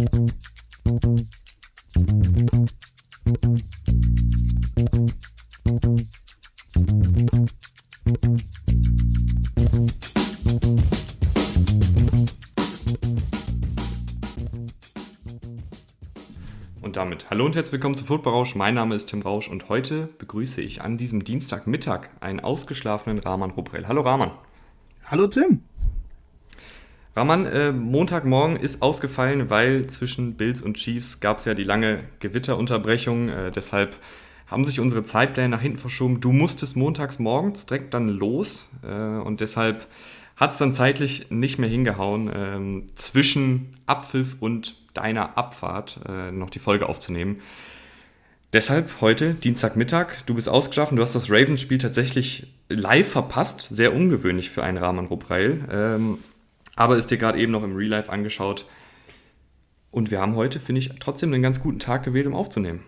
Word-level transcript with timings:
Und 0.00 0.06
damit 16.96 17.28
hallo 17.28 17.44
und 17.44 17.54
herzlich 17.54 17.72
willkommen 17.72 17.94
zu 17.94 18.04
Football 18.06 18.32
Rausch. 18.32 18.54
Mein 18.54 18.72
Name 18.74 18.94
ist 18.94 19.10
Tim 19.10 19.20
Rausch 19.20 19.48
und 19.50 19.68
heute 19.68 20.08
begrüße 20.16 20.62
ich 20.62 20.80
an 20.80 20.96
diesem 20.96 21.24
Dienstagmittag 21.24 22.08
einen 22.20 22.40
ausgeschlafenen 22.40 23.18
Rahman 23.18 23.50
Ruprell. 23.50 23.86
Hallo 23.86 24.00
Rahman. 24.00 24.30
Hallo 25.04 25.26
Tim. 25.26 25.62
Rahman, 27.16 27.46
äh, 27.46 27.72
Montagmorgen 27.72 28.56
ist 28.56 28.82
ausgefallen, 28.82 29.50
weil 29.50 29.88
zwischen 29.88 30.34
Bills 30.34 30.62
und 30.62 30.74
Chiefs 30.76 31.20
gab 31.20 31.38
es 31.38 31.44
ja 31.44 31.54
die 31.54 31.64
lange 31.64 32.04
Gewitterunterbrechung. 32.20 33.28
Äh, 33.28 33.50
deshalb 33.50 33.96
haben 34.46 34.64
sich 34.64 34.80
unsere 34.80 35.02
Zeitpläne 35.02 35.48
nach 35.48 35.60
hinten 35.60 35.78
verschoben. 35.78 36.20
Du 36.20 36.32
musstest 36.32 36.76
montags 36.76 37.18
morgens 37.18 37.66
direkt 37.66 37.94
dann 37.94 38.08
los 38.08 38.70
äh, 38.82 38.92
und 38.92 39.40
deshalb 39.40 39.88
hat 40.36 40.52
es 40.52 40.58
dann 40.58 40.72
zeitlich 40.72 41.30
nicht 41.30 41.58
mehr 41.58 41.68
hingehauen, 41.68 42.30
ähm, 42.34 42.86
zwischen 42.94 43.74
Abpfiff 43.86 44.36
und 44.40 44.76
deiner 44.94 45.36
Abfahrt 45.36 46.00
äh, 46.08 46.32
noch 46.32 46.50
die 46.50 46.60
Folge 46.60 46.88
aufzunehmen. 46.88 47.40
Deshalb 48.52 49.00
heute, 49.00 49.34
Dienstagmittag, 49.34 50.22
du 50.26 50.34
bist 50.34 50.48
ausgeschlafen, 50.48 50.96
du 50.96 51.02
hast 51.02 51.14
das 51.14 51.30
Ravens-Spiel 51.30 51.78
tatsächlich 51.78 52.46
live 52.68 53.08
verpasst, 53.08 53.60
sehr 53.60 53.94
ungewöhnlich 53.94 54.50
für 54.50 54.64
einen 54.64 54.78
Rahman 54.78 55.06
Rupreil, 55.06 55.60
ähm, 55.70 56.18
aber 56.76 56.96
ist 56.96 57.10
dir 57.10 57.18
gerade 57.18 57.38
eben 57.38 57.52
noch 57.52 57.62
im 57.62 57.76
Real 57.76 57.90
Life 57.90 58.10
angeschaut. 58.10 58.66
Und 59.90 60.10
wir 60.10 60.20
haben 60.20 60.36
heute, 60.36 60.60
finde 60.60 60.80
ich, 60.80 60.90
trotzdem 61.00 61.32
einen 61.32 61.42
ganz 61.42 61.60
guten 61.60 61.78
Tag 61.78 62.04
gewählt, 62.04 62.26
um 62.26 62.34
aufzunehmen. 62.34 62.84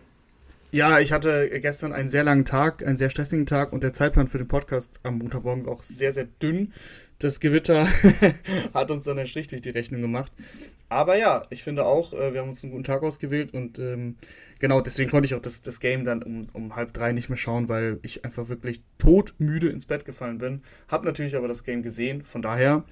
Ja, 0.70 1.00
ich 1.00 1.12
hatte 1.12 1.50
gestern 1.60 1.92
einen 1.92 2.08
sehr 2.08 2.24
langen 2.24 2.46
Tag, 2.46 2.82
einen 2.86 2.96
sehr 2.96 3.10
stressigen 3.10 3.44
Tag 3.44 3.74
und 3.74 3.82
der 3.82 3.92
Zeitplan 3.92 4.26
für 4.26 4.38
den 4.38 4.48
Podcast 4.48 5.00
am 5.02 5.18
Montagmorgen 5.18 5.68
auch 5.68 5.82
sehr, 5.82 6.12
sehr 6.12 6.24
dünn. 6.24 6.72
Das 7.22 7.38
Gewitter 7.38 7.86
hat 8.74 8.90
uns 8.90 9.04
dann 9.04 9.16
einen 9.16 9.28
Strich 9.28 9.46
durch 9.46 9.62
die 9.62 9.70
Rechnung 9.70 10.00
gemacht. 10.00 10.32
Aber 10.88 11.16
ja, 11.16 11.46
ich 11.50 11.62
finde 11.62 11.84
auch, 11.86 12.12
äh, 12.12 12.34
wir 12.34 12.40
haben 12.40 12.48
uns 12.48 12.64
einen 12.64 12.72
guten 12.72 12.82
Tag 12.82 13.04
ausgewählt 13.04 13.54
und 13.54 13.78
ähm, 13.78 14.16
genau 14.58 14.80
deswegen 14.80 15.08
konnte 15.08 15.26
ich 15.26 15.34
auch 15.36 15.40
das, 15.40 15.62
das 15.62 15.78
Game 15.78 16.04
dann 16.04 16.24
um, 16.24 16.48
um 16.52 16.74
halb 16.74 16.92
drei 16.92 17.12
nicht 17.12 17.28
mehr 17.28 17.38
schauen, 17.38 17.68
weil 17.68 18.00
ich 18.02 18.24
einfach 18.24 18.48
wirklich 18.48 18.82
todmüde 18.98 19.68
ins 19.68 19.86
Bett 19.86 20.04
gefallen 20.04 20.38
bin. 20.38 20.62
Hab 20.88 21.04
natürlich 21.04 21.36
aber 21.36 21.46
das 21.46 21.62
Game 21.62 21.84
gesehen, 21.84 22.24
von 22.24 22.42
daher 22.42 22.82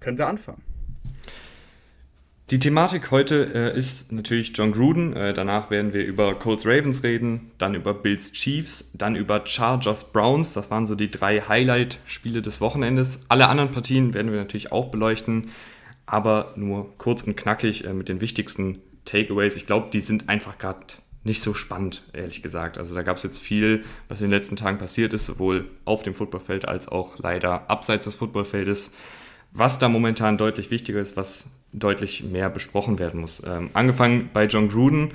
können 0.00 0.18
wir 0.18 0.26
anfangen. 0.26 0.62
Die 2.48 2.60
Thematik 2.60 3.10
heute 3.10 3.72
äh, 3.74 3.76
ist 3.76 4.12
natürlich 4.12 4.52
John 4.54 4.70
Gruden. 4.70 5.16
Äh, 5.16 5.34
danach 5.34 5.68
werden 5.68 5.92
wir 5.92 6.04
über 6.04 6.36
Colts 6.36 6.64
Ravens 6.64 7.02
reden, 7.02 7.50
dann 7.58 7.74
über 7.74 7.92
Bills 7.92 8.30
Chiefs, 8.30 8.88
dann 8.94 9.16
über 9.16 9.44
Chargers 9.44 10.12
Browns. 10.12 10.52
Das 10.52 10.70
waren 10.70 10.86
so 10.86 10.94
die 10.94 11.10
drei 11.10 11.40
Highlight-Spiele 11.40 12.42
des 12.42 12.60
Wochenendes. 12.60 13.22
Alle 13.28 13.48
anderen 13.48 13.72
Partien 13.72 14.14
werden 14.14 14.30
wir 14.30 14.38
natürlich 14.38 14.70
auch 14.70 14.92
beleuchten, 14.92 15.50
aber 16.06 16.52
nur 16.54 16.96
kurz 16.98 17.22
und 17.22 17.36
knackig 17.36 17.84
äh, 17.84 17.92
mit 17.92 18.08
den 18.08 18.20
wichtigsten 18.20 18.78
Takeaways. 19.06 19.56
Ich 19.56 19.66
glaube, 19.66 19.88
die 19.92 20.00
sind 20.00 20.28
einfach 20.28 20.56
gerade 20.56 20.86
nicht 21.24 21.40
so 21.40 21.52
spannend, 21.52 22.04
ehrlich 22.12 22.44
gesagt. 22.44 22.78
Also 22.78 22.94
da 22.94 23.02
gab 23.02 23.16
es 23.16 23.24
jetzt 23.24 23.40
viel, 23.40 23.82
was 24.06 24.20
in 24.20 24.26
den 24.26 24.38
letzten 24.38 24.54
Tagen 24.54 24.78
passiert 24.78 25.12
ist, 25.14 25.26
sowohl 25.26 25.68
auf 25.84 26.04
dem 26.04 26.14
Footballfeld 26.14 26.68
als 26.68 26.86
auch 26.86 27.18
leider 27.18 27.68
abseits 27.68 28.04
des 28.04 28.14
Footballfeldes. 28.14 28.92
Was 29.50 29.80
da 29.80 29.88
momentan 29.88 30.38
deutlich 30.38 30.70
wichtiger 30.70 31.00
ist, 31.00 31.16
was 31.16 31.50
deutlich 31.76 32.24
mehr 32.24 32.50
besprochen 32.50 32.98
werden 32.98 33.20
muss. 33.20 33.42
Ähm, 33.46 33.70
angefangen 33.72 34.30
bei 34.32 34.46
John 34.46 34.68
Gruden. 34.68 35.12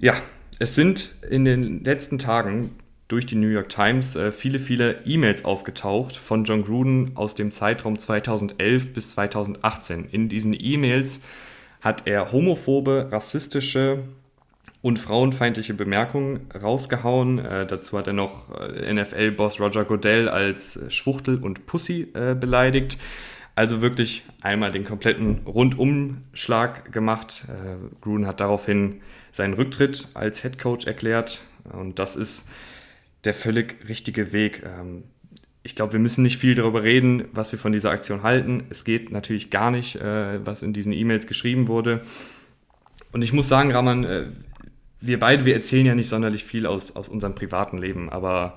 Ja, 0.00 0.14
es 0.58 0.74
sind 0.74 1.14
in 1.28 1.44
den 1.44 1.84
letzten 1.84 2.18
Tagen 2.18 2.70
durch 3.08 3.26
die 3.26 3.34
New 3.34 3.48
York 3.48 3.68
Times 3.68 4.14
äh, 4.14 4.30
viele, 4.30 4.58
viele 4.58 5.00
E-Mails 5.04 5.44
aufgetaucht 5.44 6.16
von 6.16 6.44
John 6.44 6.62
Gruden 6.62 7.12
aus 7.16 7.34
dem 7.34 7.50
Zeitraum 7.50 7.98
2011 7.98 8.92
bis 8.92 9.10
2018. 9.10 10.06
In 10.10 10.28
diesen 10.28 10.56
E-Mails 10.58 11.20
hat 11.80 12.06
er 12.06 12.30
homophobe, 12.30 13.08
rassistische 13.10 14.04
und 14.82 14.98
frauenfeindliche 14.98 15.74
Bemerkungen 15.74 16.46
rausgehauen. 16.54 17.38
Äh, 17.38 17.66
dazu 17.66 17.98
hat 17.98 18.06
er 18.06 18.12
noch 18.12 18.50
äh, 18.60 18.92
NFL-Boss 18.92 19.60
Roger 19.60 19.84
Goodell 19.84 20.28
als 20.28 20.78
Schwuchtel 20.88 21.42
und 21.42 21.66
Pussy 21.66 22.08
äh, 22.14 22.34
beleidigt. 22.34 22.96
Also 23.60 23.82
wirklich 23.82 24.22
einmal 24.40 24.72
den 24.72 24.86
kompletten 24.86 25.40
Rundumschlag 25.46 26.92
gemacht. 26.92 27.44
Äh, 27.46 27.76
Gruden 28.00 28.26
hat 28.26 28.40
daraufhin 28.40 29.02
seinen 29.32 29.52
Rücktritt 29.52 30.08
als 30.14 30.40
Head 30.40 30.58
Coach 30.58 30.86
erklärt 30.86 31.42
und 31.70 31.98
das 31.98 32.16
ist 32.16 32.48
der 33.24 33.34
völlig 33.34 33.86
richtige 33.86 34.32
Weg. 34.32 34.62
Ähm, 34.64 35.02
ich 35.62 35.74
glaube, 35.74 35.92
wir 35.92 36.00
müssen 36.00 36.22
nicht 36.22 36.38
viel 36.38 36.54
darüber 36.54 36.84
reden, 36.84 37.26
was 37.32 37.52
wir 37.52 37.58
von 37.58 37.72
dieser 37.72 37.90
Aktion 37.90 38.22
halten. 38.22 38.62
Es 38.70 38.84
geht 38.84 39.12
natürlich 39.12 39.50
gar 39.50 39.70
nicht, 39.70 39.96
äh, 39.96 40.42
was 40.42 40.62
in 40.62 40.72
diesen 40.72 40.94
E-Mails 40.94 41.26
geschrieben 41.26 41.68
wurde. 41.68 42.00
Und 43.12 43.20
ich 43.20 43.34
muss 43.34 43.46
sagen, 43.46 43.72
Raman, 43.72 44.04
äh, 44.04 44.24
wir 45.02 45.18
beide, 45.18 45.44
wir 45.44 45.52
erzählen 45.52 45.84
ja 45.84 45.94
nicht 45.94 46.08
sonderlich 46.08 46.44
viel 46.44 46.64
aus, 46.64 46.96
aus 46.96 47.10
unserem 47.10 47.34
privaten 47.34 47.76
Leben, 47.76 48.08
aber 48.08 48.56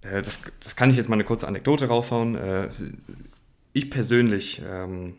äh, 0.00 0.22
das, 0.22 0.40
das 0.62 0.76
kann 0.76 0.88
ich 0.88 0.96
jetzt 0.96 1.10
mal 1.10 1.16
eine 1.16 1.24
kurze 1.24 1.46
Anekdote 1.46 1.88
raushauen. 1.88 2.38
Ich 3.76 3.90
persönlich, 3.90 4.62
ähm, 4.64 5.14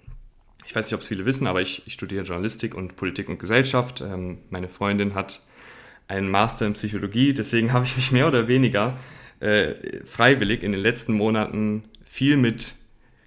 ich 0.65 0.73
weiß 0.73 0.85
nicht, 0.85 0.93
ob 0.93 1.01
es 1.01 1.09
viele 1.09 1.25
wissen, 1.25 1.45
aber 1.45 1.61
ich, 1.61 1.83
ich, 1.85 1.93
studiere 1.93 2.23
Journalistik 2.23 2.73
und 2.73 2.95
Politik 2.95 3.27
und 3.27 3.37
Gesellschaft. 3.37 3.99
Ähm, 3.99 4.37
meine 4.49 4.69
Freundin 4.69 5.13
hat 5.13 5.41
einen 6.07 6.31
Master 6.31 6.65
in 6.65 6.73
Psychologie, 6.73 7.33
deswegen 7.33 7.73
habe 7.73 7.83
ich 7.83 7.97
mich 7.97 8.13
mehr 8.13 8.29
oder 8.29 8.47
weniger 8.47 8.97
äh, 9.41 9.75
freiwillig 10.05 10.63
in 10.63 10.71
den 10.71 10.79
letzten 10.79 11.13
Monaten 11.13 11.83
viel 12.05 12.37
mit 12.37 12.75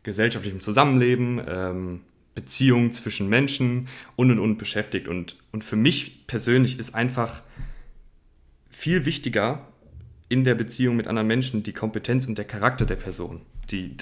gesellschaftlichem 0.02 0.62
Zusammenleben, 0.62 1.42
ähm, 1.46 2.00
Beziehungen 2.34 2.94
zwischen 2.94 3.28
Menschen 3.28 3.88
und 4.16 4.30
und 4.30 4.38
und 4.38 4.56
beschäftigt. 4.56 5.08
Und, 5.08 5.36
und 5.52 5.62
für 5.62 5.76
mich 5.76 6.26
persönlich 6.26 6.78
ist 6.78 6.94
einfach 6.94 7.42
viel 8.70 9.04
wichtiger 9.04 9.68
in 10.30 10.44
der 10.44 10.54
Beziehung 10.54 10.96
mit 10.96 11.06
anderen 11.06 11.28
Menschen 11.28 11.62
die 11.62 11.74
Kompetenz 11.74 12.26
und 12.26 12.38
der 12.38 12.46
Charakter 12.46 12.86
der 12.86 12.96
Person. 12.96 13.42
Die, 13.70 13.94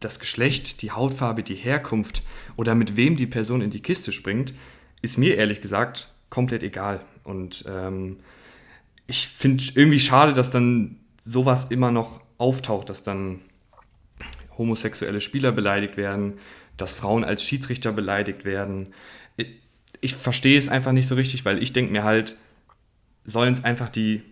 das 0.00 0.20
Geschlecht, 0.20 0.82
die 0.82 0.92
Hautfarbe, 0.92 1.42
die 1.42 1.54
Herkunft 1.54 2.22
oder 2.56 2.74
mit 2.74 2.96
wem 2.96 3.16
die 3.16 3.26
Person 3.26 3.60
in 3.60 3.70
die 3.70 3.80
Kiste 3.80 4.12
springt, 4.12 4.52
ist 5.02 5.18
mir 5.18 5.36
ehrlich 5.36 5.60
gesagt 5.60 6.12
komplett 6.30 6.62
egal. 6.62 7.00
Und 7.24 7.64
ähm, 7.68 8.18
ich 9.06 9.26
finde 9.28 9.64
irgendwie 9.74 10.00
schade, 10.00 10.32
dass 10.32 10.50
dann 10.50 10.96
sowas 11.20 11.66
immer 11.70 11.90
noch 11.90 12.20
auftaucht, 12.38 12.90
dass 12.90 13.02
dann 13.02 13.40
homosexuelle 14.58 15.20
Spieler 15.20 15.52
beleidigt 15.52 15.96
werden, 15.96 16.34
dass 16.76 16.92
Frauen 16.92 17.24
als 17.24 17.42
Schiedsrichter 17.42 17.92
beleidigt 17.92 18.44
werden. 18.44 18.88
Ich, 20.00 20.14
verstehe 20.14 20.58
es 20.58 20.68
einfach 20.68 20.92
nicht 20.92 21.08
so 21.08 21.14
richtig, 21.14 21.44
weil 21.44 21.62
ich 21.62 21.72
denke 21.72 21.92
mir 21.92 22.04
halt, 22.04 22.36
sollen 23.24 23.52
es 23.52 23.64
einfach 23.64 23.88
die 23.88 24.22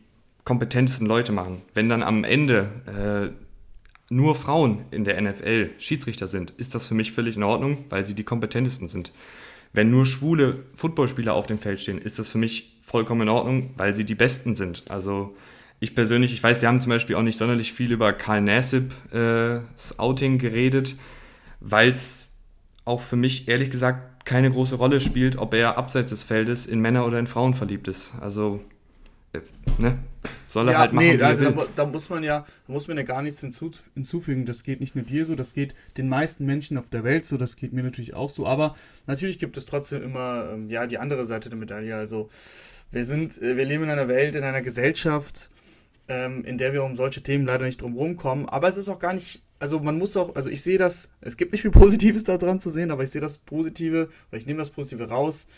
kompetentesten 0.45 1.07
Leute 1.07 1.33
machen. 1.33 1.63
Wenn 1.73 1.89
dann 1.89 2.03
am 2.03 2.23
Ende 2.23 3.33
äh, 3.35 3.44
nur 4.15 4.35
Frauen 4.35 4.85
in 4.91 5.05
der 5.05 5.21
NFL 5.21 5.71
Schiedsrichter 5.79 6.29
sind, 6.29 6.53
ist 6.53 6.75
das 6.75 6.87
für 6.87 6.95
mich 6.95 7.13
völlig 7.13 7.37
in 7.37 7.43
Ordnung, 7.43 7.85
weil 7.91 8.07
sie 8.07 8.15
die 8.15 8.25
kompetentesten 8.25 8.89
sind. 8.89 9.13
Wenn 9.73 9.91
nur 9.91 10.07
schwule 10.07 10.65
Footballspieler 10.75 11.35
auf 11.35 11.47
dem 11.47 11.59
Feld 11.59 11.81
stehen, 11.81 11.99
ist 11.99 12.19
das 12.19 12.31
für 12.31 12.39
mich 12.39 12.79
vollkommen 12.81 13.23
in 13.23 13.29
Ordnung, 13.29 13.71
weil 13.77 13.97
sie 13.97 14.05
die 14.05 14.15
Besten 14.15 14.55
sind. 14.55 14.85
Also 14.89 15.35
ich 15.81 15.97
persönlich, 15.97 16.33
ich 16.33 16.43
weiß, 16.43 16.63
wir 16.63 16.69
haben 16.69 16.81
zum 16.81 16.91
Beispiel 16.91 17.17
auch 17.17 17.23
nicht 17.23 17.37
sonderlich 17.37 17.73
viel 17.73 17.91
über 17.91 18.13
Karl 18.13 18.41
Nassib 18.41 18.93
äh, 19.13 19.59
Outing 19.97 20.39
geredet, 20.39 20.95
weil 21.61 21.91
es 21.91 22.29
auch 22.85 23.01
für 23.01 23.17
mich 23.17 23.49
ehrlich 23.49 23.71
gesagt 23.71 24.25
keine 24.25 24.51
große 24.51 24.77
Rolle 24.77 25.01
spielt, 25.01 25.39
ob 25.39 25.55
er 25.55 25.77
abseits 25.77 26.11
des 26.11 26.23
Feldes 26.23 26.67
in 26.67 26.81
Männer 26.81 27.05
oder 27.05 27.19
in 27.19 27.27
Frauen 27.27 27.53
verliebt 27.53 27.89
ist. 27.89 28.15
Also, 28.21 28.61
äh, 29.33 29.41
ne? 29.79 29.99
Soll 30.55 30.69
er 30.69 30.75
ja, 30.75 30.79
halt 30.79 30.93
machen. 30.93 31.17
Nee, 31.17 31.21
also 31.21 31.51
da, 31.51 31.67
da, 31.75 31.85
muss 31.85 32.09
man 32.11 32.23
ja, 32.23 32.47
muss 32.69 32.87
man 32.87 32.97
ja 32.97 33.03
gar 33.03 33.23
nichts 33.23 33.41
hinzufügen. 33.41 34.47
Das 34.47 34.63
geht 34.63 34.79
nicht 34.79 34.95
nur 34.95 35.05
dir 35.05 35.27
so, 35.27 35.35
das 35.35 35.53
geht 35.53 35.75
den 35.97 36.09
meisten 36.09 36.47
Menschen 36.47 36.79
auf 36.79 36.89
der 36.89 37.03
Welt 37.03 37.25
so, 37.25 37.37
das 37.37 37.57
geht 37.57 37.73
mir 37.73 37.83
natürlich 37.83 38.15
auch 38.15 38.29
so. 38.29 38.47
Aber 38.47 38.77
natürlich 39.09 39.41
gibt 39.41 39.57
es 39.57 39.67
trotzdem 39.67 40.05
immer 40.05 40.51
ähm, 40.53 40.71
ja 40.71 40.87
die 40.87 40.99
andere 40.99 41.25
Seite 41.25 41.49
der 41.49 41.59
Medaille. 41.59 41.97
Also 41.97 42.31
wir 42.93 43.05
sind, 43.05 43.43
äh, 43.43 43.57
wir 43.57 43.65
leben 43.65 43.83
in 43.83 43.91
einer 43.91 44.07
Welt, 44.07 44.37
in 44.37 44.45
einer 44.45 44.63
Gesellschaft, 44.63 45.51
ähm, 46.07 46.45
in 46.45 46.57
der 46.57 46.73
wir 46.73 46.85
um 46.85 46.95
solche 46.95 47.21
Themen 47.21 47.47
leider 47.47 47.65
nicht 47.65 47.83
drum 47.83 48.17
kommen. 48.17 48.49
Aber 48.49 48.69
es 48.69 48.77
ist 48.77 48.89
auch 48.89 49.01
gar 49.01 49.15
nicht, 49.15 49.43
also 49.59 49.81
man 49.81 49.99
muss 49.99 50.17
auch, 50.17 50.37
also 50.37 50.51
ich 50.51 50.63
sehe 50.63 50.79
das, 50.79 51.11
es 51.21 51.37
gibt 51.37 51.51
nicht 51.51 51.63
viel 51.63 51.73
Positives 51.73 52.23
daran 52.23 52.61
zu 52.61 52.71
sehen, 52.71 52.93
aber 52.93 53.03
ich 53.03 53.11
sehe 53.11 53.21
das 53.21 53.39
Positive, 53.39 54.09
oder 54.31 54.39
ich 54.39 54.47
nehme 54.47 54.61
das 54.61 54.71
Positive 54.71 55.09
raus 55.09 55.49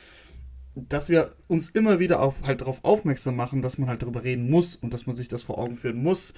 dass 0.76 1.08
wir 1.08 1.32
uns 1.46 1.68
immer 1.68 1.98
wieder 1.98 2.20
auf, 2.20 2.42
halt 2.42 2.60
darauf 2.60 2.84
aufmerksam 2.84 3.36
machen, 3.36 3.62
dass 3.62 3.78
man 3.78 3.88
halt 3.88 4.02
darüber 4.02 4.24
reden 4.24 4.50
muss 4.50 4.76
und 4.76 4.92
dass 4.92 5.06
man 5.06 5.16
sich 5.16 5.28
das 5.28 5.42
vor 5.42 5.58
Augen 5.58 5.76
führen 5.76 6.02
muss, 6.02 6.34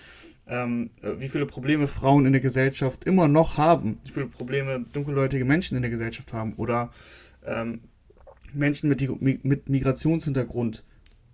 ähm, 0.46 0.90
äh, 1.02 1.18
wie 1.18 1.28
viele 1.28 1.46
Probleme 1.46 1.86
Frauen 1.86 2.26
in 2.26 2.32
der 2.32 2.40
Gesellschaft 2.40 3.04
immer 3.04 3.28
noch 3.28 3.56
haben, 3.56 3.98
wie 4.04 4.10
viele 4.10 4.26
Probleme 4.26 4.84
dunkelhäutige 4.92 5.44
Menschen 5.44 5.76
in 5.76 5.82
der 5.82 5.90
Gesellschaft 5.90 6.32
haben 6.32 6.54
oder 6.54 6.90
ähm, 7.44 7.80
Menschen 8.54 8.88
mit, 8.88 9.44
mit 9.44 9.68
Migrationshintergrund, 9.68 10.84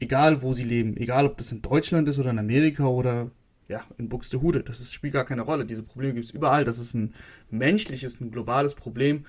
egal 0.00 0.42
wo 0.42 0.52
sie 0.52 0.64
leben, 0.64 0.96
egal 0.96 1.26
ob 1.26 1.36
das 1.36 1.52
in 1.52 1.62
Deutschland 1.62 2.08
ist 2.08 2.18
oder 2.18 2.30
in 2.30 2.38
Amerika 2.38 2.86
oder 2.86 3.30
ja, 3.68 3.82
in 3.96 4.08
Buxtehude, 4.08 4.62
das 4.62 4.80
ist, 4.80 4.92
spielt 4.92 5.14
gar 5.14 5.24
keine 5.24 5.42
Rolle. 5.42 5.64
Diese 5.64 5.82
Probleme 5.82 6.14
gibt 6.14 6.26
es 6.26 6.32
überall. 6.32 6.64
Das 6.64 6.78
ist 6.78 6.94
ein 6.94 7.14
menschliches, 7.50 8.20
ein 8.20 8.30
globales 8.30 8.74
Problem. 8.74 9.24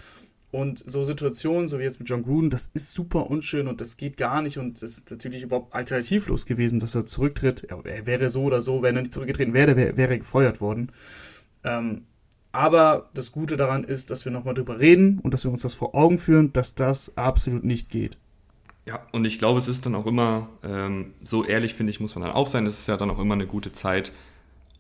Und 0.56 0.90
so 0.90 1.04
Situationen, 1.04 1.68
so 1.68 1.80
wie 1.80 1.84
jetzt 1.84 2.00
mit 2.00 2.08
John 2.08 2.24
Gruden, 2.24 2.50
das 2.50 2.70
ist 2.74 2.94
super 2.94 3.30
unschön 3.30 3.68
und 3.68 3.82
das 3.82 3.98
geht 3.98 4.16
gar 4.16 4.42
nicht 4.42 4.58
und 4.58 4.82
das 4.82 4.92
ist 4.92 5.12
natürlich 5.12 5.44
überhaupt 5.44 5.76
alternativlos 5.76 6.46
gewesen, 6.46 6.80
dass 6.80 6.96
er 6.96 7.06
zurücktritt. 7.06 7.68
Er 7.84 8.08
wäre 8.08 8.30
so 8.30 8.44
oder 8.44 8.62
so, 8.62 8.82
wenn 8.82 8.96
er 8.96 9.02
nicht 9.02 9.12
zurückgetreten 9.12 9.54
wäre, 9.54 9.76
wäre, 9.76 9.98
er 9.98 10.18
gefeuert 10.18 10.62
worden. 10.62 10.94
Ähm, 11.66 12.04
aber 12.54 13.10
das 13.14 13.34
Gute 13.34 13.58
daran 13.58 13.84
ist, 13.84 14.12
dass 14.12 14.24
wir 14.24 14.32
nochmal 14.32 14.54
drüber 14.54 14.80
reden 14.80 15.20
und 15.20 15.34
dass 15.34 15.44
wir 15.44 15.52
uns 15.52 15.62
das 15.62 15.74
vor 15.74 15.94
Augen 15.94 16.20
führen, 16.20 16.54
dass 16.54 16.74
das 16.74 17.18
absolut 17.18 17.66
nicht 17.66 17.90
geht. 17.90 18.18
Ja, 18.86 19.06
und 19.12 19.26
ich 19.26 19.40
glaube, 19.40 19.60
es 19.60 19.68
ist 19.68 19.86
dann 19.86 19.94
auch 19.94 20.06
immer, 20.06 20.48
ähm, 20.64 21.16
so 21.22 21.44
ehrlich 21.44 21.74
finde 21.74 21.90
ich, 21.90 22.00
muss 22.00 22.16
man 22.16 22.24
dann 22.24 22.34
auch 22.34 22.48
sein, 22.48 22.66
es 22.66 22.80
ist 22.80 22.88
ja 22.88 22.96
dann 22.96 23.10
auch 23.10 23.20
immer 23.20 23.34
eine 23.34 23.46
gute 23.46 23.74
Zeit, 23.74 24.14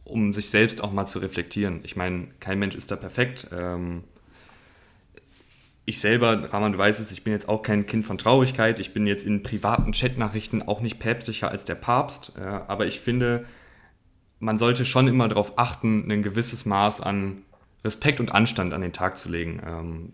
um 0.06 0.32
sich 0.32 0.50
selbst 0.50 0.82
auch 0.82 0.94
mal 0.94 1.06
zu 1.06 1.20
reflektieren. 1.20 1.82
Ich 1.84 1.98
meine, 1.98 2.30
kein 2.40 2.60
Mensch 2.60 2.76
ist 2.76 2.92
da 2.92 2.96
perfekt. 2.96 3.50
Ähm, 3.52 4.06
ich 5.86 6.00
selber, 6.00 6.52
Rahman, 6.52 6.72
du 6.72 6.78
weißt 6.78 7.00
es, 7.00 7.12
ich 7.12 7.24
bin 7.24 7.32
jetzt 7.32 7.48
auch 7.48 7.62
kein 7.62 7.86
Kind 7.86 8.06
von 8.06 8.18
Traurigkeit. 8.18 8.80
Ich 8.80 8.94
bin 8.94 9.06
jetzt 9.06 9.24
in 9.24 9.44
privaten 9.44 9.92
Chatnachrichten 9.92 10.68
auch 10.68 10.82
nicht 10.82 11.00
päpstlicher 11.00 11.50
als 11.50 11.64
der 11.64 11.76
Papst. 11.76 12.34
Äh, 12.38 12.42
aber 12.42 12.88
ich 12.88 13.00
finde, 13.00 13.46
man 14.40 14.58
sollte 14.58 14.84
schon 14.84 15.08
immer 15.08 15.28
darauf 15.28 15.60
achten, 15.60 16.12
ein 16.12 16.24
gewisses 16.24 16.66
Maß 16.66 17.02
an 17.02 17.44
Respekt 17.84 18.20
und 18.20 18.34
Anstand 18.34 18.74
an 18.74 18.82
den 18.82 18.94
Tag 18.94 19.18
zu 19.18 19.30
legen, 19.30 19.62
ähm, 19.66 20.14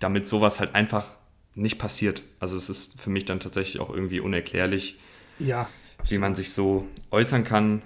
damit 0.00 0.26
sowas 0.26 0.58
halt 0.58 0.74
einfach 0.74 1.16
nicht 1.54 1.78
passiert. 1.78 2.22
Also 2.40 2.56
es 2.56 2.68
ist 2.68 3.00
für 3.00 3.10
mich 3.10 3.24
dann 3.24 3.38
tatsächlich 3.38 3.80
auch 3.80 3.90
irgendwie 3.90 4.20
unerklärlich, 4.20 4.98
ja, 5.38 5.68
wie 6.08 6.18
man 6.18 6.34
sich 6.34 6.52
so 6.52 6.86
äußern 7.12 7.44
kann. 7.44 7.82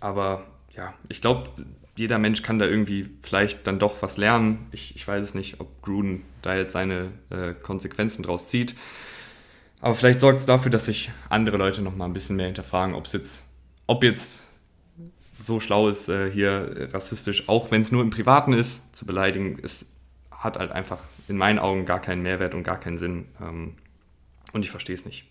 Aber 0.00 0.46
ja, 0.74 0.94
ich 1.08 1.20
glaube, 1.20 1.50
jeder 1.96 2.18
Mensch 2.18 2.42
kann 2.42 2.58
da 2.58 2.66
irgendwie 2.66 3.08
vielleicht 3.22 3.66
dann 3.66 3.78
doch 3.78 4.00
was 4.02 4.16
lernen. 4.16 4.66
Ich, 4.72 4.96
ich 4.96 5.06
weiß 5.06 5.24
es 5.24 5.34
nicht, 5.34 5.60
ob 5.60 5.82
Gruden 5.82 6.22
da 6.40 6.56
jetzt 6.56 6.72
seine 6.72 7.12
äh, 7.30 7.52
Konsequenzen 7.52 8.22
draus 8.22 8.48
zieht. 8.48 8.74
Aber 9.80 9.94
vielleicht 9.94 10.20
sorgt 10.20 10.40
es 10.40 10.46
dafür, 10.46 10.70
dass 10.70 10.86
sich 10.86 11.10
andere 11.28 11.56
Leute 11.56 11.82
noch 11.82 11.94
mal 11.94 12.06
ein 12.06 12.12
bisschen 12.12 12.36
mehr 12.36 12.46
hinterfragen, 12.46 12.94
ob 12.94 13.06
es 13.06 13.12
jetzt, 13.12 13.46
ob 13.86 14.04
jetzt 14.04 14.44
so 15.38 15.60
schlau 15.60 15.88
ist, 15.88 16.08
äh, 16.08 16.30
hier 16.30 16.88
rassistisch, 16.92 17.48
auch 17.48 17.70
wenn 17.70 17.82
es 17.82 17.90
nur 17.90 18.02
im 18.02 18.10
Privaten 18.10 18.52
ist, 18.52 18.94
zu 18.94 19.04
beleidigen, 19.04 19.58
es 19.62 19.86
hat 20.30 20.58
halt 20.58 20.72
einfach 20.72 21.00
in 21.28 21.36
meinen 21.36 21.58
Augen 21.58 21.84
gar 21.84 22.00
keinen 22.00 22.22
Mehrwert 22.22 22.54
und 22.54 22.62
gar 22.62 22.78
keinen 22.78 22.96
Sinn. 22.96 23.26
Ähm, 23.40 23.74
und 24.52 24.64
ich 24.64 24.70
verstehe 24.70 24.94
es 24.94 25.04
nicht. 25.04 25.26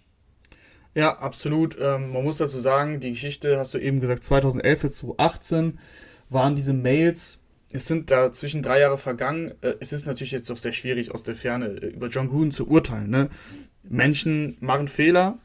Ja, 0.94 1.18
absolut. 1.18 1.78
Ähm, 1.80 2.12
man 2.12 2.24
muss 2.24 2.38
dazu 2.38 2.60
sagen, 2.60 3.00
die 3.00 3.12
Geschichte, 3.12 3.58
hast 3.58 3.74
du 3.74 3.78
eben 3.78 4.02
gesagt, 4.02 4.24
2011 4.24 4.81
bis 4.81 4.98
2018 4.98 5.80
waren 6.31 6.56
diese 6.56 6.74
Mails, 6.74 7.39
es 7.74 7.86
sind 7.88 8.12
da 8.12 8.31
zwischen 8.31 8.63
drei 8.63 8.80
Jahre 8.80 8.98
vergangen. 8.98 9.54
Äh, 9.62 9.75
es 9.80 9.94
ist 9.94 10.06
natürlich 10.06 10.31
jetzt 10.31 10.50
auch 10.51 10.57
sehr 10.57 10.74
schwierig 10.74 11.12
aus 11.12 11.24
der 11.24 11.36
Ferne 11.36 11.68
äh, 11.68 11.88
über 11.88 12.07
John 12.07 12.30
Gruden 12.30 12.51
zu 12.51 12.68
urteilen. 12.68 13.10
Ne? 13.10 13.30
Menschen 13.83 14.57
machen 14.60 14.88
Fehler, 14.88 15.38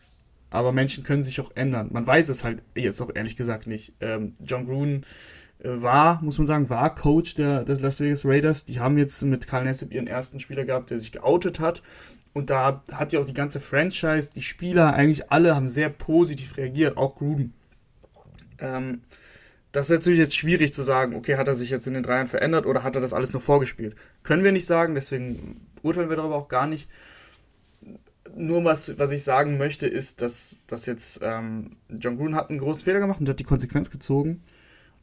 aber 0.50 0.73
Menschen 0.73 1.05
können 1.05 1.23
sich 1.23 1.41
auch 1.41 1.53
ändern. 1.55 1.88
Man 1.93 2.06
weiß 2.06 2.29
es 2.29 2.44
halt 2.44 2.62
jetzt 2.77 3.00
auch 3.00 3.11
ehrlich 3.15 3.37
gesagt 3.37 3.67
nicht. 3.67 3.94
Ähm, 4.00 4.35
John 4.44 4.67
Gruden 4.67 5.05
äh, 5.59 5.69
war, 5.69 6.23
muss 6.23 6.38
man 6.38 6.47
sagen, 6.47 6.71
war 6.71 6.94
Coach 6.94 7.35
der, 7.35 7.65
des 7.65 7.81
Las 7.81 8.00
Vegas 8.00 8.25
Raiders. 8.25 8.65
Die 8.65 8.81
haben 8.81 8.99
jetzt 8.99 9.23
mit 9.23 9.47
Carl 9.47 9.65
Nassib 9.65 9.93
ihren 9.93 10.06
ersten 10.06 10.41
Spieler 10.41 10.65
gehabt, 10.65 10.91
der 10.91 10.99
sich 10.99 11.12
geoutet 11.12 11.61
hat. 11.61 11.82
Und 12.32 12.50
da 12.50 12.82
hat 12.93 13.12
ja 13.12 13.21
auch 13.21 13.25
die 13.25 13.35
ganze 13.35 13.61
Franchise, 13.61 14.31
die 14.35 14.43
Spieler, 14.43 14.93
eigentlich 14.93 15.31
alle 15.31 15.56
haben 15.56 15.71
sehr 15.71 15.89
positiv 15.89 16.59
reagiert, 16.59 16.97
auch 16.99 17.17
Gruden. 17.17 17.55
Ähm, 18.59 19.00
das 19.76 19.90
ist 19.90 19.99
natürlich 19.99 20.19
jetzt 20.19 20.34
schwierig 20.34 20.73
zu 20.73 20.81
sagen, 20.81 21.14
okay, 21.14 21.37
hat 21.37 21.49
er 21.49 21.55
sich 21.55 21.69
jetzt 21.69 21.87
in 21.87 21.93
den 21.93 22.02
drei 22.02 22.14
Jahren 22.14 22.28
verändert 22.28 22.64
oder 22.64 22.82
hat 22.82 22.94
er 22.94 23.02
das 23.02 23.12
alles 23.12 23.34
nur 23.34 23.43
vorgespielt? 23.43 23.94
Können 24.23 24.43
wir 24.43 24.50
nicht 24.50 24.64
sagen, 24.64 24.94
deswegen 24.94 25.67
urteilen 25.82 26.08
wir 26.08 26.17
darüber 26.17 26.37
auch 26.37 26.49
gar 26.49 26.67
nicht 26.67 26.88
nur 28.34 28.64
was, 28.64 28.99
was 28.99 29.12
ich 29.12 29.23
sagen 29.23 29.58
möchte, 29.58 29.87
ist, 29.87 30.23
dass, 30.23 30.62
dass 30.67 30.87
jetzt 30.87 31.20
ähm, 31.23 31.76
John 31.90 32.17
Gruden 32.17 32.34
hat 32.34 32.49
einen 32.49 32.58
großen 32.58 32.84
Fehler 32.84 33.00
gemacht 33.00 33.20
und 33.20 33.28
hat 33.28 33.38
die 33.38 33.44
Konsequenz 33.44 33.90
gezogen. 33.90 34.43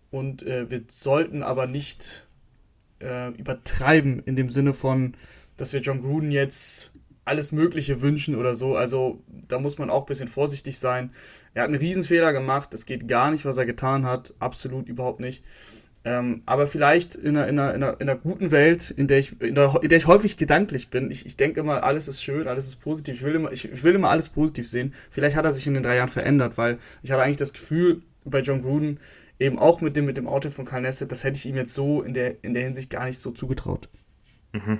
Und 0.09 0.41
äh, 0.41 0.69
wir 0.71 0.83
sollten 0.87 1.43
aber 1.43 1.67
nicht 1.67 2.27
äh, 2.99 3.29
übertreiben 3.29 4.23
in 4.25 4.35
dem 4.35 4.49
Sinne 4.49 4.73
von, 4.73 5.13
dass 5.55 5.73
wir 5.73 5.81
John 5.81 6.01
Gruden 6.01 6.31
jetzt 6.31 6.92
alles 7.25 7.51
Mögliche 7.51 8.01
wünschen 8.01 8.35
oder 8.35 8.55
so. 8.55 8.75
Also 8.75 9.21
da 9.47 9.59
muss 9.59 9.77
man 9.77 9.89
auch 9.89 10.01
ein 10.01 10.07
bisschen 10.07 10.27
vorsichtig 10.27 10.77
sein. 10.77 11.11
Er 11.53 11.63
hat 11.63 11.69
einen 11.69 11.79
Riesenfehler 11.79 12.33
gemacht. 12.33 12.73
Es 12.73 12.85
geht 12.85 13.07
gar 13.07 13.31
nicht, 13.31 13.45
was 13.45 13.57
er 13.57 13.65
getan 13.65 14.05
hat. 14.05 14.33
Absolut 14.39 14.89
überhaupt 14.89 15.19
nicht. 15.19 15.43
Ähm, 16.05 16.41
aber 16.45 16.67
vielleicht 16.67 17.15
in 17.15 17.37
einer, 17.37 17.47
in, 17.47 17.57
einer, 17.57 17.73
in, 17.73 17.83
einer, 17.83 18.01
in 18.01 18.09
einer 18.09 18.19
guten 18.19 18.51
Welt, 18.51 18.91
in 18.91 19.07
der 19.07 19.19
ich, 19.19 19.41
in 19.41 19.55
der, 19.55 19.79
in 19.81 19.87
der 19.87 19.97
ich 19.97 20.07
häufig 20.07 20.35
gedanklich 20.35 20.89
bin. 20.89 21.09
Ich, 21.11 21.25
ich 21.25 21.37
denke 21.37 21.61
immer, 21.61 21.83
alles 21.83 22.09
ist 22.09 22.21
schön, 22.21 22.47
alles 22.47 22.67
ist 22.67 22.81
positiv. 22.81 23.15
Ich 23.15 23.23
will, 23.23 23.35
immer, 23.35 23.51
ich, 23.53 23.71
ich 23.71 23.83
will 23.83 23.95
immer 23.95 24.09
alles 24.09 24.27
positiv 24.27 24.67
sehen. 24.67 24.93
Vielleicht 25.09 25.37
hat 25.37 25.45
er 25.45 25.53
sich 25.53 25.65
in 25.65 25.75
den 25.75 25.83
drei 25.83 25.95
Jahren 25.95 26.09
verändert, 26.09 26.57
weil 26.57 26.77
ich 27.03 27.11
hatte 27.11 27.23
eigentlich 27.23 27.37
das 27.37 27.53
Gefühl 27.53 28.01
bei 28.25 28.41
John 28.41 28.61
Gruden, 28.61 28.99
eben 29.39 29.59
auch 29.59 29.81
mit 29.81 29.95
dem, 29.95 30.05
mit 30.05 30.17
dem 30.17 30.27
Auto 30.27 30.49
von 30.49 30.65
Karl 30.65 30.81
Nesse, 30.81 31.07
das 31.07 31.23
hätte 31.23 31.37
ich 31.37 31.45
ihm 31.45 31.55
jetzt 31.55 31.73
so 31.73 32.01
in 32.01 32.13
der, 32.13 32.43
in 32.43 32.53
der 32.53 32.63
Hinsicht 32.63 32.89
gar 32.89 33.05
nicht 33.05 33.19
so 33.19 33.31
zugetraut. 33.31 33.89
Mhm. 34.53 34.79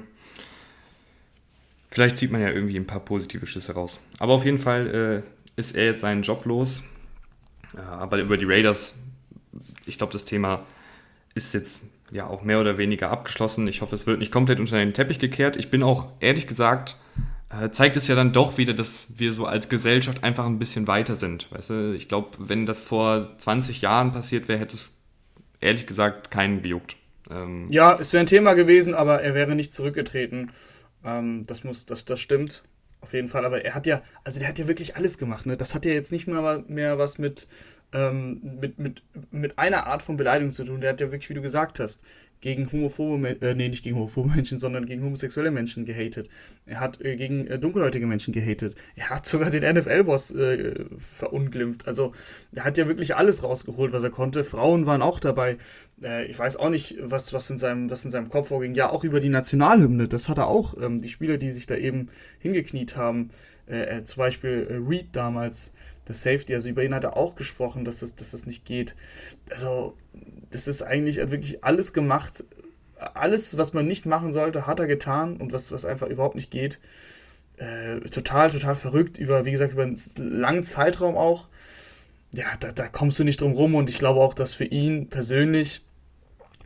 Vielleicht 1.94 2.18
zieht 2.18 2.32
man 2.32 2.42
ja 2.42 2.50
irgendwie 2.50 2.76
ein 2.76 2.88
paar 2.88 3.02
positive 3.02 3.46
Schlüsse 3.46 3.76
raus. 3.76 4.00
Aber 4.18 4.34
auf 4.34 4.46
jeden 4.46 4.58
Fall 4.58 5.24
äh, 5.56 5.62
ist 5.62 5.76
er 5.76 5.86
jetzt 5.86 6.02
seinen 6.02 6.24
Job 6.24 6.44
los. 6.48 6.82
Äh, 7.78 7.82
aber 7.82 8.18
über 8.18 8.36
die 8.36 8.46
Raiders, 8.46 8.96
ich 9.86 10.00
glaube, 10.00 10.12
das 10.12 10.26
Thema 10.26 10.66
ist 11.36 11.54
jetzt 11.54 11.84
ja 12.12 12.26
auch 12.26 12.42
mehr 12.42 12.60
oder 12.60 12.80
weniger 12.80 13.12
abgeschlossen. 13.12 13.68
Ich 13.68 13.84
hoffe, 13.84 13.94
es 13.94 14.08
wird 14.08 14.18
nicht 14.18 14.32
komplett 14.32 14.60
unter 14.60 14.78
den 14.78 14.96
Teppich 14.96 15.20
gekehrt. 15.20 15.56
Ich 15.56 15.70
bin 15.70 15.84
auch 15.84 16.08
ehrlich 16.20 16.48
gesagt, 16.48 16.98
äh, 17.52 17.70
zeigt 17.70 17.96
es 17.96 18.08
ja 18.08 18.16
dann 18.16 18.34
doch 18.34 18.58
wieder, 18.58 18.74
dass 18.74 19.10
wir 19.18 19.32
so 19.32 19.46
als 19.46 19.70
Gesellschaft 19.70 20.24
einfach 20.24 20.48
ein 20.48 20.58
bisschen 20.58 20.88
weiter 20.88 21.16
sind. 21.16 21.52
Weißt 21.52 21.70
du, 21.70 21.94
ich 21.94 22.08
glaube, 22.08 22.30
wenn 22.40 22.66
das 22.66 22.84
vor 22.86 23.38
20 23.38 23.82
Jahren 23.82 24.12
passiert 24.14 24.48
wäre, 24.48 24.58
hätte 24.58 24.76
es 24.76 24.94
ehrlich 25.62 25.86
gesagt 25.86 26.32
keinen 26.32 26.64
gejuckt. 26.64 26.96
Ähm 27.30 27.68
ja, 27.70 27.96
es 28.00 28.14
wäre 28.14 28.24
ein 28.24 28.28
Thema 28.28 28.56
gewesen, 28.56 28.96
aber 28.96 29.22
er 29.22 29.36
wäre 29.36 29.54
nicht 29.54 29.72
zurückgetreten. 29.72 30.50
Ähm, 31.04 31.46
das 31.46 31.64
muss, 31.64 31.86
das, 31.86 32.06
das 32.06 32.20
stimmt. 32.20 32.64
Auf 33.02 33.14
jeden 33.14 33.28
Fall, 33.28 33.44
aber 33.44 33.66
er 33.66 33.76
hat 33.76 33.86
ja, 33.86 34.02
also 34.24 34.40
der 34.40 34.48
hat 34.48 34.60
ja 34.60 34.68
wirklich 34.68 34.96
alles 34.96 35.18
gemacht, 35.18 35.46
ne? 35.46 35.58
Das 35.58 35.76
hat 35.76 35.84
ja 35.84 35.92
jetzt 35.92 36.14
nicht 36.14 36.26
mehr, 36.26 36.64
mehr 36.68 36.98
was 36.98 37.18
mit, 37.18 37.48
ähm, 37.92 38.40
mit, 38.62 38.80
mit, 38.80 39.04
mit 39.30 39.60
einer 39.60 39.88
Art 39.88 40.02
von 40.02 40.16
Beleidigung 40.16 40.52
zu 40.52 40.64
tun. 40.64 40.80
Der 40.80 40.92
hat 40.92 41.02
ja 41.02 41.12
wirklich, 41.12 41.30
wie 41.30 41.34
du 41.34 41.42
gesagt 41.42 41.80
hast, 41.80 42.02
gegen 42.44 42.70
homophobe, 42.70 43.42
äh, 43.42 43.56
nee, 43.56 43.70
nicht 43.70 43.84
gegen 43.84 43.96
homophobe 43.96 44.30
Menschen, 44.36 44.60
sondern 44.60 44.86
gegen 44.86 45.02
homosexuelle 45.02 45.50
Menschen 45.50 45.86
gehatet. 45.86 46.30
Er 46.66 46.82
hat 46.82 47.02
äh, 47.02 47.16
gegen 47.16 47.48
äh, 47.48 47.58
dunkelhäutige 47.58 48.06
Menschen 48.06 48.34
gehatet. 48.34 48.76
Er 48.96 49.10
hat 49.12 49.26
sogar 49.26 49.50
den 49.50 49.64
NFL-Boss 49.64 50.32
äh, 50.32 50.84
verunglimpft. 50.98 51.88
Also, 51.88 52.12
er 52.54 52.66
hat 52.66 52.78
ja 52.78 52.88
wirklich 52.88 53.16
alles 53.16 53.44
rausgeholt, 53.44 53.94
was 53.94 54.04
er 54.04 54.10
konnte. 54.10 54.44
Frauen 54.44 54.86
waren 54.86 55.02
auch 55.02 55.22
dabei. 55.22 55.58
Äh, 56.04 56.26
ich 56.26 56.38
weiß 56.38 56.58
auch 56.58 56.70
nicht, 56.70 56.98
was, 57.00 57.32
was, 57.32 57.50
in 57.50 57.58
seinem, 57.58 57.90
was 57.90 58.04
in 58.04 58.12
seinem 58.12 58.30
Kopf 58.30 58.50
vorging. 58.50 58.76
Ja, 58.76 58.90
auch 58.90 59.06
über 59.06 59.22
die 59.22 59.30
Nationalhymne. 59.30 60.10
Das 60.10 60.28
hat 60.28 60.38
er 60.38 60.48
auch. 60.48 60.76
Ähm, 60.82 61.00
die 61.00 61.10
Spieler, 61.10 61.38
die 61.38 61.50
sich 61.50 61.66
da 61.66 61.76
eben 61.78 62.10
hingekniet 62.40 62.98
haben, 62.98 63.30
äh, 63.68 64.04
zum 64.04 64.20
Beispiel 64.20 64.84
Reed 64.86 65.08
damals, 65.14 65.72
der 66.08 66.16
Safety, 66.16 66.54
also 66.54 66.70
über 66.70 66.84
ihn 66.84 66.94
hat 66.94 67.04
er 67.04 67.18
auch 67.18 67.36
gesprochen, 67.36 67.86
dass 67.86 68.00
das, 68.00 68.16
dass 68.16 68.32
das 68.32 68.46
nicht 68.46 68.66
geht. 68.66 68.96
Also, 69.50 69.96
das 70.50 70.68
ist 70.68 70.82
eigentlich 70.82 71.18
wirklich 71.18 71.64
alles 71.64 71.94
gemacht. 71.94 72.44
Alles, 72.98 73.58
was 73.58 73.74
man 73.74 73.88
nicht 73.88 74.06
machen 74.06 74.32
sollte, 74.32 74.68
hat 74.68 74.80
er 74.80 74.88
getan 74.88 75.38
und 75.38 75.54
was, 75.54 75.72
was 75.72 75.86
einfach 75.86 76.08
überhaupt 76.08 76.36
nicht 76.36 76.52
geht. 76.52 76.80
Äh, 77.58 78.00
total, 78.10 78.50
total 78.50 78.76
verrückt, 78.76 79.18
über, 79.18 79.46
wie 79.46 79.52
gesagt, 79.52 79.74
über 79.74 79.84
einen 79.84 79.98
langen 80.18 80.64
Zeitraum 80.64 81.16
auch. 81.16 81.48
Ja, 82.34 82.46
da, 82.60 82.72
da 82.72 82.88
kommst 82.88 83.20
du 83.20 83.24
nicht 83.24 83.42
drum 83.42 83.54
rum 83.54 83.76
und 83.76 83.90
ich 83.90 84.00
glaube 84.00 84.20
auch, 84.20 84.34
dass 84.34 84.54
für 84.54 84.66
ihn 84.66 85.08
persönlich 85.10 85.86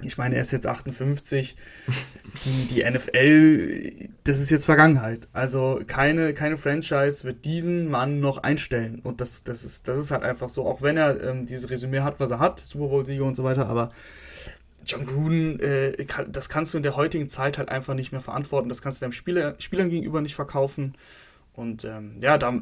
ich 0.02 0.18
meine, 0.18 0.36
er 0.36 0.42
ist 0.42 0.52
jetzt 0.52 0.68
58. 0.68 1.56
Die, 2.46 2.66
die 2.68 2.84
NFL, 2.84 4.10
das 4.24 4.40
ist 4.40 4.50
jetzt 4.50 4.66
Vergangenheit. 4.66 5.28
Also 5.34 5.82
keine, 5.88 6.34
keine 6.34 6.58
Franchise 6.58 7.24
wird 7.24 7.46
diesen 7.46 7.90
Mann 7.90 8.20
noch 8.20 8.38
einstellen. 8.40 9.00
Und 9.04 9.22
das, 9.22 9.44
das, 9.44 9.64
ist, 9.64 9.88
das 9.88 9.98
ist 9.98 10.12
halt 10.12 10.24
einfach 10.24 10.50
so, 10.50 10.66
auch 10.66 10.82
wenn 10.82 10.98
er 10.98 11.24
ähm, 11.24 11.46
dieses 11.46 11.70
Resümee 11.70 12.02
hat, 12.02 12.20
was 12.20 12.32
er 12.32 12.40
hat, 12.40 12.60
Super 12.60 12.88
Bowl-Sieger 12.88 13.24
und 13.24 13.36
so 13.36 13.44
weiter, 13.44 13.68
aber 13.68 13.92
John 14.86 15.06
Gruden, 15.06 15.60
äh, 15.60 16.06
kann, 16.06 16.32
das 16.32 16.48
kannst 16.50 16.74
du 16.74 16.78
in 16.78 16.84
der 16.84 16.96
heutigen 16.96 17.28
Zeit 17.28 17.58
halt 17.58 17.70
einfach 17.70 17.94
nicht 17.94 18.12
mehr 18.12 18.22
verantworten. 18.22 18.70
Das 18.70 18.82
kannst 18.82 19.02
du 19.02 19.06
deinem 19.06 19.12
Spieler, 19.12 19.56
Spielern 19.60 19.90
gegenüber 19.90 20.22
nicht 20.22 20.36
verkaufen. 20.36 20.96
Und 21.54 21.86
ähm, 21.86 22.18
ja, 22.20 22.38
da, 22.38 22.54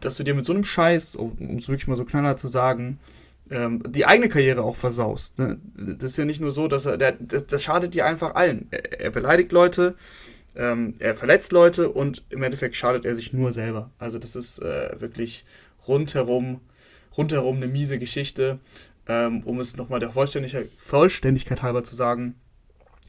dass 0.00 0.16
du 0.16 0.22
dir 0.22 0.34
mit 0.34 0.44
so 0.44 0.52
einem 0.52 0.62
Scheiß, 0.62 1.16
um 1.16 1.56
es 1.56 1.68
wirklich 1.68 1.88
mal 1.88 1.96
so 1.96 2.04
knaller 2.04 2.36
zu 2.36 2.48
sagen, 2.48 3.00
ähm, 3.50 3.82
die 3.88 4.06
eigene 4.06 4.28
Karriere 4.28 4.62
auch 4.62 4.76
versaust. 4.76 5.38
Ne? 5.38 5.58
Das 5.76 6.12
ist 6.12 6.16
ja 6.16 6.24
nicht 6.24 6.40
nur 6.40 6.50
so, 6.50 6.68
dass 6.68 6.86
er, 6.86 6.96
der, 6.96 7.12
das, 7.12 7.46
das 7.46 7.62
schadet 7.62 7.94
dir 7.94 8.06
einfach 8.06 8.34
allen. 8.34 8.66
Er, 8.70 9.00
er 9.00 9.10
beleidigt 9.10 9.52
Leute, 9.52 9.94
Ähm, 10.58 10.94
er 11.00 11.14
verletzt 11.14 11.52
Leute 11.52 11.90
und 11.90 12.24
im 12.30 12.42
Endeffekt 12.42 12.76
schadet 12.76 13.04
er 13.04 13.14
sich 13.14 13.34
nur 13.34 13.52
selber. 13.52 13.90
Also 13.98 14.18
das 14.18 14.34
ist 14.34 14.58
äh, 14.62 14.98
wirklich 14.98 15.44
rundherum, 15.86 16.60
rundherum 17.14 17.56
eine 17.56 17.66
miese 17.66 17.98
Geschichte. 17.98 18.58
Ähm, 19.06 19.42
um 19.44 19.60
es 19.60 19.76
nochmal 19.76 20.00
der 20.00 20.10
Vollständigkeit, 20.10 20.70
Vollständigkeit 20.76 21.60
halber 21.60 21.84
zu 21.84 21.94
sagen, 21.94 22.34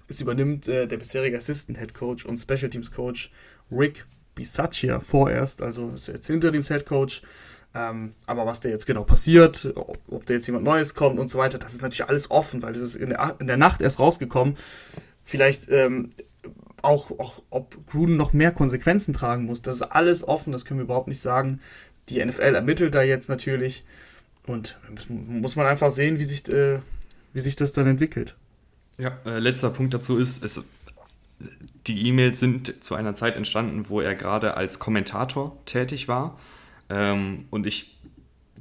es 0.09 0.19
übernimmt 0.21 0.67
äh, 0.67 0.87
der 0.87 0.97
bisherige 0.97 1.37
Assistant 1.37 1.77
Head 1.79 1.93
Coach 1.93 2.25
und 2.25 2.37
Special 2.37 2.69
Teams 2.69 2.91
Coach 2.91 3.31
Rick 3.71 4.05
Bisaccia 4.35 4.99
vorerst, 4.99 5.61
also 5.61 5.89
ist 5.95 6.07
jetzt 6.09 6.29
Interims 6.29 6.67
Head 6.67 6.85
Coach. 6.85 7.21
Ähm, 7.77 8.13
aber 8.25 8.47
was 8.47 8.59
da 8.59 8.69
jetzt 8.69 8.87
genau 8.87 9.03
passiert, 9.03 9.71
ob, 9.75 9.99
ob 10.09 10.25
da 10.25 10.33
jetzt 10.33 10.47
jemand 10.47 10.65
Neues 10.65 10.95
kommt 10.95 11.19
und 11.19 11.29
so 11.29 11.37
weiter, 11.37 11.59
das 11.59 11.73
ist 11.73 11.83
natürlich 11.83 12.07
alles 12.07 12.31
offen, 12.31 12.63
weil 12.63 12.73
das 12.73 12.81
ist 12.81 12.95
in 12.95 13.09
der, 13.09 13.35
in 13.39 13.45
der 13.45 13.57
Nacht 13.57 13.81
erst 13.81 13.99
rausgekommen. 13.99 14.57
Vielleicht 15.23 15.69
ähm, 15.69 16.09
auch, 16.81 17.11
auch, 17.19 17.43
ob 17.51 17.85
Gruden 17.87 18.17
noch 18.17 18.33
mehr 18.33 18.51
Konsequenzen 18.51 19.13
tragen 19.13 19.45
muss. 19.45 19.61
Das 19.61 19.75
ist 19.75 19.81
alles 19.83 20.27
offen, 20.27 20.51
das 20.53 20.65
können 20.65 20.79
wir 20.79 20.85
überhaupt 20.85 21.07
nicht 21.07 21.21
sagen. 21.21 21.59
Die 22.09 22.23
NFL 22.23 22.55
ermittelt 22.55 22.95
da 22.95 23.03
jetzt 23.03 23.29
natürlich. 23.29 23.83
Und 24.47 24.79
muss 25.17 25.55
man 25.55 25.67
einfach 25.67 25.91
sehen, 25.91 26.17
wie 26.17 26.23
sich, 26.23 26.47
äh, 26.49 26.79
wie 27.33 27.41
sich 27.41 27.57
das 27.57 27.73
dann 27.73 27.85
entwickelt. 27.85 28.35
Ja, 28.97 29.17
äh, 29.25 29.39
letzter 29.39 29.69
Punkt 29.69 29.93
dazu 29.93 30.17
ist, 30.17 30.43
es, 30.43 30.61
die 31.85 32.07
E-Mails 32.07 32.39
sind 32.39 32.83
zu 32.83 32.95
einer 32.95 33.13
Zeit 33.13 33.35
entstanden, 33.35 33.89
wo 33.89 34.01
er 34.01 34.15
gerade 34.15 34.55
als 34.55 34.79
Kommentator 34.79 35.57
tätig 35.65 36.07
war. 36.07 36.39
Ähm, 36.89 37.45
und 37.49 37.65
ich, 37.65 37.97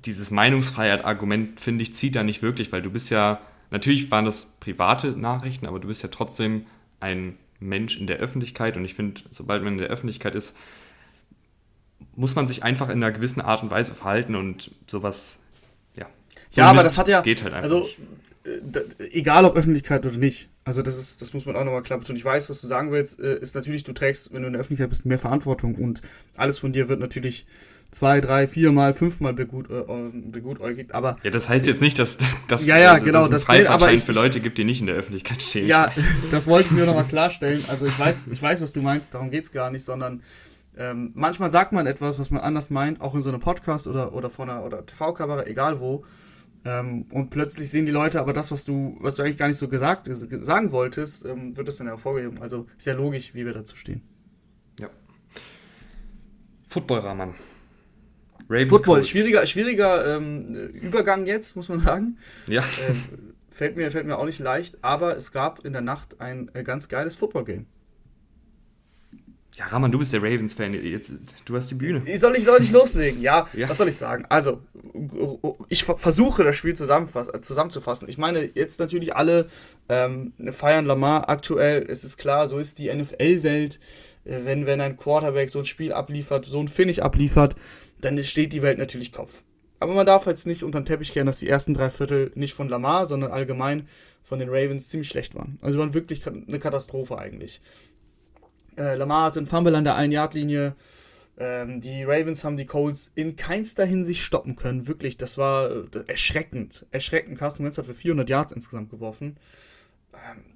dieses 0.05 0.31
Meinungsfreiheit-Argument, 0.31 1.61
finde 1.61 1.83
ich, 1.83 1.95
zieht 1.95 2.17
da 2.17 2.23
nicht 2.23 2.43
wirklich, 2.43 2.73
weil 2.73 2.83
du 2.83 2.91
bist 2.91 3.11
ja, 3.11 3.41
natürlich 3.71 4.11
waren 4.11 4.25
das 4.25 4.47
private 4.61 5.13
Nachrichten, 5.13 5.67
aber 5.67 5.81
du 5.81 5.89
bist 5.89 6.03
ja 6.03 6.09
trotzdem 6.09 6.67
ein 7.01 7.37
Mensch 7.61 7.99
in 7.99 8.07
der 8.07 8.19
Öffentlichkeit. 8.19 8.77
Und 8.77 8.85
ich 8.85 8.95
finde, 8.95 9.23
sobald 9.31 9.63
man 9.63 9.75
in 9.75 9.79
der 9.79 9.89
Öffentlichkeit 9.89 10.35
ist, 10.35 10.57
muss 12.15 12.35
man 12.35 12.49
sich 12.49 12.63
einfach 12.63 12.89
in 12.89 13.03
einer 13.03 13.13
gewissen 13.13 13.41
Art 13.41 13.63
und 13.63 13.71
Weise 13.71 13.95
verhalten 13.95 14.35
und 14.35 14.71
sowas, 14.87 15.39
ja. 15.95 16.07
So 16.51 16.61
ja, 16.61 16.71
aber 16.71 16.83
das 16.83 16.99
hat 16.99 17.09
ja. 17.09 17.21
Geht 17.21 17.43
halt 17.43 17.55
einfach. 17.55 17.65
Also, 17.65 17.81
nicht. 17.81 17.99
Äh, 18.47 19.05
egal 19.13 19.45
ob 19.45 19.57
Öffentlichkeit 19.57 20.07
oder 20.07 20.17
nicht. 20.17 20.49
Also 20.65 20.83
das 20.83 20.99
ist, 20.99 21.23
das 21.23 21.33
muss 21.33 21.47
man 21.47 21.57
auch 21.57 21.65
nochmal 21.65 21.83
klar 21.83 21.99
betonen. 21.99 22.19
Ich 22.19 22.25
weiß, 22.25 22.51
was 22.51 22.61
du 22.61 22.67
sagen 22.67 22.91
willst, 22.91 23.21
äh, 23.21 23.39
ist 23.39 23.55
natürlich, 23.55 23.85
du 23.85 23.93
trägst, 23.93 24.33
wenn 24.33 24.43
du 24.43 24.47
in 24.49 24.53
der 24.53 24.61
Öffentlichkeit 24.61 24.91
bist, 24.91 25.07
mehr 25.07 25.19
Verantwortung 25.19 25.77
und 25.77 26.01
alles 26.37 26.59
von 26.59 26.73
dir 26.73 26.89
wird 26.89 27.01
natürlich 27.01 27.47
zwei, 27.91 28.21
drei, 28.21 28.47
viermal, 28.47 28.95
fünfmal 28.95 29.33
begut, 29.33 29.71
äh, 29.71 29.83
begutäugigt. 30.13 30.95
Aber 30.95 31.17
ja, 31.23 31.31
das 31.31 31.49
heißt 31.49 31.67
jetzt 31.67 31.81
nicht, 31.81 31.99
dass, 31.99 32.17
dass, 32.49 32.67
ja, 32.67 32.79
ja, 32.79 32.93
also, 32.93 33.05
genau, 33.05 33.29
dass 33.29 33.43
es 33.43 33.49
einen 33.49 33.67
Freifahrtschein 33.67 33.99
für 33.99 34.13
Leute 34.13 34.41
gibt, 34.41 34.59
die 34.59 34.65
nicht 34.65 34.81
in 34.81 34.87
der 34.87 34.97
Öffentlichkeit 34.97 35.43
stehen. 35.43 35.67
Ja, 35.67 35.91
das 36.31 36.47
wollte 36.47 36.69
ich 36.69 36.73
mir 36.73 36.87
nochmal 36.87 37.05
klarstellen. 37.05 37.65
Also 37.69 37.87
ich 37.87 37.99
weiß, 37.99 38.29
ich 38.29 38.41
weiß, 38.41 38.61
was 38.61 38.73
du 38.73 38.81
meinst, 38.81 39.15
darum 39.15 39.31
geht 39.31 39.45
es 39.45 39.53
gar 39.53 39.71
nicht, 39.71 39.85
sondern 39.85 40.23
ähm, 40.77 41.11
manchmal 41.15 41.49
sagt 41.49 41.73
man 41.73 41.87
etwas, 41.87 42.19
was 42.19 42.31
man 42.31 42.43
anders 42.43 42.71
meint, 42.71 43.01
auch 43.01 43.15
in 43.15 43.23
so 43.23 43.31
einem 43.31 43.41
Podcast 43.41 43.87
oder, 43.87 44.13
oder 44.13 44.29
vor 44.29 44.49
einer 44.49 44.65
oder 44.65 44.85
TV-Kamera, 44.85 45.47
egal 45.47 45.81
wo. 45.81 46.05
Ähm, 46.67 47.07
und 47.13 47.31
plötzlich 47.31 47.71
sehen 47.71 47.87
die 47.87 47.93
Leute 47.93 48.21
aber 48.21 48.33
das, 48.33 48.51
was 48.51 48.65
du, 48.65 48.97
was 49.01 49.17
du 49.17 49.23
eigentlich 49.23 49.39
gar 49.39 49.47
nicht 49.47 49.59
so 49.59 49.69
gesagt, 49.69 50.09
sagen 50.11 50.73
wolltest, 50.73 51.25
ähm, 51.25 51.57
wird 51.57 51.69
das 51.69 51.77
dann 51.77 51.87
hervorgehoben. 51.87 52.43
Also 52.43 52.67
sehr 52.77 52.95
logisch, 52.95 53.35
wie 53.35 53.47
wir 53.47 53.55
dazu 53.55 53.77
stehen. 53.77 54.03
Ja. 54.81 54.91
Football-Rahman. 56.69 57.35
Ravens 58.49 58.71
Football, 58.71 58.95
Colts. 58.97 59.09
schwieriger, 59.09 59.47
schwieriger 59.47 60.17
ähm, 60.17 60.55
Übergang 60.73 61.27
jetzt, 61.27 61.57
muss 61.57 61.69
man 61.69 61.79
sagen. 61.79 62.19
Ja. 62.47 62.63
Ähm, 62.89 63.03
fällt, 63.51 63.77
mir, 63.77 63.91
fällt 63.91 64.07
mir 64.07 64.19
auch 64.19 64.27
nicht 64.27 64.39
leicht, 64.39 64.79
aber 64.83 65.17
es 65.17 65.33
gab 65.33 65.65
in 65.65 65.73
der 65.73 65.83
Nacht 65.83 66.21
ein 66.21 66.51
äh, 66.55 66.63
ganz 66.63 66.89
geiles 66.89 67.15
Football-Game. 67.17 67.67
Ja, 69.57 69.65
Rahman, 69.67 69.91
du 69.91 69.99
bist 69.99 70.13
der 70.13 70.23
Ravens-Fan. 70.23 70.73
Du 71.47 71.57
hast 71.57 71.71
die 71.71 71.77
Bühne. 71.77 72.03
Ich 72.05 72.21
soll 72.21 72.33
nicht, 72.33 72.47
soll 72.47 72.61
nicht 72.61 72.75
loslegen. 72.75 73.23
Ja, 73.23 73.47
ja, 73.55 73.71
was 73.71 73.79
soll 73.79 73.89
ich 73.89 73.97
sagen? 73.97 74.27
Also, 74.29 74.61
ich 75.71 75.85
versuche 75.85 76.45
das 76.45 76.57
Spiel 76.57 76.75
zusammenzufassen. 76.75 78.07
Ich 78.07 78.19
meine, 78.19 78.51
jetzt 78.55 78.79
natürlich 78.79 79.17
alle 79.17 79.49
ähm, 79.89 80.35
feiern 80.51 80.85
Lamar 80.85 81.31
aktuell. 81.31 81.87
Es 81.89 82.05
ist 82.05 82.19
klar, 82.19 82.49
so 82.49 82.59
ist 82.59 82.79
die 82.79 82.95
NFL-Welt. 82.95 83.81
Äh, 84.27 84.41
wenn, 84.45 84.67
wenn 84.67 84.83
ein 84.83 84.99
Quarterback 84.99 85.49
so 85.49 85.61
ein 85.61 85.65
Spiel 85.65 85.95
abliefert, 85.95 86.45
so 86.45 86.61
ein 86.61 86.69
Finish 86.69 86.99
abliefert, 86.99 87.57
dann 88.01 88.23
steht 88.23 88.53
die 88.53 88.63
Welt 88.63 88.79
natürlich 88.79 89.13
Kopf. 89.13 89.43
Aber 89.79 89.95
man 89.95 90.07
darf 90.07 90.27
jetzt 90.27 90.47
nicht 90.47 90.63
unter 90.63 90.81
den 90.81 90.87
Teppich 90.87 91.13
kehren, 91.13 91.27
dass 91.27 91.41
die 91.41 91.49
ersten 91.49 91.75
drei 91.75 91.91
Viertel 91.91 92.33
nicht 92.35 92.55
von 92.55 92.69
Lamar, 92.69 93.07
sondern 93.07 93.31
allgemein 93.31 93.89
von 94.23 94.39
den 94.39 94.49
Ravens 94.49 94.89
ziemlich 94.89 95.09
schlecht 95.09 95.35
waren. 95.35 95.59
Also 95.61 95.79
waren 95.79 95.95
wirklich 95.95 96.27
eine 96.27 96.59
Katastrophe 96.59 97.19
eigentlich. 97.19 97.61
Äh, 98.77 98.97
Lamar 98.97 99.27
hatte 99.27 99.39
einen 99.39 99.47
Fumble 99.47 99.75
an 99.75 99.85
der 99.85 99.97
1-Yard-Linie. 99.97 100.75
Ähm, 101.39 101.81
die 101.83 102.05
Ravens 102.05 102.45
haben 102.45 102.57
die 102.57 102.65
Colts 102.65 103.13
in 103.15 103.37
keinster 103.37 103.85
Hinsicht 103.85 104.23
stoppen 104.23 104.57
können. 104.57 104.87
Wirklich, 104.87 105.19
das 105.19 105.37
war 105.37 105.71
äh, 105.71 105.85
erschreckend. 106.07 106.87
Erschreckend. 106.91 107.39
Carsten 107.39 107.65
Wentz 107.65 107.77
hat 107.77 107.87
für 107.87 107.95
400 107.95 108.31
Yards 108.31 108.53
insgesamt 108.53 108.91
geworfen. 108.91 109.37
Ähm, 110.15 110.56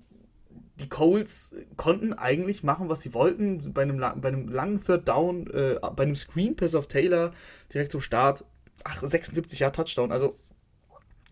die 0.80 0.88
Colts 0.88 1.54
konnten 1.76 2.12
eigentlich 2.12 2.62
machen, 2.62 2.88
was 2.88 3.02
sie 3.02 3.14
wollten. 3.14 3.72
Bei 3.72 3.82
einem, 3.82 3.98
bei 3.98 4.28
einem 4.28 4.48
langen 4.48 4.82
Third 4.82 5.08
Down, 5.08 5.46
äh, 5.48 5.76
bei 5.94 6.04
einem 6.04 6.16
Screen 6.16 6.56
Pass 6.56 6.74
auf 6.74 6.86
Taylor 6.86 7.32
direkt 7.72 7.92
zum 7.92 8.00
Start. 8.00 8.44
Ach, 8.84 9.02
76 9.02 9.60
Jahre 9.60 9.72
Touchdown. 9.72 10.10
Also 10.12 10.38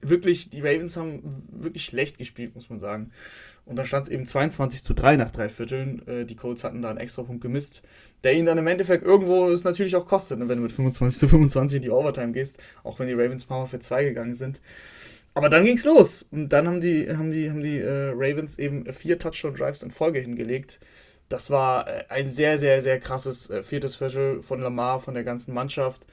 wirklich, 0.00 0.50
die 0.50 0.61
Ravens 0.61 0.97
haben 0.97 1.45
wirklich 1.50 1.85
schlecht 1.85 2.19
gespielt, 2.19 2.55
muss 2.55 2.71
man 2.71 2.78
sagen. 2.78 3.11
Und 3.64 3.76
dann 3.76 3.87
stand 3.87 4.07
es 4.07 4.12
eben 4.12 4.26
22 4.26 4.83
zu 4.83 4.95
3 4.95 5.17
nach 5.17 5.31
drei 5.31 5.49
Vierteln. 5.49 6.07
Äh, 6.07 6.25
die 6.25 6.37
Colts 6.37 6.64
hatten 6.64 6.83
da 6.83 6.90
einen 6.90 6.99
extra 6.99 7.23
Punkt 7.23 7.43
gemisst, 7.43 7.83
der 8.25 8.35
ihnen 8.35 8.47
dann 8.47 8.59
im 8.59 8.67
Endeffekt 8.67 9.05
irgendwo 9.05 9.49
es 9.49 9.64
natürlich 9.64 9.97
auch 9.97 10.07
kostet, 10.07 10.38
ne, 10.38 10.49
wenn 10.49 10.59
du 10.59 10.62
mit 10.62 10.73
25 10.73 11.19
zu 11.19 11.28
25 11.28 11.76
in 11.76 11.83
die 11.83 11.90
Overtime 11.90 12.33
gehst, 12.33 12.59
auch 12.83 12.99
wenn 12.99 13.09
die 13.09 13.14
Ravens 13.14 13.45
ein 13.45 13.49
paar 13.49 13.61
Mal 13.61 13.67
für 13.67 13.81
zwei 13.81 14.05
gegangen 14.05 14.35
sind. 14.35 14.61
Aber 15.35 15.49
dann 15.49 15.64
ging's 15.64 15.85
los. 15.85 16.26
Und 16.30 16.52
dann 16.52 16.66
haben 16.66 16.80
die, 16.80 17.08
haben 17.08 17.30
die, 17.30 17.50
haben 17.50 17.62
die 17.62 17.78
äh, 17.78 18.12
Ravens 18.14 18.58
eben 18.58 18.92
vier 18.92 19.18
Touchdown-Drives 19.18 19.82
in 19.82 19.90
Folge 19.90 20.20
hingelegt. 20.20 20.80
Das 21.28 21.50
war 21.50 21.87
äh, 21.87 22.04
ein 22.08 22.28
sehr, 22.28 22.58
sehr, 22.58 22.80
sehr 22.80 22.99
krasses 22.99 23.50
äh, 23.50 23.62
viertes 23.62 23.97
Viertel 23.97 24.42
von 24.42 24.61
Lamar, 24.61 25.00
von 25.00 25.14
der 25.14 25.25
ganzen 25.25 25.54
Mannschaft 25.54 26.06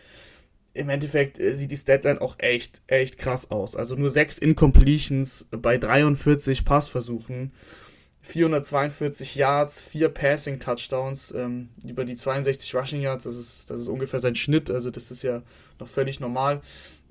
im 0.76 0.90
Endeffekt 0.90 1.40
äh, 1.40 1.56
sieht 1.56 1.72
die 1.72 1.78
Statline 1.78 2.22
auch 2.22 2.36
echt, 2.38 2.82
echt 2.88 3.18
krass 3.18 3.50
aus. 3.50 3.76
Also 3.76 3.96
nur 3.96 4.10
6 4.10 4.38
Incompletions 4.38 5.48
bei 5.50 5.78
43 5.78 6.66
Passversuchen, 6.66 7.52
442 8.22 9.36
Yards, 9.36 9.82
4 9.82 10.10
Passing 10.10 10.60
Touchdowns, 10.60 11.34
ähm, 11.36 11.70
über 11.84 12.06
die 12.06 12.16
62 12.16 12.76
Rushing 12.76 13.02
Yards, 13.02 13.24
das 13.24 13.38
ist, 13.38 13.70
das 13.70 13.82
ist 13.82 13.88
ungefähr 13.88 14.20
sein 14.20 14.36
Schnitt, 14.36 14.70
also 14.70 14.92
das 14.92 15.12
ist 15.12 15.24
ja 15.24 15.44
noch 15.80 15.88
völlig 15.88 16.20
normal. 16.20 16.62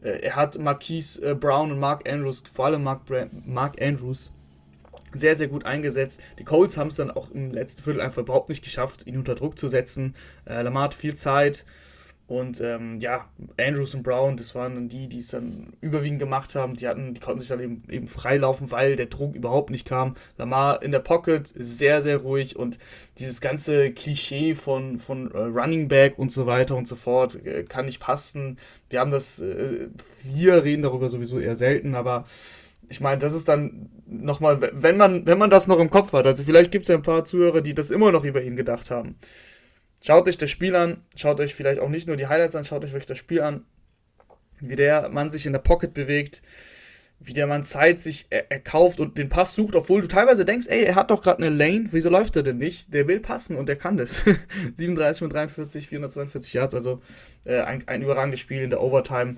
Äh, 0.04 0.20
er 0.20 0.36
hat 0.36 0.58
Marquise 0.58 1.30
äh, 1.30 1.34
Brown 1.34 1.72
und 1.72 1.80
Mark 1.80 2.08
Andrews, 2.08 2.44
vor 2.52 2.66
allem 2.66 2.84
Mark, 2.84 3.00
Mark 3.44 3.82
Andrews, 3.82 4.32
sehr, 5.12 5.36
sehr 5.36 5.48
gut 5.48 5.64
eingesetzt. 5.64 6.20
Die 6.38 6.44
Colts 6.44 6.76
haben 6.76 6.88
es 6.88 6.96
dann 6.96 7.10
auch 7.10 7.30
im 7.30 7.52
letzten 7.52 7.82
Viertel 7.82 8.00
einfach 8.00 8.22
überhaupt 8.22 8.48
nicht 8.48 8.62
geschafft, 8.62 9.06
ihn 9.06 9.16
unter 9.16 9.34
Druck 9.34 9.58
zu 9.58 9.68
setzen. 9.68 10.14
Äh, 10.44 10.62
Lamar 10.62 10.84
hat 10.84 10.94
viel 10.94 11.14
Zeit, 11.14 11.64
und 12.26 12.62
ähm, 12.62 12.98
ja, 13.00 13.28
Andrews 13.60 13.94
und 13.94 14.02
Brown, 14.02 14.38
das 14.38 14.54
waren 14.54 14.74
dann 14.74 14.88
die, 14.88 15.08
die 15.08 15.18
es 15.18 15.28
dann 15.28 15.74
überwiegend 15.82 16.18
gemacht 16.18 16.54
haben. 16.54 16.74
Die 16.74 16.88
hatten, 16.88 17.12
die 17.12 17.20
konnten 17.20 17.40
sich 17.40 17.50
dann 17.50 17.60
eben, 17.60 17.82
eben 17.90 18.08
freilaufen, 18.08 18.70
weil 18.70 18.96
der 18.96 19.06
Druck 19.06 19.34
überhaupt 19.34 19.68
nicht 19.68 19.86
kam. 19.86 20.14
Lamar 20.38 20.82
in 20.82 20.90
der 20.90 21.00
Pocket 21.00 21.52
sehr, 21.54 22.00
sehr 22.00 22.18
ruhig 22.18 22.56
und 22.56 22.78
dieses 23.18 23.42
ganze 23.42 23.92
Klischee 23.92 24.54
von, 24.54 24.98
von 25.00 25.30
äh, 25.32 25.38
Running 25.38 25.88
Back 25.88 26.18
und 26.18 26.32
so 26.32 26.46
weiter 26.46 26.76
und 26.76 26.88
so 26.88 26.96
fort 26.96 27.44
äh, 27.44 27.64
kann 27.64 27.84
nicht 27.84 28.00
passen. 28.00 28.58
Wir 28.88 29.00
haben 29.00 29.10
das, 29.10 29.40
äh, 29.40 29.88
wir 30.22 30.64
reden 30.64 30.82
darüber 30.82 31.10
sowieso 31.10 31.38
eher 31.38 31.56
selten, 31.56 31.94
aber 31.94 32.24
ich 32.88 33.00
meine, 33.00 33.18
das 33.18 33.34
ist 33.34 33.48
dann 33.48 33.90
nochmal, 34.06 34.70
wenn 34.72 34.96
man, 34.96 35.26
wenn 35.26 35.38
man 35.38 35.50
das 35.50 35.68
noch 35.68 35.78
im 35.78 35.90
Kopf 35.90 36.14
hat. 36.14 36.26
Also 36.26 36.42
vielleicht 36.42 36.70
gibt 36.70 36.84
es 36.84 36.88
ja 36.88 36.94
ein 36.94 37.02
paar 37.02 37.24
Zuhörer, 37.26 37.60
die 37.60 37.74
das 37.74 37.90
immer 37.90 38.12
noch 38.12 38.24
über 38.24 38.42
ihn 38.42 38.56
gedacht 38.56 38.90
haben. 38.90 39.16
Schaut 40.06 40.28
euch 40.28 40.36
das 40.36 40.50
Spiel 40.50 40.76
an, 40.76 40.98
schaut 41.16 41.40
euch 41.40 41.54
vielleicht 41.54 41.80
auch 41.80 41.88
nicht 41.88 42.06
nur 42.06 42.16
die 42.16 42.26
Highlights 42.26 42.54
an, 42.54 42.66
schaut 42.66 42.84
euch 42.84 42.92
wirklich 42.92 43.06
das 43.06 43.16
Spiel 43.16 43.40
an, 43.40 43.64
wie 44.60 44.76
der 44.76 45.08
Mann 45.08 45.30
sich 45.30 45.46
in 45.46 45.54
der 45.54 45.60
Pocket 45.60 45.94
bewegt, 45.94 46.42
wie 47.20 47.32
der 47.32 47.46
Mann 47.46 47.64
Zeit 47.64 48.02
sich 48.02 48.26
erkauft 48.28 49.00
und 49.00 49.16
den 49.16 49.30
Pass 49.30 49.54
sucht, 49.54 49.74
obwohl 49.74 50.02
du 50.02 50.08
teilweise 50.08 50.44
denkst, 50.44 50.66
ey, 50.68 50.84
er 50.84 50.96
hat 50.96 51.10
doch 51.10 51.22
gerade 51.22 51.42
eine 51.42 51.48
Lane, 51.48 51.86
wieso 51.92 52.10
läuft 52.10 52.36
er 52.36 52.42
denn 52.42 52.58
nicht? 52.58 52.92
Der 52.92 53.08
will 53.08 53.18
passen 53.18 53.56
und 53.56 53.66
der 53.66 53.76
kann 53.76 53.96
das. 53.96 54.22
37 54.74 55.20
von 55.20 55.30
43, 55.30 55.88
442 55.88 56.52
Yards, 56.52 56.74
also 56.74 57.00
äh, 57.44 57.62
ein, 57.62 57.88
ein 57.88 58.02
überragendes 58.02 58.40
Spiel 58.40 58.60
in 58.60 58.68
der 58.68 58.82
Overtime 58.82 59.36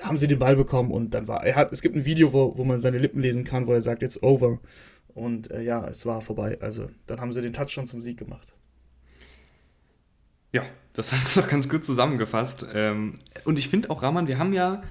haben 0.00 0.16
sie 0.16 0.26
den 0.26 0.38
Ball 0.38 0.56
bekommen 0.56 0.90
und 0.90 1.12
dann 1.12 1.28
war 1.28 1.44
er 1.44 1.54
hat 1.54 1.70
es 1.70 1.82
gibt 1.82 1.96
ein 1.96 2.06
Video, 2.06 2.32
wo, 2.32 2.56
wo 2.56 2.64
man 2.64 2.78
seine 2.78 2.96
Lippen 2.96 3.20
lesen 3.20 3.44
kann, 3.44 3.66
wo 3.66 3.74
er 3.74 3.82
sagt 3.82 4.00
jetzt 4.00 4.22
over 4.22 4.58
und 5.08 5.50
äh, 5.50 5.60
ja, 5.60 5.86
es 5.86 6.06
war 6.06 6.22
vorbei. 6.22 6.56
Also 6.62 6.88
dann 7.06 7.20
haben 7.20 7.34
sie 7.34 7.42
den 7.42 7.52
Touchdown 7.52 7.86
zum 7.86 8.00
Sieg 8.00 8.18
gemacht. 8.18 8.55
Ja, 10.52 10.62
das 10.92 11.12
hat 11.12 11.22
es 11.22 11.34
doch 11.34 11.48
ganz 11.48 11.68
gut 11.68 11.84
zusammengefasst. 11.84 12.66
Ähm, 12.72 13.14
und 13.44 13.58
ich 13.58 13.68
finde 13.68 13.90
auch, 13.90 14.02
Rahman, 14.02 14.28
wir 14.28 14.38
haben 14.38 14.52
ja, 14.52 14.82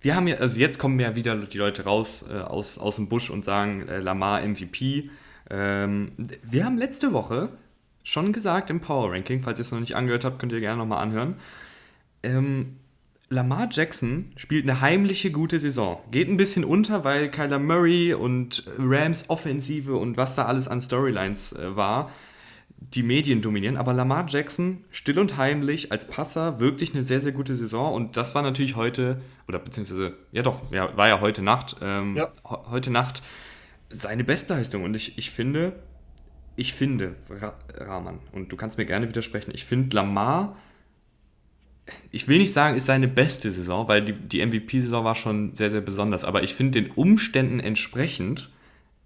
wir 0.00 0.16
haben 0.16 0.26
ja, 0.26 0.36
also 0.36 0.58
jetzt 0.58 0.78
kommen 0.78 0.98
ja 1.00 1.14
wieder 1.14 1.36
die 1.36 1.58
Leute 1.58 1.84
raus 1.84 2.24
äh, 2.28 2.38
aus, 2.38 2.78
aus 2.78 2.96
dem 2.96 3.08
Busch 3.08 3.30
und 3.30 3.44
sagen, 3.44 3.88
äh, 3.88 3.98
Lamar 4.00 4.42
MVP. 4.42 5.10
Ähm, 5.50 6.12
wir 6.42 6.64
haben 6.64 6.78
letzte 6.78 7.12
Woche 7.12 7.50
schon 8.02 8.32
gesagt 8.32 8.70
im 8.70 8.80
Power 8.80 9.12
Ranking. 9.12 9.40
Falls 9.40 9.58
ihr 9.58 9.62
es 9.62 9.72
noch 9.72 9.80
nicht 9.80 9.96
angehört 9.96 10.24
habt, 10.24 10.38
könnt 10.38 10.52
ihr 10.52 10.60
gerne 10.60 10.78
nochmal 10.78 11.02
anhören. 11.02 11.36
Ähm, 12.22 12.76
Lamar 13.30 13.68
Jackson 13.70 14.32
spielt 14.36 14.64
eine 14.64 14.80
heimliche 14.80 15.30
gute 15.30 15.58
Saison. 15.58 15.98
Geht 16.10 16.28
ein 16.28 16.36
bisschen 16.36 16.64
unter, 16.64 17.04
weil 17.04 17.30
Kyler 17.30 17.58
Murray 17.58 18.14
und 18.14 18.64
Rams 18.78 19.28
Offensive 19.28 19.96
und 19.96 20.16
was 20.16 20.36
da 20.36 20.44
alles 20.44 20.68
an 20.68 20.80
Storylines 20.80 21.52
äh, 21.52 21.74
war, 21.74 22.10
die 22.76 23.02
Medien 23.02 23.42
dominieren. 23.42 23.76
Aber 23.76 23.92
Lamar 23.92 24.26
Jackson, 24.28 24.84
still 24.90 25.18
und 25.18 25.36
heimlich, 25.36 25.92
als 25.92 26.06
Passer, 26.06 26.60
wirklich 26.60 26.94
eine 26.94 27.02
sehr, 27.02 27.20
sehr 27.20 27.32
gute 27.32 27.56
Saison. 27.56 27.92
Und 27.92 28.16
das 28.16 28.34
war 28.34 28.42
natürlich 28.42 28.76
heute, 28.76 29.20
oder 29.48 29.58
beziehungsweise, 29.58 30.14
ja 30.32 30.42
doch, 30.42 30.70
ja, 30.72 30.96
war 30.96 31.08
ja 31.08 31.20
heute 31.20 31.42
Nacht, 31.42 31.76
ähm, 31.80 32.16
ja. 32.16 32.32
heute 32.70 32.90
Nacht 32.90 33.22
seine 33.88 34.24
Bestleistung. 34.24 34.84
Und 34.84 34.94
ich, 34.94 35.18
ich 35.18 35.30
finde, 35.30 35.72
ich 36.56 36.74
finde, 36.74 37.14
Rahman, 37.76 38.20
und 38.32 38.52
du 38.52 38.56
kannst 38.56 38.78
mir 38.78 38.86
gerne 38.86 39.08
widersprechen, 39.08 39.52
ich 39.54 39.64
finde 39.64 39.96
Lamar 39.96 40.56
ich 42.10 42.28
will 42.28 42.38
nicht 42.38 42.52
sagen, 42.52 42.76
ist 42.76 42.86
seine 42.86 43.08
beste 43.08 43.50
Saison, 43.52 43.88
weil 43.88 44.04
die, 44.04 44.12
die 44.12 44.44
MVP-Saison 44.44 45.04
war 45.04 45.14
schon 45.14 45.54
sehr, 45.54 45.70
sehr 45.70 45.80
besonders. 45.80 46.24
Aber 46.24 46.42
ich 46.42 46.54
finde, 46.54 46.80
den 46.80 46.90
Umständen 46.92 47.60
entsprechend 47.60 48.50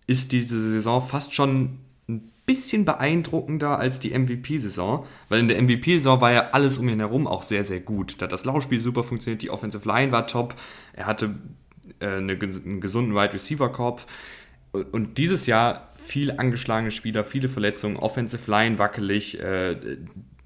ist 0.06 0.32
diese 0.32 0.60
Saison 0.60 1.02
fast 1.02 1.34
schon 1.34 1.78
bisschen 2.48 2.84
beeindruckender 2.84 3.78
als 3.78 4.00
die 4.00 4.18
MVP-Saison. 4.18 5.06
Weil 5.28 5.40
in 5.40 5.48
der 5.48 5.62
MVP-Saison 5.62 6.20
war 6.20 6.32
ja 6.32 6.50
alles 6.50 6.78
um 6.78 6.88
ihn 6.88 6.98
herum 6.98 7.26
auch 7.26 7.42
sehr, 7.42 7.62
sehr 7.62 7.80
gut. 7.80 8.16
Da 8.18 8.24
hat 8.24 8.32
das 8.32 8.44
Laufspiel 8.44 8.80
super 8.80 9.04
funktioniert, 9.04 9.42
die 9.42 9.50
Offensive 9.50 9.86
Line 9.86 10.10
war 10.10 10.26
top, 10.26 10.54
er 10.94 11.06
hatte 11.06 11.36
äh, 12.00 12.06
eine, 12.06 12.32
einen 12.32 12.80
gesunden 12.80 13.14
Wide 13.14 13.34
Receiver-Korb. 13.34 14.06
Und 14.72 15.18
dieses 15.18 15.46
Jahr 15.46 15.92
viel 15.96 16.32
angeschlagene 16.32 16.90
Spieler, 16.90 17.24
viele 17.24 17.48
Verletzungen, 17.48 17.96
Offensive 17.96 18.50
Line 18.50 18.78
wackelig, 18.78 19.40
äh, 19.40 19.76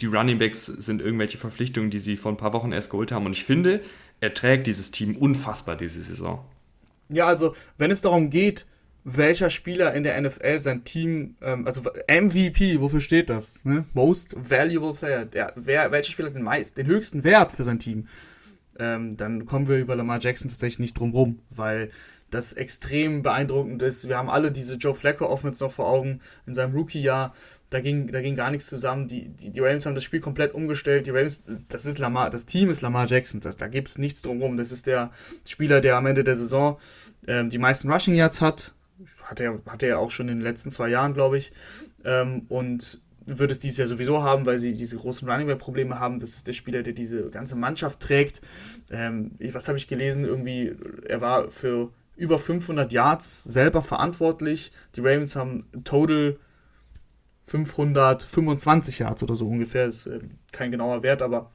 die 0.00 0.06
Running 0.06 0.38
Backs 0.38 0.66
sind 0.66 1.00
irgendwelche 1.00 1.38
Verpflichtungen, 1.38 1.90
die 1.90 2.00
sie 2.00 2.16
vor 2.16 2.32
ein 2.32 2.36
paar 2.36 2.52
Wochen 2.52 2.72
erst 2.72 2.90
geholt 2.90 3.12
haben. 3.12 3.26
Und 3.26 3.32
ich 3.32 3.44
finde, 3.44 3.80
er 4.20 4.34
trägt 4.34 4.66
dieses 4.66 4.90
Team 4.90 5.16
unfassbar 5.16 5.76
diese 5.76 6.02
Saison. 6.02 6.44
Ja, 7.08 7.26
also 7.26 7.54
wenn 7.78 7.90
es 7.90 8.00
darum 8.00 8.30
geht, 8.30 8.66
welcher 9.04 9.50
Spieler 9.50 9.94
in 9.94 10.02
der 10.02 10.20
NFL 10.20 10.60
sein 10.60 10.84
Team, 10.84 11.36
ähm, 11.42 11.66
also 11.66 11.82
MVP, 12.08 12.80
wofür 12.80 13.00
steht 13.00 13.30
das? 13.30 13.60
Ne? 13.64 13.84
Most 13.92 14.34
Valuable 14.36 14.94
Player. 14.94 15.24
Der, 15.24 15.52
wer, 15.56 15.90
welcher 15.90 16.12
Spieler 16.12 16.28
hat 16.28 16.36
den 16.36 16.42
meisten, 16.42 16.76
den 16.76 16.86
höchsten 16.86 17.24
Wert 17.24 17.52
für 17.52 17.64
sein 17.64 17.78
Team? 17.78 18.06
Ähm, 18.78 19.16
dann 19.16 19.44
kommen 19.44 19.68
wir 19.68 19.78
über 19.78 19.96
Lamar 19.96 20.20
Jackson 20.20 20.48
tatsächlich 20.48 20.78
nicht 20.78 20.98
drum 20.98 21.12
rum, 21.12 21.40
weil 21.50 21.90
das 22.30 22.54
extrem 22.54 23.22
beeindruckend 23.22 23.82
ist. 23.82 24.08
Wir 24.08 24.16
haben 24.16 24.30
alle 24.30 24.50
diese 24.50 24.74
Joe 24.74 24.94
Flacco 24.94 25.26
Offense 25.26 25.62
noch 25.62 25.72
vor 25.72 25.86
Augen 25.86 26.20
in 26.46 26.54
seinem 26.54 26.74
Rookie-Jahr, 26.74 27.34
da 27.72 27.80
ging, 27.80 28.06
da 28.08 28.20
ging 28.20 28.34
gar 28.34 28.50
nichts 28.50 28.66
zusammen. 28.66 29.08
Die, 29.08 29.28
die, 29.28 29.50
die 29.50 29.60
Ravens 29.60 29.86
haben 29.86 29.94
das 29.94 30.04
Spiel 30.04 30.20
komplett 30.20 30.54
umgestellt. 30.54 31.06
Die 31.06 31.10
Ravens, 31.10 31.38
das 31.68 31.86
ist 31.86 31.98
Lamar, 31.98 32.30
das 32.30 32.44
Team 32.44 32.70
ist 32.70 32.82
Lamar 32.82 33.06
Jackson. 33.06 33.40
Das, 33.40 33.56
da 33.56 33.66
gibt 33.68 33.88
es 33.88 33.98
nichts 33.98 34.22
drumherum. 34.22 34.56
Das 34.56 34.72
ist 34.72 34.86
der 34.86 35.10
Spieler, 35.46 35.80
der 35.80 35.96
am 35.96 36.06
Ende 36.06 36.22
der 36.22 36.36
Saison 36.36 36.78
ähm, 37.26 37.50
die 37.50 37.58
meisten 37.58 37.90
Rushing 37.90 38.14
Yards 38.14 38.40
hat. 38.40 38.74
Hat 39.22 39.40
er, 39.40 39.60
hat 39.66 39.82
er 39.82 39.98
auch 39.98 40.10
schon 40.10 40.28
in 40.28 40.38
den 40.38 40.44
letzten 40.44 40.70
zwei 40.70 40.88
Jahren, 40.88 41.14
glaube 41.14 41.38
ich. 41.38 41.52
Ähm, 42.04 42.46
und 42.48 43.00
wird 43.26 43.50
es 43.50 43.60
dieses 43.60 43.78
Jahr 43.78 43.88
sowieso 43.88 44.22
haben, 44.22 44.46
weil 44.46 44.58
sie 44.58 44.74
diese 44.74 44.96
großen 44.96 45.28
Running 45.28 45.46
Back 45.46 45.58
Probleme 45.58 46.00
haben. 46.00 46.18
Das 46.18 46.30
ist 46.30 46.46
der 46.46 46.52
Spieler, 46.52 46.82
der 46.82 46.92
diese 46.92 47.30
ganze 47.30 47.56
Mannschaft 47.56 48.00
trägt. 48.00 48.40
Ähm, 48.90 49.32
was 49.52 49.68
habe 49.68 49.78
ich 49.78 49.86
gelesen? 49.86 50.24
Irgendwie, 50.24 50.74
er 51.06 51.20
war 51.20 51.50
für 51.50 51.90
über 52.16 52.38
500 52.38 52.92
Yards 52.92 53.44
selber 53.44 53.82
verantwortlich. 53.82 54.72
Die 54.96 55.00
Ravens 55.00 55.36
haben 55.36 55.66
total 55.84 56.38
525 57.46 59.00
Yards 59.00 59.22
oder 59.22 59.34
so 59.34 59.48
ungefähr. 59.48 59.86
Das 59.86 60.06
ist 60.06 60.06
äh, 60.06 60.20
kein 60.52 60.70
genauer 60.70 61.02
Wert, 61.02 61.22
aber 61.22 61.50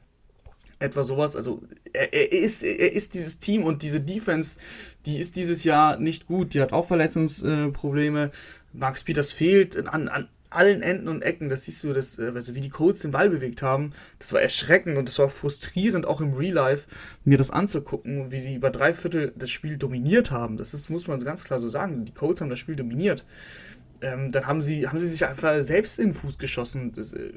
etwa 0.80 1.04
sowas. 1.04 1.36
Also 1.36 1.62
er, 1.94 2.14
er, 2.14 2.32
ist, 2.32 2.64
er 2.64 2.92
ist 2.94 3.14
dieses 3.14 3.40
Team 3.40 3.64
und 3.64 3.84
diese 3.84 4.02
Defense, 4.02 4.58
die 5.06 5.18
ist 5.18 5.36
dieses 5.36 5.64
Jahr 5.64 5.98
nicht 5.98 6.26
gut. 6.26 6.54
Die 6.54 6.62
hat 6.62 6.74
auch 6.74 6.88
Verletzungsprobleme. 6.88 8.32
Max 8.74 9.04
Peters 9.04 9.32
fehlt 9.32 9.88
an, 9.88 10.08
an 10.08 10.30
allen 10.50 10.82
Enden 10.82 11.08
und 11.08 11.22
Ecken. 11.24 11.50
Das 11.50 11.64
siehst 11.64 11.84
du, 11.84 11.94
das, 11.94 12.20
äh, 12.20 12.32
also 12.34 12.56
wie 12.56 12.62
die 12.62 12.70
Colts 12.70 13.02
den 13.02 13.12
Ball 13.12 13.30
bewegt 13.30 13.62
haben. 13.62 13.94
Das 14.20 14.34
war 14.34 14.42
erschreckend 14.42 14.98
und 14.98 15.08
das 15.08 15.20
war 15.20 15.30
frustrierend, 15.30 16.06
auch 16.06 16.22
im 16.22 16.34
Real 16.34 16.54
Life, 16.54 16.88
mir 17.26 17.38
das 17.38 17.52
anzugucken, 17.52 18.32
wie 18.32 18.40
sie 18.40 18.56
über 18.56 18.70
drei 18.70 18.94
Viertel 18.94 19.34
das 19.36 19.50
Spiel 19.50 19.78
dominiert 19.78 20.32
haben. 20.32 20.58
Das 20.58 20.74
ist, 20.74 20.90
muss 20.90 21.08
man 21.08 21.20
ganz 21.20 21.44
klar 21.44 21.60
so 21.60 21.70
sagen. 21.70 22.06
Die 22.06 22.14
Colts 22.14 22.42
haben 22.42 22.50
das 22.50 22.60
Spiel 22.60 22.76
dominiert 22.76 23.26
ähm, 24.02 24.32
dann 24.32 24.48
haben 24.48 24.62
sie, 24.62 24.88
haben 24.88 25.00
sie 25.00 25.08
sich 25.08 25.26
einfach 25.26 25.62
selbst 25.62 26.00
in 26.00 26.10
den 26.10 26.14
Fuß 26.14 26.38
geschossen. 26.38 26.92
Das, 26.92 27.14
äh, 27.14 27.32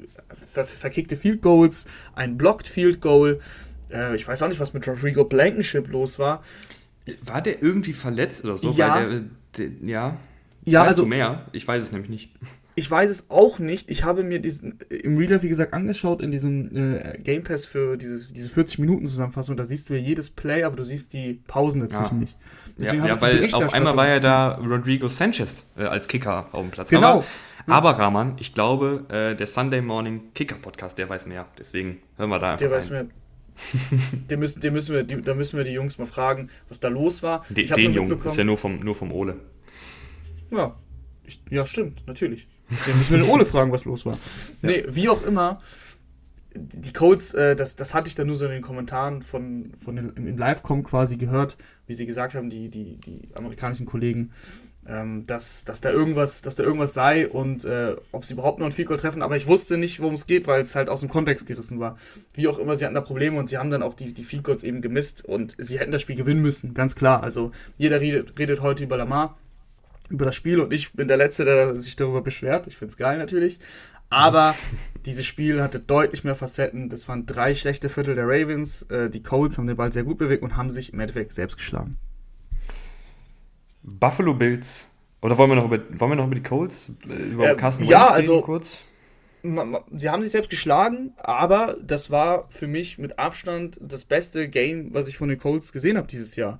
ver 0.51 0.65
verkickte 0.65 1.17
Field 1.17 1.41
Goals, 1.41 1.85
ein 2.13 2.37
Blocked 2.37 2.67
Field 2.67 3.01
Goal. 3.01 3.39
Äh, 3.91 4.15
ich 4.15 4.27
weiß 4.27 4.41
auch 4.41 4.47
nicht, 4.47 4.59
was 4.59 4.73
mit 4.73 4.87
Rodrigo 4.87 5.25
Blankenship 5.25 5.89
los 5.89 6.19
war. 6.19 6.43
War 7.23 7.41
der 7.41 7.61
irgendwie 7.63 7.93
verletzt 7.93 8.43
oder 8.43 8.57
so? 8.57 8.71
Ja. 8.71 8.99
Der, 8.99 9.21
der, 9.57 9.69
ja. 9.83 10.17
Ja, 10.63 10.81
weißt 10.81 10.89
also. 10.89 11.03
Du 11.03 11.07
mehr? 11.07 11.47
Ich 11.51 11.67
weiß 11.67 11.81
es 11.81 11.91
nämlich 11.91 12.09
nicht. 12.09 12.29
Ich 12.75 12.89
weiß 12.89 13.09
es 13.09 13.29
auch 13.29 13.59
nicht. 13.59 13.89
Ich 13.89 14.03
habe 14.03 14.23
mir 14.23 14.39
diesen 14.39 14.79
im 14.89 15.17
Reader, 15.17 15.41
wie 15.41 15.49
gesagt, 15.49 15.73
angeschaut 15.73 16.21
in 16.21 16.31
diesem 16.31 16.75
äh, 16.75 17.17
Game 17.17 17.43
Pass 17.43 17.65
für 17.65 17.97
diese, 17.97 18.31
diese 18.31 18.49
40-Minuten-Zusammenfassung. 18.49 19.57
Da 19.57 19.65
siehst 19.65 19.89
du 19.89 19.93
ja 19.93 19.99
jedes 19.99 20.29
Play, 20.29 20.63
aber 20.63 20.77
du 20.77 20.85
siehst 20.85 21.13
die 21.13 21.41
Pausen 21.47 21.81
dazwischen 21.81 22.15
ja. 22.15 22.21
nicht. 22.21 22.37
Deswegen 22.77 23.03
ja, 23.03 23.15
ja 23.15 23.21
weil 23.21 23.53
auf 23.53 23.73
einmal 23.73 23.97
war 23.97 24.07
ja 24.07 24.19
da 24.19 24.53
Rodrigo 24.55 25.09
Sanchez 25.09 25.65
äh, 25.77 25.83
als 25.83 26.07
Kicker 26.07 26.47
auf 26.51 26.61
dem 26.61 26.71
Platz. 26.71 26.89
Genau. 26.89 27.25
Aber, 27.65 27.75
aber 27.75 27.99
Rahman, 27.99 28.35
ich 28.39 28.53
glaube, 28.53 29.05
äh, 29.09 29.35
der 29.35 29.47
Sunday 29.47 29.81
Morning 29.81 30.33
Kicker 30.33 30.55
Podcast, 30.55 30.97
der 30.97 31.09
weiß 31.09 31.27
mehr. 31.27 31.47
Deswegen 31.59 31.99
hören 32.17 32.29
wir 32.29 32.39
da 32.39 32.53
einfach 32.53 32.59
Der 32.59 32.71
weiß 32.71 32.89
mehr. 32.89 33.05
den 34.29 34.39
müssen, 34.39 34.61
den 34.61 34.73
müssen 34.73 34.95
wir, 34.95 35.03
die, 35.03 35.21
da 35.21 35.33
müssen 35.33 35.57
wir 35.57 35.63
die 35.63 35.71
Jungs 35.71 35.97
mal 35.97 36.05
fragen, 36.05 36.49
was 36.69 36.79
da 36.79 36.87
los 36.87 37.21
war. 37.21 37.45
De, 37.49 37.65
den 37.65 37.93
Jungen, 37.93 38.19
ist 38.23 38.37
ja 38.37 38.43
nur 38.43 38.57
vom, 38.57 38.79
nur 38.79 38.95
vom 38.95 39.11
Ole. 39.11 39.35
Ja, 40.51 40.75
ich, 41.25 41.41
ja, 41.49 41.65
stimmt, 41.65 42.05
natürlich. 42.07 42.47
Den 42.87 42.97
müssen 42.97 43.11
wir 43.11 43.19
den 43.19 43.29
Ole 43.29 43.45
fragen, 43.45 43.71
was 43.71 43.85
los 43.85 44.05
war. 44.05 44.13
Ja. 44.13 44.69
Nee, 44.69 44.85
wie 44.87 45.09
auch 45.09 45.23
immer, 45.23 45.59
die 46.53 46.93
Codes, 46.93 47.33
äh, 47.33 47.55
das, 47.55 47.75
das 47.75 47.93
hatte 47.93 48.09
ich 48.09 48.15
dann 48.15 48.27
nur 48.27 48.35
so 48.35 48.45
in 48.45 48.51
den 48.51 48.61
Kommentaren 48.61 49.21
von, 49.21 49.71
von 49.83 49.95
den, 49.95 50.13
im 50.15 50.37
Live-Com 50.37 50.83
quasi 50.83 51.17
gehört, 51.17 51.57
wie 51.87 51.93
sie 51.93 52.05
gesagt 52.05 52.35
haben, 52.35 52.49
die, 52.49 52.69
die, 52.69 52.97
die 52.97 53.29
amerikanischen 53.35 53.85
Kollegen, 53.85 54.31
ähm, 54.87 55.23
dass, 55.25 55.63
dass, 55.63 55.79
da 55.79 55.91
irgendwas, 55.91 56.41
dass 56.41 56.55
da 56.55 56.63
irgendwas 56.63 56.93
sei 56.93 57.29
und 57.29 57.63
äh, 57.63 57.95
ob 58.11 58.25
sie 58.25 58.33
überhaupt 58.33 58.59
noch 58.59 58.65
ein 58.65 58.71
Field 58.71 58.87
Goal 58.87 58.99
treffen, 58.99 59.21
aber 59.21 59.37
ich 59.37 59.47
wusste 59.47 59.77
nicht, 59.77 59.99
worum 59.99 60.15
es 60.15 60.27
geht, 60.27 60.47
weil 60.47 60.61
es 60.61 60.75
halt 60.75 60.89
aus 60.89 61.01
dem 61.01 61.09
Kontext 61.09 61.45
gerissen 61.45 61.79
war. 61.79 61.97
Wie 62.33 62.47
auch 62.47 62.57
immer, 62.57 62.75
sie 62.75 62.85
hatten 62.85 62.95
da 62.95 63.01
Probleme 63.01 63.37
und 63.37 63.49
sie 63.49 63.57
haben 63.57 63.69
dann 63.69 63.83
auch 63.83 63.93
die, 63.93 64.13
die 64.13 64.41
Goals 64.41 64.63
eben 64.63 64.81
gemisst 64.81 65.23
und 65.23 65.55
sie 65.57 65.79
hätten 65.79 65.91
das 65.91 66.01
Spiel 66.01 66.15
gewinnen 66.15 66.41
müssen, 66.41 66.73
ganz 66.73 66.95
klar. 66.95 67.23
Also 67.23 67.51
jeder 67.77 68.01
redet, 68.01 68.37
redet 68.39 68.61
heute 68.61 68.83
über 68.83 68.97
Lamar, 68.97 69.37
über 70.11 70.25
das 70.25 70.35
Spiel 70.35 70.59
und 70.59 70.73
ich 70.73 70.93
bin 70.93 71.07
der 71.07 71.17
Letzte, 71.17 71.45
der 71.45 71.79
sich 71.79 71.95
darüber 71.95 72.21
beschwert. 72.21 72.67
Ich 72.67 72.77
finde 72.77 72.91
es 72.91 72.97
geil 72.97 73.17
natürlich. 73.17 73.59
Aber 74.09 74.55
dieses 75.05 75.25
Spiel 75.25 75.61
hatte 75.61 75.79
deutlich 75.79 76.23
mehr 76.23 76.35
Facetten. 76.35 76.89
Das 76.89 77.07
waren 77.07 77.25
drei 77.25 77.55
schlechte 77.55 77.89
Viertel 77.89 78.15
der 78.15 78.25
Ravens. 78.27 78.83
Äh, 78.83 79.09
die 79.09 79.23
Colts 79.23 79.57
haben 79.57 79.67
den 79.67 79.77
Ball 79.77 79.91
sehr 79.91 80.03
gut 80.03 80.17
bewegt 80.17 80.43
und 80.43 80.57
haben 80.57 80.69
sich 80.69 80.93
im 80.93 80.99
Endeffekt 80.99 81.31
selbst 81.33 81.57
geschlagen. 81.57 81.97
Buffalo 83.81 84.33
Bills. 84.33 84.89
Oder 85.21 85.37
wollen 85.37 85.51
wir 85.51 85.55
noch 85.55 85.65
über, 85.65 85.79
wollen 85.99 86.11
wir 86.11 86.15
noch 86.15 86.27
über 86.27 86.35
die 86.35 86.43
Colts? 86.43 86.91
Äh, 87.09 87.13
über 87.13 87.51
äh, 87.51 87.55
Carsten 87.55 87.85
ja, 87.85 88.01
Wentz 88.01 88.11
also, 88.11 88.41
kurz? 88.41 88.85
Sie 89.91 90.09
haben 90.09 90.21
sich 90.21 90.31
selbst 90.31 90.51
geschlagen, 90.51 91.13
aber 91.17 91.75
das 91.81 92.11
war 92.11 92.45
für 92.51 92.67
mich 92.67 92.99
mit 92.99 93.17
Abstand 93.17 93.79
das 93.81 94.05
beste 94.05 94.47
Game, 94.49 94.93
was 94.93 95.07
ich 95.07 95.17
von 95.17 95.29
den 95.29 95.39
Colts 95.39 95.71
gesehen 95.71 95.97
habe 95.97 96.07
dieses 96.07 96.35
Jahr. 96.35 96.59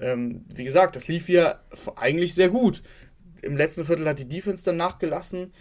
Ähm, 0.00 0.44
wie 0.48 0.64
gesagt, 0.64 0.96
das 0.96 1.08
lief 1.08 1.28
ja 1.28 1.60
eigentlich 1.96 2.34
sehr 2.34 2.48
gut. 2.48 2.82
Im 3.42 3.56
letzten 3.56 3.84
Viertel 3.84 4.08
hat 4.08 4.18
die 4.18 4.28
Defense 4.28 4.64
dann 4.64 4.76
nachgelassen 4.76 5.52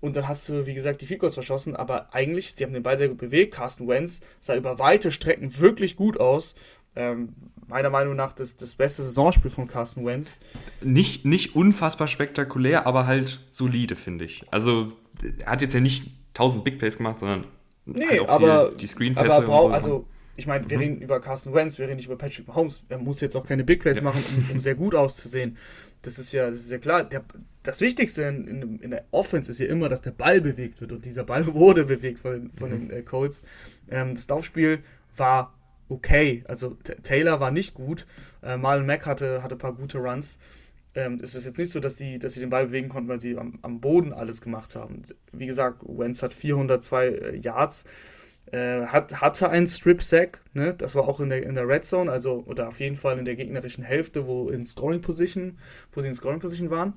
und 0.00 0.16
dann 0.16 0.26
hast 0.26 0.48
du, 0.48 0.66
wie 0.66 0.74
gesagt, 0.74 1.02
die 1.02 1.06
Field 1.06 1.20
verschossen, 1.20 1.76
aber 1.76 2.14
eigentlich, 2.14 2.54
sie 2.54 2.64
haben 2.64 2.72
den 2.72 2.82
Ball 2.82 2.96
sehr 2.96 3.08
gut 3.08 3.18
bewegt. 3.18 3.54
Carsten 3.54 3.86
Wentz 3.86 4.20
sah 4.40 4.56
über 4.56 4.78
weite 4.78 5.12
Strecken 5.12 5.58
wirklich 5.58 5.94
gut 5.94 6.18
aus. 6.18 6.54
Ähm, 6.96 7.34
meiner 7.68 7.90
Meinung 7.90 8.16
nach 8.16 8.32
das, 8.32 8.56
das 8.56 8.74
beste 8.74 9.02
Saisonspiel 9.02 9.50
von 9.50 9.68
Carsten 9.68 10.04
Wentz. 10.04 10.40
Nicht, 10.80 11.24
nicht 11.24 11.54
unfassbar 11.54 12.08
spektakulär, 12.08 12.86
aber 12.86 13.06
halt 13.06 13.40
solide, 13.50 13.94
finde 13.94 14.24
ich. 14.24 14.44
Also, 14.50 14.88
er 15.38 15.52
hat 15.52 15.60
jetzt 15.60 15.74
ja 15.74 15.80
nicht 15.80 16.10
1000 16.30 16.64
Big 16.64 16.78
Plays 16.78 16.96
gemacht, 16.96 17.20
sondern 17.20 17.44
nee, 17.84 18.20
aber, 18.26 18.72
die 18.72 18.86
Screenpässe 18.86 19.32
aber 19.32 19.46
brauch, 19.46 19.68
so. 19.68 19.74
Also, 19.74 20.06
ich 20.40 20.46
meine, 20.46 20.68
wir 20.70 20.78
mhm. 20.78 20.82
reden 20.82 21.02
über 21.02 21.20
Carsten 21.20 21.52
Wentz, 21.52 21.76
wir 21.78 21.86
reden 21.86 21.96
nicht 21.96 22.06
über 22.06 22.16
Patrick 22.16 22.48
Mahomes. 22.48 22.82
Er 22.88 22.96
muss 22.96 23.20
jetzt 23.20 23.36
auch 23.36 23.46
keine 23.46 23.62
Big 23.62 23.80
Plays 23.80 23.98
ja. 23.98 24.02
machen, 24.02 24.24
um, 24.36 24.56
um, 24.56 24.60
sehr 24.60 24.74
gut 24.74 24.94
auszusehen. 24.94 25.58
Das 26.00 26.18
ist 26.18 26.32
ja, 26.32 26.50
das 26.50 26.62
ist 26.62 26.70
ja 26.70 26.78
klar. 26.78 27.04
Der, 27.04 27.22
das 27.62 27.82
Wichtigste 27.82 28.22
in, 28.22 28.46
in, 28.46 28.78
in, 28.78 28.90
der 28.90 29.04
Offense 29.10 29.50
ist 29.50 29.60
ja 29.60 29.66
immer, 29.66 29.90
dass 29.90 30.00
der 30.00 30.12
Ball 30.12 30.40
bewegt 30.40 30.80
wird. 30.80 30.92
Und 30.92 31.04
dieser 31.04 31.24
Ball 31.24 31.46
wurde 31.54 31.84
bewegt 31.84 32.20
von, 32.20 32.50
von 32.58 32.70
mhm. 32.70 32.88
den 32.88 32.90
äh, 32.90 33.02
Colts. 33.02 33.42
Ähm, 33.90 34.14
das 34.14 34.26
Laufspiel 34.28 34.78
war 35.14 35.54
okay. 35.90 36.42
Also 36.48 36.78
Taylor 37.02 37.38
war 37.38 37.50
nicht 37.50 37.74
gut. 37.74 38.06
Äh, 38.42 38.56
Marlon 38.56 38.86
Mack 38.86 39.04
hatte, 39.04 39.42
hatte 39.42 39.56
ein 39.56 39.58
paar 39.58 39.74
gute 39.74 39.98
Runs. 39.98 40.38
ähm, 40.94 41.20
es 41.22 41.34
ist 41.34 41.44
jetzt 41.44 41.58
nicht 41.58 41.70
so, 41.70 41.80
dass 41.80 41.98
sie, 41.98 42.18
dass 42.18 42.32
sie 42.32 42.40
den 42.40 42.48
Ball 42.48 42.68
bewegen 42.68 42.88
konnten, 42.88 43.10
weil 43.10 43.20
sie 43.20 43.36
am, 43.36 43.58
am 43.60 43.80
Boden 43.80 44.14
alles 44.14 44.40
gemacht 44.40 44.74
haben. 44.74 45.02
Wie 45.32 45.46
gesagt, 45.46 45.82
Wentz 45.86 46.22
hat 46.22 46.32
402 46.32 47.06
äh, 47.06 47.36
Yards, 47.36 47.84
äh, 48.52 48.86
hat, 48.86 49.20
hatte 49.20 49.48
einen 49.48 49.66
Strip-Sack, 49.66 50.40
ne? 50.54 50.74
das 50.74 50.94
war 50.94 51.08
auch 51.08 51.20
in 51.20 51.28
der, 51.28 51.42
in 51.44 51.54
der 51.54 51.68
Red 51.68 51.84
Zone, 51.84 52.10
also 52.10 52.44
oder 52.46 52.68
auf 52.68 52.80
jeden 52.80 52.96
Fall 52.96 53.18
in 53.18 53.24
der 53.24 53.36
gegnerischen 53.36 53.84
Hälfte, 53.84 54.26
wo 54.26 54.48
in 54.48 54.64
Scoring 54.64 55.00
Position, 55.00 55.58
wo 55.92 56.00
sie 56.00 56.08
in 56.08 56.14
Scoring 56.14 56.40
Position 56.40 56.70
waren. 56.70 56.94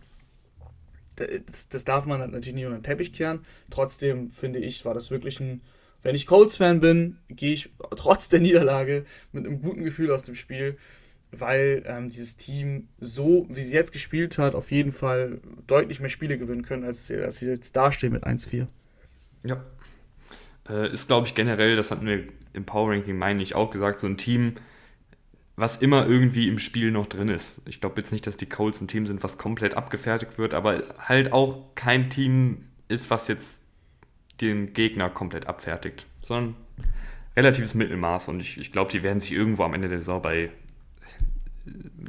Das, 1.15 1.69
das 1.69 1.83
darf 1.83 2.05
man 2.05 2.19
natürlich 2.19 2.55
nicht 2.55 2.65
unter 2.65 2.79
den 2.79 2.83
Teppich 2.83 3.13
kehren. 3.13 3.45
Trotzdem 3.69 4.31
finde 4.31 4.59
ich, 4.59 4.83
war 4.83 4.95
das 4.95 5.11
wirklich 5.11 5.39
ein, 5.39 5.61
wenn 6.01 6.15
ich 6.15 6.25
Colts-Fan 6.25 6.79
bin, 6.79 7.19
gehe 7.29 7.53
ich 7.53 7.71
trotz 7.95 8.29
der 8.29 8.39
Niederlage 8.39 9.05
mit 9.31 9.45
einem 9.45 9.61
guten 9.61 9.83
Gefühl 9.83 10.11
aus 10.11 10.25
dem 10.25 10.35
Spiel 10.35 10.77
weil 11.39 11.83
ähm, 11.85 12.09
dieses 12.09 12.37
Team 12.37 12.89
so, 12.99 13.47
wie 13.49 13.61
sie 13.61 13.73
jetzt 13.73 13.91
gespielt 13.91 14.37
hat, 14.37 14.55
auf 14.55 14.71
jeden 14.71 14.91
Fall 14.91 15.41
deutlich 15.67 15.99
mehr 15.99 16.09
Spiele 16.09 16.37
gewinnen 16.37 16.63
können, 16.63 16.83
als, 16.83 17.09
als 17.11 17.39
sie 17.39 17.47
jetzt 17.47 17.75
dastehen 17.75 18.13
mit 18.13 18.23
1-4. 18.25 18.67
Ja. 19.43 19.65
Äh, 20.69 20.91
ist, 20.91 21.07
glaube 21.07 21.27
ich, 21.27 21.35
generell, 21.35 21.75
das 21.75 21.91
hatten 21.91 22.05
wir 22.05 22.23
im 22.53 22.65
Power 22.65 22.91
Ranking, 22.91 23.17
meine 23.17 23.41
ich, 23.41 23.55
auch 23.55 23.71
gesagt, 23.71 23.99
so 23.99 24.07
ein 24.07 24.17
Team, 24.17 24.53
was 25.55 25.77
immer 25.77 26.07
irgendwie 26.07 26.47
im 26.47 26.57
Spiel 26.57 26.91
noch 26.91 27.07
drin 27.07 27.27
ist. 27.27 27.61
Ich 27.65 27.79
glaube 27.79 27.99
jetzt 28.01 28.11
nicht, 28.11 28.25
dass 28.25 28.37
die 28.37 28.47
Colts 28.47 28.81
ein 28.81 28.87
Team 28.87 29.05
sind, 29.05 29.23
was 29.23 29.37
komplett 29.37 29.75
abgefertigt 29.75 30.37
wird, 30.37 30.53
aber 30.53 30.81
halt 30.97 31.31
auch 31.31 31.75
kein 31.75 32.09
Team 32.09 32.65
ist, 32.87 33.09
was 33.09 33.27
jetzt 33.27 33.61
den 34.41 34.73
Gegner 34.73 35.09
komplett 35.09 35.47
abfertigt, 35.47 36.07
sondern 36.21 36.55
relatives 37.35 37.75
Mittelmaß 37.75 38.29
und 38.29 38.39
ich, 38.39 38.57
ich 38.57 38.71
glaube, 38.71 38.91
die 38.91 39.03
werden 39.03 39.19
sich 39.19 39.31
irgendwo 39.31 39.63
am 39.63 39.73
Ende 39.73 39.89
der 39.89 39.99
Saison 39.99 40.21
bei 40.21 40.51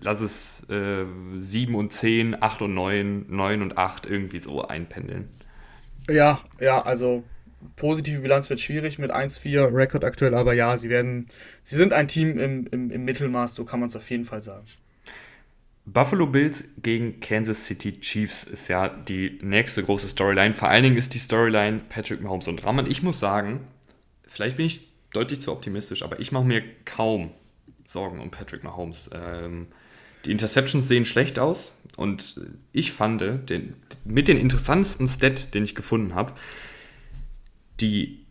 lass 0.02 0.20
es 0.20 0.68
äh, 0.68 1.04
7 1.38 1.74
und 1.74 1.92
10, 1.92 2.42
8 2.42 2.62
und 2.62 2.74
9, 2.74 3.26
9 3.28 3.62
und 3.62 3.78
8 3.78 4.06
irgendwie 4.06 4.40
so 4.40 4.62
einpendeln. 4.62 5.28
Ja, 6.08 6.40
ja, 6.60 6.82
also 6.82 7.24
positive 7.76 8.20
Bilanz 8.20 8.50
wird 8.50 8.60
schwierig 8.60 8.98
mit 8.98 9.12
1-4 9.12 9.74
Rekord 9.74 10.04
aktuell, 10.04 10.34
aber 10.34 10.54
ja, 10.54 10.76
sie 10.76 10.88
werden, 10.88 11.28
sie 11.62 11.76
sind 11.76 11.92
ein 11.92 12.08
Team 12.08 12.38
im, 12.38 12.66
im, 12.70 12.90
im 12.90 13.04
Mittelmaß, 13.04 13.54
so 13.54 13.64
kann 13.64 13.80
man 13.80 13.88
es 13.88 13.96
auf 13.96 14.08
jeden 14.10 14.24
Fall 14.24 14.42
sagen. 14.42 14.64
Buffalo 15.86 16.26
Bills 16.26 16.64
gegen 16.82 17.20
Kansas 17.20 17.66
City 17.66 18.00
Chiefs 18.00 18.44
ist 18.44 18.68
ja 18.68 18.88
die 18.88 19.38
nächste 19.42 19.82
große 19.82 20.08
Storyline. 20.08 20.54
Vor 20.54 20.68
allen 20.68 20.82
Dingen 20.82 20.96
ist 20.96 21.12
die 21.12 21.18
Storyline 21.18 21.82
Patrick 21.90 22.22
Mahomes 22.22 22.48
und 22.48 22.64
Raman. 22.64 22.90
Ich 22.90 23.02
muss 23.02 23.20
sagen, 23.20 23.60
vielleicht 24.26 24.56
bin 24.56 24.64
ich 24.64 24.88
deutlich 25.12 25.42
zu 25.42 25.52
optimistisch, 25.52 26.02
aber 26.02 26.20
ich 26.20 26.32
mache 26.32 26.44
mir 26.44 26.62
kaum 26.86 27.32
Sorgen 27.84 28.20
um 28.20 28.30
Patrick 28.30 28.64
Mahomes. 28.64 29.10
Ähm, 29.12 29.66
die 30.24 30.32
Interceptions 30.32 30.88
sehen 30.88 31.04
schlecht 31.04 31.38
aus 31.38 31.74
und 31.96 32.40
ich 32.72 32.92
fand 32.92 33.20
den, 33.20 33.74
mit 34.04 34.28
den 34.28 34.38
interessantesten 34.38 35.06
Stat, 35.06 35.54
den 35.54 35.64
ich 35.64 35.74
gefunden 35.74 36.14
habe, 36.14 36.32
die. 37.80 38.24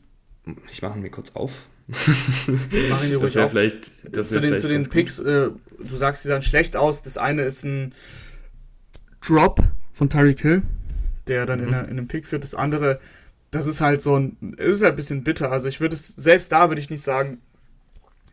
Ich 0.72 0.82
mache 0.82 0.98
ihn 0.98 1.02
mir 1.02 1.10
kurz 1.10 1.36
auf. 1.36 1.68
Machen 1.88 3.10
die 3.10 3.16
ruhig 3.16 3.38
auf. 3.38 3.52
Vielleicht, 3.52 3.92
das 4.16 4.30
zu, 4.30 4.40
den, 4.40 4.58
zu 4.58 4.68
den 4.68 4.90
Picks, 4.90 5.20
äh, 5.20 5.50
du 5.80 5.96
sagst, 5.96 6.24
sie 6.24 6.30
sahen 6.30 6.42
schlecht 6.42 6.76
aus. 6.76 7.02
Das 7.02 7.18
eine 7.18 7.44
ist 7.44 7.64
ein 7.64 7.94
Drop 9.22 9.60
von 9.92 10.10
Tyreek 10.10 10.40
Hill, 10.42 10.62
der 11.28 11.46
dann 11.46 11.62
mhm. 11.62 11.68
in, 11.68 11.74
in 11.74 11.90
einem 11.92 12.08
Pick 12.08 12.26
führt. 12.26 12.44
Das 12.44 12.56
andere, 12.56 13.00
das 13.52 13.68
ist 13.68 13.82
halt 13.82 14.02
so 14.02 14.18
ein, 14.18 14.56
es 14.58 14.78
ist 14.78 14.82
halt 14.82 14.94
ein 14.94 14.98
bisschen 14.98 15.24
bitter. 15.24 15.52
Also 15.52 15.68
ich 15.68 15.80
würde 15.80 15.96
es, 15.96 16.08
selbst 16.08 16.52
da 16.52 16.70
würde 16.70 16.82
ich 16.82 16.90
nicht 16.90 17.04
sagen, 17.04 17.42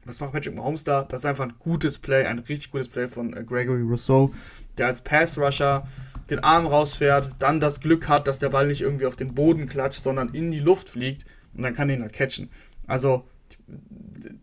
was 0.05 0.21
macht 0.21 0.33
Patrick 0.33 0.55
Mahomes 0.55 0.85
da? 0.85 1.05
Das 1.05 1.21
ist 1.21 1.27
einfach 1.27 1.45
ein 1.45 1.55
gutes 1.59 1.99
Play, 1.99 2.25
ein 2.25 2.39
richtig 2.39 2.71
gutes 2.71 2.89
Play 2.89 3.09
von 3.09 3.37
äh, 3.37 3.45
Gregory 3.45 3.83
Rousseau, 3.83 4.33
der 4.79 4.87
als 4.87 5.03
Pass-Rusher 5.03 5.87
den 6.31 6.41
Arm 6.41 6.67
rausfährt, 6.67 7.31
dann 7.39 7.61
das 7.61 7.81
Glück 7.81 8.09
hat, 8.09 8.27
dass 8.27 8.39
der 8.39 8.51
Ball 8.51 8.67
nicht 8.67 8.81
irgendwie 8.81 9.07
auf 9.07 9.17
den 9.17 9.35
Boden 9.35 9.67
klatscht, 9.67 10.03
sondern 10.03 10.29
in 10.31 10.51
die 10.51 10.61
Luft 10.61 10.91
fliegt 10.91 11.25
und 11.55 11.63
dann 11.63 11.75
kann 11.75 11.89
er 11.89 11.97
ihn 11.97 12.03
halt 12.03 12.13
catchen. 12.13 12.51
Also, 12.87 13.27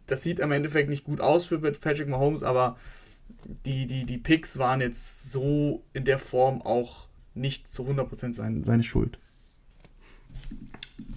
das 0.06 0.24
sieht 0.24 0.40
im 0.40 0.52
Endeffekt 0.52 0.90
nicht 0.90 1.04
gut 1.04 1.22
aus 1.22 1.46
für 1.46 1.60
Patrick 1.60 2.08
Mahomes, 2.08 2.44
aber 2.44 2.78
die, 3.66 3.86
die, 3.86 4.06
die 4.06 4.18
Picks 4.18 4.58
waren 4.58 4.82
jetzt 4.82 5.32
so 5.32 5.84
in 5.94 6.06
der 6.06 6.20
Form 6.20 6.62
auch 6.62 7.08
nicht 7.34 7.68
zu 7.68 7.84
100% 7.84 8.34
sein, 8.34 8.64
seine 8.64 8.84
Schuld. 8.84 9.20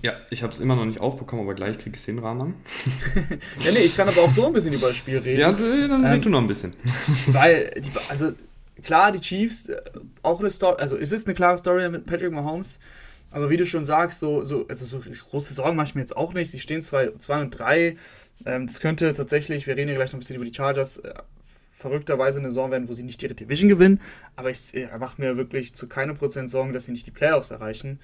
Ja, 0.02 0.12
ich 0.30 0.42
habe 0.42 0.52
es 0.52 0.61
immer 0.61 0.76
noch 0.76 0.87
nicht 0.87 1.00
aufbekommen, 1.00 1.44
aber 1.44 1.54
gleich 1.54 1.78
kriege 1.78 1.94
ich 1.94 2.00
es 2.00 2.06
hin, 2.06 2.18
Rahman. 2.18 2.54
ja, 3.64 3.72
nee, 3.72 3.80
ich 3.80 3.96
kann 3.96 4.09
aber 4.09 4.22
auch 4.22 4.30
so 4.30 4.46
ein 4.46 4.52
bisschen 4.52 4.72
über 4.72 4.88
das 4.88 4.96
Spiel 4.96 5.18
reden. 5.18 5.40
Ja, 5.40 5.52
dann 5.52 6.04
red 6.04 6.14
ähm, 6.16 6.22
du 6.22 6.28
noch 6.30 6.40
ein 6.40 6.46
bisschen. 6.46 6.74
Weil, 7.26 7.70
die, 7.76 7.90
also 8.09 8.33
klar, 8.82 9.12
die 9.12 9.20
Chiefs, 9.20 9.66
äh, 9.66 9.80
auch 10.22 10.40
eine 10.40 10.50
Story, 10.50 10.80
also 10.80 10.96
es 10.96 11.12
ist 11.12 11.26
eine 11.26 11.34
klare 11.34 11.58
Story 11.58 11.88
mit 11.88 12.06
Patrick 12.06 12.32
Mahomes, 12.32 12.78
aber 13.30 13.50
wie 13.50 13.56
du 13.56 13.66
schon 13.66 13.84
sagst, 13.84 14.20
so, 14.20 14.42
so, 14.44 14.66
also 14.68 14.86
so 14.86 15.00
große 15.00 15.54
Sorgen 15.54 15.76
mache 15.76 15.88
ich 15.88 15.94
mir 15.94 16.00
jetzt 16.00 16.16
auch 16.16 16.34
nicht. 16.34 16.50
Sie 16.50 16.58
stehen 16.58 16.82
2 16.82 17.10
und 17.10 17.50
3. 17.50 17.96
Ähm, 18.44 18.66
das 18.66 18.80
könnte 18.80 19.12
tatsächlich, 19.12 19.66
wir 19.66 19.76
reden 19.76 19.88
ja 19.88 19.94
gleich 19.94 20.10
noch 20.10 20.16
ein 20.16 20.20
bisschen 20.20 20.36
über 20.36 20.44
die 20.44 20.54
Chargers, 20.54 20.96
äh, 20.98 21.14
verrückterweise 21.70 22.40
eine 22.40 22.48
Saison 22.48 22.70
werden, 22.70 22.88
wo 22.88 22.92
sie 22.92 23.04
nicht 23.04 23.22
ihre 23.22 23.34
Division 23.34 23.68
gewinnen, 23.68 24.00
aber 24.36 24.50
ich 24.50 24.74
äh, 24.74 24.88
mache 24.98 25.20
mir 25.20 25.36
wirklich 25.36 25.74
zu 25.74 25.88
keinem 25.88 26.16
Prozent 26.16 26.50
Sorgen, 26.50 26.72
dass 26.72 26.86
sie 26.86 26.92
nicht 26.92 27.06
die 27.06 27.12
Playoffs 27.12 27.50
erreichen 27.50 28.00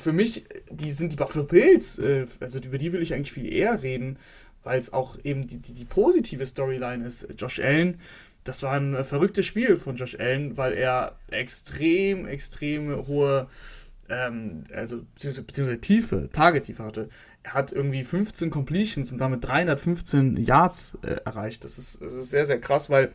für 0.00 0.12
mich, 0.12 0.44
die 0.70 0.92
sind 0.92 1.12
die 1.12 1.16
Buffalo 1.16 1.44
Bills, 1.44 1.98
äh, 1.98 2.26
also 2.40 2.58
über 2.58 2.78
die 2.78 2.92
will 2.92 3.02
ich 3.02 3.14
eigentlich 3.14 3.32
viel 3.32 3.52
eher 3.52 3.82
reden, 3.82 4.18
weil 4.62 4.78
es 4.78 4.92
auch 4.92 5.18
eben 5.24 5.46
die, 5.46 5.58
die, 5.58 5.74
die, 5.74 5.84
positive 5.84 6.44
Storyline 6.44 7.06
ist. 7.06 7.28
Josh 7.36 7.60
Allen, 7.60 8.00
das 8.44 8.62
war 8.62 8.74
ein 8.74 9.04
verrücktes 9.04 9.46
Spiel 9.46 9.76
von 9.76 9.96
Josh 9.96 10.18
Allen, 10.18 10.56
weil 10.56 10.72
er 10.72 11.16
extrem, 11.30 12.26
extrem 12.26 13.06
hohe, 13.06 13.48
ähm, 14.08 14.64
also 14.74 15.02
beziehungsweise, 15.14 15.42
beziehungsweise 15.42 15.80
tiefe, 15.80 16.28
Target-Tiefe 16.32 16.82
hatte. 16.82 17.08
Er 17.42 17.54
hat 17.54 17.72
irgendwie 17.72 18.04
15 18.04 18.50
Completions 18.50 19.12
und 19.12 19.18
damit 19.18 19.44
315 19.44 20.36
Yards 20.36 20.98
äh, 21.02 21.16
erreicht. 21.24 21.64
Das 21.64 21.78
ist, 21.78 22.00
das 22.00 22.14
ist 22.14 22.30
sehr, 22.30 22.46
sehr 22.46 22.60
krass, 22.60 22.90
weil 22.90 23.12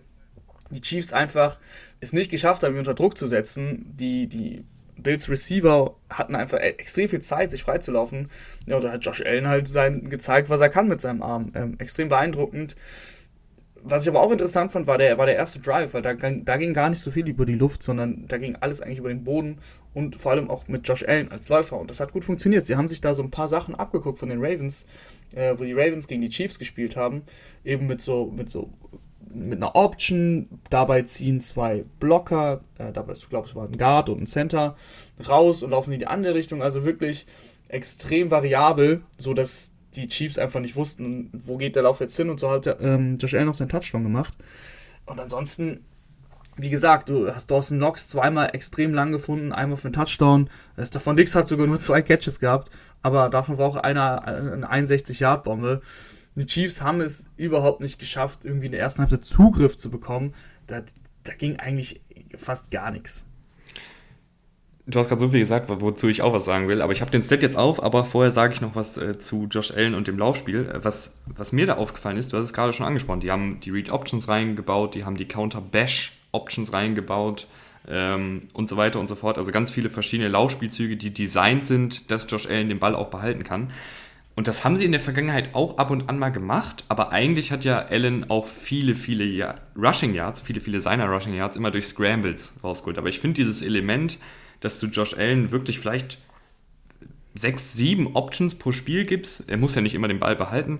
die 0.69 0.81
Chiefs 0.81 1.13
einfach 1.13 1.59
es 1.99 2.13
nicht 2.13 2.31
geschafft 2.31 2.63
haben, 2.63 2.73
ihn 2.73 2.79
unter 2.79 2.93
Druck 2.93 3.17
zu 3.17 3.27
setzen. 3.27 3.93
Die, 3.97 4.27
die 4.27 4.65
Bills 4.97 5.29
Receiver 5.29 5.95
hatten 6.09 6.35
einfach 6.35 6.59
e- 6.59 6.75
extrem 6.77 7.09
viel 7.09 7.21
Zeit, 7.21 7.51
sich 7.51 7.63
freizulaufen. 7.63 8.29
Ja, 8.65 8.79
da 8.79 8.91
hat 8.91 9.05
Josh 9.05 9.21
Allen 9.21 9.47
halt 9.47 9.67
sein, 9.67 10.09
gezeigt, 10.09 10.49
was 10.49 10.61
er 10.61 10.69
kann 10.69 10.87
mit 10.87 11.01
seinem 11.01 11.21
Arm. 11.21 11.51
Ähm, 11.55 11.75
extrem 11.79 12.09
beeindruckend. 12.09 12.75
Was 13.87 14.03
ich 14.03 14.09
aber 14.09 14.21
auch 14.21 14.31
interessant 14.31 14.71
fand, 14.71 14.87
war 14.87 14.97
der, 14.97 15.19
war 15.19 15.27
der 15.27 15.35
erste 15.35 15.59
Drive, 15.59 15.93
weil 15.93 16.01
da, 16.01 16.15
da 16.15 16.57
ging 16.57 16.73
gar 16.73 16.89
nicht 16.89 16.99
so 16.99 17.11
viel 17.11 17.27
über 17.27 17.45
die 17.45 17.53
Luft, 17.53 17.83
sondern 17.83 18.25
da 18.27 18.39
ging 18.39 18.55
alles 18.59 18.81
eigentlich 18.81 18.97
über 18.97 19.09
den 19.09 19.23
Boden 19.23 19.59
und 19.93 20.15
vor 20.15 20.31
allem 20.31 20.49
auch 20.49 20.67
mit 20.67 20.87
Josh 20.87 21.03
Allen 21.07 21.31
als 21.31 21.49
Läufer. 21.49 21.77
Und 21.77 21.91
das 21.91 21.99
hat 21.99 22.11
gut 22.11 22.25
funktioniert. 22.25 22.65
Sie 22.65 22.77
haben 22.77 22.87
sich 22.87 22.99
da 22.99 23.13
so 23.13 23.21
ein 23.21 23.29
paar 23.29 23.47
Sachen 23.47 23.75
abgeguckt 23.75 24.17
von 24.17 24.29
den 24.29 24.43
Ravens, 24.43 24.87
äh, 25.35 25.53
wo 25.55 25.63
die 25.63 25.73
Ravens 25.73 26.07
gegen 26.07 26.21
die 26.21 26.29
Chiefs 26.29 26.57
gespielt 26.57 26.95
haben. 26.95 27.21
Eben 27.63 27.85
mit 27.85 28.01
so, 28.01 28.25
mit 28.35 28.49
so 28.49 28.71
mit 29.35 29.57
einer 29.57 29.75
Option, 29.75 30.47
dabei 30.69 31.03
ziehen 31.03 31.41
zwei 31.41 31.85
Blocker, 31.99 32.61
äh, 32.79 32.91
dabei 32.91 33.11
ist, 33.11 33.29
glaube 33.29 33.47
ich, 33.47 33.55
war 33.55 33.67
ein 33.67 33.77
Guard 33.77 34.09
und 34.09 34.21
ein 34.21 34.27
Center 34.27 34.75
raus 35.27 35.61
und 35.61 35.71
laufen 35.71 35.91
in 35.91 35.99
die 35.99 36.07
andere 36.07 36.33
Richtung. 36.33 36.63
Also 36.63 36.85
wirklich 36.85 37.27
extrem 37.67 38.31
variabel, 38.31 39.03
sodass 39.17 39.74
die 39.95 40.07
Chiefs 40.07 40.37
einfach 40.37 40.59
nicht 40.59 40.75
wussten, 40.75 41.29
wo 41.33 41.57
geht 41.57 41.75
der 41.75 41.83
Lauf 41.83 41.99
jetzt 41.99 42.15
hin 42.15 42.29
und 42.29 42.39
so 42.39 42.49
hat 42.49 42.67
ähm, 42.81 43.17
Josh 43.17 43.33
Allen 43.33 43.47
noch 43.47 43.55
seinen 43.55 43.69
Touchdown 43.69 44.03
gemacht. 44.03 44.33
Und 45.05 45.19
ansonsten, 45.19 45.85
wie 46.57 46.69
gesagt, 46.69 47.09
du 47.09 47.31
hast 47.31 47.51
Dawson 47.51 47.77
Knox 47.77 48.09
zweimal 48.09 48.49
extrem 48.53 48.93
lang 48.93 49.11
gefunden, 49.11 49.51
einmal 49.51 49.77
für 49.77 49.85
einen 49.85 49.93
Touchdown. 49.93 50.49
Stefan 50.81 51.15
Dix 51.15 51.35
hat 51.35 51.47
sogar 51.47 51.67
nur 51.67 51.79
zwei 51.79 52.01
Catches 52.01 52.39
gehabt, 52.39 52.71
aber 53.01 53.29
davon 53.29 53.57
war 53.57 53.67
auch 53.67 53.75
einer 53.77 54.25
eine 54.25 54.71
61-Yard-Bombe. 54.71 55.81
Die 56.35 56.45
Chiefs 56.45 56.81
haben 56.81 57.01
es 57.01 57.27
überhaupt 57.37 57.81
nicht 57.81 57.97
geschafft, 57.97 58.43
irgendwie 58.43 58.65
in 58.65 58.71
der 58.73 58.81
ersten 58.81 59.01
Halbzeit 59.01 59.23
Zugriff 59.23 59.77
zu 59.77 59.89
bekommen. 59.89 60.33
Da, 60.67 60.81
da 61.23 61.33
ging 61.33 61.57
eigentlich 61.57 62.01
fast 62.35 62.71
gar 62.71 62.91
nichts. 62.91 63.25
Du 64.87 64.99
hast 64.99 65.07
gerade 65.07 65.19
so 65.19 65.29
viel 65.29 65.39
gesagt, 65.39 65.65
wozu 65.67 66.09
ich 66.09 66.21
auch 66.21 66.33
was 66.33 66.45
sagen 66.45 66.67
will, 66.67 66.83
aber 66.83 66.93
ich 66.93 67.01
habe 67.01 67.09
den 67.09 67.23
Stat 67.23 67.41
jetzt 67.41 67.57
auf, 67.57 67.81
aber 67.81 68.05
vorher 68.05 68.29
sage 68.29 68.53
ich 68.53 68.61
noch 68.61 68.75
was 68.75 68.97
äh, 68.97 69.17
zu 69.17 69.47
Josh 69.49 69.71
Allen 69.71 69.95
und 69.95 70.07
dem 70.07 70.19
Laufspiel. 70.19 70.69
Äh, 70.69 70.83
was, 70.83 71.17
was 71.25 71.51
mir 71.51 71.65
da 71.65 71.77
aufgefallen 71.77 72.17
ist, 72.17 72.31
du 72.31 72.37
hast 72.37 72.45
es 72.45 72.53
gerade 72.53 72.71
schon 72.71 72.85
angesprochen, 72.85 73.19
die 73.19 73.31
haben 73.31 73.59
die 73.61 73.71
Read 73.71 73.91
Options 73.91 74.27
reingebaut, 74.27 74.93
die 74.93 75.03
haben 75.03 75.17
die 75.17 75.25
Counter 75.27 75.59
Bash 75.59 76.19
Options 76.31 76.71
reingebaut 76.71 77.47
ähm, 77.87 78.43
und 78.53 78.69
so 78.69 78.77
weiter 78.77 78.99
und 78.99 79.07
so 79.07 79.15
fort. 79.15 79.39
Also 79.39 79.51
ganz 79.51 79.71
viele 79.71 79.89
verschiedene 79.89 80.29
Laufspielzüge, 80.29 80.97
die 80.97 81.11
designt 81.11 81.65
sind, 81.65 82.11
dass 82.11 82.29
Josh 82.29 82.45
Allen 82.45 82.69
den 82.69 82.77
Ball 82.77 82.93
auch 82.93 83.09
behalten 83.09 83.43
kann. 83.43 83.71
Und 84.35 84.47
das 84.47 84.63
haben 84.63 84.77
sie 84.77 84.85
in 84.85 84.91
der 84.91 85.01
Vergangenheit 85.01 85.55
auch 85.55 85.79
ab 85.79 85.89
und 85.89 86.09
an 86.09 86.19
mal 86.19 86.29
gemacht, 86.29 86.83
aber 86.89 87.11
eigentlich 87.11 87.51
hat 87.51 87.65
ja 87.65 87.79
Allen 87.79 88.29
auch 88.29 88.45
viele, 88.45 88.93
viele 88.93 89.23
Jahr 89.23 89.55
Rushing 89.75 90.13
Yards, 90.13 90.41
viele, 90.41 90.61
viele 90.61 90.79
seiner 90.79 91.07
Rushing 91.07 91.33
Yards 91.33 91.57
immer 91.57 91.71
durch 91.71 91.87
Scrambles 91.87 92.53
rausgeholt. 92.63 92.99
Aber 92.99 93.09
ich 93.09 93.19
finde 93.19 93.35
dieses 93.35 93.63
Element, 93.63 94.19
dass 94.59 94.79
du 94.79 94.87
Josh 94.87 95.15
Allen 95.15 95.51
wirklich 95.51 95.79
vielleicht 95.79 96.19
sechs, 97.35 97.73
sieben 97.73 98.15
Options 98.15 98.55
pro 98.55 98.71
Spiel 98.71 99.05
gibst, 99.05 99.49
er 99.49 99.57
muss 99.57 99.75
ja 99.75 99.81
nicht 99.81 99.95
immer 99.95 100.07
den 100.07 100.19
Ball 100.19 100.35
behalten, 100.35 100.79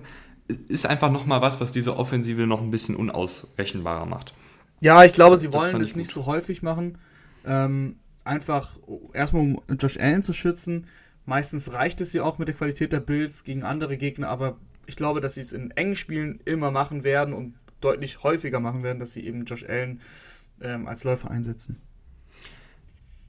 ist 0.68 0.86
einfach 0.86 1.10
nochmal 1.10 1.42
was, 1.42 1.60
was 1.60 1.72
diese 1.72 1.96
Offensive 1.96 2.46
noch 2.46 2.60
ein 2.60 2.70
bisschen 2.70 2.96
unausrechenbarer 2.96 4.06
macht. 4.06 4.32
Ja, 4.80 5.04
ich 5.04 5.12
glaube, 5.12 5.38
sie 5.38 5.52
wollen 5.52 5.78
das, 5.78 5.88
das 5.88 5.96
nicht 5.96 6.10
so 6.10 6.26
häufig 6.26 6.62
machen. 6.62 6.98
Ähm, 7.44 7.96
einfach 8.24 8.78
erstmal 9.12 9.42
um 9.42 9.60
Josh 9.78 9.98
Allen 9.98 10.22
zu 10.22 10.32
schützen. 10.32 10.86
Meistens 11.24 11.72
reicht 11.72 12.00
es 12.00 12.12
ja 12.12 12.22
auch 12.22 12.38
mit 12.38 12.48
der 12.48 12.54
Qualität 12.54 12.92
der 12.92 13.00
Builds 13.00 13.44
gegen 13.44 13.62
andere 13.62 13.96
Gegner, 13.96 14.28
aber 14.28 14.56
ich 14.86 14.96
glaube, 14.96 15.20
dass 15.20 15.34
sie 15.34 15.40
es 15.40 15.52
in 15.52 15.72
engen 15.72 15.96
Spielen 15.96 16.40
immer 16.44 16.70
machen 16.70 17.02
werden 17.04 17.34
und 17.34 17.54
deutlich 17.80 18.22
häufiger 18.22 18.60
machen 18.60 18.82
werden, 18.82 18.98
dass 18.98 19.12
sie 19.12 19.26
eben 19.26 19.44
Josh 19.44 19.64
Allen 19.64 20.00
ähm, 20.60 20.86
als 20.86 21.04
Läufer 21.04 21.30
einsetzen. 21.30 21.80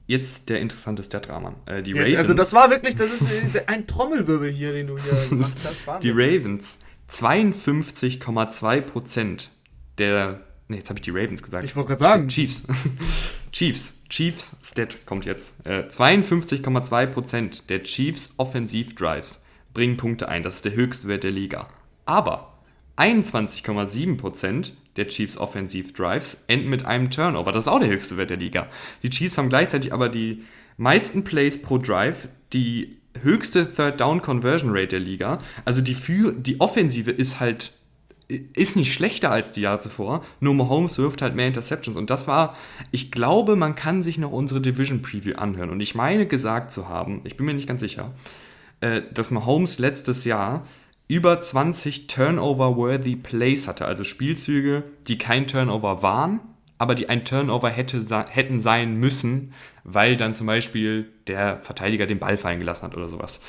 Jetzt 0.08 0.48
der 0.48 0.60
interessante 0.60 1.04
Stat-Rahman. 1.04 1.54
Äh, 1.66 1.84
die 1.84 1.92
Jetzt, 1.92 2.00
Ravens. 2.00 2.18
Also 2.18 2.34
das 2.34 2.52
war 2.54 2.70
wirklich, 2.70 2.96
das 2.96 3.12
ist 3.12 3.54
äh, 3.54 3.62
ein 3.66 3.86
Trommelwirbel 3.86 4.50
hier, 4.50 4.72
den 4.72 4.88
du 4.88 4.98
hier 4.98 5.28
gemacht 5.28 5.52
hast. 5.62 5.86
Wahnsinn. 5.86 6.16
Die 6.16 6.20
Ravens, 6.20 6.80
52,2% 7.08 9.50
der 9.98 10.40
Ne, 10.68 10.76
jetzt 10.76 10.90
habe 10.90 10.98
ich 10.98 11.02
die 11.02 11.10
Ravens 11.10 11.42
gesagt. 11.42 11.64
Ich 11.64 11.74
wollte 11.76 11.88
gerade 11.88 11.98
sagen. 11.98 12.28
Chiefs. 12.28 12.64
Chiefs. 13.52 14.02
Chiefs 14.10 14.56
Stat 14.62 15.06
kommt 15.06 15.24
jetzt. 15.24 15.54
Äh, 15.64 15.84
52,2% 15.88 17.66
der 17.68 17.82
Chiefs 17.82 18.30
Offensiv-Drives 18.36 19.42
bringen 19.72 19.96
Punkte 19.96 20.28
ein. 20.28 20.42
Das 20.42 20.56
ist 20.56 20.66
der 20.66 20.74
höchste 20.74 21.08
Wert 21.08 21.24
der 21.24 21.30
Liga. 21.30 21.68
Aber 22.04 22.58
21,7% 22.98 24.72
der 24.98 25.08
Chiefs 25.08 25.38
Offensiv-Drives 25.38 26.44
enden 26.46 26.68
mit 26.68 26.84
einem 26.84 27.10
Turnover. 27.10 27.52
Das 27.52 27.64
ist 27.64 27.68
auch 27.68 27.80
der 27.80 27.88
höchste 27.88 28.16
Wert 28.16 28.30
der 28.30 28.36
Liga. 28.36 28.68
Die 29.02 29.10
Chiefs 29.10 29.38
haben 29.38 29.48
gleichzeitig 29.48 29.92
aber 29.92 30.08
die 30.08 30.44
meisten 30.76 31.24
Plays 31.24 31.60
pro 31.60 31.78
Drive, 31.78 32.28
die 32.52 32.98
höchste 33.22 33.72
Third 33.72 34.00
Down 34.00 34.22
Conversion 34.22 34.70
Rate 34.70 34.88
der 34.88 35.00
Liga. 35.00 35.38
Also 35.64 35.80
die, 35.80 35.94
für, 35.94 36.32
die 36.32 36.60
Offensive 36.60 37.10
ist 37.10 37.40
halt 37.40 37.72
ist 38.28 38.76
nicht 38.76 38.92
schlechter 38.92 39.30
als 39.30 39.52
die 39.52 39.62
Jahre 39.62 39.78
zuvor, 39.78 40.22
nur 40.40 40.52
Mahomes 40.52 40.98
wirft 40.98 41.22
halt 41.22 41.34
mehr 41.34 41.46
Interceptions. 41.46 41.96
Und 41.96 42.10
das 42.10 42.26
war, 42.26 42.54
ich 42.90 43.10
glaube, 43.10 43.56
man 43.56 43.74
kann 43.74 44.02
sich 44.02 44.18
noch 44.18 44.32
unsere 44.32 44.60
Division 44.60 45.00
Preview 45.00 45.36
anhören. 45.36 45.70
Und 45.70 45.80
ich 45.80 45.94
meine 45.94 46.26
gesagt 46.26 46.70
zu 46.70 46.88
haben, 46.90 47.22
ich 47.24 47.38
bin 47.38 47.46
mir 47.46 47.54
nicht 47.54 47.66
ganz 47.66 47.80
sicher, 47.80 48.12
äh, 48.80 49.00
dass 49.12 49.30
Mahomes 49.30 49.78
letztes 49.78 50.24
Jahr 50.26 50.66
über 51.08 51.40
20 51.40 52.06
Turnover-worthy 52.06 53.16
Plays 53.16 53.66
hatte, 53.66 53.86
also 53.86 54.04
Spielzüge, 54.04 54.84
die 55.08 55.18
kein 55.18 55.46
Turnover 55.46 56.02
waren, 56.02 56.40
aber 56.76 56.94
die 56.94 57.08
ein 57.08 57.24
Turnover 57.24 57.70
hätte, 57.70 58.04
hätten 58.28 58.60
sein 58.60 58.94
müssen, 58.94 59.54
weil 59.84 60.16
dann 60.16 60.34
zum 60.34 60.46
Beispiel 60.46 61.08
der 61.26 61.60
Verteidiger 61.60 62.06
den 62.06 62.18
Ball 62.18 62.36
fallen 62.36 62.60
gelassen 62.60 62.84
hat 62.84 62.96
oder 62.96 63.08
sowas. 63.08 63.40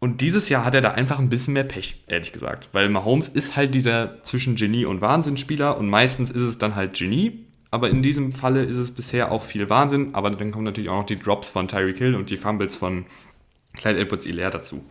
Und 0.00 0.20
dieses 0.20 0.48
Jahr 0.48 0.64
hat 0.64 0.74
er 0.74 0.80
da 0.80 0.92
einfach 0.92 1.18
ein 1.18 1.28
bisschen 1.28 1.54
mehr 1.54 1.64
Pech, 1.64 2.04
ehrlich 2.06 2.32
gesagt. 2.32 2.68
Weil 2.72 2.88
Mahomes 2.88 3.28
ist 3.28 3.56
halt 3.56 3.74
dieser 3.74 4.22
zwischen 4.22 4.54
Genie 4.54 4.84
und 4.84 5.00
Wahnsinnsspieler 5.00 5.76
und 5.76 5.88
meistens 5.88 6.30
ist 6.30 6.42
es 6.42 6.58
dann 6.58 6.76
halt 6.76 6.96
Genie. 6.96 7.46
Aber 7.70 7.90
in 7.90 8.02
diesem 8.02 8.32
Falle 8.32 8.62
ist 8.62 8.76
es 8.76 8.92
bisher 8.92 9.32
auch 9.32 9.42
viel 9.42 9.68
Wahnsinn. 9.68 10.14
Aber 10.14 10.30
dann 10.30 10.52
kommen 10.52 10.64
natürlich 10.64 10.88
auch 10.88 11.00
noch 11.00 11.06
die 11.06 11.18
Drops 11.18 11.50
von 11.50 11.66
Tyreek 11.66 11.98
Hill 11.98 12.14
und 12.14 12.30
die 12.30 12.36
Fumbles 12.36 12.76
von 12.76 13.06
Clyde 13.74 13.98
Edwards 13.98 14.24
Hilaire 14.24 14.50
dazu. 14.50 14.84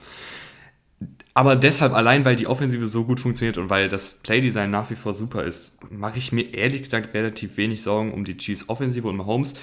Aber 1.33 1.55
deshalb 1.55 1.93
allein, 1.93 2.25
weil 2.25 2.35
die 2.35 2.47
Offensive 2.47 2.87
so 2.87 3.03
gut 3.03 3.19
funktioniert 3.19 3.59
und 3.59 3.69
weil 3.69 3.89
das 3.89 4.15
Playdesign 4.15 4.71
nach 4.71 4.89
wie 4.89 4.95
vor 4.95 5.13
super 5.13 5.43
ist, 5.43 5.77
mache 5.91 6.17
ich 6.17 6.31
mir 6.31 6.53
ehrlich 6.53 6.81
gesagt 6.81 7.13
relativ 7.13 7.57
wenig 7.57 7.83
Sorgen 7.83 8.11
um 8.11 8.25
die 8.25 8.37
Chiefs 8.37 8.69
Offensive 8.69 9.07
und 9.07 9.17
Mahomes. 9.17 9.53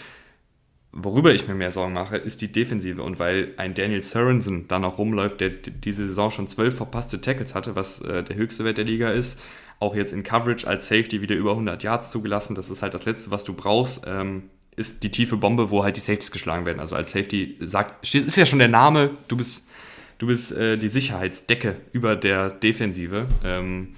Worüber 0.92 1.34
ich 1.34 1.48
mir 1.48 1.54
mehr 1.54 1.72
Sorgen 1.72 1.92
mache, 1.92 2.16
ist 2.16 2.40
die 2.40 2.52
Defensive. 2.52 3.02
Und 3.02 3.18
weil 3.18 3.54
ein 3.56 3.74
Daniel 3.74 4.02
Sorensen 4.02 4.68
da 4.68 4.78
noch 4.78 4.98
rumläuft, 4.98 5.40
der 5.40 5.50
diese 5.50 6.06
Saison 6.06 6.30
schon 6.30 6.46
zwölf 6.46 6.76
verpasste 6.76 7.20
Tackles 7.20 7.56
hatte, 7.56 7.74
was 7.74 8.00
äh, 8.02 8.22
der 8.22 8.36
höchste 8.36 8.64
Wert 8.64 8.78
der 8.78 8.84
Liga 8.84 9.10
ist, 9.10 9.40
auch 9.80 9.96
jetzt 9.96 10.12
in 10.12 10.22
Coverage 10.22 10.68
als 10.68 10.86
Safety 10.86 11.20
wieder 11.20 11.34
über 11.34 11.50
100 11.50 11.82
Yards 11.82 12.12
zugelassen. 12.12 12.54
Das 12.54 12.70
ist 12.70 12.82
halt 12.82 12.94
das 12.94 13.04
Letzte, 13.04 13.32
was 13.32 13.42
du 13.42 13.54
brauchst, 13.54 14.02
ähm, 14.06 14.44
ist 14.76 15.02
die 15.02 15.10
tiefe 15.10 15.36
Bombe, 15.36 15.70
wo 15.70 15.82
halt 15.82 15.96
die 15.96 16.00
Safeties 16.00 16.30
geschlagen 16.30 16.66
werden. 16.66 16.78
Also 16.78 16.94
als 16.94 17.10
Safety 17.10 17.56
sagt, 17.60 18.14
ist 18.14 18.36
ja 18.36 18.46
schon 18.46 18.60
der 18.60 18.68
Name, 18.68 19.10
du 19.26 19.36
bist, 19.36 19.66
du 20.18 20.26
bist 20.26 20.52
äh, 20.52 20.76
die 20.76 20.88
Sicherheitsdecke 20.88 21.76
über 21.92 22.16
der 22.16 22.50
Defensive. 22.50 23.26
Ähm, 23.44 23.94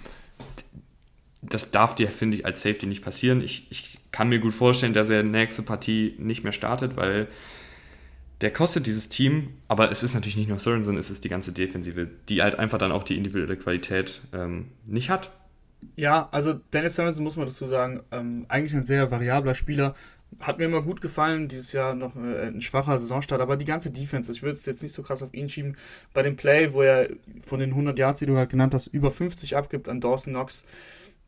das 1.43 1.71
darf 1.71 1.95
dir, 1.95 2.09
finde 2.09 2.37
ich, 2.37 2.47
als 2.47 2.63
Safety 2.63 2.87
nicht 2.87 3.03
passieren. 3.03 3.41
Ich, 3.41 3.67
ich 3.71 3.99
kann 4.11 4.29
mir 4.29 4.41
gut 4.41 4.55
vorstellen, 4.55 4.95
dass 4.95 5.11
er 5.11 5.23
nächste 5.23 5.63
Partie 5.63 6.15
nicht 6.19 6.43
mehr 6.43 6.53
startet, 6.53 6.97
weil 6.97 7.29
der 8.41 8.53
kostet 8.53 8.87
dieses 8.87 9.09
Team, 9.09 9.55
aber 9.69 9.91
es 9.91 10.03
ist 10.03 10.15
natürlich 10.15 10.37
nicht 10.37 10.49
nur 10.49 10.59
Sorensen, 10.59 10.99
es 10.99 11.11
ist 11.11 11.25
die 11.25 11.29
ganze 11.29 11.53
Defensive, 11.53 12.09
die 12.29 12.43
halt 12.43 12.59
einfach 12.59 12.79
dann 12.79 12.93
auch 12.93 13.03
die 13.03 13.17
individuelle 13.17 13.57
Qualität 13.57 14.21
ähm, 14.33 14.67
nicht 14.87 15.09
hat. 15.09 15.31
Ja, 15.95 16.29
also 16.33 16.55
Dennis 16.73 16.95
Sorensen 16.95 17.25
muss 17.25 17.37
man 17.37 17.47
dazu 17.47 17.65
sagen, 17.65 18.03
ähm, 18.11 18.45
eigentlich 18.49 18.75
ein 18.75 18.85
sehr 18.85 19.11
variabler 19.11 19.55
Spieler. 19.55 19.95
Hat 20.41 20.59
mir 20.59 20.67
immer 20.67 20.83
gut 20.83 21.01
gefallen, 21.01 21.49
dieses 21.49 21.73
Jahr 21.73 21.95
noch 21.95 22.15
äh, 22.17 22.49
ein 22.49 22.61
schwacher 22.61 22.99
Saisonstart, 22.99 23.41
aber 23.41 23.57
die 23.57 23.65
ganze 23.65 23.91
Defense, 23.91 24.31
ich 24.31 24.43
würde 24.43 24.55
es 24.55 24.67
jetzt 24.67 24.83
nicht 24.83 24.95
so 24.95 25.03
krass 25.03 25.23
auf 25.23 25.33
ihn 25.33 25.49
schieben. 25.49 25.77
Bei 26.13 26.23
dem 26.23 26.37
Play, 26.37 26.73
wo 26.73 26.83
er 26.83 27.09
von 27.45 27.61
den 27.61 27.71
100 27.71 27.99
Yards, 27.99 28.19
die 28.19 28.27
du 28.27 28.37
halt 28.37 28.51
genannt 28.51 28.75
hast, 28.75 28.89
über 28.89 29.11
50 29.11 29.57
abgibt 29.57 29.89
an 29.89 30.01
Dawson 30.01 30.35
Knox, 30.35 30.65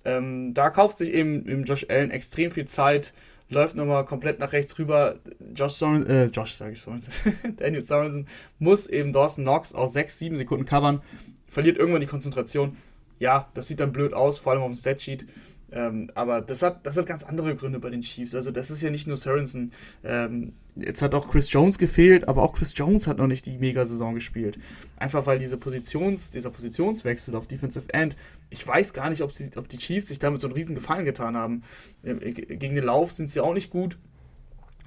ähm, 0.05 0.55
da 0.55 0.71
kauft 0.71 0.99
sich 0.99 1.13
eben, 1.13 1.49
eben 1.49 1.65
Josh 1.65 1.87
Allen 1.89 2.11
extrem 2.11 2.51
viel 2.51 2.67
Zeit, 2.67 3.13
läuft 3.51 3.77
nochmal 3.77 4.05
komplett 4.05 4.39
nach 4.39 4.53
rechts 4.53 4.79
rüber. 4.79 5.17
Josh 5.55 5.75
Sorensen, 5.75 6.11
äh, 6.11 6.25
Josh 6.27 6.53
sage 6.53 6.73
ich 6.73 6.81
Sorensen, 6.81 7.13
Daniel 7.57 7.83
Sorensen 7.83 8.27
muss 8.59 8.87
eben 8.87 9.13
Dawson 9.13 9.45
Knox 9.45 9.75
auch 9.75 9.89
6, 9.89 10.19
7 10.19 10.37
Sekunden 10.37 10.65
covern, 10.65 11.03
verliert 11.47 11.79
irgendwann 11.79 12.01
die 12.01 12.07
Konzentration. 12.07 12.77
Ja, 13.19 13.49
das 13.55 13.69
sieht 13.69 13.81
dann 13.81 13.93
blöd 13.93 14.15
aus, 14.15 14.39
vor 14.39 14.53
allem 14.53 14.63
auf 14.63 14.71
dem 14.71 14.77
Statsheet. 14.77 15.27
Ähm, 15.71 16.11
aber 16.15 16.41
das 16.41 16.63
hat, 16.63 16.87
das 16.87 16.97
hat 16.97 17.07
ganz 17.07 17.23
andere 17.23 17.55
Gründe 17.55 17.79
bei 17.79 17.91
den 17.91 18.01
Chiefs. 18.01 18.35
Also 18.35 18.51
das 18.51 18.71
ist 18.71 18.81
ja 18.83 18.91
nicht 18.91 19.07
nur 19.07 19.17
Sorensen. 19.17 19.73
Ähm, 20.03 20.55
jetzt 20.77 21.03
hat 21.03 21.15
auch 21.15 21.31
Chris 21.31 21.53
Jones 21.53 21.77
gefehlt, 21.77 22.27
aber 22.27 22.43
auch 22.43 22.55
Chris 22.55 22.73
Jones 22.75 23.07
hat 23.07 23.19
noch 23.19 23.27
nicht 23.27 23.45
die 23.45 23.59
Mega-Saison 23.59 24.15
gespielt. 24.15 24.59
Einfach 24.97 25.27
weil 25.27 25.39
diese 25.39 25.59
Positions, 25.59 26.31
dieser 26.31 26.51
Positionswechsel 26.51 27.35
auf 27.37 27.47
Defensive 27.47 27.93
End, 27.93 28.17
ich 28.49 28.67
weiß 28.67 28.95
gar 28.95 29.11
nicht, 29.11 29.23
ob, 29.23 29.33
sie, 29.33 29.51
ob 29.57 29.69
die 29.69 29.79
Chiefs 29.79 30.09
sich 30.09 30.19
damit 30.19 30.41
so 30.41 30.47
einen 30.47 30.55
riesen 30.55 30.75
Gefallen 30.75 31.05
getan 31.05 31.37
haben. 31.37 31.63
Äh, 32.03 32.33
gegen 32.33 32.75
den 32.75 32.85
Lauf 32.85 33.13
sind 33.13 33.29
sie 33.29 33.41
auch 33.41 33.55
nicht 33.55 33.71
gut. 33.71 33.99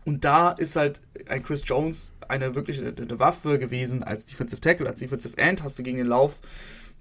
Und 0.03 0.25
da 0.25 0.49
ist 0.51 0.75
halt 0.75 1.01
ein 1.29 1.43
Chris 1.43 1.61
Jones 1.65 2.13
eine 2.27 2.55
wirklich 2.55 2.79
eine, 2.79 2.95
eine 2.97 3.19
Waffe 3.19 3.59
gewesen 3.59 4.03
als 4.03 4.25
Defensive 4.25 4.61
Tackle, 4.61 4.87
als 4.87 4.99
Defensive 4.99 5.37
End 5.37 5.63
hast 5.63 5.77
du 5.77 5.83
gegen 5.83 5.97
den 5.97 6.07
Lauf 6.07 6.39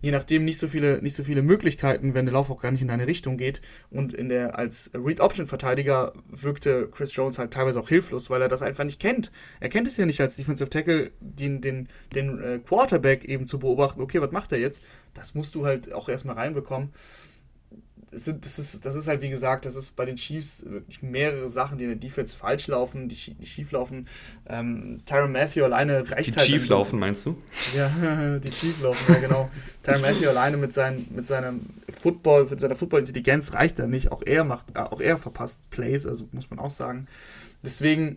je 0.01 0.11
nachdem 0.11 0.45
nicht 0.45 0.59
so 0.59 0.69
viele, 0.69 1.03
nicht 1.03 1.15
so 1.15 1.25
viele 1.25 1.43
Möglichkeiten, 1.43 2.15
wenn 2.15 2.27
der 2.27 2.35
Lauf 2.35 2.51
auch 2.51 2.61
gar 2.61 2.71
nicht 2.71 2.83
in 2.83 2.89
deine 2.89 3.07
Richtung 3.07 3.37
geht. 3.37 3.61
Und 3.91 4.13
in 4.13 4.29
der 4.29 4.59
als 4.59 4.91
Read-Option-Verteidiger 4.95 6.13
wirkte 6.29 6.89
Chris 6.91 7.15
Jones 7.15 7.39
halt 7.39 7.53
teilweise 7.53 7.81
auch 7.81 7.89
hilflos, 7.89 8.31
weil 8.31 8.43
er 8.43 8.49
das 8.49 8.63
einfach 8.63 8.85
nicht 8.85 9.01
kennt. 9.01 9.31
Er 9.61 9.69
kennt 9.69 9.87
es 9.87 9.97
ja 9.97 10.07
nicht 10.07 10.21
als 10.21 10.37
Defensive 10.37 10.71
Tackle, 10.71 11.11
den, 11.21 11.61
den, 11.61 11.89
den 12.15 12.43
äh, 12.43 12.59
Quarterback 12.59 13.25
eben 13.25 13.47
zu 13.47 13.59
beobachten, 13.59 14.01
okay, 14.01 14.21
was 14.21 14.33
macht 14.33 14.53
er 14.53 14.59
jetzt? 14.59 14.83
Das 15.15 15.35
musst 15.35 15.55
du 15.55 15.67
halt 15.67 15.93
auch 15.93 16.09
erstmal 16.09 16.37
reinbekommen 16.37 16.91
das 18.11 18.27
ist, 18.27 18.85
das 18.85 18.95
ist 18.97 19.07
halt, 19.07 19.23
wie 19.23 19.31
gesagt, 19.31 19.65
das 19.65 19.77
ist 19.77 19.95
bei 19.95 20.05
den 20.05 20.17
Chiefs 20.17 20.65
wirklich 20.67 21.01
mehrere 21.01 21.49
Sachen, 21.49 21.79
die 21.79 21.85
in 21.85 21.91
der 21.91 21.99
Defense 21.99 22.35
falsch 22.35 22.67
laufen, 22.67 23.09
die, 23.09 23.15
die 23.35 23.47
schief 23.47 23.71
laufen. 23.71 24.09
Ähm, 24.49 24.99
Tyron 25.07 25.31
Matthew 25.31 25.65
alleine 25.65 26.11
reicht 26.11 26.29
die 26.29 26.33
halt. 26.33 26.49
Die 26.49 26.53
schief 26.53 26.69
laufen, 26.69 26.99
meinst 26.99 27.25
du? 27.25 27.37
Ja, 27.77 28.39
die 28.45 28.51
schief 28.51 28.81
laufen, 28.83 29.15
ja, 29.15 29.21
genau. 29.21 29.51
Tyron 29.85 30.01
Matthew 30.01 30.29
alleine 30.29 30.57
mit, 30.57 30.73
sein, 30.73 31.07
mit 31.11 31.27
seinem 31.27 31.61
Football, 31.89 32.47
mit 32.51 32.59
seiner 32.59 32.75
Football-Intelligenz 32.75 33.53
reicht 33.53 33.79
er 33.79 33.87
nicht. 33.87 34.11
Auch 34.11 34.23
er 34.27 34.43
macht, 34.43 34.67
äh, 34.75 34.81
auch 34.81 35.01
er 35.01 35.17
verpasst 35.17 35.59
Plays, 35.71 36.05
also 36.05 36.29
muss 36.33 36.51
man 36.51 36.59
auch 36.59 36.71
sagen. 36.71 37.07
Deswegen, 37.63 38.17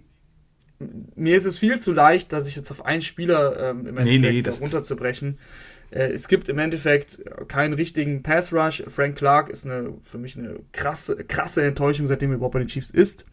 mir 1.15 1.35
ist 1.35 1.45
es 1.45 1.59
viel 1.59 1.79
zu 1.79 1.93
leicht, 1.93 2.33
dass 2.33 2.47
ich 2.47 2.55
jetzt 2.55 2.71
auf 2.71 2.83
einen 2.83 3.03
Spieler 3.03 3.69
ähm, 3.69 3.85
im 3.85 3.97
Endeffekt 3.97 4.21
nee, 4.21 4.41
nee, 4.41 4.49
runterzubrechen. 4.49 5.33
Äh, 5.33 5.37
es 5.95 6.27
gibt 6.27 6.49
im 6.49 6.57
Endeffekt 6.57 7.21
keinen 7.47 7.73
richtigen 7.73 8.23
Pass 8.23 8.51
Rush. 8.51 8.83
Frank 8.87 9.15
Clark 9.15 9.49
ist 9.49 9.65
eine, 9.65 9.93
für 10.01 10.17
mich 10.17 10.37
eine 10.37 10.59
krasse, 10.71 11.23
krasse 11.23 11.63
Enttäuschung, 11.63 12.07
seitdem 12.07 12.31
er 12.31 12.37
überhaupt 12.37 12.53
bei 12.53 12.59
den 12.59 12.67
Chiefs 12.67 12.89
ist. 12.89 13.25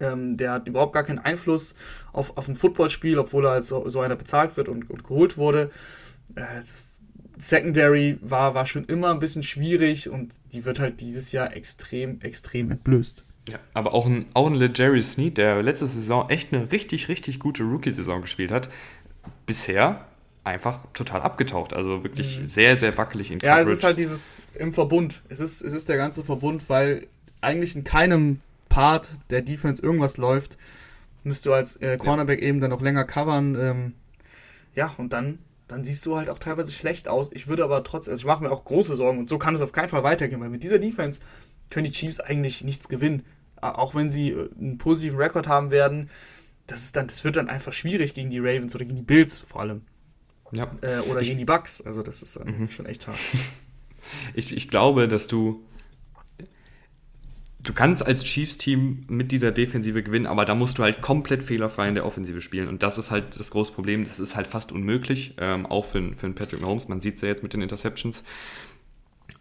Ähm, 0.00 0.36
der 0.36 0.52
hat 0.52 0.68
überhaupt 0.68 0.92
gar 0.92 1.04
keinen 1.04 1.20
Einfluss 1.20 1.74
auf, 2.12 2.36
auf 2.36 2.48
ein 2.48 2.54
Footballspiel, 2.54 3.18
obwohl 3.18 3.46
er 3.46 3.52
als 3.52 3.68
so, 3.68 3.88
so 3.88 4.00
einer 4.00 4.16
bezahlt 4.16 4.56
wird 4.56 4.68
und, 4.68 4.90
und 4.90 5.04
geholt 5.04 5.38
wurde. 5.38 5.70
Äh, 6.34 6.42
Secondary 7.36 8.18
war, 8.20 8.54
war 8.54 8.66
schon 8.66 8.84
immer 8.84 9.10
ein 9.10 9.18
bisschen 9.18 9.42
schwierig 9.42 10.08
und 10.08 10.38
die 10.52 10.64
wird 10.64 10.78
halt 10.78 11.00
dieses 11.00 11.32
Jahr 11.32 11.56
extrem, 11.56 12.20
extrem 12.20 12.70
entblößt. 12.70 13.22
Ja, 13.48 13.58
aber 13.74 13.92
auch 13.92 14.06
ein, 14.06 14.26
auch 14.34 14.50
ein 14.50 14.72
Jerry 14.74 15.02
Sneed, 15.02 15.36
der 15.38 15.62
letzte 15.62 15.86
Saison 15.86 16.30
echt 16.30 16.52
eine 16.52 16.70
richtig, 16.72 17.08
richtig 17.08 17.38
gute 17.38 17.62
Rookie-Saison 17.62 18.22
gespielt 18.22 18.50
hat, 18.50 18.68
bisher 19.46 20.06
einfach 20.44 20.80
total 20.92 21.22
abgetaucht. 21.22 21.72
Also 21.72 22.04
wirklich 22.04 22.40
mhm. 22.40 22.46
sehr, 22.46 22.76
sehr 22.76 22.96
wackelig 22.96 23.30
in 23.30 23.38
Coverage. 23.38 23.60
Ja, 23.60 23.62
es 23.62 23.78
ist 23.78 23.82
halt 23.82 23.98
dieses 23.98 24.42
im 24.54 24.72
Verbund. 24.72 25.22
Es 25.28 25.40
ist, 25.40 25.62
es 25.62 25.72
ist 25.72 25.88
der 25.88 25.96
ganze 25.96 26.22
Verbund, 26.22 26.68
weil 26.68 27.08
eigentlich 27.40 27.74
in 27.74 27.84
keinem 27.84 28.40
Part 28.68 29.12
der 29.30 29.42
Defense 29.42 29.82
irgendwas 29.82 30.16
läuft, 30.16 30.56
müsst 31.22 31.46
du 31.46 31.52
als 31.52 31.76
äh, 31.76 31.96
Cornerback 31.96 32.40
ja. 32.40 32.48
eben 32.48 32.60
dann 32.60 32.70
noch 32.70 32.82
länger 32.82 33.04
covern. 33.04 33.56
Ähm, 33.58 33.94
ja, 34.74 34.94
und 34.98 35.12
dann, 35.12 35.38
dann 35.66 35.82
siehst 35.82 36.04
du 36.04 36.16
halt 36.16 36.28
auch 36.28 36.38
teilweise 36.38 36.72
schlecht 36.72 37.08
aus. 37.08 37.30
Ich 37.32 37.48
würde 37.48 37.64
aber 37.64 37.82
trotzdem, 37.82 38.12
also 38.12 38.20
ich 38.20 38.26
mache 38.26 38.42
mir 38.42 38.50
auch 38.50 38.64
große 38.64 38.94
Sorgen 38.94 39.18
und 39.18 39.30
so 39.30 39.38
kann 39.38 39.54
es 39.54 39.62
auf 39.62 39.72
keinen 39.72 39.88
Fall 39.88 40.02
weitergehen, 40.02 40.40
weil 40.40 40.50
mit 40.50 40.62
dieser 40.62 40.78
Defense 40.78 41.20
können 41.70 41.86
die 41.86 41.92
Chiefs 41.92 42.20
eigentlich 42.20 42.64
nichts 42.64 42.88
gewinnen. 42.88 43.24
Auch 43.60 43.94
wenn 43.94 44.10
sie 44.10 44.30
äh, 44.30 44.50
einen 44.58 44.76
positiven 44.76 45.18
Rekord 45.18 45.48
haben 45.48 45.70
werden, 45.70 46.10
das, 46.66 46.82
ist 46.82 46.96
dann, 46.96 47.06
das 47.06 47.24
wird 47.24 47.36
dann 47.36 47.48
einfach 47.48 47.72
schwierig 47.72 48.14
gegen 48.14 48.30
die 48.30 48.38
Ravens 48.38 48.74
oder 48.74 48.84
gegen 48.84 48.96
die 48.96 49.02
Bills 49.02 49.38
vor 49.38 49.62
allem. 49.62 49.82
Ja. 50.54 50.70
Äh, 50.80 51.00
oder 51.00 51.20
ich, 51.20 51.28
gegen 51.28 51.38
die 51.38 51.44
Bucks. 51.44 51.80
Also 51.80 52.02
das 52.02 52.22
ist 52.22 52.36
dann 52.36 52.60
mhm. 52.60 52.70
schon 52.70 52.86
echt 52.86 53.06
hart. 53.06 53.18
Ich, 54.34 54.54
ich 54.54 54.68
glaube, 54.68 55.08
dass 55.08 55.26
du 55.28 55.64
du 57.64 57.72
kannst 57.72 58.06
als 58.06 58.22
Chiefs-Team 58.22 59.04
mit 59.08 59.32
dieser 59.32 59.50
Defensive 59.50 60.02
gewinnen, 60.02 60.26
aber 60.26 60.44
da 60.44 60.54
musst 60.54 60.78
du 60.78 60.82
halt 60.82 61.00
komplett 61.00 61.42
fehlerfrei 61.42 61.88
in 61.88 61.94
der 61.94 62.06
Offensive 62.06 62.40
spielen. 62.40 62.68
Und 62.68 62.82
das 62.82 62.98
ist 62.98 63.10
halt 63.10 63.40
das 63.40 63.50
große 63.50 63.72
Problem. 63.72 64.04
Das 64.04 64.20
ist 64.20 64.36
halt 64.36 64.46
fast 64.46 64.70
unmöglich, 64.70 65.34
ähm, 65.38 65.66
auch 65.66 65.84
für, 65.84 66.14
für 66.14 66.26
einen 66.26 66.34
Patrick 66.34 66.60
Mahomes. 66.60 66.88
Man 66.88 67.00
sieht 67.00 67.16
es 67.16 67.22
ja 67.22 67.28
jetzt 67.28 67.42
mit 67.42 67.54
den 67.54 67.62
Interceptions. 67.62 68.22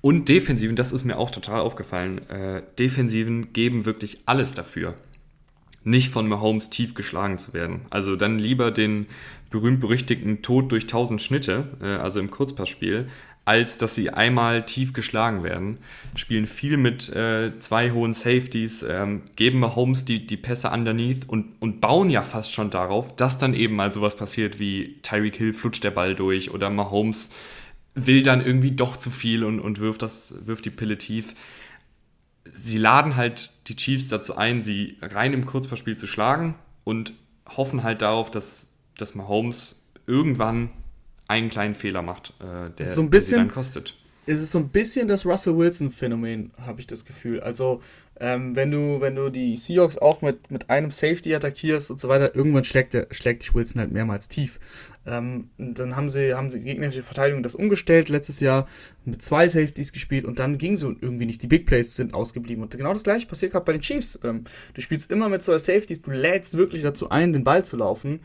Und 0.02 0.30
Defensiven, 0.30 0.76
das 0.76 0.92
ist 0.92 1.04
mir 1.04 1.18
auch 1.18 1.30
total 1.30 1.60
aufgefallen. 1.60 2.28
Äh, 2.30 2.64
Defensiven 2.80 3.54
geben 3.54 3.86
wirklich 3.86 4.20
alles 4.26 4.54
dafür, 4.54 4.96
nicht 5.84 6.12
von 6.12 6.28
Mahomes 6.28 6.70
tief 6.70 6.94
geschlagen 6.94 7.38
zu 7.38 7.54
werden. 7.54 7.82
Also 7.90 8.16
dann 8.16 8.40
lieber 8.40 8.72
den 8.72 9.08
berühmt-berüchtigten 9.54 10.42
Tod 10.42 10.72
durch 10.72 10.88
tausend 10.88 11.22
Schnitte, 11.22 11.68
äh, 11.80 11.86
also 11.86 12.20
im 12.20 12.32
Kurzpassspiel, 12.32 13.08
als 13.46 13.78
dass 13.78 13.94
sie 13.94 14.10
einmal 14.10 14.66
tief 14.66 14.94
geschlagen 14.94 15.44
werden. 15.44 15.78
Spielen 16.16 16.48
viel 16.48 16.78
mit 16.78 17.08
äh, 17.10 17.52
zwei 17.60 17.92
hohen 17.92 18.14
Safeties, 18.14 18.84
ähm, 18.84 19.22
geben 19.36 19.60
Mahomes 19.60 20.06
die, 20.06 20.26
die 20.26 20.38
Pässe 20.38 20.72
underneath 20.72 21.30
und, 21.30 21.62
und 21.62 21.82
bauen 21.82 22.10
ja 22.10 22.24
fast 22.24 22.52
schon 22.52 22.72
darauf, 22.72 23.16
dass 23.16 23.38
dann 23.38 23.54
eben 23.54 23.76
mal 23.76 23.94
sowas 23.94 24.16
passiert 24.16 24.60
wie 24.60 25.00
Tyreek 25.04 25.36
Hill 25.36 25.54
flutscht 25.54 25.84
der 25.84 25.92
Ball 25.92 26.16
durch 26.16 26.50
oder 26.50 26.72
Mahomes 26.72 27.30
will 27.94 28.24
dann 28.24 28.44
irgendwie 28.44 28.72
doch 28.72 28.98
zu 28.98 29.12
viel 29.12 29.44
und, 29.44 29.60
und 29.60 29.80
wirft, 29.80 30.02
das, 30.02 30.34
wirft 30.48 30.66
die 30.66 30.72
Pille 30.72 30.98
tief. 30.98 31.36
Sie 32.44 32.80
laden 32.80 33.16
halt 33.16 33.52
die 33.68 33.76
Chiefs 33.76 34.08
dazu 34.08 34.36
ein, 34.36 34.64
sie 34.64 34.98
rein 35.00 35.32
im 35.32 35.46
Kurzpassspiel 35.46 35.96
zu 35.96 36.08
schlagen 36.08 36.56
und 36.84 37.14
hoffen 37.56 37.84
halt 37.84 38.02
darauf, 38.02 38.32
dass, 38.32 38.70
dass 38.98 39.16
Mahomes 39.16 39.82
irgendwann 40.06 40.70
einen 41.28 41.50
kleinen 41.50 41.76
Fehler 41.76 42.02
macht, 42.02 42.34
äh, 42.40 42.70
der, 42.78 42.86
so 42.86 43.02
ein 43.02 43.10
bisschen, 43.10 43.38
der 43.38 43.46
dann 43.46 43.54
kostet. 43.54 43.98
Es 44.26 44.40
ist 44.40 44.52
so 44.52 44.60
ein 44.60 44.70
bisschen 44.70 45.08
das 45.08 45.26
Russell 45.26 45.58
Wilson-Phänomen, 45.58 46.52
habe 46.66 46.80
ich 46.80 46.88
das 46.88 47.04
Gefühl. 47.04 47.42
Also, 47.42 47.82
ähm, 48.20 48.56
wenn, 48.56 48.72
du, 48.72 49.02
wenn 49.02 49.16
du 49.16 49.30
die 49.30 49.58
Seahawks 49.58 49.98
auch 49.98 50.22
mit, 50.22 50.50
mit 50.50 50.70
einem 50.70 50.92
Safety 50.92 51.36
attackierst 51.36 51.92
und 51.92 52.00
so 52.00 52.08
weiter, 52.08 52.34
irgendwann 52.34 52.64
schlägt, 52.64 52.94
der, 52.94 53.08
schlägt 53.12 53.42
dich 53.42 53.54
Wilson 53.54 53.82
halt 53.82 53.92
mehrmals 53.92 54.30
tief. 54.30 54.60
Ähm, 55.06 55.50
dann 55.58 55.98
haben 55.98 56.10
sie, 56.10 56.34
haben 56.34 56.50
die 56.50 56.62
gegnerische 56.62 57.04
Verteidigung 57.04 57.44
das 57.44 57.56
umgestellt, 57.56 58.08
letztes 58.08 58.40
Jahr 58.40 58.68
mit 59.04 59.22
zwei 59.22 59.50
Safeties 59.50 59.92
gespielt 59.92 60.24
und 60.24 60.40
dann 60.40 60.58
ging 60.58 60.78
so 60.78 60.96
irgendwie 61.02 61.26
nicht. 61.26 61.44
Die 61.44 61.48
Big 61.48 61.66
Plays 61.66 61.96
sind 61.96 62.14
ausgeblieben. 62.14 62.64
Und 62.64 62.78
genau 62.78 62.94
das 62.94 63.04
gleiche 63.04 63.28
passiert 63.28 63.52
gerade 63.52 63.66
bei 63.66 63.74
den 63.74 63.82
Chiefs. 63.82 64.18
Ähm, 64.24 64.46
du 64.74 64.82
spielst 64.82 65.12
immer 65.12 65.28
mit 65.28 65.44
zwei 65.44 65.58
Safeties, 65.58 66.02
du 66.02 66.12
lädst 66.12 66.56
wirklich 66.56 66.84
dazu 66.84 67.10
ein, 67.10 67.34
den 67.34 67.44
Ball 67.44 67.66
zu 67.66 67.76
laufen 67.76 68.22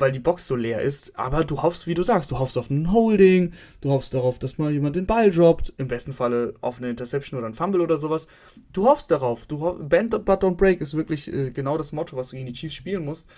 weil 0.00 0.12
die 0.12 0.18
Box 0.18 0.46
so 0.46 0.56
leer 0.56 0.80
ist, 0.80 1.18
aber 1.18 1.44
du 1.44 1.62
hoffst, 1.62 1.86
wie 1.86 1.94
du 1.94 2.02
sagst, 2.02 2.30
du 2.30 2.38
hoffst 2.38 2.56
auf 2.56 2.70
ein 2.70 2.92
Holding, 2.92 3.52
du 3.80 3.90
hoffst 3.90 4.14
darauf, 4.14 4.38
dass 4.38 4.58
mal 4.58 4.70
jemand 4.70 4.96
den 4.96 5.06
Ball 5.06 5.30
droppt, 5.30 5.72
im 5.76 5.88
besten 5.88 6.12
Falle 6.12 6.54
auf 6.60 6.78
eine 6.78 6.90
Interception 6.90 7.38
oder 7.38 7.48
ein 7.48 7.54
Fumble 7.54 7.80
oder 7.80 7.98
sowas. 7.98 8.26
Du 8.72 8.86
hoffst 8.86 9.10
darauf, 9.10 9.46
du 9.46 9.60
hoff, 9.60 9.76
bend 9.80 10.10
but 10.10 10.42
don't 10.42 10.56
break 10.56 10.80
ist 10.80 10.94
wirklich 10.94 11.32
äh, 11.32 11.50
genau 11.50 11.76
das 11.76 11.92
Motto, 11.92 12.16
was 12.16 12.28
du 12.28 12.36
gegen 12.36 12.46
die 12.46 12.52
Chiefs 12.52 12.74
spielen 12.74 13.04
musst. 13.04 13.28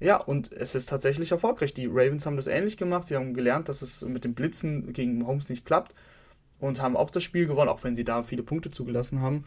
Ja, 0.00 0.16
und 0.16 0.52
es 0.52 0.74
ist 0.74 0.88
tatsächlich 0.88 1.32
erfolgreich. 1.32 1.74
Die 1.74 1.86
Ravens 1.86 2.24
haben 2.24 2.36
das 2.36 2.46
ähnlich 2.46 2.76
gemacht, 2.76 3.04
sie 3.04 3.16
haben 3.16 3.34
gelernt, 3.34 3.68
dass 3.68 3.82
es 3.82 4.02
mit 4.02 4.24
dem 4.24 4.34
Blitzen 4.34 4.92
gegen 4.92 5.26
Holmes 5.26 5.48
nicht 5.48 5.64
klappt 5.64 5.94
und 6.60 6.80
haben 6.80 6.96
auch 6.96 7.10
das 7.10 7.24
Spiel 7.24 7.46
gewonnen, 7.46 7.68
auch 7.68 7.82
wenn 7.82 7.94
sie 7.94 8.04
da 8.04 8.22
viele 8.22 8.42
Punkte 8.42 8.70
zugelassen 8.70 9.20
haben 9.20 9.44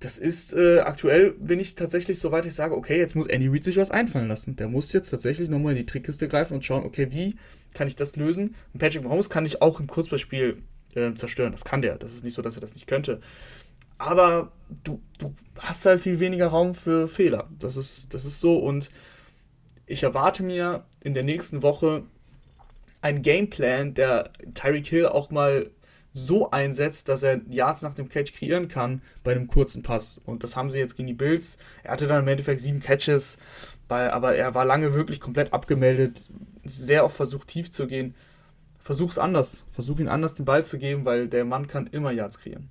das 0.00 0.18
ist 0.18 0.52
äh, 0.52 0.80
aktuell, 0.80 1.32
bin 1.32 1.58
ich 1.58 1.74
tatsächlich 1.74 2.18
so 2.18 2.30
weit, 2.30 2.44
ich 2.44 2.54
sage, 2.54 2.76
okay, 2.76 2.98
jetzt 2.98 3.14
muss 3.14 3.26
Andy 3.26 3.48
Reid 3.48 3.64
sich 3.64 3.78
was 3.78 3.90
einfallen 3.90 4.28
lassen. 4.28 4.56
Der 4.56 4.68
muss 4.68 4.92
jetzt 4.92 5.08
tatsächlich 5.10 5.48
nochmal 5.48 5.72
in 5.72 5.78
die 5.78 5.86
Trickkiste 5.86 6.28
greifen 6.28 6.54
und 6.54 6.64
schauen, 6.64 6.84
okay, 6.84 7.08
wie 7.10 7.36
kann 7.72 7.88
ich 7.88 7.96
das 7.96 8.16
lösen? 8.16 8.54
Und 8.72 8.80
Patrick 8.80 9.02
Mahomes 9.02 9.30
kann 9.30 9.46
ich 9.46 9.62
auch 9.62 9.80
im 9.80 9.86
Kurzballspiel 9.86 10.62
äh, 10.94 11.14
zerstören. 11.14 11.52
Das 11.52 11.64
kann 11.64 11.80
der. 11.80 11.96
Das 11.96 12.14
ist 12.14 12.24
nicht 12.24 12.34
so, 12.34 12.42
dass 12.42 12.56
er 12.56 12.60
das 12.60 12.74
nicht 12.74 12.86
könnte. 12.86 13.20
Aber 13.98 14.52
du, 14.84 15.00
du 15.18 15.34
hast 15.58 15.86
halt 15.86 16.02
viel 16.02 16.20
weniger 16.20 16.48
Raum 16.48 16.74
für 16.74 17.08
Fehler. 17.08 17.48
Das 17.58 17.76
ist, 17.76 18.12
das 18.12 18.26
ist 18.26 18.40
so. 18.40 18.58
Und 18.58 18.90
ich 19.86 20.02
erwarte 20.02 20.42
mir 20.42 20.84
in 21.00 21.14
der 21.14 21.22
nächsten 21.22 21.62
Woche 21.62 22.04
einen 23.00 23.22
Gameplan, 23.22 23.94
der 23.94 24.30
Tyreek 24.54 24.86
Hill 24.86 25.06
auch 25.06 25.30
mal 25.30 25.70
so 26.16 26.50
einsetzt, 26.50 27.10
dass 27.10 27.22
er 27.22 27.42
Yards 27.46 27.82
nach 27.82 27.94
dem 27.94 28.08
Catch 28.08 28.32
kreieren 28.32 28.68
kann 28.68 29.02
bei 29.22 29.32
einem 29.32 29.46
kurzen 29.46 29.82
Pass. 29.82 30.18
Und 30.24 30.44
das 30.44 30.56
haben 30.56 30.70
sie 30.70 30.78
jetzt 30.78 30.96
gegen 30.96 31.06
die 31.06 31.14
Bills. 31.14 31.58
Er 31.82 31.92
hatte 31.92 32.06
dann 32.06 32.22
im 32.22 32.28
Endeffekt 32.28 32.62
sieben 32.62 32.80
Catches, 32.80 33.36
bei, 33.86 34.10
aber 34.10 34.34
er 34.34 34.54
war 34.54 34.64
lange 34.64 34.94
wirklich 34.94 35.20
komplett 35.20 35.52
abgemeldet, 35.52 36.22
sehr 36.64 37.04
oft 37.04 37.14
versucht 37.14 37.48
tief 37.48 37.70
zu 37.70 37.86
gehen. 37.86 38.14
Versuch's 38.78 39.18
anders. 39.18 39.62
Versuch 39.72 40.00
ihn 40.00 40.08
anders 40.08 40.32
den 40.32 40.46
Ball 40.46 40.64
zu 40.64 40.78
geben, 40.78 41.04
weil 41.04 41.28
der 41.28 41.44
Mann 41.44 41.66
kann 41.66 41.86
immer 41.86 42.12
Yards 42.12 42.38
kreieren. 42.38 42.70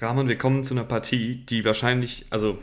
Rahman, 0.00 0.28
wir 0.28 0.36
kommen 0.36 0.64
zu 0.64 0.74
einer 0.74 0.84
Partie, 0.84 1.44
die 1.48 1.64
wahrscheinlich, 1.64 2.26
also 2.30 2.58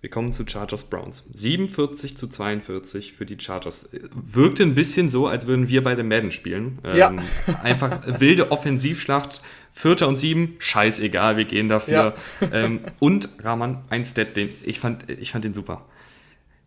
wir 0.00 0.10
kommen 0.10 0.32
zu 0.32 0.46
Chargers 0.46 0.84
Browns. 0.84 1.24
47 1.32 2.16
zu 2.16 2.28
42 2.28 3.14
für 3.14 3.26
die 3.26 3.38
Chargers. 3.40 3.88
Wirkte 4.14 4.62
ein 4.62 4.74
bisschen 4.74 5.10
so, 5.10 5.26
als 5.26 5.46
würden 5.46 5.68
wir 5.68 5.82
beide 5.82 6.04
Madden 6.04 6.32
spielen. 6.32 6.78
Ja. 6.94 7.10
Ähm, 7.10 7.18
einfach 7.62 8.20
wilde 8.20 8.50
Offensivschlacht. 8.50 9.42
Vierter 9.72 10.08
und 10.08 10.18
sieben, 10.18 10.56
scheißegal, 10.58 11.36
wir 11.36 11.44
gehen 11.44 11.68
dafür. 11.68 12.14
Ja. 12.40 12.48
Ähm, 12.52 12.80
und 12.98 13.28
Rahman, 13.40 13.84
ein 13.90 14.04
Stat, 14.04 14.36
den 14.36 14.50
ich 14.62 14.80
fand, 14.80 15.10
ich 15.10 15.32
fand 15.32 15.44
den 15.44 15.54
super. 15.54 15.86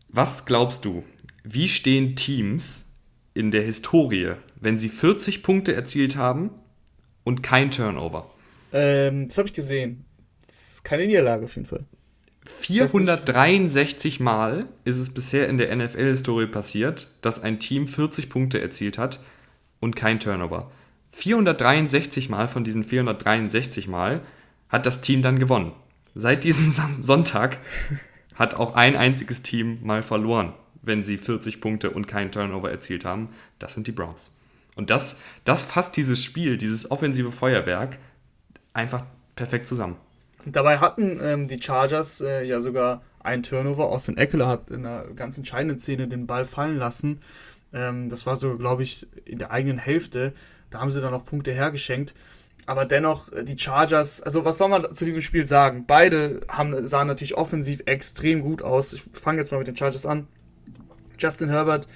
Was 0.09 0.45
glaubst 0.45 0.85
du, 0.85 1.03
wie 1.43 1.67
stehen 1.67 2.15
Teams 2.15 2.91
in 3.33 3.51
der 3.51 3.61
Historie, 3.61 4.33
wenn 4.59 4.77
sie 4.77 4.89
40 4.89 5.43
Punkte 5.43 5.73
erzielt 5.73 6.15
haben 6.15 6.51
und 7.23 7.43
kein 7.43 7.71
Turnover? 7.71 8.29
Ähm, 8.73 9.27
das 9.27 9.37
habe 9.37 9.47
ich 9.47 9.53
gesehen. 9.53 10.05
Das 10.45 10.73
ist 10.73 10.83
keine 10.83 11.05
Niederlage 11.05 11.45
auf 11.45 11.55
jeden 11.55 11.67
Fall. 11.67 11.85
463 12.59 14.19
Mal 14.19 14.65
ist 14.83 14.97
es 14.97 15.13
bisher 15.13 15.47
in 15.47 15.57
der 15.57 15.75
NFL-Historie 15.75 16.47
passiert, 16.47 17.07
dass 17.21 17.41
ein 17.41 17.59
Team 17.59 17.87
40 17.87 18.29
Punkte 18.29 18.61
erzielt 18.61 18.97
hat 18.97 19.19
und 19.79 19.95
kein 19.95 20.19
Turnover. 20.19 20.71
463 21.11 22.29
Mal 22.29 22.47
von 22.47 22.63
diesen 22.63 22.83
463 22.83 23.87
Mal 23.87 24.21
hat 24.67 24.85
das 24.85 25.01
Team 25.01 25.21
dann 25.21 25.39
gewonnen. 25.39 25.71
Seit 26.15 26.43
diesem 26.43 26.73
Sonntag 27.01 27.57
hat 28.35 28.55
auch 28.55 28.75
ein 28.75 28.95
einziges 28.95 29.41
Team 29.41 29.79
mal 29.83 30.03
verloren, 30.03 30.53
wenn 30.81 31.03
sie 31.03 31.17
40 31.17 31.61
Punkte 31.61 31.91
und 31.91 32.07
kein 32.07 32.31
Turnover 32.31 32.69
erzielt 32.69 33.05
haben. 33.05 33.29
Das 33.57 33.73
sind 33.73 33.87
die 33.87 33.91
Browns. 33.91 34.31
Und 34.75 34.89
das, 34.89 35.17
das 35.43 35.63
fasst 35.63 35.97
dieses 35.97 36.23
Spiel, 36.23 36.57
dieses 36.57 36.89
offensive 36.89 37.31
Feuerwerk 37.31 37.97
einfach 38.73 39.03
perfekt 39.35 39.67
zusammen. 39.67 39.97
Dabei 40.45 40.79
hatten 40.79 41.19
ähm, 41.21 41.47
die 41.47 41.61
Chargers 41.61 42.21
äh, 42.21 42.43
ja 42.43 42.61
sogar 42.61 43.01
einen 43.19 43.43
Turnover. 43.43 43.89
Austin 43.89 44.17
Eckler 44.17 44.47
hat 44.47 44.69
in 44.69 44.85
einer 44.85 45.03
ganz 45.13 45.37
entscheidenden 45.37 45.79
Szene 45.79 46.07
den 46.07 46.27
Ball 46.27 46.45
fallen 46.45 46.77
lassen. 46.77 47.21
Ähm, 47.73 48.09
das 48.09 48.25
war 48.25 48.35
so, 48.35 48.57
glaube 48.57 48.83
ich, 48.83 49.07
in 49.25 49.37
der 49.37 49.51
eigenen 49.51 49.77
Hälfte. 49.77 50.33
Da 50.69 50.79
haben 50.79 50.91
sie 50.91 51.01
dann 51.01 51.11
noch 51.11 51.25
Punkte 51.25 51.51
hergeschenkt. 51.51 52.13
Aber 52.65 52.85
dennoch, 52.85 53.31
äh, 53.31 53.43
die 53.43 53.57
Chargers, 53.57 54.21
also 54.21 54.45
was 54.45 54.57
soll 54.57 54.69
man 54.69 54.93
zu 54.93 55.03
diesem 55.03 55.21
Spiel 55.21 55.45
sagen? 55.45 55.85
Beide 55.87 56.41
haben, 56.47 56.85
sahen 56.85 57.07
natürlich 57.07 57.35
offensiv 57.35 57.81
extrem 57.85 58.41
gut 58.41 58.61
aus. 58.61 58.93
Ich 58.93 59.03
fange 59.11 59.39
jetzt 59.39 59.51
mal 59.51 59.57
mit 59.57 59.67
den 59.67 59.75
Chargers 59.75 60.05
an. 60.05 60.27
Justin 61.17 61.49
Herbert 61.49 61.87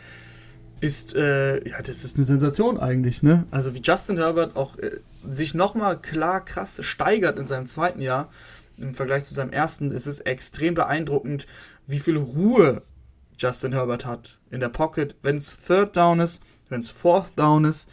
ist, 0.84 1.16
äh, 1.16 1.66
ja, 1.68 1.82
das 1.82 2.04
ist 2.04 2.18
eine 2.18 2.26
Sensation 2.26 2.78
eigentlich, 2.78 3.24
ne? 3.24 3.46
Also 3.52 3.74
wie 3.74 3.82
Justin 3.82 4.18
Herbert 4.18 4.58
auch 4.58 4.78
äh, 4.78 5.00
sich 5.28 5.54
nochmal 5.54 6.00
klar 6.00 6.44
krass 6.44 6.84
steigert 6.84 7.40
in 7.40 7.48
seinem 7.48 7.68
zweiten 7.68 8.02
Jahr 8.02 8.30
im 8.78 8.94
Vergleich 8.94 9.24
zu 9.24 9.34
seinem 9.34 9.52
ersten, 9.52 9.92
ist 9.92 10.08
es 10.08 10.20
extrem 10.20 10.74
beeindruckend, 10.74 11.48
wie 11.88 12.00
viel 12.00 12.18
Ruhe 12.18 12.82
Justin 13.38 13.72
Herbert 13.72 14.06
hat 14.06 14.40
in 14.52 14.60
der 14.60 14.70
Pocket, 14.70 15.16
wenn 15.22 15.38
es 15.38 15.58
Third 15.66 15.96
Down 15.96 16.20
ist, 16.20 16.44
wenn 16.68 16.80
es 16.80 16.90
Fourth 16.90 17.32
Down 17.38 17.64
ist. 17.64 17.90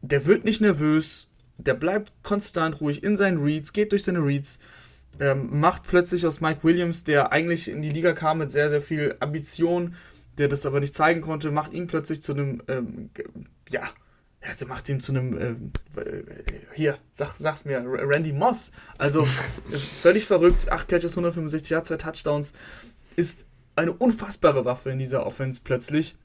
Der 0.00 0.24
wird 0.24 0.44
nicht 0.44 0.62
nervös, 0.62 1.28
der 1.58 1.74
bleibt 1.74 2.12
konstant 2.22 2.80
ruhig 2.80 3.02
in 3.02 3.16
seinen 3.16 3.42
Reads, 3.42 3.74
geht 3.74 3.92
durch 3.92 4.04
seine 4.04 4.24
Reads, 4.24 4.58
ähm, 5.20 5.60
macht 5.60 5.82
plötzlich 5.82 6.24
aus 6.24 6.40
Mike 6.40 6.60
Williams, 6.62 7.04
der 7.04 7.32
eigentlich 7.32 7.68
in 7.68 7.82
die 7.82 7.90
Liga 7.90 8.12
kam 8.12 8.38
mit 8.38 8.50
sehr, 8.50 8.70
sehr 8.70 8.80
viel 8.80 9.16
Ambition, 9.20 9.94
der 10.38 10.48
das 10.48 10.66
aber 10.66 10.80
nicht 10.80 10.94
zeigen 10.94 11.20
konnte, 11.20 11.50
macht 11.50 11.72
ihn 11.72 11.86
plötzlich 11.86 12.22
zu 12.22 12.32
einem, 12.32 12.62
ähm, 12.68 13.10
ja, 13.68 13.82
er 14.40 14.66
macht 14.66 14.88
ihn 14.88 15.00
zu 15.00 15.12
einem, 15.12 15.40
ähm, 15.40 15.72
äh, 15.96 16.22
hier, 16.74 16.98
sag, 17.12 17.34
sag's 17.36 17.64
mir, 17.64 17.82
Randy 17.84 18.32
Moss. 18.32 18.70
Also 18.98 19.24
völlig 20.02 20.26
verrückt, 20.26 20.70
8 20.70 20.88
Catches, 20.88 21.12
165 21.12 21.70
Yards, 21.70 21.88
zwei 21.88 21.96
Touchdowns, 21.96 22.52
ist 23.16 23.44
eine 23.74 23.92
unfassbare 23.92 24.64
Waffe 24.64 24.90
in 24.90 24.98
dieser 24.98 25.26
Offense 25.26 25.60
plötzlich. 25.62 26.16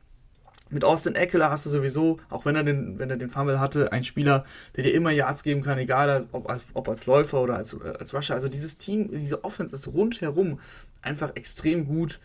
Mit 0.70 0.86
Austin 0.86 1.16
Eckler 1.16 1.50
hast 1.50 1.66
du 1.66 1.70
sowieso, 1.70 2.20
auch 2.30 2.46
wenn 2.46 2.56
er 2.56 2.64
den, 2.64 2.98
wenn 2.98 3.10
er 3.10 3.18
den 3.18 3.30
Fumble 3.30 3.60
hatte, 3.60 3.92
einen 3.92 4.06
Spieler, 4.06 4.46
der 4.78 4.86
dir 4.86 4.94
immer 4.94 5.12
Yards 5.12 5.44
geben 5.44 5.64
kann, 5.64 5.78
egal 5.78 6.28
ob 6.32 6.50
als, 6.50 6.64
ob 6.74 6.88
als 6.88 7.06
Läufer 7.08 7.42
oder 7.42 7.58
als, 7.58 7.76
als 7.82 8.14
Rusher. 8.14 8.36
Also 8.36 8.48
dieses 8.48 8.78
Team, 8.78 9.12
diese 9.12 9.44
Offense 9.44 9.76
ist 9.76 9.88
rundherum 9.90 10.62
einfach 11.02 11.36
extrem 11.36 11.86
gut 11.86 12.22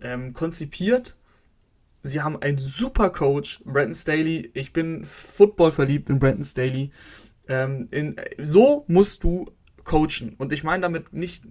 ähm, 0.00 0.32
konzipiert. 0.32 1.14
Sie 2.02 2.22
haben 2.22 2.40
einen 2.40 2.58
super 2.58 3.10
Coach, 3.10 3.60
Brandon 3.64 3.94
Staley. 3.94 4.50
Ich 4.54 4.72
bin 4.72 5.04
Football 5.04 5.72
verliebt 5.72 6.08
in 6.08 6.18
Brandon 6.18 6.44
Staley. 6.44 6.90
Ähm, 7.48 7.88
in, 7.90 8.16
so 8.38 8.84
musst 8.88 9.22
du 9.24 9.46
coachen. 9.84 10.34
Und 10.38 10.52
ich 10.52 10.62
meine 10.62 10.82
damit 10.82 11.12
nicht 11.12 11.44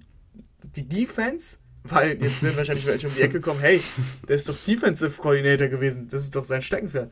die 0.76 0.88
Defense, 0.88 1.58
weil 1.84 2.22
jetzt 2.22 2.43
werden 2.43 2.58
wahrscheinlich 2.58 2.86
welche 2.86 3.08
um 3.08 3.16
die 3.16 3.22
Ecke 3.22 3.41
kommen, 3.41 3.60
hey, 3.60 3.82
der 4.28 4.36
ist 4.36 4.47
doch 4.50 4.58
Defensive 4.66 5.22
Coordinator 5.22 5.68
gewesen, 5.68 6.08
das 6.08 6.24
ist 6.24 6.36
doch 6.36 6.43
sein 6.43 6.62
Steckenpferd. 6.62 7.12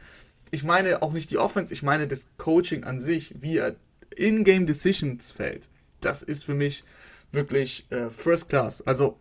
Ich 0.51 0.63
meine 0.63 1.01
auch 1.01 1.11
nicht 1.11 1.29
die 1.31 1.37
Offense, 1.37 1.73
ich 1.73 1.83
meine 1.83 2.07
das 2.07 2.29
Coaching 2.37 2.83
an 2.83 2.99
sich, 2.99 3.33
wie 3.41 3.57
er 3.57 3.75
in-game 4.15 4.65
Decisions 4.65 5.31
fällt. 5.31 5.69
Das 6.01 6.23
ist 6.23 6.45
für 6.45 6.53
mich 6.53 6.83
wirklich 7.31 7.85
äh, 7.91 8.09
First 8.09 8.49
Class. 8.49 8.81
Also, 8.85 9.19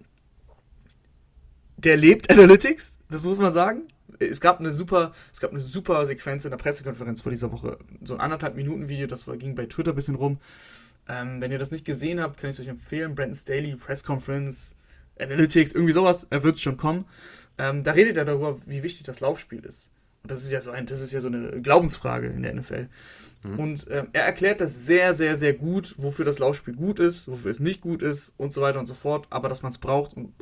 der 1.76 1.96
lebt 1.96 2.30
Analytics, 2.30 2.98
das 3.10 3.24
muss 3.24 3.38
man 3.38 3.52
sagen. 3.52 3.82
Es 4.18 4.40
gab 4.40 4.60
eine 4.60 4.70
super, 4.70 5.12
es 5.32 5.40
gab 5.40 5.50
eine 5.50 5.60
super 5.60 6.04
Sequenz 6.06 6.44
in 6.44 6.50
der 6.50 6.58
Pressekonferenz 6.58 7.20
vor 7.20 7.30
dieser 7.30 7.52
Woche. 7.52 7.78
So 8.02 8.14
ein 8.14 8.20
anderthalb 8.20 8.56
Minuten 8.56 8.88
Video, 8.88 9.06
das 9.06 9.24
ging 9.38 9.54
bei 9.54 9.66
Twitter 9.66 9.92
ein 9.92 9.96
bisschen 9.96 10.14
rum. 10.14 10.38
Ähm, 11.08 11.40
wenn 11.40 11.52
ihr 11.52 11.58
das 11.58 11.70
nicht 11.70 11.84
gesehen 11.84 12.20
habt, 12.20 12.38
kann 12.38 12.50
ich 12.50 12.56
es 12.56 12.60
euch 12.60 12.68
empfehlen. 12.68 13.14
Brandon 13.14 13.34
Staley, 13.34 13.76
Press 13.76 14.02
Conference, 14.02 14.74
Analytics, 15.18 15.72
irgendwie 15.72 15.92
sowas, 15.92 16.26
er 16.30 16.42
wird 16.42 16.56
es 16.56 16.62
schon 16.62 16.76
kommen. 16.76 17.06
Ähm, 17.58 17.84
da 17.84 17.92
redet 17.92 18.16
er 18.16 18.24
darüber, 18.24 18.58
wie 18.66 18.82
wichtig 18.82 19.04
das 19.04 19.20
Laufspiel 19.20 19.64
ist. 19.64 19.90
Und 20.22 20.30
das 20.30 20.42
ist 20.42 20.50
ja 20.50 20.60
so 20.60 20.72
ein, 20.72 20.86
das 20.86 21.00
ist 21.00 21.12
ja 21.12 21.20
so 21.20 21.28
eine 21.28 21.62
Glaubensfrage 21.62 22.26
in 22.26 22.42
der 22.42 22.54
NFL. 22.54 22.88
Mhm. 23.44 23.58
Und 23.58 23.86
ähm, 23.90 24.08
er 24.12 24.24
erklärt 24.24 24.60
das 24.60 24.84
sehr, 24.84 25.14
sehr, 25.14 25.36
sehr 25.36 25.54
gut, 25.54 25.94
wofür 25.98 26.24
das 26.24 26.38
Laufspiel 26.38 26.74
gut 26.74 26.98
ist, 26.98 27.28
wofür 27.28 27.50
es 27.50 27.60
nicht 27.60 27.80
gut 27.80 28.02
ist 28.02 28.34
und 28.36 28.52
so 28.52 28.60
weiter 28.60 28.78
und 28.78 28.86
so 28.86 28.94
fort, 28.94 29.26
aber 29.30 29.48
dass 29.48 29.62
man 29.62 29.70
es 29.70 29.78
braucht. 29.78 30.16
Und, 30.16 30.34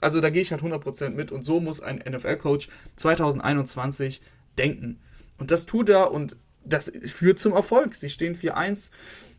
also 0.00 0.20
da 0.20 0.30
gehe 0.30 0.42
ich 0.42 0.50
halt 0.50 0.62
100% 0.62 1.10
mit 1.10 1.32
und 1.32 1.44
so 1.44 1.60
muss 1.60 1.80
ein 1.80 1.98
NFL-Coach 1.98 2.68
2021 2.96 4.20
denken. 4.56 4.98
Und 5.38 5.50
das 5.50 5.66
tut 5.66 5.88
er 5.88 6.10
und 6.10 6.36
das 6.64 6.90
führt 7.06 7.38
zum 7.38 7.52
Erfolg. 7.52 7.94
Sie 7.94 8.08
stehen 8.08 8.36
4-1 8.36 8.90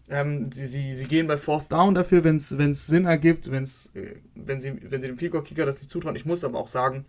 ähm, 0.10 0.52
sie, 0.52 0.66
sie, 0.66 0.94
sie 0.94 1.06
gehen 1.06 1.28
bei 1.28 1.38
Fourth 1.38 1.72
Down 1.72 1.94
dafür, 1.94 2.24
wenn 2.24 2.36
es 2.38 2.88
Sinn 2.88 3.06
ergibt, 3.06 3.52
wenn's, 3.52 3.92
äh, 3.94 4.16
wenn, 4.34 4.60
sie, 4.60 4.76
wenn 4.82 5.02
sie 5.02 5.08
dem 5.08 5.18
Field 5.18 5.34
Kicker 5.46 5.66
das 5.66 5.80
nicht 5.80 5.92
zutrauen. 5.92 6.16
Ich 6.16 6.26
muss 6.26 6.44
aber 6.44 6.60
auch 6.60 6.68
sagen, 6.68 7.06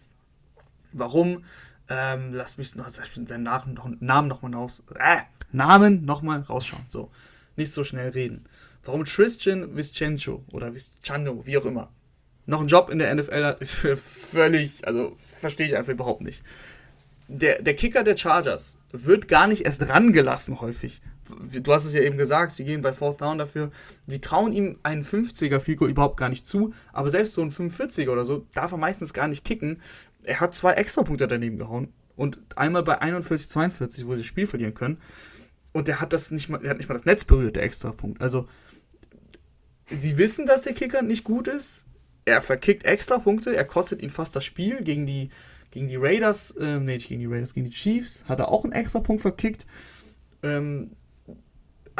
warum. 0.92 1.44
Ähm, 1.92 2.32
lass 2.32 2.56
mich 2.56 2.76
noch 2.76 2.88
seinen 2.88 3.42
Namen, 3.42 3.98
Namen 3.98 4.28
nochmal 4.28 4.54
raus. 4.54 4.84
Äh, 4.94 5.22
Namen 5.50 6.04
nochmal 6.04 6.40
rausschauen. 6.42 6.84
So. 6.86 7.10
Nicht 7.56 7.72
so 7.72 7.82
schnell 7.82 8.10
reden. 8.10 8.44
Warum 8.84 9.04
Tristan 9.04 9.74
Viscenzo 9.76 10.44
oder 10.52 10.72
Viscano, 10.72 11.44
wie 11.46 11.58
auch 11.58 11.64
immer, 11.64 11.90
noch 12.46 12.60
einen 12.60 12.68
Job 12.68 12.90
in 12.90 12.98
der 12.98 13.14
NFL 13.14 13.44
hat, 13.44 13.60
ist 13.60 13.74
völlig, 13.74 14.86
also 14.86 15.16
verstehe 15.38 15.66
ich 15.66 15.76
einfach 15.76 15.92
überhaupt 15.92 16.22
nicht. 16.22 16.42
Der, 17.28 17.62
der 17.62 17.74
Kicker 17.74 18.02
der 18.02 18.16
Chargers 18.16 18.78
wird 18.90 19.28
gar 19.28 19.46
nicht 19.46 19.64
erst 19.64 19.88
rangelassen 19.88 20.60
häufig 20.60 21.00
du 21.52 21.72
hast 21.72 21.84
es 21.84 21.94
ja 21.94 22.02
eben 22.02 22.18
gesagt, 22.18 22.52
sie 22.52 22.64
gehen 22.64 22.82
bei 22.82 22.92
Fourth 22.92 23.20
Down 23.20 23.38
dafür. 23.38 23.70
Sie 24.06 24.20
trauen 24.20 24.52
ihm 24.52 24.78
einen 24.82 25.04
50er 25.04 25.60
Fico 25.60 25.86
überhaupt 25.86 26.16
gar 26.16 26.28
nicht 26.28 26.46
zu, 26.46 26.72
aber 26.92 27.10
selbst 27.10 27.34
so 27.34 27.42
ein 27.42 27.52
45er 27.52 28.10
oder 28.10 28.24
so 28.24 28.46
darf 28.54 28.72
er 28.72 28.78
meistens 28.78 29.12
gar 29.12 29.28
nicht 29.28 29.44
kicken. 29.44 29.80
Er 30.24 30.40
hat 30.40 30.54
zwei 30.54 30.72
Extrapunkte 30.72 31.26
daneben 31.26 31.58
gehauen 31.58 31.92
und 32.16 32.38
einmal 32.56 32.82
bei 32.82 33.00
41, 33.00 33.48
42, 33.48 34.06
wo 34.06 34.12
sie 34.12 34.18
das 34.18 34.26
Spiel 34.26 34.46
verlieren 34.46 34.74
können. 34.74 34.98
Und 35.72 35.88
der 35.88 36.00
hat 36.00 36.12
das 36.12 36.30
nicht 36.30 36.48
mal, 36.48 36.58
der 36.58 36.70
hat 36.70 36.78
nicht 36.78 36.88
mal 36.88 36.94
das 36.94 37.04
Netz 37.04 37.24
berührt, 37.24 37.56
der 37.56 37.62
Extrapunkt. 37.62 38.20
Also, 38.20 38.48
sie 39.88 40.18
wissen, 40.18 40.46
dass 40.46 40.62
der 40.62 40.74
Kicker 40.74 41.02
nicht 41.02 41.24
gut 41.24 41.46
ist. 41.46 41.86
Er 42.24 42.40
verkickt 42.42 42.84
Extrapunkte, 42.84 43.54
er 43.54 43.64
kostet 43.64 44.02
ihn 44.02 44.10
fast 44.10 44.36
das 44.36 44.44
Spiel 44.44 44.82
gegen 44.82 45.06
die, 45.06 45.30
gegen 45.70 45.86
die 45.86 45.96
Raiders, 45.96 46.54
ähm, 46.60 46.84
nee, 46.84 46.94
nicht 46.94 47.08
gegen 47.08 47.20
die 47.20 47.26
Raiders, 47.26 47.54
gegen 47.54 47.66
die 47.66 47.72
Chiefs, 47.72 48.24
hat 48.28 48.38
er 48.38 48.48
auch 48.50 48.64
einen 48.64 48.72
Extrapunkt 48.72 49.22
verkickt. 49.22 49.66
Ähm, 50.42 50.92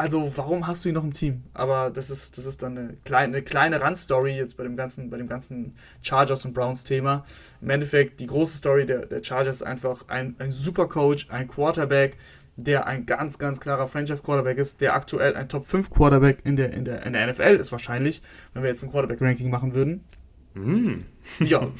also 0.01 0.31
warum 0.35 0.65
hast 0.65 0.83
du 0.83 0.89
ihn 0.89 0.95
noch 0.95 1.03
im 1.03 1.13
Team? 1.13 1.43
Aber 1.53 1.91
das 1.91 2.09
ist, 2.09 2.35
das 2.35 2.45
ist 2.45 2.63
dann 2.63 2.75
eine 2.75 2.97
kleine, 3.05 3.37
eine 3.37 3.43
kleine 3.43 3.81
Randstory 3.81 4.31
jetzt 4.31 4.57
bei 4.57 4.63
dem 4.63 4.75
ganzen, 4.75 5.11
bei 5.11 5.17
dem 5.17 5.27
ganzen 5.27 5.75
Chargers 6.01 6.43
und 6.43 6.53
Browns 6.53 6.83
Thema. 6.83 7.23
Im 7.61 7.69
Endeffekt, 7.69 8.19
die 8.19 8.25
große 8.25 8.57
Story 8.57 8.87
der, 8.87 9.05
der 9.05 9.23
Chargers 9.23 9.57
ist 9.57 9.63
einfach 9.63 10.07
ein, 10.07 10.35
ein 10.39 10.49
super 10.49 10.87
Coach, 10.87 11.27
ein 11.29 11.47
Quarterback, 11.47 12.17
der 12.55 12.87
ein 12.87 13.05
ganz, 13.05 13.39
ganz 13.39 13.59
klarer 13.59 13.87
Franchise-Quarterback 13.87 14.57
ist, 14.57 14.81
der 14.81 14.93
aktuell 14.93 15.35
ein 15.35 15.49
Top 15.49 15.65
5 15.67 15.89
Quarterback 15.89 16.39
in 16.43 16.55
der, 16.55 16.73
in, 16.73 16.85
der, 16.85 17.05
in 17.05 17.13
der 17.13 17.27
NFL 17.27 17.55
ist 17.55 17.71
wahrscheinlich, 17.71 18.21
wenn 18.53 18.63
wir 18.63 18.69
jetzt 18.69 18.83
ein 18.83 18.91
Quarterback-Ranking 18.91 19.49
machen 19.49 19.73
würden. 19.73 20.03
Mm. 20.53 21.05
Ja, 21.39 21.71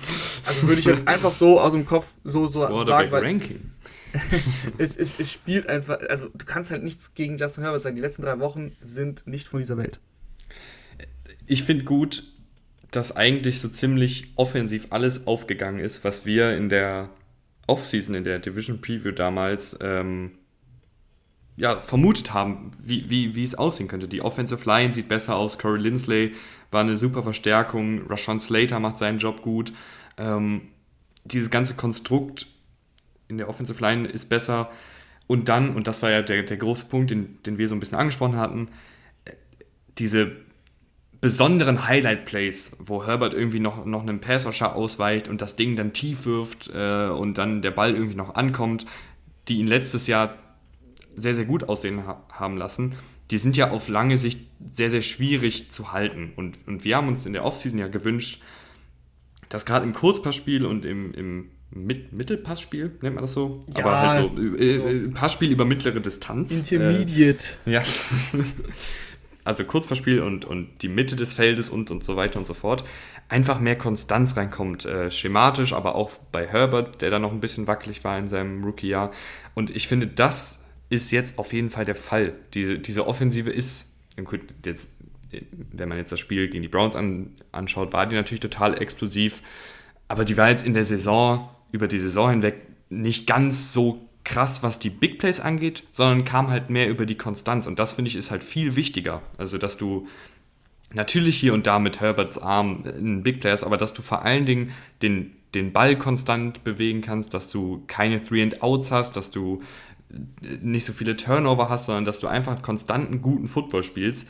also 0.45 0.67
würde 0.67 0.79
ich 0.79 0.85
jetzt 0.85 1.07
einfach 1.07 1.31
so 1.31 1.59
aus 1.59 1.73
dem 1.73 1.85
Kopf 1.85 2.13
so, 2.23 2.45
so 2.45 2.83
sagen, 2.83 3.11
weil, 3.11 3.23
Ranking. 3.23 3.71
es, 4.77 4.95
es, 4.95 5.19
es, 5.19 5.31
spielt 5.31 5.67
einfach, 5.67 5.99
also 6.09 6.29
du 6.29 6.45
kannst 6.45 6.71
halt 6.71 6.83
nichts 6.83 7.13
gegen 7.13 7.37
Justin 7.37 7.63
Herbert 7.63 7.81
sagen. 7.81 7.95
Die 7.95 8.01
letzten 8.01 8.21
drei 8.21 8.39
Wochen 8.39 8.75
sind 8.81 9.25
nicht 9.25 9.47
von 9.47 9.59
dieser 9.59 9.77
Welt. 9.77 9.99
Ich 11.47 11.63
finde 11.63 11.85
gut, 11.85 12.23
dass 12.91 13.15
eigentlich 13.15 13.61
so 13.61 13.69
ziemlich 13.69 14.33
offensiv 14.35 14.87
alles 14.89 15.27
aufgegangen 15.27 15.79
ist, 15.79 16.03
was 16.03 16.25
wir 16.25 16.55
in 16.55 16.69
der 16.69 17.09
Offseason, 17.67 18.15
in 18.15 18.23
der 18.23 18.39
Division 18.39 18.81
Preview 18.81 19.11
damals 19.11 19.77
ähm, 19.81 20.31
ja, 21.61 21.79
vermutet 21.79 22.33
haben, 22.33 22.71
wie, 22.81 23.11
wie, 23.11 23.35
wie 23.35 23.43
es 23.43 23.53
aussehen 23.53 23.87
könnte. 23.87 24.07
Die 24.07 24.23
Offensive 24.23 24.65
Line 24.67 24.95
sieht 24.95 25.07
besser 25.07 25.35
aus, 25.35 25.59
Corey 25.59 25.79
Lindsley 25.79 26.31
war 26.71 26.81
eine 26.81 26.97
super 26.97 27.21
Verstärkung, 27.21 28.01
Rashawn 28.09 28.39
Slater 28.39 28.79
macht 28.79 28.97
seinen 28.97 29.19
Job 29.19 29.43
gut. 29.43 29.71
Ähm, 30.17 30.61
dieses 31.23 31.51
ganze 31.51 31.75
Konstrukt 31.75 32.47
in 33.27 33.37
der 33.37 33.47
Offensive 33.47 33.79
Line 33.79 34.07
ist 34.07 34.27
besser. 34.27 34.71
Und 35.27 35.49
dann, 35.49 35.75
und 35.75 35.85
das 35.85 36.01
war 36.01 36.09
ja 36.09 36.23
der, 36.23 36.41
der 36.41 36.57
große 36.57 36.85
Punkt, 36.85 37.11
den, 37.11 37.37
den 37.43 37.59
wir 37.59 37.67
so 37.67 37.75
ein 37.75 37.79
bisschen 37.79 37.99
angesprochen 37.99 38.37
hatten, 38.37 38.69
diese 39.99 40.31
besonderen 41.21 41.87
Highlight-Plays, 41.87 42.77
wo 42.79 43.05
Herbert 43.05 43.35
irgendwie 43.35 43.59
noch, 43.59 43.85
noch 43.85 44.01
einen 44.01 44.19
Passwasher 44.19 44.75
ausweicht 44.75 45.27
und 45.27 45.43
das 45.43 45.57
Ding 45.57 45.75
dann 45.75 45.93
tief 45.93 46.25
wirft 46.25 46.71
äh, 46.73 47.09
und 47.09 47.37
dann 47.37 47.61
der 47.61 47.69
Ball 47.69 47.93
irgendwie 47.93 48.17
noch 48.17 48.33
ankommt, 48.33 48.87
die 49.47 49.59
ihn 49.59 49.67
letztes 49.67 50.07
Jahr 50.07 50.40
sehr, 51.15 51.35
sehr 51.35 51.45
gut 51.45 51.67
aussehen 51.69 52.05
ha 52.05 52.25
haben 52.31 52.57
lassen, 52.57 52.95
die 53.31 53.37
sind 53.37 53.57
ja 53.57 53.71
auf 53.71 53.87
lange 53.87 54.17
Sicht 54.17 54.41
sehr, 54.71 54.89
sehr 54.89 55.01
schwierig 55.01 55.71
zu 55.71 55.91
halten. 55.91 56.33
Und, 56.35 56.57
und 56.67 56.83
wir 56.83 56.97
haben 56.97 57.07
uns 57.07 57.25
in 57.25 57.33
der 57.33 57.45
Offseason 57.45 57.79
ja 57.79 57.87
gewünscht, 57.87 58.41
dass 59.49 59.65
gerade 59.65 59.85
im 59.85 59.93
Kurzpassspiel 59.93 60.65
und 60.65 60.85
im, 60.85 61.13
im 61.13 61.51
mit 61.73 62.11
Mittelpassspiel, 62.11 62.97
nennt 63.01 63.15
man 63.15 63.23
das 63.23 63.33
so? 63.33 63.65
Ja, 63.75 63.85
Aber 63.85 63.99
halt 64.01 64.31
so, 64.35 64.57
äh, 64.57 64.73
so, 64.73 64.81
äh, 64.81 65.07
Passspiel 65.09 65.51
über 65.51 65.65
mittlere 65.65 66.01
Distanz. 66.01 66.51
Intermediate. 66.51 67.45
Äh, 67.65 67.71
ja. 67.73 67.83
also 69.45 69.63
Kurzpassspiel 69.63 70.21
und, 70.21 70.43
und 70.45 70.81
die 70.81 70.89
Mitte 70.89 71.15
des 71.15 71.33
Feldes 71.33 71.69
und, 71.69 71.89
und 71.89 72.03
so 72.03 72.17
weiter 72.17 72.39
und 72.39 72.47
so 72.47 72.53
fort. 72.53 72.83
Einfach 73.29 73.61
mehr 73.61 73.77
Konstanz 73.77 74.35
reinkommt, 74.35 74.85
äh, 74.85 75.09
schematisch, 75.09 75.71
aber 75.71 75.95
auch 75.95 76.11
bei 76.33 76.45
Herbert, 76.45 77.01
der 77.01 77.09
da 77.09 77.19
noch 77.19 77.31
ein 77.31 77.39
bisschen 77.39 77.67
wackelig 77.67 78.03
war 78.03 78.17
in 78.17 78.27
seinem 78.27 78.63
Rookie-Jahr. 78.65 79.11
Und 79.55 79.73
ich 79.73 79.87
finde, 79.87 80.07
das 80.07 80.60
ist 80.91 81.11
jetzt 81.11 81.39
auf 81.39 81.53
jeden 81.53 81.69
Fall 81.69 81.85
der 81.85 81.95
Fall. 81.95 82.33
Diese, 82.53 82.77
diese 82.77 83.07
Offensive 83.07 83.49
ist, 83.49 83.91
jetzt, 84.65 84.89
wenn 85.71 85.89
man 85.89 85.97
jetzt 85.97 86.11
das 86.11 86.19
Spiel 86.19 86.49
gegen 86.49 86.61
die 86.61 86.67
Browns 86.67 86.95
an, 86.95 87.31
anschaut, 87.51 87.93
war 87.93 88.05
die 88.05 88.15
natürlich 88.15 88.41
total 88.41 88.79
explosiv. 88.79 89.41
Aber 90.07 90.25
die 90.25 90.35
war 90.35 90.49
jetzt 90.49 90.65
in 90.65 90.73
der 90.73 90.85
Saison 90.85 91.49
über 91.71 91.87
die 91.87 91.99
Saison 91.99 92.29
hinweg 92.29 92.55
nicht 92.89 93.25
ganz 93.25 93.71
so 93.71 94.05
krass, 94.25 94.61
was 94.63 94.79
die 94.79 94.89
Big 94.89 95.17
Plays 95.17 95.39
angeht, 95.39 95.83
sondern 95.91 96.25
kam 96.25 96.49
halt 96.49 96.69
mehr 96.69 96.89
über 96.89 97.05
die 97.05 97.15
Konstanz. 97.15 97.67
Und 97.67 97.79
das 97.79 97.93
finde 97.93 98.09
ich 98.09 98.17
ist 98.17 98.29
halt 98.29 98.43
viel 98.43 98.75
wichtiger. 98.75 99.21
Also, 99.37 99.57
dass 99.57 99.77
du 99.77 100.07
natürlich 100.93 101.37
hier 101.37 101.53
und 101.53 101.67
da 101.67 101.79
mit 101.79 102.01
Herberts 102.01 102.37
Arm 102.37 102.83
ein 102.85 103.23
Big 103.23 103.39
Player 103.39 103.53
ist, 103.53 103.63
aber 103.63 103.77
dass 103.77 103.93
du 103.93 104.01
vor 104.01 104.23
allen 104.23 104.45
Dingen 104.45 104.71
den, 105.01 105.31
den 105.55 105.71
Ball 105.71 105.97
konstant 105.97 106.65
bewegen 106.65 107.01
kannst, 107.01 107.33
dass 107.33 107.49
du 107.49 107.83
keine 107.87 108.21
Three 108.21 108.43
and 108.43 108.61
Outs 108.61 108.91
hast, 108.91 109.15
dass 109.15 109.31
du 109.31 109.61
nicht 110.61 110.85
so 110.85 110.93
viele 110.93 111.15
Turnover 111.15 111.69
hast, 111.69 111.85
sondern 111.85 112.05
dass 112.05 112.19
du 112.19 112.27
einfach 112.27 112.61
konstanten 112.61 113.21
guten 113.21 113.47
Football 113.47 113.83
spielst. 113.83 114.27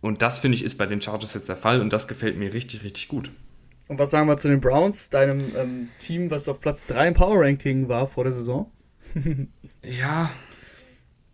Und 0.00 0.20
das 0.20 0.38
finde 0.38 0.56
ich 0.56 0.64
ist 0.64 0.76
bei 0.76 0.86
den 0.86 1.00
Chargers 1.00 1.34
jetzt 1.34 1.48
der 1.48 1.56
Fall 1.56 1.80
und 1.80 1.92
das 1.92 2.08
gefällt 2.08 2.36
mir 2.36 2.52
richtig, 2.52 2.84
richtig 2.84 3.08
gut. 3.08 3.30
Und 3.88 3.98
was 3.98 4.10
sagen 4.10 4.28
wir 4.28 4.36
zu 4.36 4.48
den 4.48 4.60
Browns, 4.60 5.10
deinem 5.10 5.54
ähm, 5.56 5.88
Team, 5.98 6.30
was 6.30 6.48
auf 6.48 6.60
Platz 6.60 6.86
3 6.86 7.08
im 7.08 7.14
Power 7.14 7.40
Ranking 7.42 7.88
war 7.88 8.06
vor 8.06 8.24
der 8.24 8.32
Saison? 8.32 8.70
ja. 9.82 10.30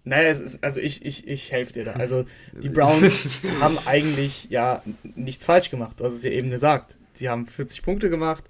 Naja, 0.02 0.30
ist, 0.30 0.62
also 0.62 0.80
ich, 0.80 1.04
ich, 1.04 1.28
ich 1.28 1.52
helfe 1.52 1.72
dir 1.74 1.84
da. 1.84 1.92
Also 1.92 2.24
die 2.60 2.68
Browns 2.68 3.40
haben 3.60 3.78
eigentlich 3.86 4.48
ja 4.50 4.82
nichts 5.02 5.44
falsch 5.44 5.70
gemacht. 5.70 6.00
Du 6.00 6.04
hast 6.04 6.14
es 6.14 6.24
ja 6.24 6.30
eben 6.30 6.50
gesagt. 6.50 6.96
Sie 7.12 7.28
haben 7.28 7.46
40 7.46 7.82
Punkte 7.82 8.08
gemacht, 8.08 8.44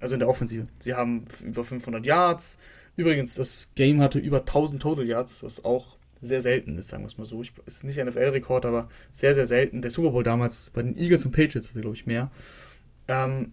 also 0.00 0.14
in 0.14 0.20
der 0.20 0.28
Offensive. 0.28 0.66
Sie 0.80 0.94
haben 0.94 1.24
über 1.44 1.64
500 1.64 2.06
Yards. 2.06 2.58
Übrigens, 2.96 3.34
das 3.34 3.70
Game 3.74 4.00
hatte 4.00 4.18
über 4.18 4.40
1000 4.40 4.80
Total 4.80 5.06
Yards, 5.06 5.42
was 5.42 5.64
auch 5.64 5.98
sehr 6.20 6.40
selten 6.40 6.78
ist, 6.78 6.88
sagen 6.88 7.02
wir 7.02 7.08
es 7.08 7.18
mal 7.18 7.24
so. 7.24 7.42
Ich, 7.42 7.52
ist 7.66 7.84
nicht 7.84 8.02
NFL-Rekord, 8.02 8.64
aber 8.66 8.88
sehr, 9.12 9.34
sehr 9.34 9.46
selten. 9.46 9.82
Der 9.82 9.90
Super 9.90 10.10
Bowl 10.10 10.22
damals 10.22 10.70
bei 10.70 10.82
den 10.82 10.96
Eagles 10.96 11.26
und 11.26 11.32
Patriots 11.32 11.70
hatte, 11.70 11.80
glaube 11.80 11.96
ich, 11.96 12.06
mehr. 12.06 12.30
Ähm, 13.08 13.52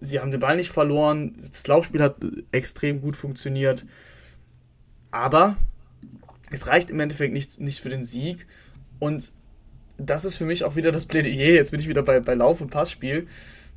sie 0.00 0.20
haben 0.20 0.30
den 0.30 0.40
Ball 0.40 0.56
nicht 0.56 0.70
verloren. 0.70 1.34
Das 1.40 1.66
Laufspiel 1.66 2.02
hat 2.02 2.16
extrem 2.52 3.00
gut 3.00 3.16
funktioniert. 3.16 3.86
Aber 5.10 5.56
es 6.50 6.66
reicht 6.66 6.90
im 6.90 7.00
Endeffekt 7.00 7.32
nicht, 7.32 7.60
nicht 7.60 7.80
für 7.80 7.88
den 7.88 8.04
Sieg. 8.04 8.46
Und 8.98 9.32
das 9.96 10.24
ist 10.24 10.36
für 10.36 10.44
mich 10.44 10.64
auch 10.64 10.76
wieder 10.76 10.92
das 10.92 11.06
Plädoyer. 11.06 11.54
Jetzt 11.54 11.70
bin 11.70 11.80
ich 11.80 11.88
wieder 11.88 12.02
bei, 12.02 12.20
bei 12.20 12.34
Lauf- 12.34 12.60
und 12.60 12.70
Passspiel. 12.70 13.26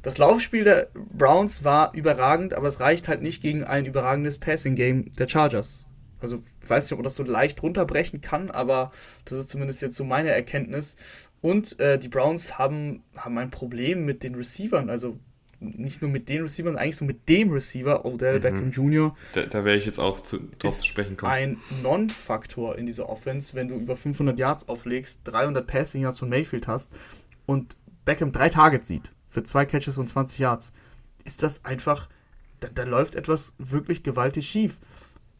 Das 0.01 0.17
Laufspiel 0.17 0.63
der 0.63 0.87
Browns 0.93 1.63
war 1.63 1.93
überragend, 1.93 2.53
aber 2.55 2.67
es 2.67 2.79
reicht 2.79 3.07
halt 3.07 3.21
nicht 3.21 3.41
gegen 3.41 3.63
ein 3.63 3.85
überragendes 3.85 4.39
Passing-Game 4.39 5.11
der 5.13 5.27
Chargers. 5.27 5.85
Also, 6.19 6.41
ich 6.61 6.69
weiß 6.69 6.85
nicht, 6.85 6.93
ob 6.93 6.99
man 6.99 7.03
das 7.03 7.15
so 7.15 7.23
leicht 7.23 7.61
runterbrechen 7.61 8.21
kann, 8.21 8.51
aber 8.51 8.91
das 9.25 9.37
ist 9.37 9.49
zumindest 9.49 9.81
jetzt 9.81 9.95
so 9.95 10.03
meine 10.03 10.29
Erkenntnis. 10.29 10.95
Und 11.41 11.79
äh, 11.79 11.97
die 11.97 12.09
Browns 12.09 12.57
haben, 12.57 13.03
haben 13.17 13.37
ein 13.37 13.49
Problem 13.49 14.05
mit 14.05 14.23
den 14.23 14.35
Receivern. 14.35 14.89
Also, 14.89 15.19
nicht 15.59 16.01
nur 16.01 16.09
mit 16.09 16.29
den 16.29 16.41
Receivern, 16.41 16.77
eigentlich 16.77 16.95
so 16.95 17.05
mit 17.05 17.29
dem 17.29 17.51
Receiver, 17.51 18.03
Odell 18.03 18.37
mhm. 18.37 18.41
Beckham 18.41 18.71
Jr. 18.71 19.15
Da, 19.33 19.43
da 19.43 19.63
wäre 19.63 19.77
ich 19.77 19.85
jetzt 19.85 19.99
auch 19.99 20.19
zu, 20.19 20.39
drauf 20.57 20.79
zu 20.79 20.85
sprechen 20.87 21.17
kommen. 21.17 21.31
Ein 21.31 21.57
Non-Faktor 21.83 22.77
in 22.77 22.87
dieser 22.87 23.07
Offense, 23.07 23.53
wenn 23.53 23.67
du 23.67 23.75
über 23.75 23.95
500 23.95 24.39
Yards 24.39 24.67
auflegst, 24.67 25.21
300 25.25 25.65
Passing 25.65 26.01
Yards 26.01 26.19
von 26.19 26.29
Mayfield 26.29 26.67
hast 26.67 26.91
und 27.45 27.75
Beckham 28.05 28.31
drei 28.31 28.49
Targets 28.49 28.87
sieht 28.87 29.11
für 29.31 29.41
zwei 29.43 29.65
Catches 29.65 29.97
und 29.97 30.07
20 30.07 30.37
Yards, 30.37 30.73
ist 31.23 31.41
das 31.41 31.65
einfach, 31.65 32.09
da, 32.59 32.67
da 32.67 32.83
läuft 32.83 33.15
etwas 33.15 33.53
wirklich 33.57 34.03
gewaltig 34.03 34.47
schief. 34.47 34.77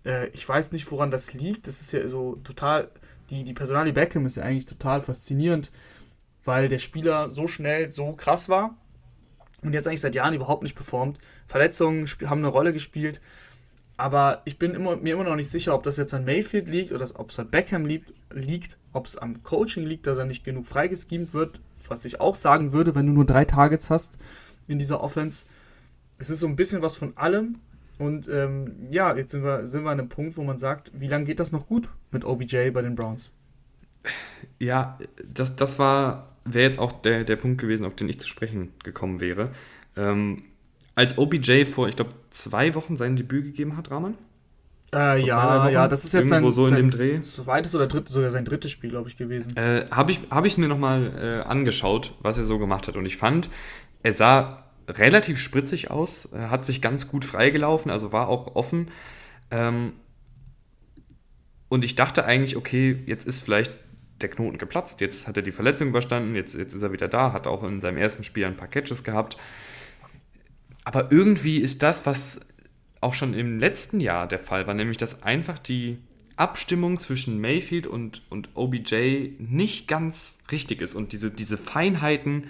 Äh, 0.05 0.29
ich 0.29 0.47
weiß 0.47 0.71
nicht, 0.71 0.89
woran 0.91 1.11
das 1.11 1.33
liegt. 1.33 1.67
Das 1.67 1.81
ist 1.81 1.91
ja 1.91 2.07
so 2.07 2.37
total, 2.43 2.89
die, 3.29 3.43
die 3.43 3.53
Personalie 3.53 3.93
Beckham 3.93 4.25
ist 4.25 4.37
ja 4.37 4.43
eigentlich 4.43 4.65
total 4.65 5.01
faszinierend, 5.01 5.71
weil 6.43 6.69
der 6.69 6.79
Spieler 6.79 7.29
so 7.29 7.47
schnell, 7.47 7.91
so 7.91 8.13
krass 8.13 8.49
war 8.49 8.77
und 9.61 9.73
jetzt 9.73 9.87
eigentlich 9.87 10.01
seit 10.01 10.15
Jahren 10.15 10.33
überhaupt 10.33 10.63
nicht 10.63 10.75
performt. 10.75 11.19
Verletzungen 11.45 12.07
haben 12.25 12.39
eine 12.39 12.47
Rolle 12.47 12.73
gespielt. 12.73 13.21
Aber 13.97 14.41
ich 14.45 14.57
bin 14.57 14.73
immer, 14.73 14.95
mir 14.95 15.13
immer 15.13 15.25
noch 15.25 15.35
nicht 15.35 15.51
sicher, 15.51 15.75
ob 15.75 15.83
das 15.83 15.97
jetzt 15.97 16.13
an 16.13 16.25
Mayfield 16.25 16.67
liegt 16.67 16.91
oder 16.91 17.07
ob 17.15 17.29
es 17.29 17.37
an 17.37 17.51
Beckham 17.51 17.85
liegt, 17.85 18.11
liegt 18.33 18.77
ob 18.93 19.05
es 19.05 19.17
am 19.17 19.43
Coaching 19.43 19.85
liegt, 19.85 20.07
dass 20.07 20.17
er 20.17 20.25
nicht 20.25 20.43
genug 20.43 20.65
freigeschemt 20.65 21.33
wird, 21.33 21.59
was 21.89 22.05
ich 22.05 22.21
auch 22.21 22.35
sagen 22.35 22.71
würde, 22.71 22.95
wenn 22.95 23.07
du 23.07 23.13
nur 23.13 23.25
drei 23.25 23.45
Targets 23.45 23.89
hast 23.89 24.17
in 24.67 24.79
dieser 24.79 25.01
Offense. 25.01 25.45
Es 26.17 26.29
ist 26.29 26.39
so 26.39 26.47
ein 26.47 26.55
bisschen 26.55 26.81
was 26.81 26.95
von 26.95 27.15
allem. 27.17 27.59
Und 27.97 28.27
ähm, 28.29 28.75
ja, 28.89 29.15
jetzt 29.15 29.31
sind 29.31 29.43
wir, 29.43 29.67
sind 29.67 29.83
wir 29.83 29.91
an 29.91 29.99
einem 29.99 30.09
Punkt, 30.09 30.37
wo 30.37 30.43
man 30.43 30.57
sagt, 30.57 30.91
wie 30.93 31.07
lange 31.07 31.25
geht 31.25 31.39
das 31.39 31.51
noch 31.51 31.67
gut 31.67 31.89
mit 32.11 32.25
OBJ 32.25 32.71
bei 32.71 32.81
den 32.81 32.95
Browns? 32.95 33.31
Ja, 34.57 34.97
das, 35.23 35.55
das 35.55 35.77
war, 35.77 36.35
wäre 36.45 36.65
jetzt 36.65 36.79
auch 36.79 36.91
der, 36.91 37.23
der 37.23 37.35
Punkt 37.35 37.61
gewesen, 37.61 37.85
auf 37.85 37.95
den 37.95 38.09
ich 38.09 38.19
zu 38.19 38.27
sprechen 38.27 38.73
gekommen 38.83 39.19
wäre. 39.19 39.51
Ähm, 39.95 40.43
als 40.95 41.17
OBJ 41.17 41.65
vor, 41.65 41.87
ich 41.87 41.95
glaube, 41.95 42.13
zwei 42.31 42.73
Wochen 42.73 42.97
sein 42.97 43.15
Debüt 43.15 43.45
gegeben 43.45 43.77
hat, 43.77 43.91
Rahman? 43.91 44.17
Äh, 44.93 45.25
ja, 45.25 45.69
ja, 45.69 45.87
das 45.87 46.03
ist 46.03 46.13
jetzt 46.13 46.29
sein, 46.29 46.51
so 46.51 46.67
in 46.67 46.91
sein 46.91 47.23
zweites 47.23 47.73
oder 47.75 47.87
drittes, 47.87 48.13
sogar 48.13 48.29
sein 48.31 48.43
drittes 48.43 48.71
Spiel, 48.71 48.89
glaube 48.89 49.07
ich, 49.07 49.15
gewesen. 49.15 49.55
Äh, 49.55 49.85
Habe 49.89 50.11
ich, 50.11 50.19
hab 50.29 50.45
ich 50.45 50.57
mir 50.57 50.67
nochmal 50.67 51.13
äh, 51.45 51.47
angeschaut, 51.47 52.13
was 52.19 52.37
er 52.37 52.43
so 52.43 52.59
gemacht 52.59 52.87
hat. 52.89 52.97
Und 52.97 53.05
ich 53.05 53.15
fand, 53.15 53.49
er 54.03 54.11
sah 54.11 54.65
relativ 54.89 55.39
spritzig 55.39 55.91
aus, 55.91 56.29
hat 56.33 56.65
sich 56.65 56.81
ganz 56.81 57.07
gut 57.07 57.23
freigelaufen, 57.23 57.89
also 57.89 58.11
war 58.11 58.27
auch 58.27 58.55
offen. 58.55 58.89
Ähm, 59.49 59.93
und 61.69 61.85
ich 61.85 61.95
dachte 61.95 62.25
eigentlich, 62.25 62.57
okay, 62.57 63.01
jetzt 63.05 63.25
ist 63.25 63.45
vielleicht 63.45 63.71
der 64.21 64.29
Knoten 64.29 64.57
geplatzt, 64.57 64.99
jetzt 64.99 65.27
hat 65.27 65.37
er 65.37 65.43
die 65.43 65.53
Verletzung 65.53 65.87
überstanden, 65.87 66.35
jetzt, 66.35 66.53
jetzt 66.53 66.73
ist 66.73 66.81
er 66.81 66.91
wieder 66.91 67.07
da, 67.07 67.31
hat 67.31 67.47
auch 67.47 67.63
in 67.63 67.79
seinem 67.79 67.97
ersten 67.97 68.25
Spiel 68.25 68.45
ein 68.45 68.57
paar 68.57 68.67
Catches 68.67 69.05
gehabt. 69.05 69.37
Aber 70.83 71.11
irgendwie 71.11 71.59
ist 71.59 71.81
das, 71.81 72.05
was 72.05 72.41
auch 73.01 73.13
schon 73.13 73.33
im 73.33 73.59
letzten 73.59 73.99
Jahr 73.99 74.27
der 74.27 74.39
Fall 74.39 74.67
war, 74.67 74.73
nämlich 74.73 74.97
dass 74.97 75.23
einfach 75.23 75.59
die 75.59 75.97
Abstimmung 76.37 76.99
zwischen 76.99 77.39
Mayfield 77.39 77.87
und, 77.87 78.21
und 78.29 78.49
OBJ 78.55 79.33
nicht 79.39 79.87
ganz 79.87 80.39
richtig 80.51 80.81
ist. 80.81 80.95
Und 80.95 81.11
diese, 81.11 81.29
diese 81.29 81.57
Feinheiten, 81.57 82.47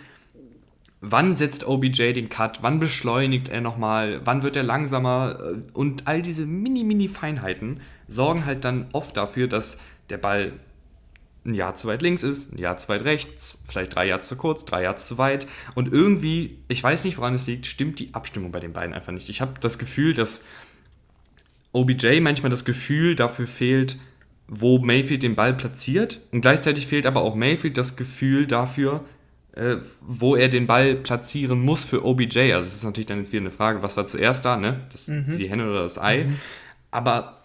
wann 1.02 1.36
setzt 1.36 1.68
OBJ 1.68 2.14
den 2.14 2.30
Cut, 2.30 2.60
wann 2.62 2.80
beschleunigt 2.80 3.50
er 3.50 3.62
nochmal, 3.62 4.22
wann 4.24 4.44
wird 4.44 4.56
er 4.56 4.64
langsamer 4.64 5.40
äh, 5.42 5.72
und 5.74 6.08
all 6.08 6.22
diese 6.22 6.46
mini-mini-Feinheiten 6.46 7.82
sorgen 8.08 8.46
halt 8.46 8.64
dann 8.64 8.88
oft 8.94 9.18
dafür, 9.18 9.48
dass 9.48 9.78
der 10.10 10.18
Ball 10.18 10.54
ein 11.46 11.54
Jahr 11.56 11.76
zu 11.76 11.88
weit 11.88 12.02
links 12.02 12.24
ist, 12.24 12.54
ein 12.54 12.58
Jahr 12.60 12.78
zu 12.78 12.88
weit 12.90 13.04
rechts, 13.04 13.64
vielleicht 13.68 13.96
drei 13.96 14.08
Yards 14.08 14.28
zu 14.28 14.36
kurz, 14.36 14.64
drei 14.64 14.84
Yards 14.84 15.08
zu 15.08 15.18
weit. 15.18 15.48
Und 15.74 15.92
irgendwie, 15.92 16.60
ich 16.68 16.84
weiß 16.84 17.04
nicht, 17.04 17.18
woran 17.18 17.34
es 17.34 17.48
liegt, 17.48 17.66
stimmt 17.66 18.00
die 18.00 18.14
Abstimmung 18.14 18.52
bei 18.52 18.60
den 18.60 18.74
beiden 18.74 18.94
einfach 18.94 19.12
nicht. 19.12 19.30
Ich 19.30 19.42
habe 19.42 19.54
das 19.60 19.80
Gefühl, 19.80 20.14
dass 20.14 20.44
OBJ 21.72 22.20
manchmal 22.20 22.52
das 22.52 22.66
Gefühl 22.66 23.16
dafür 23.16 23.48
fehlt, 23.48 23.98
wo 24.48 24.80
Mayfield 24.80 25.24
den 25.24 25.36
Ball 25.36 25.54
platziert. 25.54 26.20
Und 26.32 26.42
gleichzeitig 26.42 26.86
fehlt 26.86 27.06
aber 27.06 27.22
auch 27.22 27.36
Mayfield 27.36 27.78
das 27.78 27.96
Gefühl 27.96 28.46
dafür, 28.46 29.04
äh, 29.54 29.78
wo 30.02 30.36
er 30.36 30.50
den 30.50 30.68
Ball 30.68 30.96
platzieren 30.96 31.62
muss 31.62 31.86
für 31.86 32.06
OBJ. 32.06 32.54
Also 32.54 32.68
es 32.68 32.76
ist 32.76 32.84
natürlich 32.84 33.08
dann 33.08 33.20
jetzt 33.20 33.32
wieder 33.32 33.42
eine 33.42 33.52
Frage, 33.52 33.82
was 33.82 33.98
war 33.98 34.06
zuerst 34.06 34.46
da, 34.46 34.58
ne? 34.58 34.82
Das, 34.92 35.08
mhm. 35.08 35.38
Die 35.38 35.50
Henne 35.50 35.70
oder 35.70 35.84
das 35.84 35.98
Ei. 35.98 36.26
Mhm. 36.26 36.36
Aber 36.92 37.44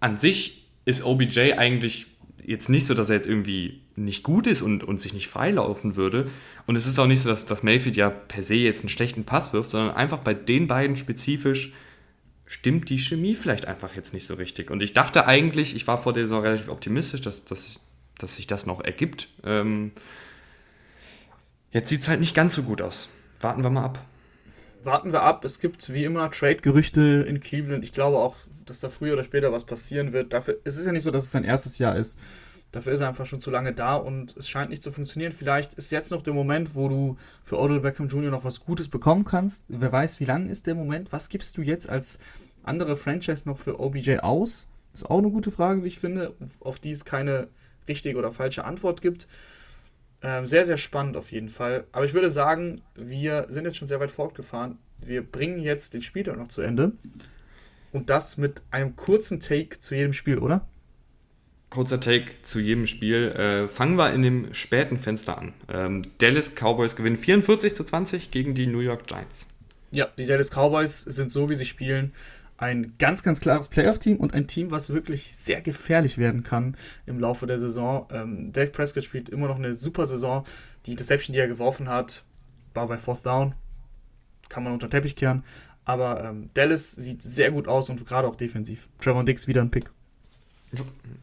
an 0.00 0.18
sich 0.20 0.68
ist 0.84 1.04
OBJ 1.04 1.54
eigentlich 1.56 2.06
jetzt 2.44 2.68
nicht 2.68 2.86
so, 2.86 2.94
dass 2.94 3.08
er 3.08 3.16
jetzt 3.16 3.28
irgendwie 3.28 3.82
nicht 3.96 4.22
gut 4.22 4.46
ist 4.46 4.62
und, 4.62 4.84
und 4.84 5.00
sich 5.00 5.12
nicht 5.12 5.28
freilaufen 5.28 5.96
würde. 5.96 6.28
Und 6.66 6.76
es 6.76 6.86
ist 6.86 6.98
auch 6.98 7.06
nicht 7.06 7.22
so, 7.22 7.28
dass, 7.28 7.46
dass 7.46 7.62
Mayfield 7.62 7.96
ja 7.96 8.10
per 8.10 8.42
se 8.42 8.54
jetzt 8.54 8.80
einen 8.80 8.88
schlechten 8.88 9.24
Pass 9.24 9.52
wirft, 9.52 9.68
sondern 9.68 9.94
einfach 9.94 10.18
bei 10.18 10.34
den 10.34 10.66
beiden 10.66 10.96
spezifisch 10.96 11.72
stimmt 12.46 12.90
die 12.90 12.98
Chemie 12.98 13.34
vielleicht 13.34 13.66
einfach 13.66 13.96
jetzt 13.96 14.12
nicht 14.12 14.26
so 14.26 14.34
richtig. 14.34 14.70
Und 14.70 14.82
ich 14.82 14.92
dachte 14.92 15.26
eigentlich, 15.26 15.74
ich 15.74 15.86
war 15.86 16.02
vor 16.02 16.12
der 16.12 16.24
Saison 16.24 16.42
relativ 16.42 16.68
optimistisch, 16.68 17.22
dass, 17.22 17.44
dass, 17.44 17.80
dass 18.18 18.36
sich 18.36 18.46
das 18.46 18.66
noch 18.66 18.82
ergibt. 18.82 19.28
Ähm, 19.44 19.92
jetzt 21.70 21.88
sieht 21.88 22.02
es 22.02 22.08
halt 22.08 22.20
nicht 22.20 22.34
ganz 22.34 22.54
so 22.54 22.62
gut 22.64 22.82
aus. 22.82 23.08
Warten 23.40 23.62
wir 23.62 23.70
mal 23.70 23.84
ab. 23.84 24.04
Warten 24.84 25.12
wir 25.12 25.22
ab. 25.22 25.44
Es 25.44 25.58
gibt 25.58 25.92
wie 25.92 26.04
immer 26.04 26.30
Trade-Gerüchte 26.30 27.24
in 27.28 27.40
Cleveland. 27.40 27.84
Ich 27.84 27.92
glaube 27.92 28.18
auch, 28.18 28.36
dass 28.66 28.80
da 28.80 28.90
früher 28.90 29.12
oder 29.14 29.24
später 29.24 29.52
was 29.52 29.64
passieren 29.64 30.12
wird. 30.12 30.32
Dafür, 30.32 30.58
es 30.64 30.76
ist 30.76 30.86
ja 30.86 30.92
nicht 30.92 31.04
so, 31.04 31.10
dass 31.10 31.24
es 31.24 31.32
sein 31.32 31.44
erstes 31.44 31.78
Jahr 31.78 31.96
ist. 31.96 32.18
Dafür 32.72 32.92
ist 32.92 33.00
er 33.00 33.08
einfach 33.08 33.26
schon 33.26 33.38
zu 33.38 33.50
lange 33.50 33.74
da 33.74 33.96
und 33.96 34.34
es 34.36 34.48
scheint 34.48 34.70
nicht 34.70 34.82
zu 34.82 34.90
funktionieren. 34.90 35.32
Vielleicht 35.32 35.74
ist 35.74 35.92
jetzt 35.92 36.10
noch 36.10 36.22
der 36.22 36.32
Moment, 36.32 36.74
wo 36.74 36.88
du 36.88 37.16
für 37.44 37.58
Odell 37.58 37.80
Beckham 37.80 38.08
Jr. 38.08 38.30
noch 38.30 38.44
was 38.44 38.60
Gutes 38.60 38.88
bekommen 38.88 39.24
kannst. 39.24 39.66
Wer 39.68 39.92
weiß, 39.92 40.20
wie 40.20 40.24
lang 40.24 40.48
ist 40.48 40.66
der 40.66 40.74
Moment? 40.74 41.12
Was 41.12 41.28
gibst 41.28 41.58
du 41.58 41.62
jetzt 41.62 41.88
als 41.88 42.18
andere 42.62 42.96
Franchise 42.96 43.46
noch 43.46 43.58
für 43.58 43.78
OBJ 43.78 44.18
aus? 44.18 44.68
Ist 44.94 45.08
auch 45.08 45.18
eine 45.18 45.30
gute 45.30 45.50
Frage, 45.50 45.84
wie 45.84 45.88
ich 45.88 45.98
finde, 45.98 46.34
auf 46.60 46.78
die 46.78 46.92
es 46.92 47.04
keine 47.04 47.48
richtige 47.88 48.18
oder 48.18 48.32
falsche 48.32 48.64
Antwort 48.64 49.02
gibt. 49.02 49.26
Ähm, 50.22 50.46
sehr, 50.46 50.64
sehr 50.64 50.76
spannend 50.76 51.16
auf 51.16 51.32
jeden 51.32 51.48
Fall. 51.48 51.84
Aber 51.92 52.04
ich 52.04 52.14
würde 52.14 52.30
sagen, 52.30 52.82
wir 52.94 53.46
sind 53.48 53.64
jetzt 53.64 53.76
schon 53.76 53.88
sehr 53.88 54.00
weit 54.00 54.10
fortgefahren. 54.10 54.78
Wir 55.00 55.22
bringen 55.22 55.58
jetzt 55.58 55.94
den 55.94 56.02
Spieltag 56.02 56.36
noch 56.36 56.48
zu 56.48 56.60
Ende. 56.60 56.92
Und 57.92 58.08
das 58.08 58.36
mit 58.36 58.62
einem 58.70 58.96
kurzen 58.96 59.40
Take 59.40 59.80
zu 59.80 59.94
jedem 59.94 60.12
Spiel, 60.12 60.38
oder? 60.38 60.66
Kurzer 61.70 62.00
Take 62.00 62.30
zu 62.42 62.60
jedem 62.60 62.86
Spiel. 62.86 63.32
Äh, 63.32 63.68
fangen 63.68 63.96
wir 63.96 64.12
in 64.12 64.22
dem 64.22 64.54
späten 64.54 64.98
Fenster 64.98 65.38
an. 65.38 65.54
Ähm, 65.68 66.02
Dallas 66.18 66.54
Cowboys 66.54 66.96
gewinnen 66.96 67.16
44 67.16 67.74
zu 67.74 67.82
20 67.82 68.30
gegen 68.30 68.54
die 68.54 68.66
New 68.66 68.80
York 68.80 69.06
Giants. 69.06 69.46
Ja, 69.90 70.06
die 70.16 70.26
Dallas 70.26 70.50
Cowboys 70.50 71.00
sind 71.00 71.30
so, 71.30 71.50
wie 71.50 71.54
sie 71.54 71.66
spielen, 71.66 72.12
ein 72.62 72.94
ganz, 72.98 73.24
ganz 73.24 73.40
klares 73.40 73.66
Playoff-Team 73.66 74.18
und 74.18 74.34
ein 74.34 74.46
Team, 74.46 74.70
was 74.70 74.90
wirklich 74.90 75.34
sehr 75.34 75.60
gefährlich 75.62 76.16
werden 76.16 76.44
kann 76.44 76.76
im 77.06 77.18
Laufe 77.18 77.46
der 77.46 77.58
Saison. 77.58 78.06
Ähm, 78.12 78.52
Dak 78.52 78.70
Prescott 78.70 79.02
spielt 79.02 79.28
immer 79.28 79.48
noch 79.48 79.56
eine 79.56 79.74
super 79.74 80.06
Saison. 80.06 80.44
Die 80.86 80.94
Deception, 80.94 81.32
die 81.34 81.40
er 81.40 81.48
geworfen 81.48 81.88
hat, 81.88 82.22
war 82.72 82.86
bei 82.86 82.98
Fourth 82.98 83.26
Down. 83.26 83.56
Kann 84.48 84.62
man 84.62 84.72
unter 84.72 84.86
den 84.86 84.92
Teppich 84.92 85.16
kehren. 85.16 85.42
Aber 85.84 86.22
ähm, 86.22 86.50
Dallas 86.54 86.92
sieht 86.92 87.20
sehr 87.20 87.50
gut 87.50 87.66
aus 87.66 87.90
und 87.90 88.06
gerade 88.06 88.28
auch 88.28 88.36
defensiv. 88.36 88.88
Trevor 89.00 89.24
Dix 89.24 89.48
wieder 89.48 89.60
ein 89.60 89.72
Pick. 89.72 89.90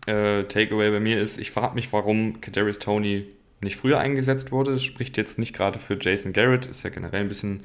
Äh, 0.08 0.44
Takeaway 0.44 0.92
bei 0.92 1.00
mir 1.00 1.22
ist, 1.22 1.40
ich 1.40 1.52
frage 1.52 1.74
mich, 1.74 1.92
warum 1.94 2.42
Kadarius 2.42 2.80
Tony 2.80 3.30
nicht 3.62 3.76
früher 3.76 4.00
eingesetzt 4.00 4.52
wurde. 4.52 4.74
Das 4.74 4.84
spricht 4.84 5.18
jetzt 5.18 5.40
nicht 5.40 5.54
gerade 5.54 5.80
für 5.80 5.98
Jason 6.00 6.34
Garrett. 6.34 6.66
Ist 6.66 6.84
ja 6.84 6.90
generell 6.90 7.22
ein 7.22 7.28
bisschen 7.28 7.64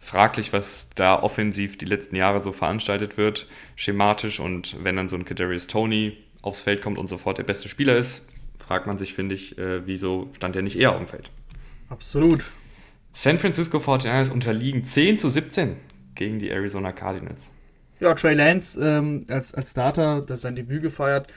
fraglich, 0.00 0.52
was 0.52 0.88
da 0.94 1.22
offensiv 1.22 1.78
die 1.78 1.86
letzten 1.86 2.16
Jahre 2.16 2.42
so 2.42 2.52
veranstaltet 2.52 3.16
wird, 3.16 3.48
schematisch. 3.76 4.40
Und 4.40 4.76
wenn 4.82 4.96
dann 4.96 5.08
so 5.08 5.16
ein 5.16 5.24
Kadarius 5.24 5.66
Tony 5.66 6.16
aufs 6.42 6.62
Feld 6.62 6.82
kommt 6.82 6.98
und 6.98 7.08
sofort 7.08 7.38
der 7.38 7.44
beste 7.44 7.68
Spieler 7.68 7.96
ist, 7.96 8.26
fragt 8.56 8.86
man 8.86 8.98
sich, 8.98 9.14
finde 9.14 9.34
ich, 9.34 9.58
äh, 9.58 9.86
wieso 9.86 10.30
stand 10.36 10.56
er 10.56 10.62
nicht 10.62 10.78
eher 10.78 10.92
auf 10.92 10.98
dem 10.98 11.06
Feld? 11.06 11.30
Absolut. 11.88 12.44
San 13.12 13.38
Francisco 13.38 13.78
49ers 13.78 14.30
unterliegen 14.30 14.84
10 14.84 15.18
zu 15.18 15.28
17 15.28 15.76
gegen 16.14 16.38
die 16.38 16.50
Arizona 16.50 16.92
Cardinals. 16.92 17.50
Ja, 18.00 18.12
Trey 18.14 18.34
Lance 18.34 18.80
ähm, 18.80 19.24
als, 19.28 19.54
als 19.54 19.70
Starter, 19.70 20.20
das 20.20 20.42
sein 20.42 20.56
Debüt 20.56 20.82
gefeiert, 20.82 21.28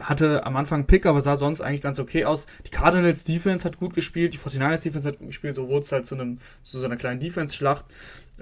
hatte 0.00 0.44
am 0.44 0.56
Anfang 0.56 0.86
Pick, 0.86 1.06
aber 1.06 1.20
sah 1.20 1.36
sonst 1.36 1.60
eigentlich 1.60 1.80
ganz 1.80 1.98
okay 1.98 2.24
aus. 2.24 2.46
Die 2.66 2.70
Cardinals 2.70 3.24
Defense 3.24 3.64
hat 3.64 3.78
gut 3.78 3.94
gespielt, 3.94 4.34
die 4.34 4.38
49ers 4.38 4.82
Defense 4.82 5.08
hat 5.08 5.18
gut 5.18 5.28
gespielt, 5.28 5.54
so 5.54 5.68
wurde 5.68 5.82
es 5.82 5.92
halt 5.92 6.06
zu, 6.06 6.14
einem, 6.14 6.38
zu 6.62 6.78
so 6.78 6.84
einer 6.84 6.96
kleinen 6.96 7.20
Defense-Schlacht. 7.20 7.86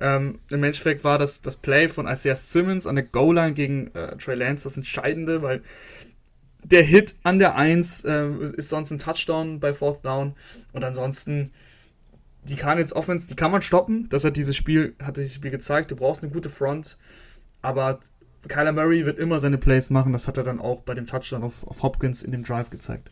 Ähm, 0.01 0.39
Im 0.51 0.65
Endeffekt 0.65 1.05
war 1.05 1.19
das, 1.19 1.43
das 1.43 1.57
Play 1.57 1.89
von 1.89 2.07
Isaiah 2.07 2.37
Simmons 2.37 2.87
an 2.87 2.95
der 2.95 3.05
Goal-Line 3.05 3.53
gegen 3.53 3.89
äh, 3.95 4.17
Trey 4.17 4.37
Lance 4.37 4.65
das 4.65 4.77
Entscheidende, 4.77 5.43
weil 5.43 5.63
der 6.65 6.83
Hit 6.83 7.17
an 7.23 7.39
der 7.39 7.57
1 7.57 8.05
äh, 8.05 8.29
ist 8.57 8.69
sonst 8.69 8.91
ein 8.91 8.99
Touchdown 8.99 9.61
bei 9.61 9.73
Fourth 9.73 10.05
Down 10.05 10.35
und 10.73 10.85
ansonsten 10.85 11.51
die 12.45 12.57
Cardinals 12.57 12.93
Offense, 12.95 13.29
die 13.29 13.37
kann 13.37 13.53
man 13.53 13.63
stoppen. 13.63 14.09
Das 14.09 14.25
hat 14.25 14.37
dieses 14.37 14.57
Spiel, 14.57 14.97
hat 15.03 15.17
dieses 15.17 15.35
Spiel 15.35 15.51
gezeigt. 15.51 15.91
Du 15.91 15.97
brauchst 15.97 16.23
eine 16.23 16.33
gute 16.33 16.51
Front, 16.51 16.97
aber 17.61 18.01
Kyler 18.49 18.73
Murray 18.73 19.07
wird 19.07 19.19
immer 19.19 19.39
seine 19.39 19.59
Plays 19.59 19.91
machen. 19.91 20.13
Das 20.13 20.27
hat 20.27 20.37
er 20.37 20.43
dann 20.43 20.61
auch 20.61 20.83
bei 20.83 20.95
dem 20.95 21.07
Touchdown 21.07 21.43
auf, 21.43 21.67
auf 21.67 21.83
Hopkins 21.83 22.23
in 22.23 22.33
dem 22.33 22.45
Drive 22.45 22.71
gezeigt. 22.71 23.11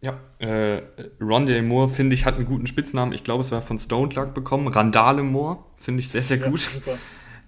Ja, 0.00 0.18
äh, 0.38 0.80
Rondale 1.20 1.62
Moore, 1.62 1.88
finde 1.88 2.14
ich, 2.14 2.24
hat 2.24 2.36
einen 2.36 2.44
guten 2.44 2.66
Spitznamen. 2.66 3.12
Ich 3.12 3.24
glaube, 3.24 3.40
es 3.42 3.50
war 3.50 3.62
von 3.62 3.78
Stone 3.78 4.08
Clark 4.08 4.34
bekommen. 4.34 4.68
Randale 4.68 5.22
Moore, 5.22 5.58
finde 5.76 6.00
ich 6.00 6.08
sehr, 6.08 6.22
sehr 6.22 6.38
gut. 6.38 6.60
Ja, 6.60 6.70
super. 6.70 6.98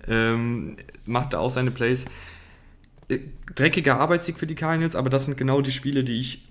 ähm, 0.09 0.77
macht 1.07 1.35
auch 1.35 1.51
seine 1.51 1.71
Plays. 1.71 2.07
Äh, 3.09 3.19
dreckiger 3.55 4.01
Arbeitssieg 4.01 4.39
für 4.39 4.47
die 4.47 4.57
Cardinals, 4.57 4.97
aber 4.97 5.11
das 5.11 5.27
sind 5.27 5.37
genau 5.37 5.61
die 5.61 5.71
Spiele, 5.71 6.03
die 6.03 6.19
ich 6.19 6.51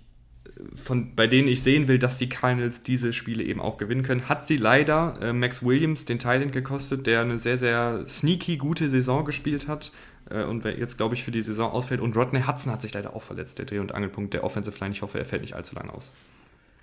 von, 0.74 1.16
bei 1.16 1.28
denen 1.28 1.47
ich 1.47 1.64
sehen 1.64 1.88
will, 1.88 1.99
dass 1.99 2.18
die 2.18 2.30
Cardinals 2.30 2.84
diese 2.84 3.14
Spiele 3.14 3.43
eben 3.43 3.62
auch 3.62 3.78
gewinnen 3.78 4.03
können. 4.03 4.28
Hat 4.28 4.47
sie 4.47 4.57
leider 4.57 5.18
äh, 5.22 5.34
Max 5.34 5.64
Williams 5.64 6.05
den 6.05 6.20
Thailand 6.20 6.51
gekostet, 6.51 7.07
der 7.07 7.22
eine 7.22 7.38
sehr, 7.38 7.57
sehr 7.57 8.05
sneaky 8.05 8.57
gute 8.57 8.89
Saison 8.89 9.26
gespielt 9.26 9.68
hat 9.68 9.91
äh, 10.30 10.43
und 10.43 10.65
jetzt, 10.65 10.97
glaube 10.97 11.15
ich, 11.15 11.23
für 11.23 11.32
die 11.32 11.41
Saison 11.41 11.71
ausfällt. 11.71 12.01
Und 12.01 12.15
Rodney 12.15 12.41
Hudson 12.41 12.71
hat 12.71 12.82
sich 12.82 12.93
leider 12.93 13.15
auch 13.15 13.21
verletzt, 13.21 13.59
der 13.59 13.65
Dreh- 13.65 13.80
und 13.80 13.93
Angelpunkt 13.93 14.34
der 14.34 14.43
Offensive 14.43 14.77
Line. 14.80 14.93
Ich 14.93 15.01
hoffe, 15.01 15.19
er 15.19 15.25
fällt 15.25 15.41
nicht 15.41 15.55
allzu 15.55 15.75
lange 15.75 15.93
aus. 15.93 16.11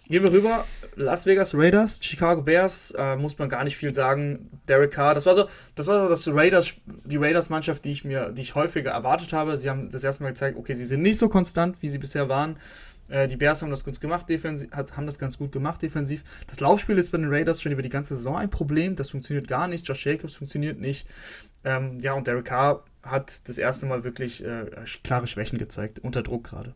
Gehen 0.08 0.22
wir 0.22 0.32
rüber. 0.32 0.64
Las 0.94 1.26
Vegas 1.26 1.52
Raiders, 1.52 1.98
Chicago 2.00 2.40
Bears, 2.40 2.92
äh, 2.96 3.16
muss 3.16 3.38
man 3.38 3.48
gar 3.48 3.64
nicht 3.64 3.76
viel 3.76 3.92
sagen. 3.92 4.50
Derek 4.68 4.92
Carr, 4.92 5.14
das 5.14 5.26
war 5.26 5.34
so, 5.34 5.48
das 5.74 5.88
war 5.88 6.04
so 6.04 6.08
das 6.08 6.28
Raiders, 6.28 6.74
die 7.04 7.16
Raiders-Mannschaft, 7.16 7.84
die 7.84 7.90
ich 7.90 8.04
mir, 8.04 8.30
die 8.30 8.42
ich 8.42 8.54
häufiger 8.54 8.92
erwartet 8.92 9.32
habe. 9.32 9.56
Sie 9.56 9.68
haben 9.68 9.90
das 9.90 10.04
erste 10.04 10.22
Mal 10.22 10.28
gezeigt, 10.28 10.56
okay, 10.56 10.74
sie 10.74 10.86
sind 10.86 11.02
nicht 11.02 11.18
so 11.18 11.28
konstant, 11.28 11.82
wie 11.82 11.88
sie 11.88 11.98
bisher 11.98 12.28
waren. 12.28 12.56
Äh, 13.08 13.26
die 13.26 13.36
Bears 13.36 13.62
haben 13.62 13.70
das 13.70 13.84
gut 13.84 14.00
gemacht, 14.00 14.28
defensiv, 14.28 14.70
haben 14.70 15.06
das 15.06 15.18
ganz 15.18 15.38
gut 15.38 15.50
gemacht 15.50 15.82
defensiv. 15.82 16.22
Das 16.46 16.60
Laufspiel 16.60 16.98
ist 16.98 17.10
bei 17.10 17.18
den 17.18 17.28
Raiders 17.28 17.60
schon 17.60 17.72
über 17.72 17.82
die 17.82 17.88
ganze 17.88 18.14
Saison 18.14 18.36
ein 18.36 18.50
Problem. 18.50 18.94
Das 18.94 19.10
funktioniert 19.10 19.48
gar 19.48 19.66
nicht. 19.66 19.88
Josh 19.88 20.06
Jacobs 20.06 20.34
funktioniert 20.34 20.78
nicht. 20.78 21.08
Ähm, 21.64 21.98
ja, 22.00 22.12
und 22.12 22.28
Derek 22.28 22.44
Carr 22.44 22.84
hat 23.06 23.48
das 23.48 23.58
erste 23.58 23.86
Mal 23.86 24.04
wirklich 24.04 24.44
äh, 24.44 24.66
klare 25.02 25.26
Schwächen 25.26 25.58
gezeigt, 25.58 25.98
unter 26.00 26.22
Druck 26.22 26.44
gerade. 26.44 26.74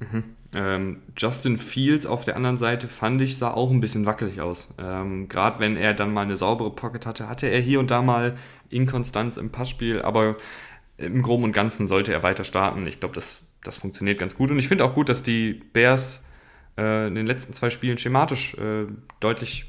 Mhm. 0.00 0.24
Ähm, 0.54 1.02
Justin 1.16 1.58
Fields 1.58 2.06
auf 2.06 2.24
der 2.24 2.36
anderen 2.36 2.56
Seite 2.56 2.88
fand 2.88 3.20
ich, 3.20 3.36
sah 3.36 3.50
auch 3.52 3.70
ein 3.70 3.80
bisschen 3.80 4.06
wackelig 4.06 4.40
aus. 4.40 4.68
Ähm, 4.78 5.28
Gerade 5.28 5.58
wenn 5.58 5.76
er 5.76 5.94
dann 5.94 6.12
mal 6.12 6.22
eine 6.22 6.36
saubere 6.36 6.70
Pocket 6.74 7.04
hatte, 7.04 7.28
hatte 7.28 7.48
er 7.48 7.60
hier 7.60 7.80
und 7.80 7.90
da 7.90 8.02
mal 8.02 8.36
Inkonstanz 8.70 9.36
im 9.36 9.50
Passspiel, 9.50 10.02
aber 10.02 10.36
im 10.96 11.22
Groben 11.22 11.44
und 11.44 11.52
Ganzen 11.52 11.88
sollte 11.88 12.12
er 12.12 12.22
weiter 12.22 12.44
starten. 12.44 12.86
Ich 12.86 13.00
glaube, 13.00 13.14
das 13.14 13.48
das 13.62 13.76
funktioniert 13.78 14.18
ganz 14.18 14.34
gut. 14.34 14.50
Und 14.50 14.58
ich 14.58 14.68
finde 14.68 14.84
auch 14.84 14.94
gut, 14.94 15.08
dass 15.08 15.22
die 15.22 15.52
Bears 15.72 16.24
äh, 16.76 17.08
in 17.08 17.14
den 17.14 17.26
letzten 17.26 17.52
zwei 17.52 17.70
Spielen 17.70 17.98
schematisch 17.98 18.54
äh, 18.54 18.86
deutlich 19.20 19.66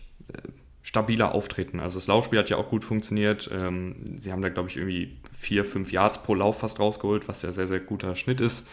stabiler 0.90 1.36
auftreten. 1.36 1.80
Also 1.80 2.00
das 2.00 2.08
Laufspiel 2.08 2.40
hat 2.40 2.50
ja 2.50 2.58
auch 2.58 2.68
gut 2.68 2.84
funktioniert. 2.84 3.48
Ähm, 3.54 3.98
sie 4.18 4.32
haben 4.32 4.42
da, 4.42 4.50
glaube 4.50 4.70
ich, 4.70 4.78
irgendwie 4.78 5.20
vier, 5.32 5.64
fünf 5.64 5.92
Yards 5.92 6.24
pro 6.24 6.34
Lauf 6.34 6.62
fast 6.62 6.80
rausgeholt, 6.80 7.28
was 7.28 7.44
ja 7.44 7.52
sehr, 7.52 7.68
sehr 7.68 7.80
guter 7.80 8.16
Schnitt 8.16 8.42
ist. 8.42 8.68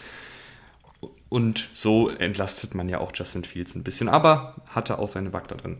Und 1.29 1.69
so 1.73 2.09
entlastet 2.09 2.73
man 2.73 2.89
ja 2.89 2.97
auch 3.01 3.11
Justin 3.13 3.43
Fields 3.43 3.75
ein 3.75 3.83
bisschen, 3.83 4.09
aber 4.09 4.55
hatte 4.67 4.97
auch 4.97 5.09
seine 5.09 5.31
Wack 5.31 5.47
da 5.47 5.57
drin. 5.57 5.77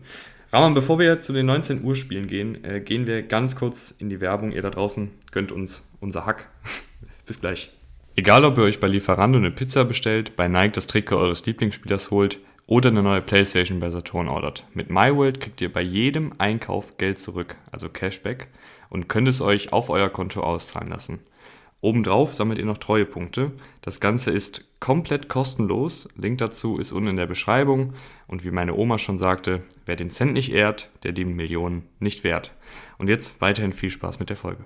Rahman, 0.52 0.74
bevor 0.74 1.00
wir 1.00 1.20
zu 1.22 1.32
den 1.32 1.46
19 1.46 1.82
Uhr 1.82 1.96
Spielen 1.96 2.28
gehen, 2.28 2.62
äh, 2.62 2.80
gehen 2.80 3.08
wir 3.08 3.24
ganz 3.24 3.56
kurz 3.56 3.90
in 3.90 4.08
die 4.08 4.20
Werbung. 4.20 4.52
Ihr 4.52 4.62
da 4.62 4.70
draußen 4.70 5.10
gönnt 5.32 5.50
uns 5.50 5.88
unser 5.98 6.24
Hack. 6.24 6.48
Bis 7.26 7.40
gleich. 7.40 7.72
Egal 8.14 8.44
ob 8.44 8.56
ihr 8.58 8.62
euch 8.62 8.78
bei 8.78 8.86
Lieferando 8.86 9.38
eine 9.38 9.50
Pizza 9.50 9.84
bestellt, 9.84 10.36
bei 10.36 10.46
Nike 10.46 10.74
das 10.74 10.86
Trikot 10.86 11.16
eures 11.16 11.44
Lieblingsspielers 11.46 12.12
holt 12.12 12.38
oder 12.68 12.90
eine 12.90 13.02
neue 13.02 13.22
Playstation 13.22 13.80
bei 13.80 13.88
Saturn 13.88 14.28
ordert. 14.28 14.64
Mit 14.74 14.90
MyWorld 14.90 15.40
kriegt 15.40 15.60
ihr 15.62 15.72
bei 15.72 15.80
jedem 15.80 16.34
Einkauf 16.36 16.98
Geld 16.98 17.18
zurück, 17.18 17.56
also 17.72 17.88
Cashback, 17.88 18.48
und 18.90 19.08
könnt 19.08 19.26
es 19.26 19.40
euch 19.40 19.72
auf 19.72 19.88
euer 19.88 20.10
Konto 20.10 20.42
auszahlen 20.42 20.90
lassen. 20.90 21.20
Obendrauf 21.80 22.34
sammelt 22.34 22.58
ihr 22.58 22.66
noch 22.66 22.78
Treuepunkte. 22.78 23.52
Das 23.80 24.00
Ganze 24.00 24.32
ist 24.32 24.66
komplett 24.80 25.28
kostenlos. 25.28 26.08
Link 26.16 26.38
dazu 26.38 26.78
ist 26.78 26.92
unten 26.92 27.10
in 27.10 27.16
der 27.16 27.26
Beschreibung. 27.26 27.94
Und 28.26 28.44
wie 28.44 28.50
meine 28.50 28.74
Oma 28.74 28.98
schon 28.98 29.18
sagte, 29.18 29.62
wer 29.86 29.96
den 29.96 30.10
Cent 30.10 30.32
nicht 30.34 30.52
ehrt, 30.52 30.90
der 31.04 31.12
die 31.12 31.24
Millionen 31.24 31.88
nicht 32.00 32.24
wert. 32.24 32.52
Und 32.98 33.08
jetzt 33.08 33.40
weiterhin 33.40 33.72
viel 33.72 33.90
Spaß 33.90 34.18
mit 34.18 34.28
der 34.28 34.36
Folge. 34.36 34.64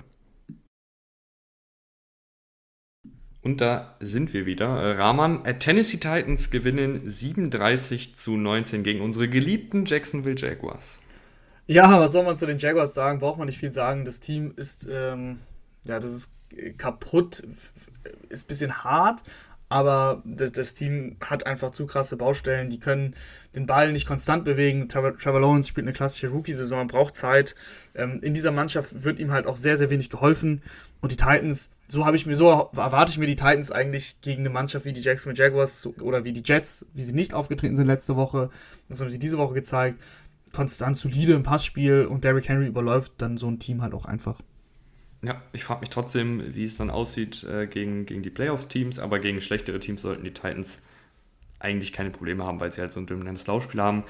Und 3.42 3.60
da 3.60 3.96
sind 4.00 4.32
wir 4.32 4.46
wieder. 4.46 4.80
Äh, 4.80 4.92
Rahman, 4.92 5.44
äh, 5.44 5.58
Tennessee 5.58 5.96
Titans 5.96 6.50
gewinnen 6.50 7.08
37 7.08 8.14
zu 8.14 8.36
19 8.36 8.84
gegen 8.84 9.00
unsere 9.00 9.28
geliebten 9.28 9.84
Jacksonville 9.84 10.36
Jaguars. 10.38 10.98
Ja, 11.66 11.98
was 11.98 12.12
soll 12.12 12.24
man 12.24 12.36
zu 12.36 12.46
den 12.46 12.58
Jaguars 12.58 12.94
sagen? 12.94 13.18
Braucht 13.18 13.38
man 13.38 13.46
nicht 13.46 13.58
viel 13.58 13.72
sagen. 13.72 14.04
Das 14.04 14.20
Team 14.20 14.52
ist, 14.56 14.86
ähm, 14.90 15.40
ja, 15.86 15.98
das 15.98 16.12
ist 16.12 16.32
kaputt, 16.76 17.42
ist 18.28 18.44
ein 18.44 18.48
bisschen 18.48 18.84
hart, 18.84 19.22
aber 19.68 20.22
das, 20.26 20.52
das, 20.52 20.74
Team 20.74 21.16
hat 21.24 21.46
einfach 21.46 21.70
zu 21.70 21.86
krasse 21.86 22.16
Baustellen. 22.16 22.68
Die 22.68 22.78
können 22.78 23.14
den 23.54 23.66
Ball 23.66 23.90
nicht 23.92 24.06
konstant 24.06 24.44
bewegen. 24.44 24.88
Trevor, 24.88 25.40
Lawrence 25.40 25.68
spielt 25.68 25.86
eine 25.86 25.94
klassische 25.94 26.28
Rookie-Saison, 26.28 26.86
braucht 26.88 27.16
Zeit. 27.16 27.54
Ähm, 27.94 28.20
in 28.20 28.34
dieser 28.34 28.50
Mannschaft 28.50 29.02
wird 29.02 29.18
ihm 29.18 29.32
halt 29.32 29.46
auch 29.46 29.56
sehr, 29.56 29.78
sehr 29.78 29.88
wenig 29.88 30.10
geholfen. 30.10 30.62
Und 31.00 31.10
die 31.10 31.16
Titans 31.16 31.70
so 31.92 32.06
habe 32.06 32.16
ich 32.16 32.24
mir, 32.24 32.34
so 32.34 32.48
erwarte 32.48 33.12
ich 33.12 33.18
mir 33.18 33.26
die 33.26 33.36
Titans 33.36 33.70
eigentlich 33.70 34.18
gegen 34.22 34.40
eine 34.40 34.48
Mannschaft 34.48 34.86
wie 34.86 34.94
die 34.94 35.02
Jacksonville 35.02 35.38
Jaguars 35.38 35.86
oder 36.00 36.24
wie 36.24 36.32
die 36.32 36.42
Jets, 36.42 36.86
wie 36.94 37.02
sie 37.02 37.12
nicht 37.12 37.34
aufgetreten 37.34 37.76
sind 37.76 37.86
letzte 37.86 38.16
Woche. 38.16 38.48
Das 38.88 39.02
haben 39.02 39.10
sie 39.10 39.18
diese 39.18 39.36
Woche 39.36 39.52
gezeigt. 39.52 39.98
Konstant 40.54 40.96
solide 40.96 41.34
im 41.34 41.42
Passspiel 41.42 42.06
und 42.06 42.24
Derrick 42.24 42.48
Henry 42.48 42.66
überläuft 42.66 43.12
dann 43.18 43.36
so 43.36 43.46
ein 43.46 43.58
Team 43.58 43.82
halt 43.82 43.92
auch 43.92 44.06
einfach. 44.06 44.40
Ja, 45.22 45.42
ich 45.52 45.64
frage 45.64 45.80
mich 45.80 45.90
trotzdem, 45.90 46.54
wie 46.54 46.64
es 46.64 46.78
dann 46.78 46.88
aussieht 46.88 47.44
äh, 47.44 47.66
gegen, 47.66 48.06
gegen 48.06 48.22
die 48.22 48.30
Playoffs-Teams, 48.30 48.98
aber 48.98 49.18
gegen 49.18 49.42
schlechtere 49.42 49.78
Teams 49.78 50.00
sollten 50.00 50.24
die 50.24 50.32
Titans 50.32 50.80
eigentlich 51.58 51.92
keine 51.92 52.10
Probleme 52.10 52.44
haben, 52.44 52.58
weil 52.58 52.72
sie 52.72 52.80
halt 52.80 52.92
so 52.92 53.00
ein 53.00 53.06
dominantes 53.06 53.46
Laufspiel 53.46 53.82
haben. 53.82 54.04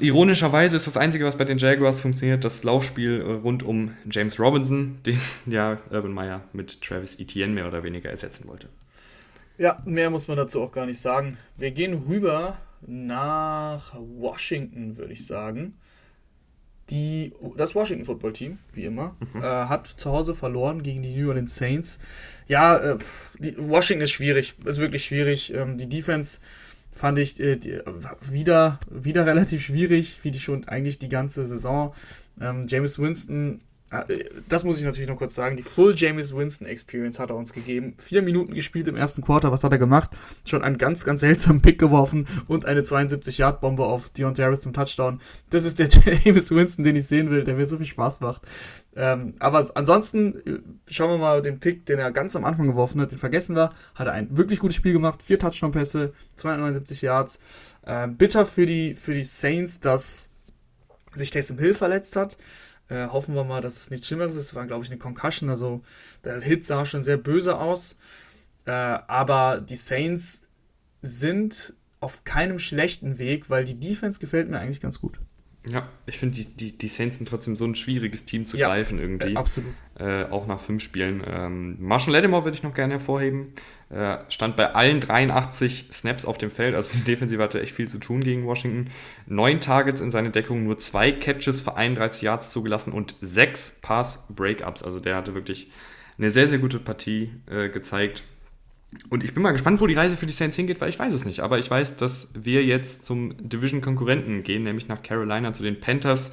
Ironischerweise 0.00 0.76
ist 0.76 0.86
das 0.86 0.96
Einzige, 0.96 1.24
was 1.24 1.36
bei 1.36 1.44
den 1.44 1.58
Jaguars 1.58 2.00
funktioniert, 2.00 2.44
das 2.44 2.64
Laufspiel 2.64 3.20
äh, 3.20 3.32
rund 3.32 3.62
um 3.62 3.96
James 4.10 4.40
Robinson, 4.40 4.98
den 5.06 5.18
ja 5.46 5.78
Urban 5.90 6.12
Meyer 6.12 6.42
mit 6.52 6.80
Travis 6.80 7.18
Etienne 7.18 7.52
mehr 7.52 7.68
oder 7.68 7.82
weniger 7.82 8.10
ersetzen 8.10 8.48
wollte. 8.48 8.68
Ja, 9.56 9.80
mehr 9.84 10.10
muss 10.10 10.26
man 10.26 10.36
dazu 10.36 10.60
auch 10.62 10.72
gar 10.72 10.86
nicht 10.86 10.98
sagen. 10.98 11.38
Wir 11.56 11.70
gehen 11.70 11.94
rüber 11.94 12.58
nach 12.86 13.94
Washington, 13.94 14.96
würde 14.96 15.12
ich 15.12 15.26
sagen. 15.26 15.74
Die, 16.90 17.32
das 17.56 17.74
Washington 17.74 18.04
Football 18.04 18.34
Team, 18.34 18.58
wie 18.74 18.84
immer, 18.84 19.16
mhm. 19.32 19.40
äh, 19.40 19.44
hat 19.44 19.86
zu 19.86 20.10
Hause 20.10 20.34
verloren 20.34 20.82
gegen 20.82 21.02
die 21.02 21.14
New 21.14 21.28
Orleans 21.28 21.56
Saints. 21.56 21.98
Ja, 22.46 22.76
äh, 22.76 22.98
die, 23.38 23.56
Washington 23.56 24.02
ist 24.02 24.10
schwierig, 24.10 24.54
ist 24.64 24.78
wirklich 24.78 25.04
schwierig. 25.04 25.54
Ähm, 25.54 25.78
die 25.78 25.88
Defense 25.88 26.40
fand 26.94 27.18
ich 27.18 27.40
äh, 27.40 27.58
wieder, 28.30 28.78
wieder 28.90 29.26
relativ 29.26 29.62
schwierig, 29.62 30.20
wie 30.22 30.30
die 30.30 30.40
schon 30.40 30.66
eigentlich 30.68 30.98
die 30.98 31.08
ganze 31.08 31.44
Saison. 31.44 31.94
Ähm, 32.40 32.66
James 32.68 32.98
Winston 32.98 33.60
das 34.48 34.64
muss 34.64 34.78
ich 34.78 34.84
natürlich 34.84 35.08
noch 35.08 35.16
kurz 35.16 35.34
sagen, 35.34 35.56
die 35.56 35.62
Full 35.62 35.94
James 35.96 36.34
Winston 36.34 36.66
Experience 36.66 37.18
hat 37.18 37.30
er 37.30 37.36
uns 37.36 37.52
gegeben. 37.52 37.94
Vier 37.98 38.22
Minuten 38.22 38.54
gespielt 38.54 38.88
im 38.88 38.96
ersten 38.96 39.22
Quarter, 39.22 39.52
was 39.52 39.64
hat 39.64 39.72
er 39.72 39.78
gemacht? 39.78 40.10
Schon 40.44 40.62
einen 40.62 40.78
ganz, 40.78 41.04
ganz 41.04 41.20
seltsamen 41.20 41.62
Pick 41.62 41.78
geworfen 41.78 42.26
und 42.48 42.64
eine 42.64 42.80
72-Yard-Bombe 42.80 43.84
auf 43.84 44.10
Deontay 44.10 44.42
Harris 44.42 44.62
zum 44.62 44.72
Touchdown. 44.72 45.20
Das 45.50 45.64
ist 45.64 45.78
der 45.78 45.88
James 46.24 46.50
Winston, 46.50 46.84
den 46.84 46.96
ich 46.96 47.06
sehen 47.06 47.30
will, 47.30 47.44
der 47.44 47.54
mir 47.54 47.66
so 47.66 47.76
viel 47.76 47.86
Spaß 47.86 48.20
macht. 48.20 48.42
Ähm, 48.96 49.34
aber 49.40 49.68
ansonsten, 49.74 50.36
äh, 50.46 50.92
schauen 50.92 51.10
wir 51.10 51.18
mal 51.18 51.42
den 51.42 51.58
Pick, 51.58 51.86
den 51.86 51.98
er 51.98 52.12
ganz 52.12 52.36
am 52.36 52.44
Anfang 52.44 52.66
geworfen 52.66 53.00
hat, 53.00 53.10
den 53.10 53.18
vergessen 53.18 53.56
wir. 53.56 53.72
Hat 53.94 54.06
er 54.06 54.12
ein 54.12 54.36
wirklich 54.36 54.60
gutes 54.60 54.76
Spiel 54.76 54.92
gemacht, 54.92 55.22
vier 55.22 55.38
Touchdown-Pässe, 55.38 56.12
279 56.36 57.02
Yards. 57.02 57.38
Äh, 57.82 58.08
bitter 58.08 58.46
für 58.46 58.66
die, 58.66 58.94
für 58.94 59.14
die 59.14 59.24
Saints, 59.24 59.80
dass 59.80 60.28
sich 61.14 61.30
Taysom 61.30 61.58
Hill 61.58 61.74
verletzt 61.74 62.16
hat. 62.16 62.36
Äh, 62.88 63.06
hoffen 63.08 63.34
wir 63.34 63.44
mal, 63.44 63.60
dass 63.60 63.76
es 63.78 63.90
nichts 63.90 64.06
Schlimmeres 64.06 64.36
ist. 64.36 64.46
Es 64.46 64.54
war, 64.54 64.66
glaube 64.66 64.84
ich, 64.84 64.90
eine 64.90 64.98
Concussion. 64.98 65.48
Also 65.50 65.82
der 66.24 66.40
Hit 66.40 66.64
sah 66.64 66.84
schon 66.84 67.02
sehr 67.02 67.16
böse 67.16 67.58
aus. 67.58 67.96
Äh, 68.66 68.70
aber 68.70 69.60
die 69.60 69.76
Saints 69.76 70.42
sind 71.02 71.74
auf 72.00 72.24
keinem 72.24 72.58
schlechten 72.58 73.18
Weg, 73.18 73.48
weil 73.48 73.64
die 73.64 73.78
Defense 73.78 74.18
gefällt 74.20 74.48
mir 74.48 74.58
eigentlich 74.58 74.80
ganz 74.80 75.00
gut. 75.00 75.18
Ja, 75.66 75.88
ich 76.04 76.18
finde, 76.18 76.36
die, 76.36 76.44
die, 76.44 76.76
die 76.76 76.88
Saints 76.88 77.16
sind 77.16 77.26
trotzdem 77.26 77.56
so 77.56 77.64
ein 77.64 77.74
schwieriges 77.74 78.26
Team 78.26 78.44
zu 78.44 78.58
ja, 78.58 78.68
greifen 78.68 78.98
irgendwie. 78.98 79.32
Äh, 79.32 79.36
absolut. 79.36 79.70
Äh, 79.98 80.24
auch 80.24 80.46
nach 80.46 80.60
fünf 80.60 80.82
Spielen. 80.82 81.22
Ähm, 81.26 81.76
Marshall 81.80 82.12
Lattimore 82.12 82.44
würde 82.44 82.56
ich 82.56 82.62
noch 82.62 82.74
gerne 82.74 82.94
hervorheben. 82.94 83.54
Äh, 83.88 84.18
stand 84.28 84.56
bei 84.56 84.74
allen 84.74 85.00
83 85.00 85.88
Snaps 85.90 86.26
auf 86.26 86.36
dem 86.36 86.50
Feld. 86.50 86.74
Also 86.74 86.92
die 86.98 87.04
Defensive 87.10 87.42
hatte 87.42 87.62
echt 87.62 87.72
viel 87.72 87.88
zu 87.88 87.98
tun 87.98 88.22
gegen 88.22 88.44
Washington. 88.44 88.90
Neun 89.26 89.60
Targets 89.60 90.02
in 90.02 90.10
seine 90.10 90.30
Deckung, 90.30 90.64
nur 90.64 90.76
zwei 90.76 91.12
Catches 91.12 91.62
für 91.62 91.76
31 91.76 92.22
Yards 92.22 92.50
zugelassen 92.50 92.92
und 92.92 93.14
sechs 93.22 93.78
Pass-Breakups. 93.80 94.82
Also 94.82 95.00
der 95.00 95.16
hatte 95.16 95.34
wirklich 95.34 95.70
eine 96.18 96.30
sehr, 96.30 96.48
sehr 96.48 96.58
gute 96.58 96.78
Partie 96.78 97.30
äh, 97.50 97.70
gezeigt. 97.70 98.24
Und 99.10 99.24
ich 99.24 99.34
bin 99.34 99.42
mal 99.42 99.52
gespannt, 99.52 99.80
wo 99.80 99.86
die 99.86 99.94
Reise 99.94 100.16
für 100.16 100.26
die 100.26 100.32
Saints 100.32 100.56
hingeht, 100.56 100.80
weil 100.80 100.88
ich 100.88 100.98
weiß 100.98 101.14
es 101.14 101.24
nicht. 101.24 101.40
Aber 101.40 101.58
ich 101.58 101.70
weiß, 101.70 101.96
dass 101.96 102.28
wir 102.34 102.64
jetzt 102.64 103.04
zum 103.04 103.34
Division-Konkurrenten 103.38 104.42
gehen, 104.42 104.62
nämlich 104.62 104.88
nach 104.88 105.02
Carolina 105.02 105.52
zu 105.52 105.62
den 105.62 105.80
Panthers, 105.80 106.30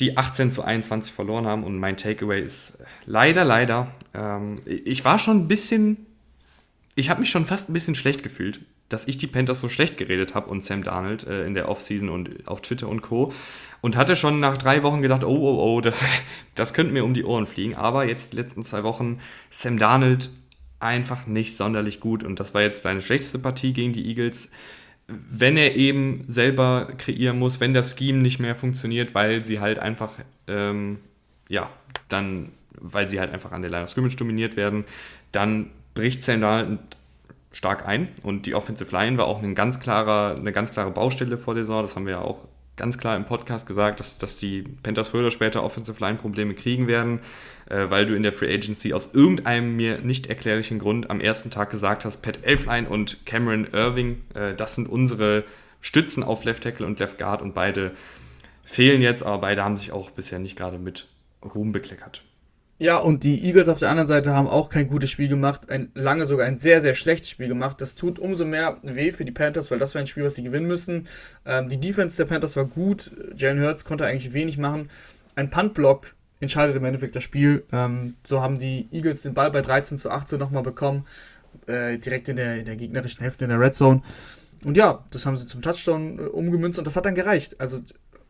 die 0.00 0.16
18 0.16 0.50
zu 0.50 0.62
21 0.62 1.12
verloren 1.12 1.46
haben. 1.46 1.64
Und 1.64 1.78
mein 1.78 1.96
Takeaway 1.96 2.42
ist 2.42 2.78
leider, 3.06 3.44
leider, 3.44 3.92
ähm, 4.14 4.60
ich 4.66 5.04
war 5.04 5.18
schon 5.18 5.38
ein 5.38 5.48
bisschen, 5.48 6.06
ich 6.94 7.10
habe 7.10 7.20
mich 7.20 7.30
schon 7.30 7.46
fast 7.46 7.70
ein 7.70 7.72
bisschen 7.72 7.94
schlecht 7.94 8.22
gefühlt, 8.22 8.60
dass 8.88 9.08
ich 9.08 9.18
die 9.18 9.26
Panthers 9.26 9.60
so 9.60 9.68
schlecht 9.68 9.96
geredet 9.96 10.34
habe 10.34 10.48
und 10.48 10.62
Sam 10.62 10.84
Darnold 10.84 11.26
äh, 11.26 11.44
in 11.44 11.54
der 11.54 11.68
Offseason 11.68 12.08
und 12.08 12.46
auf 12.46 12.62
Twitter 12.62 12.88
und 12.88 13.02
Co. 13.02 13.32
Und 13.80 13.96
hatte 13.96 14.16
schon 14.16 14.40
nach 14.40 14.56
drei 14.56 14.82
Wochen 14.82 15.02
gedacht, 15.02 15.24
oh, 15.24 15.36
oh, 15.36 15.76
oh, 15.76 15.80
das, 15.80 16.04
das 16.54 16.74
könnte 16.74 16.92
mir 16.92 17.04
um 17.04 17.14
die 17.14 17.24
Ohren 17.24 17.46
fliegen. 17.46 17.74
Aber 17.74 18.04
jetzt 18.04 18.32
die 18.32 18.36
letzten 18.36 18.62
zwei 18.62 18.82
Wochen 18.82 19.18
Sam 19.50 19.78
Darnold 19.78 20.30
einfach 20.80 21.26
nicht 21.26 21.56
sonderlich 21.56 22.00
gut. 22.00 22.22
Und 22.22 22.40
das 22.40 22.54
war 22.54 22.62
jetzt 22.62 22.82
seine 22.82 23.02
schlechteste 23.02 23.38
Partie 23.38 23.72
gegen 23.72 23.92
die 23.92 24.06
Eagles. 24.08 24.50
Wenn 25.08 25.56
er 25.56 25.76
eben 25.76 26.24
selber 26.28 26.88
kreieren 26.98 27.38
muss, 27.38 27.60
wenn 27.60 27.74
das 27.74 27.96
Scheme 27.96 28.18
nicht 28.18 28.40
mehr 28.40 28.56
funktioniert, 28.56 29.14
weil 29.14 29.44
sie 29.44 29.60
halt 29.60 29.78
einfach, 29.78 30.12
ähm, 30.48 30.98
ja, 31.48 31.70
dann, 32.08 32.50
weil 32.78 33.08
sie 33.08 33.20
halt 33.20 33.32
einfach 33.32 33.52
an 33.52 33.62
der 33.62 33.70
Line 33.70 33.84
of 33.84 33.90
Scrimmage 33.90 34.16
dominiert 34.16 34.56
werden, 34.56 34.84
dann 35.32 35.70
bricht 35.94 36.22
Sam 36.22 36.78
stark 37.52 37.86
ein. 37.86 38.08
Und 38.22 38.46
die 38.46 38.54
Offensive 38.54 38.94
Line 38.94 39.16
war 39.16 39.26
auch 39.26 39.42
ein 39.42 39.54
ganz 39.54 39.80
klarer, 39.80 40.36
eine 40.36 40.52
ganz 40.52 40.72
klare 40.72 40.90
Baustelle 40.90 41.38
vor 41.38 41.54
der 41.54 41.64
Saison. 41.64 41.82
Das 41.82 41.96
haben 41.96 42.06
wir 42.06 42.14
ja 42.14 42.20
auch 42.20 42.48
ganz 42.76 42.98
klar 42.98 43.16
im 43.16 43.24
Podcast 43.24 43.66
gesagt, 43.66 44.00
dass, 44.00 44.18
dass 44.18 44.36
die 44.36 44.62
Panthers 44.82 45.08
früher 45.08 45.22
oder 45.22 45.30
später 45.30 45.62
Offensive 45.64 45.98
Line 46.00 46.18
Probleme 46.18 46.54
kriegen 46.54 46.86
werden, 46.86 47.20
äh, 47.68 47.86
weil 47.88 48.06
du 48.06 48.14
in 48.14 48.22
der 48.22 48.32
Free 48.32 48.52
Agency 48.52 48.92
aus 48.92 49.14
irgendeinem 49.14 49.76
mir 49.76 50.00
nicht 50.00 50.26
erklärlichen 50.26 50.78
Grund 50.78 51.10
am 51.10 51.20
ersten 51.20 51.50
Tag 51.50 51.70
gesagt 51.70 52.04
hast, 52.04 52.18
Pat 52.18 52.40
Elfline 52.42 52.88
und 52.88 53.24
Cameron 53.26 53.66
Irving, 53.72 54.22
äh, 54.34 54.54
das 54.54 54.74
sind 54.74 54.88
unsere 54.88 55.44
Stützen 55.80 56.22
auf 56.22 56.44
Left 56.44 56.62
Tackle 56.62 56.86
und 56.86 56.98
Left 57.00 57.18
Guard 57.18 57.42
und 57.42 57.54
beide 57.54 57.92
fehlen 58.64 59.00
jetzt, 59.00 59.22
aber 59.22 59.38
beide 59.38 59.64
haben 59.64 59.76
sich 59.76 59.92
auch 59.92 60.10
bisher 60.10 60.38
nicht 60.38 60.56
gerade 60.56 60.78
mit 60.78 61.08
Ruhm 61.42 61.72
bekleckert. 61.72 62.25
Ja, 62.78 62.98
und 62.98 63.24
die 63.24 63.42
Eagles 63.42 63.68
auf 63.68 63.78
der 63.78 63.88
anderen 63.88 64.06
Seite 64.06 64.34
haben 64.34 64.46
auch 64.46 64.68
kein 64.68 64.88
gutes 64.88 65.10
Spiel 65.10 65.28
gemacht, 65.28 65.70
ein 65.70 65.90
lange 65.94 66.26
sogar 66.26 66.46
ein 66.46 66.58
sehr, 66.58 66.82
sehr 66.82 66.94
schlechtes 66.94 67.30
Spiel 67.30 67.48
gemacht. 67.48 67.80
Das 67.80 67.94
tut 67.94 68.18
umso 68.18 68.44
mehr 68.44 68.76
weh 68.82 69.12
für 69.12 69.24
die 69.24 69.32
Panthers, 69.32 69.70
weil 69.70 69.78
das 69.78 69.94
war 69.94 70.02
ein 70.02 70.06
Spiel, 70.06 70.24
was 70.24 70.34
sie 70.34 70.42
gewinnen 70.42 70.66
müssen. 70.66 71.08
Ähm, 71.46 71.70
die 71.70 71.80
Defense 71.80 72.18
der 72.18 72.26
Panthers 72.26 72.54
war 72.54 72.66
gut, 72.66 73.12
Jalen 73.34 73.62
Hurts 73.62 73.86
konnte 73.86 74.04
eigentlich 74.04 74.34
wenig 74.34 74.58
machen. 74.58 74.90
Ein 75.36 75.48
Puntblock 75.48 76.14
entscheidet 76.40 76.76
im 76.76 76.84
Endeffekt 76.84 77.16
das 77.16 77.22
Spiel. 77.22 77.64
Ähm, 77.72 78.14
so 78.22 78.42
haben 78.42 78.58
die 78.58 78.88
Eagles 78.92 79.22
den 79.22 79.32
Ball 79.32 79.50
bei 79.50 79.62
13 79.62 79.96
zu 79.96 80.10
18 80.10 80.38
nochmal 80.38 80.62
bekommen, 80.62 81.06
äh, 81.66 81.96
direkt 81.96 82.28
in 82.28 82.36
der, 82.36 82.58
in 82.58 82.66
der 82.66 82.76
gegnerischen 82.76 83.22
Hälfte 83.22 83.44
in 83.44 83.50
der 83.50 83.60
Red 83.60 83.74
Zone. 83.74 84.02
Und 84.64 84.76
ja, 84.76 85.04
das 85.12 85.24
haben 85.24 85.36
sie 85.36 85.46
zum 85.46 85.62
Touchdown 85.62 86.18
äh, 86.18 86.22
umgemünzt 86.22 86.78
und 86.78 86.86
das 86.86 86.96
hat 86.96 87.06
dann 87.06 87.14
gereicht. 87.14 87.58
Also 87.58 87.80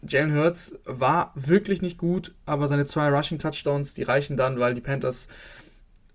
Jalen 0.08 0.34
Hurts 0.34 0.78
war 0.84 1.32
wirklich 1.34 1.82
nicht 1.82 1.98
gut, 1.98 2.34
aber 2.44 2.66
seine 2.68 2.86
zwei 2.86 3.08
Rushing 3.08 3.38
Touchdowns, 3.38 3.94
die 3.94 4.02
reichen 4.02 4.36
dann, 4.36 4.58
weil 4.58 4.74
die 4.74 4.80
Panthers 4.80 5.28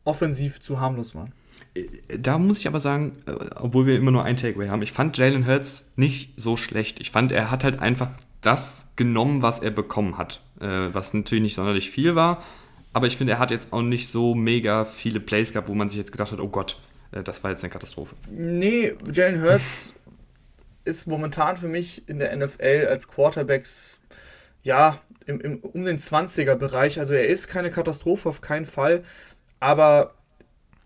offensiv 0.04 0.60
zu 0.60 0.80
harmlos 0.80 1.16
waren. 1.16 1.34
Da 2.20 2.38
muss 2.38 2.60
ich 2.60 2.68
aber 2.68 2.80
sagen, 2.80 3.18
äh, 3.26 3.32
obwohl 3.56 3.86
wir 3.86 3.96
immer 3.96 4.12
nur 4.12 4.26
ein 4.26 4.36
Takeaway 4.36 4.68
haben, 4.68 4.82
ich 4.82 4.92
fand 4.92 5.18
Jalen 5.18 5.48
Hurts 5.48 5.84
nicht 5.96 6.40
so 6.40 6.58
schlecht. 6.58 7.00
Ich 7.00 7.12
fand, 7.12 7.32
er 7.32 7.50
hat 7.50 7.64
halt 7.64 7.80
einfach 7.80 8.10
das 8.42 8.88
genommen, 8.96 9.42
was 9.42 9.60
er 9.60 9.72
bekommen 9.72 10.18
hat. 10.18 10.42
Äh, 10.60 10.94
was 10.94 11.14
natürlich 11.14 11.44
nicht 11.44 11.56
sonderlich 11.56 11.90
viel 11.90 12.16
war, 12.16 12.44
aber 12.94 13.08
ich 13.08 13.18
finde, 13.18 13.34
er 13.34 13.40
hat 13.40 13.52
jetzt 13.52 13.72
auch 13.72 13.82
nicht 13.82 14.10
so 14.10 14.36
mega 14.36 14.86
viele 14.86 15.20
Plays 15.20 15.54
gehabt, 15.54 15.70
wo 15.70 15.74
man 15.74 15.90
sich 15.90 15.98
jetzt 15.98 16.12
gedacht 16.12 16.32
hat, 16.32 16.40
oh 16.40 16.50
Gott, 16.50 16.78
äh, 17.12 17.24
das 17.24 17.44
war 17.44 17.52
jetzt 17.52 17.64
eine 17.64 17.72
Katastrophe. 17.72 18.16
Nee, 18.30 18.94
Jalen 19.12 19.42
Hurts 19.42 19.94
ist 20.86 21.08
momentan 21.08 21.58
für 21.58 21.68
mich 21.68 22.08
in 22.08 22.20
der 22.20 22.36
NFL 22.36 22.88
als 22.90 23.08
Quarterbacks, 23.08 24.00
ja, 24.64 25.00
im, 25.26 25.40
im, 25.42 25.60
um 25.60 25.86
den 25.86 25.98
20er-Bereich. 25.98 27.00
Also 27.00 27.14
er 27.14 27.28
ist 27.28 27.48
keine 27.48 27.72
Katastrophe, 27.72 28.30
auf 28.30 28.42
keinen 28.42 28.66
Fall. 28.66 29.04
Aber 29.60 30.16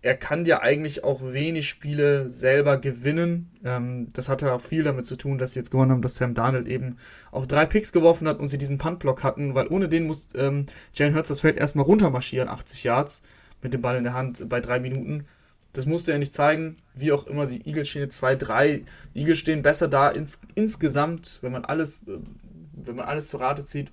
er 0.06 0.14
kann 0.14 0.44
dir 0.44 0.62
eigentlich 0.62 1.04
auch 1.04 1.20
wenig 1.20 1.68
Spiele 1.68 2.30
selber 2.30 2.76
gewinnen. 2.78 3.50
Ähm, 3.64 4.08
das 4.12 4.28
hatte 4.28 4.52
auch 4.52 4.60
viel 4.60 4.84
damit 4.84 5.04
zu 5.04 5.16
tun, 5.16 5.36
dass 5.36 5.52
sie 5.52 5.58
jetzt 5.58 5.70
gewonnen 5.70 5.90
haben, 5.90 6.02
dass 6.02 6.16
Sam 6.16 6.34
Darnold 6.34 6.68
eben 6.68 6.98
auch 7.32 7.46
drei 7.46 7.66
Picks 7.66 7.92
geworfen 7.92 8.28
hat 8.28 8.38
und 8.38 8.48
sie 8.48 8.58
diesen 8.58 8.78
Puntblock 8.78 9.24
hatten, 9.24 9.54
weil 9.54 9.66
ohne 9.66 9.88
den 9.88 10.06
muss 10.06 10.28
ähm, 10.36 10.66
Jalen 10.94 11.14
Hurts 11.14 11.28
das 11.28 11.40
Feld 11.40 11.56
erstmal 11.56 11.86
runtermarschieren, 11.86 12.48
80 12.48 12.84
Yards, 12.84 13.20
mit 13.62 13.74
dem 13.74 13.82
Ball 13.82 13.96
in 13.96 14.04
der 14.04 14.14
Hand 14.14 14.48
bei 14.48 14.60
drei 14.60 14.78
Minuten. 14.78 15.26
Das 15.76 15.86
musste 15.86 16.12
er 16.12 16.18
nicht 16.18 16.32
zeigen. 16.32 16.76
Wie 16.94 17.12
auch 17.12 17.26
immer, 17.26 17.46
die 17.46 17.66
Eagles 17.66 17.88
stehen 17.88 18.02
jetzt 18.02 18.22
2-3. 18.22 18.82
Die 19.14 19.20
Eagles 19.20 19.38
stehen 19.38 19.62
besser 19.62 19.88
da 19.88 20.08
ins, 20.08 20.40
insgesamt, 20.54 21.38
wenn 21.42 21.52
man 21.52 21.64
alles, 21.64 21.98
äh, 22.06 22.18
wenn 22.72 22.96
man 22.96 23.06
alles 23.06 23.28
zu 23.28 23.36
Rate 23.36 23.64
zieht, 23.64 23.92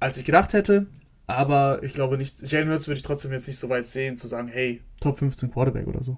als 0.00 0.16
ich 0.16 0.24
gedacht 0.24 0.52
hätte. 0.52 0.86
Aber 1.26 1.82
ich 1.82 1.92
glaube 1.92 2.16
nicht, 2.16 2.50
Jalen 2.50 2.70
Hurts 2.70 2.86
würde 2.86 2.96
ich 2.96 3.02
trotzdem 3.02 3.32
jetzt 3.32 3.48
nicht 3.48 3.58
so 3.58 3.68
weit 3.68 3.84
sehen, 3.84 4.16
zu 4.16 4.26
sagen, 4.26 4.48
hey, 4.48 4.80
Top 5.00 5.18
15 5.18 5.50
Quarterback 5.50 5.86
oder 5.86 6.02
so. 6.02 6.16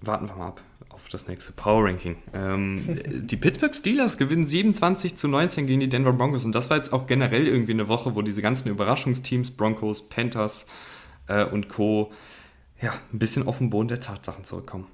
Warten 0.00 0.28
wir 0.28 0.36
mal 0.36 0.48
ab 0.48 0.62
auf 0.90 1.08
das 1.08 1.26
nächste 1.26 1.52
Power 1.52 1.84
Ranking. 1.86 2.16
Ähm, 2.32 2.80
die 3.26 3.36
Pittsburgh 3.36 3.74
Steelers 3.74 4.16
gewinnen 4.16 4.46
27 4.46 5.16
zu 5.16 5.26
19 5.26 5.66
gegen 5.66 5.80
die 5.80 5.88
Denver 5.88 6.12
Broncos 6.12 6.44
und 6.44 6.54
das 6.54 6.70
war 6.70 6.76
jetzt 6.76 6.92
auch 6.92 7.06
generell 7.06 7.48
irgendwie 7.48 7.72
eine 7.72 7.88
Woche, 7.88 8.14
wo 8.14 8.22
diese 8.22 8.42
ganzen 8.42 8.68
Überraschungsteams, 8.68 9.50
Broncos, 9.50 10.08
Panthers 10.08 10.66
äh, 11.26 11.44
und 11.44 11.68
Co 11.68 12.12
ja, 12.84 12.92
ein 13.12 13.18
bisschen 13.18 13.48
auf 13.48 13.58
den 13.58 13.70
Boden 13.70 13.88
der 13.88 14.00
Tatsachen 14.00 14.44
zurückkommen. 14.44 14.86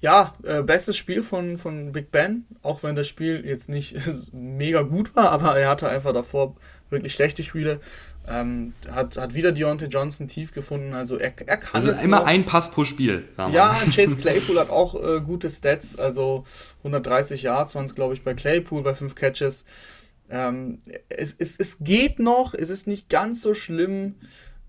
Ja, 0.00 0.34
äh, 0.42 0.62
bestes 0.62 0.96
Spiel 0.96 1.22
von, 1.22 1.58
von 1.58 1.92
Big 1.92 2.10
Ben, 2.10 2.46
auch 2.62 2.82
wenn 2.82 2.94
das 2.94 3.08
Spiel 3.08 3.44
jetzt 3.44 3.68
nicht 3.68 3.96
mega 4.32 4.82
gut 4.82 5.14
war, 5.14 5.30
aber 5.30 5.56
er 5.56 5.68
hatte 5.68 5.88
einfach 5.88 6.12
davor 6.12 6.56
wirklich 6.90 7.14
schlechte 7.14 7.42
Spiele. 7.44 7.80
Ähm, 8.26 8.72
hat, 8.90 9.18
hat 9.18 9.34
wieder 9.34 9.52
Deontay 9.52 9.86
Johnson 9.86 10.28
tief 10.28 10.52
gefunden, 10.52 10.94
also 10.94 11.16
er, 11.18 11.34
er 11.46 11.58
kann 11.58 11.74
also 11.74 11.90
es 11.90 12.02
immer 12.02 12.20
noch. 12.20 12.26
ein 12.26 12.46
Pass 12.46 12.70
pro 12.70 12.86
Spiel. 12.86 13.28
Ja, 13.36 13.76
Chase 13.94 14.16
Claypool 14.20 14.58
hat 14.58 14.70
auch 14.70 14.94
äh, 14.94 15.20
gute 15.20 15.50
Stats, 15.50 15.98
also 15.98 16.44
130 16.78 17.42
Yards 17.42 17.74
waren 17.74 17.84
es 17.84 17.94
glaube 17.94 18.14
ich 18.14 18.24
bei 18.24 18.32
Claypool 18.32 18.82
bei 18.82 18.94
5 18.94 19.14
Catches. 19.14 19.66
Ähm, 20.30 20.80
es, 21.10 21.34
es, 21.38 21.58
es 21.58 21.78
geht 21.80 22.18
noch, 22.18 22.54
es 22.54 22.70
ist 22.70 22.86
nicht 22.86 23.10
ganz 23.10 23.42
so 23.42 23.52
schlimm 23.52 24.14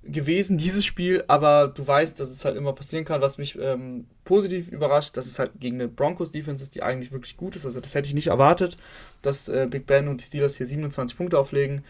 gewesen, 0.06 0.58
dieses 0.58 0.86
Spiel, 0.86 1.24
aber 1.28 1.68
du 1.68 1.86
weißt, 1.86 2.20
dass 2.20 2.30
es 2.30 2.46
halt 2.46 2.56
immer 2.56 2.74
passieren 2.74 3.06
kann, 3.06 3.22
was 3.22 3.38
mich 3.38 3.58
ähm, 3.60 4.06
positiv 4.24 4.68
überrascht, 4.68 5.18
dass 5.18 5.26
es 5.26 5.40
halt 5.40 5.52
gegen 5.60 5.76
eine 5.76 5.88
Broncos-Defense 5.88 6.64
ist, 6.64 6.76
die 6.76 6.84
eigentlich 6.84 7.12
wirklich 7.12 7.38
gut 7.38 7.56
ist. 7.56 7.66
Also 7.66 7.80
das 7.80 7.96
hätte 7.96 8.08
ich 8.08 8.14
nicht 8.14 8.28
erwartet, 8.28 8.78
dass 9.22 9.50
äh, 9.50 9.68
Big 9.70 9.88
Ben 9.88 10.08
und 10.08 10.22
die 10.22 10.26
Steelers 10.26 10.58
hier 10.58 10.66
27 10.66 11.18
Punkte 11.18 11.40
auflegen. 11.40 11.84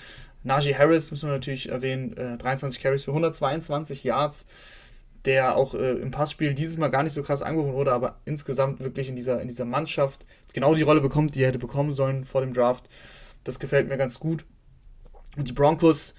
Najee 0.44 0.76
Harris 0.76 1.12
müssen 1.12 1.28
wir 1.28 1.34
natürlich 1.34 1.70
erwähnen, 1.70 2.16
äh, 2.16 2.38
23 2.38 2.82
Carries 2.82 3.04
für 3.04 3.12
122 3.12 4.04
Yards, 4.04 4.48
der 5.26 5.58
auch 5.58 5.74
äh, 5.74 5.94
im 5.94 6.12
Passspiel 6.12 6.54
dieses 6.54 6.78
Mal 6.78 6.90
gar 6.90 7.04
nicht 7.04 7.14
so 7.14 7.24
krass 7.24 7.42
angehoben 7.42 7.74
wurde, 7.74 7.92
aber 7.92 8.20
insgesamt 8.26 8.80
wirklich 8.80 9.10
in 9.10 9.16
dieser, 9.16 9.42
in 9.42 9.48
dieser 9.48 9.66
Mannschaft 9.66 10.26
genau 10.54 10.74
die 10.74 10.84
Rolle 10.84 11.02
bekommt, 11.02 11.36
die 11.36 11.42
er 11.42 11.50
hätte 11.50 11.60
bekommen 11.60 11.92
sollen 11.92 12.24
vor 12.24 12.42
dem 12.42 12.54
Draft. 12.54 12.88
Das 13.44 13.60
gefällt 13.60 13.90
mir 13.90 13.98
ganz 13.98 14.20
gut. 14.20 14.46
Und 15.36 15.48
die 15.48 15.54
Broncos, 15.54 16.16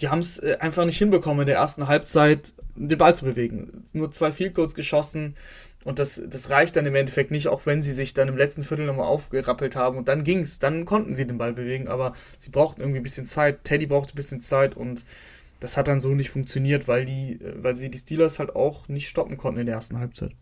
die 0.00 0.08
haben 0.08 0.20
es 0.20 0.38
äh, 0.38 0.56
einfach 0.60 0.84
nicht 0.84 0.98
hinbekommen, 0.98 1.40
in 1.40 1.46
der 1.46 1.56
ersten 1.56 1.88
Halbzeit 1.88 2.54
den 2.74 2.98
Ball 2.98 3.14
zu 3.14 3.24
bewegen. 3.24 3.84
Nur 3.92 4.10
zwei 4.10 4.32
Field 4.32 4.54
Goals 4.54 4.74
geschossen 4.74 5.34
und 5.84 5.98
das, 5.98 6.20
das 6.24 6.50
reicht 6.50 6.76
dann 6.76 6.86
im 6.86 6.94
Endeffekt 6.94 7.30
nicht, 7.30 7.48
auch 7.48 7.66
wenn 7.66 7.82
sie 7.82 7.92
sich 7.92 8.14
dann 8.14 8.28
im 8.28 8.36
letzten 8.36 8.64
Viertel 8.64 8.86
nochmal 8.86 9.06
aufgerappelt 9.06 9.76
haben 9.76 9.96
und 9.96 10.08
dann 10.08 10.24
ging 10.24 10.40
es, 10.40 10.58
dann 10.58 10.84
konnten 10.84 11.14
sie 11.14 11.26
den 11.26 11.38
Ball 11.38 11.52
bewegen, 11.52 11.88
aber 11.88 12.12
sie 12.38 12.50
brauchten 12.50 12.80
irgendwie 12.80 13.00
ein 13.00 13.04
bisschen 13.04 13.26
Zeit. 13.26 13.64
Teddy 13.64 13.86
brauchte 13.86 14.14
ein 14.14 14.16
bisschen 14.16 14.40
Zeit 14.40 14.76
und 14.76 15.04
das 15.60 15.76
hat 15.76 15.88
dann 15.88 16.00
so 16.00 16.10
nicht 16.10 16.30
funktioniert, 16.30 16.88
weil, 16.88 17.04
die, 17.04 17.40
äh, 17.40 17.54
weil 17.62 17.76
sie 17.76 17.90
die 17.90 17.98
Steelers 17.98 18.38
halt 18.38 18.54
auch 18.54 18.88
nicht 18.88 19.08
stoppen 19.08 19.36
konnten 19.36 19.60
in 19.60 19.66
der 19.66 19.76
ersten 19.76 19.98
Halbzeit. 19.98 20.32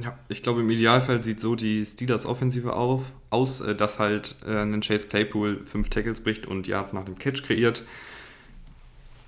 Ja, 0.00 0.16
ich 0.28 0.42
glaube, 0.42 0.60
im 0.60 0.70
Idealfall 0.70 1.24
sieht 1.24 1.40
so 1.40 1.56
die 1.56 1.84
Steelers-Offensive 1.84 2.72
auf, 2.72 3.12
aus, 3.30 3.60
äh, 3.60 3.74
dass 3.74 3.98
halt 3.98 4.36
äh, 4.46 4.62
ein 4.62 4.80
Chase 4.80 5.08
Claypool 5.08 5.64
fünf 5.64 5.90
Tackles 5.90 6.20
bricht 6.20 6.46
und 6.46 6.66
Yards 6.66 6.92
nach 6.92 7.04
dem 7.04 7.18
Catch 7.18 7.42
kreiert 7.42 7.82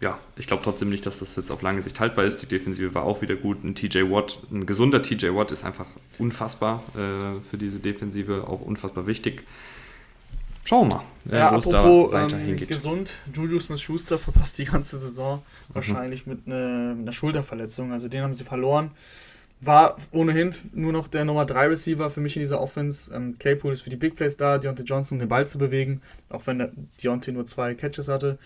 ja, 0.00 0.18
ich 0.36 0.46
glaube 0.46 0.62
trotzdem 0.64 0.88
nicht, 0.88 1.04
dass 1.04 1.18
das 1.18 1.36
jetzt 1.36 1.50
auf 1.50 1.60
lange 1.60 1.82
Sicht 1.82 2.00
haltbar 2.00 2.24
ist. 2.24 2.40
Die 2.40 2.46
Defensive 2.46 2.94
war 2.94 3.04
auch 3.04 3.20
wieder 3.20 3.36
gut. 3.36 3.62
Ein 3.62 3.74
TJ 3.74 4.10
Watt, 4.10 4.38
ein 4.50 4.64
gesunder 4.64 5.02
TJ 5.02 5.34
Watt 5.34 5.52
ist 5.52 5.62
einfach 5.62 5.86
unfassbar 6.18 6.82
äh, 6.94 7.38
für 7.42 7.58
diese 7.58 7.80
Defensive, 7.80 8.48
auch 8.48 8.62
unfassbar 8.62 9.06
wichtig. 9.06 9.44
schauen 10.64 10.88
wir 10.88 10.96
mal, 10.96 11.02
äh, 11.30 11.38
ja, 11.38 11.52
wo 11.52 11.58
es 11.58 11.68
da 11.68 11.84
weiterhin 11.84 12.56
ähm, 12.56 12.66
gesund, 12.66 13.18
Juju 13.34 13.60
Smith-Schuster 13.60 14.18
verpasst 14.18 14.58
die 14.58 14.64
ganze 14.64 14.98
Saison 14.98 15.36
mhm. 15.68 15.74
wahrscheinlich 15.74 16.26
mit, 16.26 16.46
ne, 16.46 16.94
mit 16.96 17.06
einer 17.06 17.12
Schulterverletzung. 17.12 17.92
Also 17.92 18.08
den 18.08 18.22
haben 18.22 18.34
sie 18.34 18.44
verloren. 18.44 18.92
War 19.62 19.98
ohnehin 20.12 20.54
nur 20.72 20.92
noch 20.92 21.08
der 21.08 21.26
Nummer 21.26 21.44
3 21.44 21.66
Receiver 21.66 22.08
für 22.08 22.22
mich 22.22 22.34
in 22.36 22.40
dieser 22.40 22.62
Offense. 22.62 23.12
Ähm, 23.14 23.36
Claypool 23.38 23.74
ist 23.74 23.82
für 23.82 23.90
die 23.90 23.96
Big 23.96 24.16
Plays 24.16 24.38
da, 24.38 24.56
Deontay 24.56 24.84
Johnson, 24.84 25.18
den 25.18 25.28
Ball 25.28 25.46
zu 25.46 25.58
bewegen, 25.58 26.00
auch 26.30 26.46
wenn 26.46 26.88
Deontay 27.02 27.32
nur 27.32 27.44
zwei 27.44 27.74
Catches 27.74 28.08
hatte. 28.08 28.38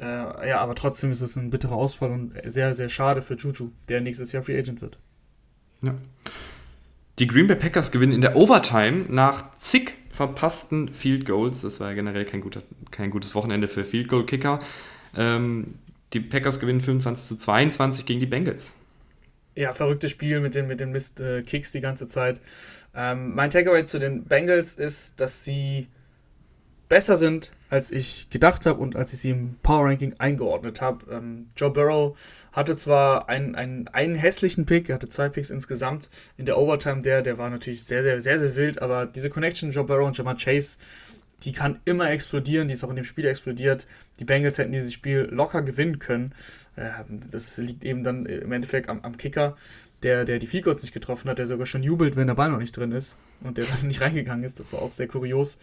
Äh, 0.00 0.48
ja, 0.48 0.60
aber 0.60 0.74
trotzdem 0.74 1.12
ist 1.12 1.20
es 1.20 1.36
ein 1.36 1.50
bitterer 1.50 1.76
Ausfall 1.76 2.10
und 2.10 2.32
sehr, 2.44 2.74
sehr 2.74 2.88
schade 2.88 3.22
für 3.22 3.34
Juju, 3.34 3.70
der 3.88 4.00
nächstes 4.00 4.32
Jahr 4.32 4.42
Free 4.42 4.58
Agent 4.58 4.80
wird. 4.80 4.98
Ja. 5.82 5.94
Die 7.18 7.26
Green 7.28 7.46
Bay 7.46 7.56
Packers 7.56 7.92
gewinnen 7.92 8.12
in 8.12 8.20
der 8.20 8.36
Overtime 8.36 9.04
nach 9.08 9.54
zig 9.56 9.94
verpassten 10.10 10.88
Field 10.88 11.26
Goals. 11.26 11.62
Das 11.62 11.78
war 11.78 11.90
ja 11.90 11.94
generell 11.94 12.24
kein, 12.24 12.40
guter, 12.40 12.62
kein 12.90 13.10
gutes 13.10 13.34
Wochenende 13.34 13.68
für 13.68 13.84
Field 13.84 14.08
Goal 14.08 14.26
Kicker. 14.26 14.58
Ähm, 15.16 15.74
die 16.12 16.20
Packers 16.20 16.58
gewinnen 16.58 16.80
25 16.80 17.26
zu 17.26 17.36
22 17.36 18.06
gegen 18.06 18.20
die 18.20 18.26
Bengals. 18.26 18.74
Ja, 19.56 19.74
verrücktes 19.74 20.10
Spiel 20.10 20.40
mit 20.40 20.54
den, 20.54 20.66
mit 20.66 20.80
den 20.80 20.90
Mist 20.90 21.20
äh, 21.20 21.42
Kicks 21.42 21.70
die 21.70 21.80
ganze 21.80 22.08
Zeit. 22.08 22.40
Ähm, 22.94 23.34
mein 23.34 23.50
Takeaway 23.50 23.84
zu 23.84 24.00
den 24.00 24.24
Bengals 24.24 24.74
ist, 24.74 25.20
dass 25.20 25.44
sie 25.44 25.86
besser 26.88 27.16
sind, 27.16 27.52
als 27.74 27.90
ich 27.90 28.30
gedacht 28.30 28.66
habe 28.66 28.78
und 28.78 28.94
als 28.94 29.12
ich 29.12 29.18
sie 29.18 29.30
im 29.30 29.56
Power 29.64 29.86
Ranking 29.86 30.14
eingeordnet 30.18 30.80
habe. 30.80 31.12
Ähm, 31.12 31.48
Joe 31.56 31.72
Burrow 31.72 32.16
hatte 32.52 32.76
zwar 32.76 33.28
einen, 33.28 33.56
einen, 33.56 33.88
einen 33.88 34.14
hässlichen 34.14 34.64
Pick, 34.64 34.88
er 34.88 34.94
hatte 34.94 35.08
zwei 35.08 35.28
Picks 35.28 35.50
insgesamt 35.50 36.08
in 36.36 36.46
der 36.46 36.56
Overtime, 36.56 37.02
der, 37.02 37.22
der 37.22 37.36
war 37.36 37.50
natürlich 37.50 37.82
sehr, 37.82 38.04
sehr, 38.04 38.20
sehr, 38.20 38.38
sehr 38.38 38.54
wild, 38.54 38.80
aber 38.80 39.06
diese 39.06 39.28
Connection 39.28 39.72
Joe 39.72 39.82
Burrow 39.82 40.06
und 40.06 40.16
Jamar 40.16 40.36
Chase, 40.36 40.76
die 41.42 41.50
kann 41.50 41.80
immer 41.84 42.08
explodieren, 42.12 42.68
die 42.68 42.74
ist 42.74 42.84
auch 42.84 42.90
in 42.90 42.96
dem 42.96 43.04
Spiel 43.04 43.26
explodiert. 43.26 43.88
Die 44.20 44.24
Bengals 44.24 44.56
hätten 44.58 44.70
dieses 44.70 44.92
Spiel 44.92 45.28
locker 45.32 45.62
gewinnen 45.62 45.98
können. 45.98 46.32
Äh, 46.76 46.90
das 47.28 47.58
liegt 47.58 47.84
eben 47.84 48.04
dann 48.04 48.24
im 48.24 48.52
Endeffekt 48.52 48.88
am, 48.88 49.00
am 49.00 49.16
Kicker, 49.16 49.56
der, 50.04 50.24
der 50.24 50.38
die 50.38 50.46
Field 50.46 50.62
Goals 50.62 50.82
nicht 50.82 50.94
getroffen 50.94 51.28
hat, 51.28 51.38
der 51.38 51.46
sogar 51.46 51.66
schon 51.66 51.82
jubelt, 51.82 52.14
wenn 52.14 52.28
der 52.28 52.34
Ball 52.34 52.52
noch 52.52 52.60
nicht 52.60 52.76
drin 52.76 52.92
ist 52.92 53.16
und 53.42 53.58
der 53.58 53.64
dann 53.64 53.88
nicht 53.88 54.00
reingegangen 54.00 54.44
ist. 54.44 54.60
Das 54.60 54.72
war 54.72 54.80
auch 54.80 54.92
sehr 54.92 55.08
kurios. 55.08 55.58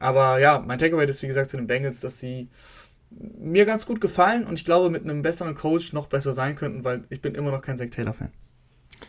Aber 0.00 0.40
ja, 0.40 0.64
mein 0.66 0.78
Takeaway 0.78 1.08
ist 1.08 1.22
wie 1.22 1.28
gesagt 1.28 1.50
zu 1.50 1.56
den 1.56 1.66
Bengals, 1.66 2.00
dass 2.00 2.18
sie 2.18 2.48
mir 3.10 3.66
ganz 3.66 3.86
gut 3.86 4.00
gefallen 4.00 4.44
und 4.44 4.54
ich 4.58 4.64
glaube 4.64 4.90
mit 4.90 5.04
einem 5.04 5.22
besseren 5.22 5.54
Coach 5.54 5.92
noch 5.92 6.06
besser 6.06 6.32
sein 6.32 6.56
könnten, 6.56 6.84
weil 6.84 7.04
ich 7.10 7.20
bin 7.20 7.34
immer 7.34 7.50
noch 7.50 7.62
kein 7.62 7.76
Zach 7.76 7.90
Taylor-Fan. 7.90 8.30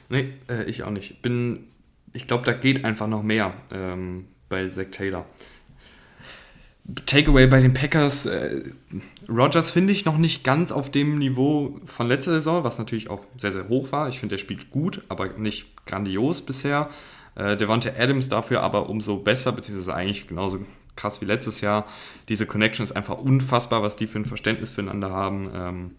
Nee, 0.09 0.33
äh, 0.49 0.63
ich 0.65 0.83
auch 0.83 0.91
nicht. 0.91 1.21
Bin, 1.21 1.67
ich 2.13 2.27
glaube, 2.27 2.43
da 2.45 2.53
geht 2.53 2.83
einfach 2.83 3.07
noch 3.07 3.23
mehr 3.23 3.53
ähm, 3.71 4.27
bei 4.49 4.67
Zach 4.67 4.87
Taylor. 4.91 5.25
Takeaway 7.05 7.47
bei 7.47 7.61
den 7.61 7.73
Packers. 7.73 8.25
Äh, 8.25 8.63
Rogers 9.29 9.71
finde 9.71 9.93
ich 9.93 10.03
noch 10.03 10.17
nicht 10.17 10.43
ganz 10.43 10.71
auf 10.71 10.89
dem 10.89 11.19
Niveau 11.19 11.79
von 11.85 12.07
letzter 12.07 12.31
Saison, 12.31 12.63
was 12.63 12.79
natürlich 12.79 13.09
auch 13.09 13.23
sehr, 13.37 13.51
sehr 13.51 13.69
hoch 13.69 13.91
war. 13.91 14.09
Ich 14.09 14.19
finde, 14.19 14.35
er 14.35 14.39
spielt 14.39 14.71
gut, 14.71 15.03
aber 15.07 15.29
nicht 15.37 15.85
grandios 15.85 16.41
bisher. 16.41 16.89
Äh, 17.35 17.55
Devonta 17.55 17.91
Adams 17.97 18.27
dafür 18.27 18.61
aber 18.61 18.89
umso 18.89 19.17
besser, 19.17 19.51
beziehungsweise 19.51 19.93
eigentlich 19.93 20.27
genauso 20.27 20.65
krass 20.95 21.21
wie 21.21 21.25
letztes 21.25 21.61
Jahr. 21.61 21.85
Diese 22.29 22.45
Connection 22.45 22.83
ist 22.83 22.91
einfach 22.91 23.17
unfassbar, 23.17 23.81
was 23.81 23.95
die 23.95 24.07
für 24.07 24.19
ein 24.19 24.25
Verständnis 24.25 24.71
füreinander 24.71 25.09
haben. 25.09 25.49
Ähm, 25.53 25.91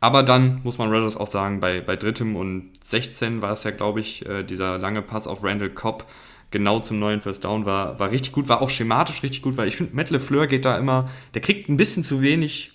aber 0.00 0.22
dann 0.22 0.60
muss 0.62 0.78
man 0.78 0.90
Rogers 0.90 1.16
auch 1.16 1.26
sagen, 1.26 1.60
bei, 1.60 1.80
bei 1.80 1.96
drittem 1.96 2.36
und 2.36 2.70
16 2.84 3.42
war 3.42 3.52
es 3.52 3.64
ja, 3.64 3.70
glaube 3.70 4.00
ich, 4.00 4.26
äh, 4.26 4.42
dieser 4.42 4.78
lange 4.78 5.02
Pass 5.02 5.26
auf 5.26 5.42
Randall 5.42 5.70
Cobb 5.70 6.06
genau 6.50 6.80
zum 6.80 6.98
neuen 6.98 7.20
First 7.20 7.44
Down 7.44 7.66
war, 7.66 7.98
war 7.98 8.10
richtig 8.10 8.32
gut, 8.32 8.48
war 8.48 8.62
auch 8.62 8.70
schematisch 8.70 9.22
richtig 9.22 9.42
gut, 9.42 9.56
weil 9.56 9.68
ich 9.68 9.76
finde, 9.76 9.94
Matt 9.96 10.10
LeFleur 10.10 10.46
geht 10.46 10.64
da 10.64 10.78
immer, 10.78 11.10
der 11.34 11.42
kriegt 11.42 11.68
ein 11.68 11.76
bisschen 11.76 12.04
zu 12.04 12.22
wenig 12.22 12.72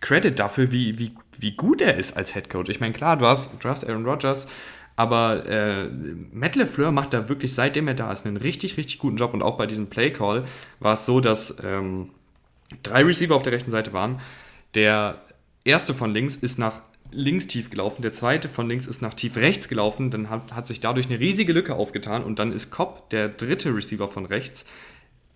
Credit 0.00 0.38
dafür, 0.38 0.70
wie, 0.70 0.98
wie, 0.98 1.12
wie 1.36 1.56
gut 1.56 1.80
er 1.80 1.96
ist 1.96 2.16
als 2.16 2.34
Head 2.34 2.50
Coach. 2.50 2.70
Ich 2.70 2.80
meine, 2.80 2.92
klar, 2.92 3.16
du 3.16 3.26
hast, 3.26 3.52
du 3.58 3.68
hast 3.68 3.84
Aaron 3.88 4.06
Rodgers, 4.06 4.46
aber 4.98 5.46
äh, 5.46 5.88
Matt 6.32 6.56
LeFleur 6.56 6.90
macht 6.90 7.14
da 7.14 7.28
wirklich, 7.28 7.54
seitdem 7.54 7.86
er 7.86 7.94
da 7.94 8.12
ist, 8.12 8.26
einen 8.26 8.36
richtig, 8.36 8.76
richtig 8.76 8.98
guten 8.98 9.16
Job. 9.16 9.32
Und 9.32 9.42
auch 9.42 9.56
bei 9.56 9.68
diesem 9.68 9.86
Play 9.86 10.10
Call 10.10 10.42
war 10.80 10.94
es 10.94 11.06
so, 11.06 11.20
dass 11.20 11.54
ähm, 11.62 12.10
drei 12.82 13.04
Receiver 13.04 13.36
auf 13.36 13.44
der 13.44 13.52
rechten 13.52 13.70
Seite 13.70 13.92
waren. 13.92 14.20
Der 14.74 15.22
erste 15.62 15.94
von 15.94 16.10
links 16.10 16.34
ist 16.34 16.58
nach 16.58 16.80
links 17.12 17.46
tief 17.46 17.70
gelaufen, 17.70 18.02
der 18.02 18.12
zweite 18.12 18.48
von 18.48 18.68
links 18.68 18.88
ist 18.88 19.00
nach 19.00 19.14
tief 19.14 19.36
rechts 19.36 19.68
gelaufen, 19.68 20.10
dann 20.10 20.30
hat, 20.30 20.52
hat 20.52 20.66
sich 20.66 20.80
dadurch 20.80 21.06
eine 21.06 21.20
riesige 21.20 21.52
Lücke 21.52 21.76
aufgetan 21.76 22.24
und 22.24 22.40
dann 22.40 22.52
ist 22.52 22.72
Cobb, 22.72 23.08
der 23.10 23.28
dritte 23.28 23.72
Receiver 23.72 24.08
von 24.08 24.26
rechts, 24.26 24.64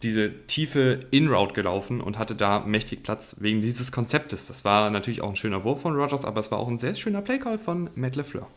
diese 0.03 0.45
tiefe 0.49 1.07
In-Route 1.13 1.55
gelaufen 1.55 2.01
und 2.01 2.19
hatte 2.19 2.35
da 2.35 2.59
mächtig 2.67 3.05
Platz 3.05 3.37
wegen 3.39 3.61
dieses 3.61 3.93
Konzeptes. 3.93 4.49
Das 4.49 4.65
war 4.65 4.91
natürlich 4.91 5.23
auch 5.23 5.31
ein 5.31 5.37
schöner 5.37 5.63
Wurf 5.63 5.83
von 5.83 5.95
Rogers, 5.95 6.25
aber 6.25 6.41
es 6.41 6.51
war 6.51 6.59
auch 6.59 6.69
ein 6.69 6.79
sehr 6.79 6.97
schöner 6.97 7.23
Playcall 7.23 7.59
von 7.59 7.91
Matt 7.95 8.17
LeFleur. 8.17 8.49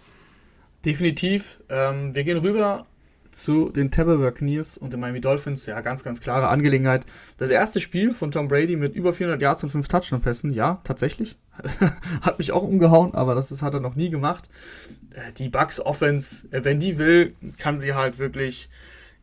Definitiv. 0.85 1.59
Ähm, 1.69 2.13
wir 2.13 2.23
gehen 2.23 2.37
rüber 2.37 2.85
zu 3.31 3.69
den 3.69 3.91
Tampa 3.91 4.15
Buccaneers 4.15 4.77
und 4.77 4.93
den 4.93 4.99
Miami 4.99 5.19
Dolphins. 5.19 5.65
Ja, 5.65 5.81
ganz, 5.81 6.03
ganz 6.03 6.21
klare 6.21 6.47
Angelegenheit. 6.47 7.05
Das 7.37 7.49
erste 7.49 7.81
Spiel 7.81 8.13
von 8.13 8.31
Tom 8.31 8.47
Brady 8.47 8.75
mit 8.75 8.95
über 8.95 9.13
400 9.13 9.41
Yards 9.41 9.63
und 9.63 9.71
5 9.71 9.87
Touchdown-Pässen. 9.87 10.53
Ja, 10.53 10.79
tatsächlich. 10.83 11.35
hat 12.21 12.37
mich 12.37 12.51
auch 12.51 12.63
umgehauen, 12.63 13.13
aber 13.13 13.33
das 13.33 13.51
ist, 13.51 13.61
hat 13.61 13.73
er 13.73 13.79
noch 13.79 13.95
nie 13.95 14.09
gemacht. 14.09 14.49
Äh, 15.11 15.33
die 15.33 15.49
Bucks 15.49 15.79
Offense, 15.79 16.47
äh, 16.51 16.63
wenn 16.63 16.79
die 16.79 16.97
will, 16.97 17.35
kann 17.57 17.77
sie 17.77 17.93
halt 17.93 18.19
wirklich 18.19 18.69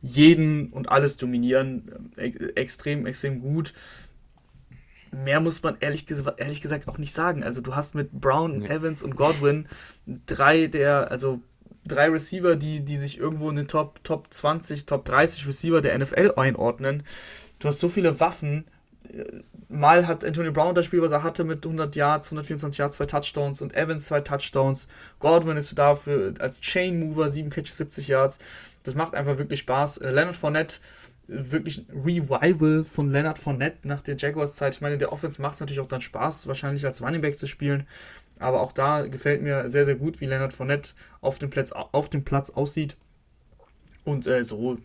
jeden 0.00 0.72
und 0.72 0.90
alles 0.90 1.16
dominieren. 1.16 2.10
Äh, 2.16 2.32
extrem, 2.56 3.06
extrem 3.06 3.40
gut 3.40 3.72
mehr 5.12 5.40
muss 5.40 5.62
man 5.62 5.76
ehrlich, 5.80 6.06
ehrlich 6.38 6.60
gesagt 6.62 6.88
auch 6.88 6.98
nicht 6.98 7.12
sagen. 7.12 7.44
Also 7.44 7.60
du 7.60 7.76
hast 7.76 7.94
mit 7.94 8.12
Brown, 8.12 8.60
nee. 8.60 8.68
Evans 8.68 9.02
und 9.02 9.14
Godwin 9.14 9.68
drei 10.26 10.66
der, 10.66 11.10
also 11.10 11.42
drei 11.86 12.08
Receiver, 12.08 12.56
die, 12.56 12.80
die 12.80 12.96
sich 12.96 13.18
irgendwo 13.18 13.50
in 13.50 13.56
den 13.56 13.68
Top, 13.68 14.02
Top 14.04 14.32
20, 14.32 14.86
Top 14.86 15.04
30 15.04 15.46
Receiver 15.46 15.80
der 15.80 15.98
NFL 15.98 16.32
einordnen. 16.36 17.02
Du 17.58 17.68
hast 17.68 17.80
so 17.80 17.88
viele 17.88 18.20
Waffen. 18.20 18.64
Mal 19.68 20.06
hat 20.06 20.24
Antonio 20.24 20.52
Brown 20.52 20.74
das 20.74 20.86
Spiel, 20.86 21.02
was 21.02 21.12
er 21.12 21.22
hatte 21.22 21.44
mit 21.44 21.64
100 21.64 21.96
Yards, 21.96 22.28
124 22.28 22.78
Yards, 22.78 22.96
zwei 22.96 23.04
Touchdowns 23.04 23.60
und 23.60 23.74
Evans 23.74 24.06
zwei 24.06 24.20
Touchdowns. 24.20 24.86
Godwin 25.18 25.56
ist 25.56 25.76
dafür 25.76 26.34
als 26.38 26.60
Chain 26.60 27.00
Mover, 27.00 27.28
7 27.28 27.50
Catches, 27.50 27.78
70 27.78 28.08
Yards. 28.08 28.38
Das 28.84 28.94
macht 28.94 29.14
einfach 29.14 29.38
wirklich 29.38 29.60
Spaß. 29.60 29.98
Äh, 29.98 30.10
Leonard 30.10 30.36
Fournette 30.36 30.76
wirklich 31.28 31.78
ein 31.78 32.00
Revival 32.04 32.84
von 32.84 33.08
Leonard 33.08 33.38
Fournette 33.38 33.86
nach 33.88 34.02
der 34.02 34.16
Jaguars-Zeit. 34.16 34.74
Ich 34.74 34.80
meine, 34.80 34.98
der 34.98 35.12
Offense 35.12 35.40
macht 35.40 35.54
es 35.54 35.60
natürlich 35.60 35.80
auch 35.80 35.88
dann 35.88 36.00
Spaß, 36.00 36.46
wahrscheinlich 36.46 36.84
als 36.84 37.00
Running 37.00 37.20
Back 37.20 37.38
zu 37.38 37.46
spielen. 37.46 37.86
Aber 38.42 38.60
auch 38.60 38.72
da 38.72 39.02
gefällt 39.02 39.42
mir 39.42 39.68
sehr, 39.68 39.84
sehr 39.84 39.94
gut, 39.94 40.20
wie 40.20 40.26
Leonard 40.26 40.52
Fournette 40.52 40.92
auf 41.20 41.38
dem 41.38 41.50
Platz, 41.50 41.72
auf 41.72 42.08
dem 42.08 42.24
Platz 42.24 42.50
aussieht. 42.50 42.96
Und 44.04 44.26
äh, 44.26 44.44
so 44.44 44.78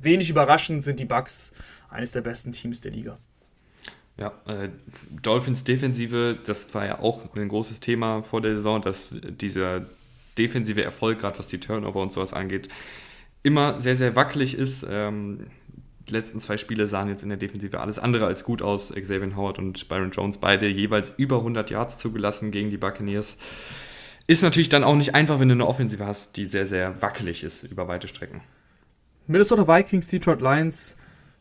wenig 0.00 0.30
überraschend 0.30 0.82
sind 0.82 1.00
die 1.00 1.04
Bucks 1.04 1.52
eines 1.88 2.12
der 2.12 2.20
besten 2.20 2.52
Teams 2.52 2.80
der 2.80 2.92
Liga. 2.92 3.18
Ja, 4.16 4.32
äh, 4.46 4.68
Dolphins 5.22 5.64
Defensive, 5.64 6.36
das 6.44 6.74
war 6.74 6.86
ja 6.86 6.98
auch 6.98 7.34
ein 7.36 7.48
großes 7.48 7.80
Thema 7.80 8.22
vor 8.22 8.40
der 8.40 8.56
Saison, 8.56 8.82
dass 8.82 9.14
dieser 9.22 9.86
defensive 10.36 10.82
Erfolg, 10.82 11.20
gerade 11.20 11.38
was 11.38 11.48
die 11.48 11.60
Turnover 11.60 12.00
und 12.00 12.12
sowas 12.12 12.32
angeht, 12.32 12.68
immer 13.42 13.80
sehr, 13.80 13.96
sehr 13.96 14.16
wackelig 14.16 14.54
ist. 14.54 14.84
Ähm, 14.88 15.46
die 16.08 16.14
letzten 16.14 16.40
zwei 16.40 16.56
Spiele 16.56 16.86
sahen 16.86 17.08
jetzt 17.08 17.22
in 17.22 17.28
der 17.28 17.38
Defensive 17.38 17.80
alles 17.80 17.98
andere 17.98 18.26
als 18.26 18.44
gut 18.44 18.62
aus. 18.62 18.92
Xavier 18.92 19.36
Howard 19.36 19.58
und 19.58 19.88
Byron 19.88 20.10
Jones 20.10 20.38
beide 20.38 20.66
jeweils 20.66 21.12
über 21.16 21.38
100 21.38 21.70
Yards 21.70 21.98
zugelassen 21.98 22.50
gegen 22.50 22.70
die 22.70 22.76
Buccaneers. 22.76 23.36
Ist 24.26 24.42
natürlich 24.42 24.68
dann 24.68 24.84
auch 24.84 24.96
nicht 24.96 25.14
einfach, 25.14 25.40
wenn 25.40 25.48
du 25.48 25.54
eine 25.54 25.66
Offensive 25.66 26.04
hast, 26.04 26.36
die 26.36 26.44
sehr, 26.44 26.66
sehr 26.66 27.00
wackelig 27.00 27.44
ist 27.44 27.64
über 27.64 27.88
weite 27.88 28.08
Strecken. 28.08 28.42
Minnesota 29.26 29.66
Vikings, 29.66 30.08
Detroit 30.08 30.40
Lions, 30.40 30.96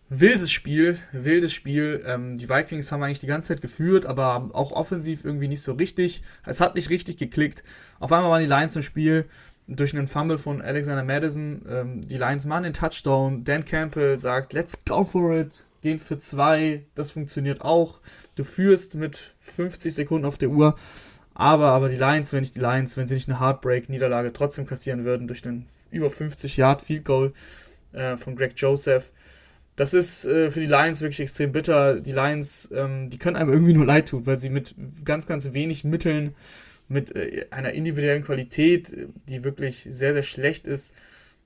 wildes 0.10 0.52
Spiel, 0.52 0.98
wildes 1.12 1.54
Spiel. 1.54 2.04
Ähm, 2.06 2.38
die 2.38 2.50
Vikings 2.50 2.92
haben 2.92 3.04
eigentlich 3.04 3.20
die 3.20 3.28
ganze 3.28 3.50
Zeit 3.50 3.62
geführt, 3.62 4.06
aber 4.06 4.50
auch 4.54 4.72
offensiv 4.72 5.26
irgendwie 5.26 5.48
nicht 5.48 5.62
so 5.62 5.74
richtig. 5.74 6.24
Es 6.46 6.62
hat 6.62 6.76
nicht 6.76 6.90
richtig 6.90 7.18
geklickt. 7.18 7.64
Auf 8.00 8.12
einmal 8.12 8.32
waren 8.32 8.42
die 8.42 8.48
Lions 8.48 8.76
im 8.76 8.84
Spiel 8.84 9.26
durch 9.68 9.94
einen 9.94 10.08
Fumble 10.08 10.38
von 10.38 10.62
Alexander 10.62 11.04
Madison. 11.04 11.62
Ähm, 11.70 12.08
die 12.08 12.18
Lions 12.18 12.46
machen 12.46 12.64
den 12.64 12.74
Touchdown. 12.74 13.44
Dan 13.44 13.66
Campbell 13.66 14.18
sagt, 14.18 14.54
let's 14.54 14.84
go 14.86 15.04
for 15.04 15.36
it. 15.36 15.66
Gehen 15.82 16.00
für 16.00 16.18
zwei. 16.18 16.86
Das 16.96 17.12
funktioniert 17.12 17.62
auch. 17.62 18.00
Du 18.36 18.44
führst 18.44 18.96
mit 18.96 19.36
50 19.40 19.94
Sekunden 19.94 20.26
auf 20.26 20.38
der 20.38 20.50
Uhr. 20.50 20.76
Aber, 21.34 21.68
aber 21.68 21.90
die 21.90 21.98
Lions, 21.98 22.34
wenn 22.34 22.40
nicht 22.40 22.56
die 22.56 22.62
Lions, 22.62 22.98
wenn 22.98 23.06
sie 23.06 23.14
nicht 23.14 23.30
eine 23.30 23.40
Heartbreak-Niederlage 23.40 24.34
trotzdem 24.34 24.66
kassieren 24.66 25.06
würden 25.06 25.28
durch 25.28 25.46
einen 25.46 25.68
über 25.92 26.10
50 26.10 26.58
Yard 26.58 26.82
Field 26.82 27.06
Goal 27.06 27.34
äh, 27.92 28.18
von 28.18 28.36
Greg 28.36 28.54
Joseph. 28.56 29.12
Das 29.76 29.94
ist 29.94 30.26
äh, 30.26 30.50
für 30.50 30.60
die 30.60 30.66
Lions 30.66 31.02
wirklich 31.02 31.20
extrem 31.20 31.52
bitter. 31.52 32.00
Die 32.00 32.12
Lions, 32.12 32.70
ähm, 32.74 33.12
die 33.12 33.20
können 33.20 33.36
einem 33.36 33.54
irgendwie 33.54 33.74
nur 33.74 33.86
leid 33.86 34.10
tun, 34.10 34.26
weil 34.26 34.38
sie 34.38 34.50
mit 34.50 34.74
ganz, 35.06 35.28
ganz 35.28 35.54
wenig 35.54 35.84
Mitteln 35.84 36.34
mit 36.88 37.16
äh, 37.16 37.48
einer 37.52 37.74
individuellen 37.74 38.24
Qualität, 38.24 38.96
die 39.28 39.44
wirklich 39.44 39.88
sehr, 39.90 40.14
sehr 40.14 40.24
schlecht 40.24 40.68
ist, 40.68 40.94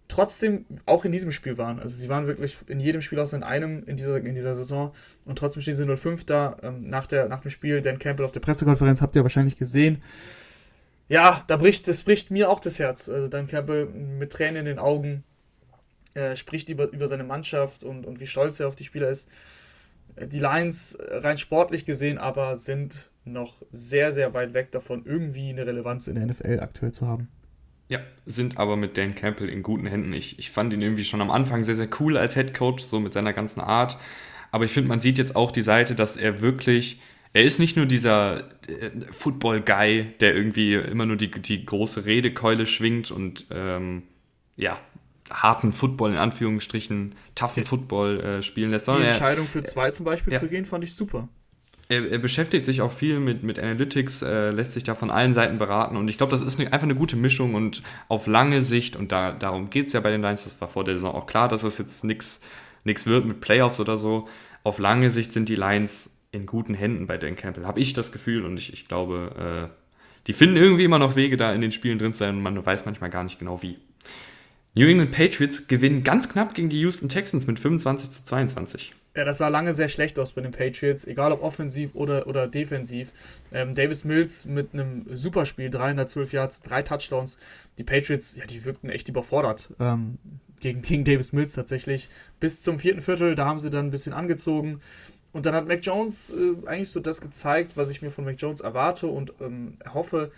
trotzdem 0.08 0.66
auch 0.86 1.06
in 1.06 1.12
diesem 1.12 1.32
Spiel 1.32 1.58
waren. 1.58 1.80
Also 1.80 1.98
sie 1.98 2.10
waren 2.10 2.28
wirklich 2.28 2.58
in 2.68 2.80
jedem 2.80 3.02
Spiel 3.02 3.20
außer 3.20 3.38
in 3.38 3.44
einem 3.44 3.84
in 3.86 3.96
dieser, 3.96 4.18
in 4.18 4.36
dieser 4.36 4.56
Saison 4.56 4.94
und 5.26 5.38
trotzdem 5.38 5.62
stehen 5.62 5.76
sie 5.76 5.86
0-5 5.86 6.26
da. 6.26 6.58
Ähm, 6.62 6.84
nach, 6.84 7.08
der, 7.08 7.30
nach 7.30 7.42
dem 7.42 7.52
Spiel, 7.52 7.82
Dan 7.82 7.98
Campbell 7.98 8.26
auf 8.26 8.34
der 8.34 8.42
Pressekonferenz, 8.42 9.02
habt 9.02 9.16
ihr 9.16 9.24
wahrscheinlich 9.24 9.58
gesehen. 9.58 10.04
Ja, 11.08 11.44
da 11.48 11.58
bricht, 11.58 11.88
das 11.88 12.04
bricht 12.04 12.30
mir 12.30 12.50
auch 12.50 12.60
das 12.60 12.78
Herz. 12.78 13.08
Also 13.10 13.30
Dan 13.30 13.48
Campbell 13.48 13.86
mit 13.86 14.34
Tränen 14.34 14.58
in 14.58 14.66
den 14.66 14.80
Augen 14.80 15.24
äh, 16.14 16.36
spricht 16.36 16.68
über, 16.70 16.92
über 16.92 17.08
seine 17.08 17.24
Mannschaft 17.24 17.84
und, 17.84 18.06
und 18.06 18.20
wie 18.20 18.28
stolz 18.28 18.60
er 18.60 18.68
auf 18.68 18.76
die 18.76 18.84
Spieler 18.84 19.10
ist. 19.10 19.30
Äh, 20.18 20.28
die 20.28 20.40
Lions 20.40 20.96
äh, 20.96 21.18
rein 21.18 21.38
sportlich 21.38 21.86
gesehen 21.86 22.18
aber 22.18 22.56
sind 22.58 23.11
noch 23.26 23.62
sehr, 23.72 24.12
sehr 24.12 24.34
weit 24.34 24.54
weg 24.54 24.72
davon, 24.72 25.04
irgendwie 25.06 25.50
eine 25.50 25.66
Relevanz 25.66 26.08
in 26.08 26.16
der 26.16 26.26
NFL 26.26 26.60
aktuell 26.60 26.92
zu 26.92 27.08
haben. 27.08 27.28
Ja, 27.88 28.00
sind 28.26 28.58
aber 28.58 28.78
mit 28.78 28.98
Dan 28.98 29.16
Campbell 29.16 29.50
in 29.50 29.64
guten 29.64 29.86
Händen. 29.86 30.14
Ich, 30.14 30.40
ich 30.40 30.50
fand 30.50 30.72
ihn 30.72 30.82
irgendwie 30.82 31.04
schon 31.04 31.22
am 31.22 31.30
Anfang 31.30 31.64
sehr, 31.64 31.76
sehr 31.76 31.90
cool 32.00 32.18
als 32.18 32.36
Head 32.36 32.54
Coach, 32.54 32.84
so 32.84 33.00
mit 33.00 33.14
seiner 33.14 33.34
ganzen 33.34 33.60
Art. 33.60 33.98
Aber 34.52 34.66
ich 34.66 34.72
finde, 34.72 34.88
man 34.88 35.02
sieht 35.02 35.18
jetzt 35.18 35.36
auch 35.36 35.52
die 35.52 35.62
Seite, 35.62 35.94
dass 35.94 36.18
er 36.18 36.42
wirklich, 36.42 37.02
er 37.34 37.44
ist 37.44 37.60
nicht 37.60 37.76
nur 37.76 37.86
dieser 37.86 38.40
äh, 38.40 38.92
Football-Guy, 39.12 40.14
der 40.20 40.36
irgendwie 40.36 40.76
immer 40.76 41.06
nur 41.06 41.18
die, 41.18 41.30
die 41.30 41.66
große 41.66 42.06
Redekeule 42.06 42.66
schwingt 42.66 43.12
und 43.12 43.48
ähm, 43.52 44.04
ja, 44.56 44.80
harten 45.30 45.74
Football 45.74 46.12
in 46.12 46.18
Anführungsstrichen, 46.18 47.16
toughen 47.36 47.66
Football 47.66 48.22
äh, 48.22 48.42
spielen 48.42 48.72
lässt. 48.72 48.88
Die 48.88 48.92
Entscheidung 48.92 49.48
für 49.48 49.64
zwei 49.64 49.92
zum 49.92 50.06
Beispiel 50.06 50.34
ja. 50.34 50.40
zu 50.40 50.48
gehen, 50.48 50.66
fand 50.66 50.86
ich 50.86 50.96
super 50.96 51.28
er, 51.90 52.10
er, 52.10 52.20
beschäftigt 52.20 52.66
sich 52.66 52.82
auch 52.82 52.92
viel 52.92 53.20
mit, 53.20 53.44
mit 53.44 53.60
Analytics, 53.60 54.22
äh, 54.22 54.52
lässt 54.52 54.74
sich 54.74 54.84
da 54.84 54.96
von 54.96 55.10
allen 55.10 55.34
Seiten 55.34 55.58
beraten 55.58 55.98
und 55.98 56.08
ich 56.08 56.18
glaube, 56.18 56.32
das 56.32 56.42
ist 56.42 56.60
eine, 56.60 56.72
einfach 56.72 56.88
eine 56.88 56.96
gute 56.96 57.16
Mischung 57.16 57.56
und 57.56 57.84
auf 58.08 58.28
lange 58.28 58.62
Sicht, 58.62 58.96
und 58.96 59.12
da, 59.12 59.32
darum 59.32 59.70
geht 59.70 59.88
es 59.88 59.94
ja 59.94 60.00
bei 60.00 60.10
den 60.10 60.22
Lions, 60.22 60.44
das 60.44 60.60
war 60.62 60.68
vor 60.68 60.84
der 60.84 60.96
Saison 60.96 61.14
auch 61.14 61.28
klar, 61.28 61.48
dass 61.48 61.64
es 61.64 61.78
jetzt 61.78 62.04
nichts 62.04 62.42
wird 62.84 63.26
mit 63.26 63.42
Playoffs 63.42 63.80
oder 63.80 63.98
so. 63.98 64.28
Auf 64.64 64.80
lange 64.80 65.12
Sicht 65.12 65.34
sind 65.34 65.50
die 65.50 65.56
Lions 65.56 66.10
in 66.32 66.46
guten 66.46 66.74
Händen 66.74 67.08
bei 67.08 67.18
Dan 67.18 67.36
Campbell, 67.36 67.66
habe 67.66 67.80
ich 67.80 67.94
das 67.94 68.12
Gefühl 68.12 68.46
und 68.46 68.58
ich, 68.58 68.72
ich 68.74 68.88
glaube, 68.88 69.70
äh, 69.70 69.82
die 70.28 70.34
finden 70.34 70.56
irgendwie 70.56 70.84
immer 70.84 71.00
noch 71.00 71.16
Wege, 71.16 71.36
da 71.36 71.52
in 71.52 71.62
den 71.62 71.72
Spielen 71.72 71.98
drin 71.98 72.14
zu 72.14 72.20
sein 72.20 72.38
und 72.38 72.44
man 72.44 72.64
weiß 72.64 72.86
manchmal 72.86 73.10
gar 73.10 73.24
nicht 73.24 73.40
genau 73.40 73.62
wie. 73.62 73.78
New 74.74 74.88
England 74.88 75.12
Patriots 75.12 75.68
gewinnen 75.68 76.04
ganz 76.04 76.30
knapp 76.30 76.54
gegen 76.54 76.70
die 76.70 76.80
Houston 76.80 77.10
Texans 77.10 77.48
mit 77.48 77.60
25 77.60 78.12
zu 78.12 78.24
22. 78.24 78.94
Ja, 79.16 79.26
das 79.26 79.40
sah 79.40 79.50
lange 79.50 79.74
sehr 79.74 79.90
schlecht 79.90 80.18
aus 80.20 80.32
bei 80.32 80.42
den 80.42 80.52
Patriots, 80.52 81.06
egal 81.06 81.34
ob 81.34 81.44
offensiv 81.44 81.96
oder, 81.96 82.28
oder 82.28 82.48
defensiv. 82.48 83.12
Ähm, 83.52 83.76
Davis 83.76 84.06
Mills 84.06 84.46
mit 84.46 84.74
einem 84.74 85.06
Superspiel, 85.14 85.70
312 85.70 86.32
Yards, 86.32 86.62
drei 86.62 86.82
Touchdowns. 86.82 87.38
Die 87.78 87.84
Patriots, 87.84 88.36
ja, 88.38 88.46
die 88.46 88.64
wirkten 88.64 88.90
echt 88.90 89.10
überfordert 89.10 89.70
ähm, 89.82 90.18
gegen, 90.62 90.82
gegen 90.82 91.04
Davis 91.04 91.34
Mills 91.34 91.54
tatsächlich. 91.54 92.10
Bis 92.40 92.62
zum 92.62 92.80
vierten 92.80 93.02
Viertel, 93.02 93.36
da 93.36 93.46
haben 93.46 93.60
sie 93.60 93.70
dann 93.70 93.88
ein 93.88 93.92
bisschen 93.92 94.14
angezogen. 94.14 94.80
Und 95.34 95.46
dann 95.46 95.56
hat 95.56 95.68
Mac 95.68 95.80
Jones 95.82 96.32
äh, 96.32 96.68
eigentlich 96.68 96.92
so 96.92 97.02
das 97.02 97.20
gezeigt, 97.20 97.76
was 97.76 97.90
ich 97.90 98.02
mir 98.02 98.12
von 98.12 98.24
Mac 98.24 98.36
Jones 98.38 98.62
erwarte 98.62 99.08
und 99.08 99.34
ähm, 99.42 99.76
hoffe, 99.94 100.32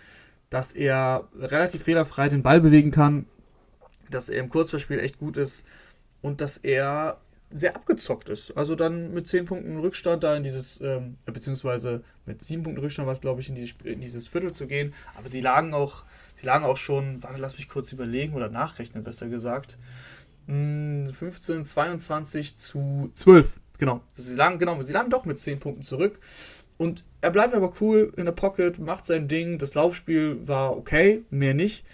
dass 0.50 0.72
er 0.72 1.28
relativ 1.38 1.84
fehlerfrei 1.84 2.28
den 2.28 2.42
Ball 2.42 2.60
bewegen 2.60 2.90
kann, 2.90 3.26
dass 4.10 4.28
er 4.28 4.40
im 4.40 4.48
Kurzverspiel 4.48 4.98
echt 4.98 5.18
gut 5.18 5.36
ist 5.36 5.64
und 6.22 6.40
dass 6.40 6.56
er 6.58 7.20
sehr 7.50 7.76
abgezockt 7.76 8.28
ist. 8.28 8.56
Also 8.56 8.74
dann 8.74 9.12
mit 9.12 9.28
10 9.28 9.44
Punkten 9.44 9.78
Rückstand 9.78 10.22
da 10.24 10.34
in 10.36 10.42
dieses, 10.42 10.80
ähm, 10.80 11.16
beziehungsweise 11.24 12.02
mit 12.26 12.42
7 12.42 12.62
Punkten 12.62 12.82
Rückstand 12.82 13.06
war 13.06 13.12
es, 13.12 13.20
glaube 13.20 13.40
ich, 13.40 13.48
in, 13.48 13.54
dieses, 13.54 13.74
in 13.84 14.00
dieses 14.00 14.26
Viertel 14.26 14.52
zu 14.52 14.66
gehen. 14.66 14.92
Aber 15.16 15.28
sie 15.28 15.40
lagen 15.40 15.72
auch, 15.72 16.04
sie 16.34 16.46
lagen 16.46 16.64
auch 16.64 16.76
schon, 16.76 17.22
warte, 17.22 17.40
lass 17.40 17.56
mich 17.56 17.68
kurz 17.68 17.92
überlegen 17.92 18.34
oder 18.34 18.48
nachrechnen, 18.48 19.04
besser 19.04 19.28
gesagt. 19.28 19.78
15, 20.46 21.56
hm, 21.56 21.64
22 21.64 22.56
zu 22.58 23.10
12. 23.14 23.60
Genau. 23.78 24.02
Sie 24.14 24.36
lagen, 24.36 24.58
genau, 24.58 24.80
sie 24.82 24.92
lagen 24.92 25.10
doch 25.10 25.24
mit 25.24 25.38
10 25.38 25.60
Punkten 25.60 25.82
zurück. 25.82 26.18
Und 26.76 27.04
er 27.20 27.30
bleibt 27.30 27.54
aber 27.54 27.72
cool 27.80 28.12
in 28.16 28.24
der 28.24 28.32
Pocket, 28.32 28.78
macht 28.78 29.04
sein 29.04 29.28
Ding. 29.28 29.58
Das 29.58 29.74
Laufspiel 29.74 30.46
war 30.46 30.76
okay, 30.76 31.22
mehr 31.30 31.54
nicht. 31.54 31.84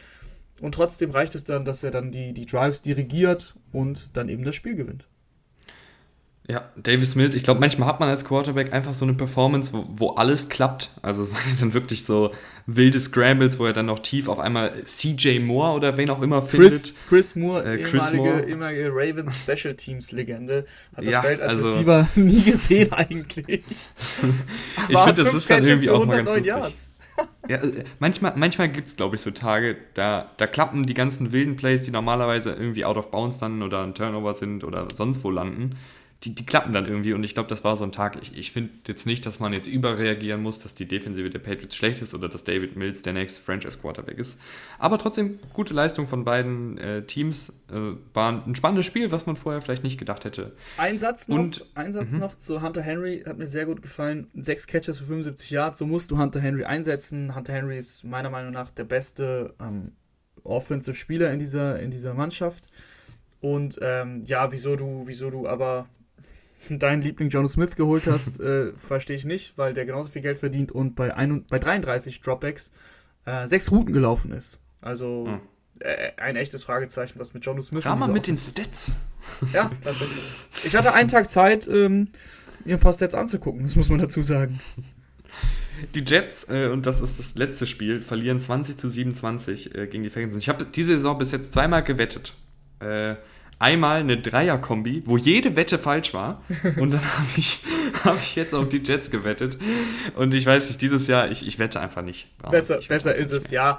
Und 0.60 0.74
trotzdem 0.74 1.10
reicht 1.10 1.34
es 1.34 1.44
dann, 1.44 1.64
dass 1.64 1.82
er 1.82 1.90
dann 1.90 2.12
die, 2.12 2.32
die 2.32 2.46
Drives 2.46 2.82
dirigiert 2.82 3.54
und 3.72 4.10
dann 4.12 4.28
eben 4.28 4.44
das 4.44 4.54
Spiel 4.54 4.74
gewinnt. 4.74 5.06
Ja, 6.50 6.68
Davis 6.76 7.14
Mills, 7.14 7.36
ich 7.36 7.44
glaube, 7.44 7.60
manchmal 7.60 7.86
hat 7.86 8.00
man 8.00 8.08
als 8.08 8.24
Quarterback 8.24 8.72
einfach 8.72 8.92
so 8.92 9.04
eine 9.04 9.14
Performance, 9.14 9.72
wo, 9.72 9.84
wo 9.88 10.08
alles 10.14 10.48
klappt. 10.48 10.90
Also 11.00 11.22
es 11.24 11.32
waren 11.32 11.56
dann 11.60 11.74
wirklich 11.74 12.04
so 12.04 12.32
wilde 12.66 12.98
Scrambles, 12.98 13.60
wo 13.60 13.66
er 13.66 13.72
dann 13.72 13.86
noch 13.86 14.00
tief 14.00 14.26
auf 14.26 14.40
einmal 14.40 14.72
CJ 14.84 15.38
Moore 15.38 15.76
oder 15.76 15.96
wen 15.96 16.10
auch 16.10 16.20
immer 16.22 16.42
findet. 16.42 16.92
Chris, 17.08 17.36
Moore, 17.36 17.64
äh, 17.64 17.78
Chris 17.84 18.10
ehemalige, 18.10 18.34
Moore. 18.34 18.48
ehemalige 18.48 18.90
Ravens 18.92 19.36
Special 19.36 19.74
Teams 19.74 20.10
Legende, 20.10 20.66
hat 20.96 21.06
das 21.06 21.12
ja, 21.12 21.22
Feld 21.22 21.40
als 21.40 21.54
also, 21.54 21.70
Receiver 21.70 22.08
nie 22.16 22.42
gesehen 22.42 22.92
eigentlich. 22.94 23.62
ich 24.88 24.98
finde, 24.98 25.22
das 25.22 25.34
ist 25.34 25.48
dann 25.48 25.64
irgendwie 25.64 25.90
auch 25.90 26.04
mal 26.04 26.16
ganz 26.16 26.30
lustig. 26.30 26.46
Yards. 26.46 26.90
ja, 27.48 27.58
äh, 27.58 27.84
manchmal, 28.00 28.32
manchmal 28.34 28.70
gibt 28.70 28.88
es, 28.88 28.96
glaube 28.96 29.14
ich, 29.14 29.22
so 29.22 29.30
Tage, 29.30 29.76
da, 29.94 30.32
da 30.36 30.48
klappen 30.48 30.84
die 30.84 30.94
ganzen 30.94 31.32
wilden 31.32 31.54
Plays, 31.54 31.84
die 31.84 31.92
normalerweise 31.92 32.50
irgendwie 32.50 32.84
out 32.84 32.96
of 32.96 33.12
bounds 33.12 33.40
landen 33.40 33.62
oder 33.62 33.84
ein 33.84 33.94
Turnover 33.94 34.34
sind 34.34 34.64
oder 34.64 34.88
sonst 34.92 35.22
wo 35.22 35.30
landen 35.30 35.76
die, 36.24 36.34
die 36.34 36.44
klappen 36.44 36.74
dann 36.74 36.84
irgendwie 36.84 37.14
und 37.14 37.24
ich 37.24 37.32
glaube, 37.32 37.48
das 37.48 37.64
war 37.64 37.76
so 37.76 37.84
ein 37.84 37.92
Tag. 37.92 38.18
Ich, 38.20 38.36
ich 38.36 38.52
finde 38.52 38.70
jetzt 38.86 39.06
nicht, 39.06 39.24
dass 39.24 39.40
man 39.40 39.54
jetzt 39.54 39.66
überreagieren 39.66 40.42
muss, 40.42 40.58
dass 40.58 40.74
die 40.74 40.86
Defensive 40.86 41.30
der 41.30 41.38
Patriots 41.38 41.74
schlecht 41.74 42.02
ist 42.02 42.14
oder 42.14 42.28
dass 42.28 42.44
David 42.44 42.76
Mills 42.76 43.00
der 43.00 43.14
nächste 43.14 43.40
Franchise 43.40 43.78
Quarterback 43.78 44.18
ist. 44.18 44.38
Aber 44.78 44.98
trotzdem 44.98 45.38
gute 45.54 45.72
Leistung 45.72 46.06
von 46.06 46.24
beiden 46.24 46.76
äh, 46.76 47.06
Teams. 47.06 47.54
Äh, 47.70 47.96
war 48.12 48.44
ein 48.46 48.54
spannendes 48.54 48.84
Spiel, 48.84 49.10
was 49.12 49.24
man 49.24 49.36
vorher 49.36 49.62
vielleicht 49.62 49.82
nicht 49.82 49.96
gedacht 49.98 50.26
hätte. 50.26 50.52
Ein 50.76 50.98
Satz 50.98 51.28
noch, 51.28 51.38
und, 51.38 51.64
ein 51.74 51.92
Satz 51.92 52.12
-hmm. 52.12 52.18
noch 52.18 52.34
zu 52.34 52.60
Hunter 52.60 52.82
Henry, 52.82 53.22
hat 53.26 53.38
mir 53.38 53.46
sehr 53.46 53.64
gut 53.64 53.80
gefallen. 53.80 54.26
Sechs 54.34 54.66
Catches 54.66 54.98
für 54.98 55.06
75 55.06 55.50
Yards, 55.50 55.78
so 55.78 55.86
musst 55.86 56.10
du 56.10 56.18
Hunter 56.18 56.40
Henry 56.40 56.64
einsetzen. 56.64 57.34
Hunter 57.34 57.54
Henry 57.54 57.78
ist 57.78 58.04
meiner 58.04 58.28
Meinung 58.28 58.52
nach 58.52 58.70
der 58.70 58.84
beste 58.84 59.54
ähm, 59.58 59.92
Offensive 60.44 60.96
Spieler 60.96 61.32
in 61.32 61.38
dieser, 61.38 61.80
in 61.80 61.90
dieser 61.90 62.12
Mannschaft. 62.12 62.64
Und 63.40 63.78
ähm, 63.80 64.22
ja, 64.26 64.52
wieso 64.52 64.76
du, 64.76 65.04
wieso 65.06 65.30
du 65.30 65.48
aber 65.48 65.88
deinen 66.68 67.02
Liebling 67.02 67.30
John 67.30 67.48
Smith 67.48 67.76
geholt 67.76 68.06
hast, 68.06 68.40
äh, 68.40 68.72
verstehe 68.72 69.16
ich 69.16 69.24
nicht, 69.24 69.56
weil 69.56 69.72
der 69.74 69.86
genauso 69.86 70.08
viel 70.08 70.22
Geld 70.22 70.38
verdient 70.38 70.72
und 70.72 70.94
bei, 70.94 71.14
ein, 71.14 71.44
bei 71.48 71.58
33 71.58 72.20
Dropbacks 72.20 72.72
äh, 73.24 73.46
sechs 73.46 73.70
Routen 73.70 73.92
gelaufen 73.92 74.32
ist. 74.32 74.58
Also 74.80 75.26
hm. 75.26 75.40
äh, 75.80 76.12
ein 76.16 76.36
echtes 76.36 76.64
Fragezeichen, 76.64 77.18
was 77.18 77.34
mit 77.34 77.44
John 77.44 77.60
Smith. 77.62 77.82
Kam 77.82 78.00
mal 78.00 78.08
mit 78.08 78.26
den 78.26 78.36
Stats. 78.36 78.92
Ja, 79.52 79.70
tatsächlich. 79.82 80.22
Ich 80.64 80.74
hatte 80.76 80.94
einen 80.94 81.08
Tag 81.08 81.30
Zeit, 81.30 81.66
ähm, 81.68 82.08
mir 82.64 82.76
ein 82.76 82.80
paar 82.80 82.92
Stats 82.92 83.14
anzugucken, 83.14 83.62
das 83.62 83.76
muss 83.76 83.88
man 83.88 83.98
dazu 83.98 84.22
sagen. 84.22 84.60
Die 85.94 86.00
Jets, 86.00 86.46
äh, 86.48 86.68
und 86.68 86.86
das 86.86 87.00
ist 87.00 87.18
das 87.18 87.34
letzte 87.36 87.66
Spiel, 87.66 88.02
verlieren 88.02 88.40
20 88.40 88.76
zu 88.76 88.88
27 88.88 89.74
äh, 89.74 89.86
gegen 89.86 90.02
die 90.02 90.10
Falcons. 90.10 90.36
Ich 90.36 90.48
habe 90.48 90.66
diese 90.66 90.96
Saison 90.96 91.16
bis 91.16 91.32
jetzt 91.32 91.52
zweimal 91.52 91.82
gewettet. 91.82 92.34
Äh, 92.80 93.16
einmal 93.60 94.00
eine 94.00 94.18
Dreier-Kombi, 94.18 95.02
wo 95.06 95.16
jede 95.16 95.54
Wette 95.54 95.78
falsch 95.78 96.12
war. 96.12 96.42
Und 96.78 96.92
dann 96.92 97.04
habe 97.04 97.28
ich, 97.36 97.60
hab 98.04 98.16
ich 98.16 98.34
jetzt 98.34 98.54
auf 98.54 98.68
die 98.68 98.78
Jets 98.78 99.10
gewettet. 99.12 99.58
Und 100.16 100.34
ich 100.34 100.46
weiß 100.46 100.68
nicht, 100.68 100.82
dieses 100.82 101.06
Jahr, 101.06 101.30
ich, 101.30 101.46
ich 101.46 101.60
wette 101.60 101.78
einfach 101.78 102.02
nicht. 102.02 102.28
Besser, 102.50 102.80
besser 102.88 103.14
ist 103.14 103.30
es, 103.30 103.50
ja. 103.50 103.78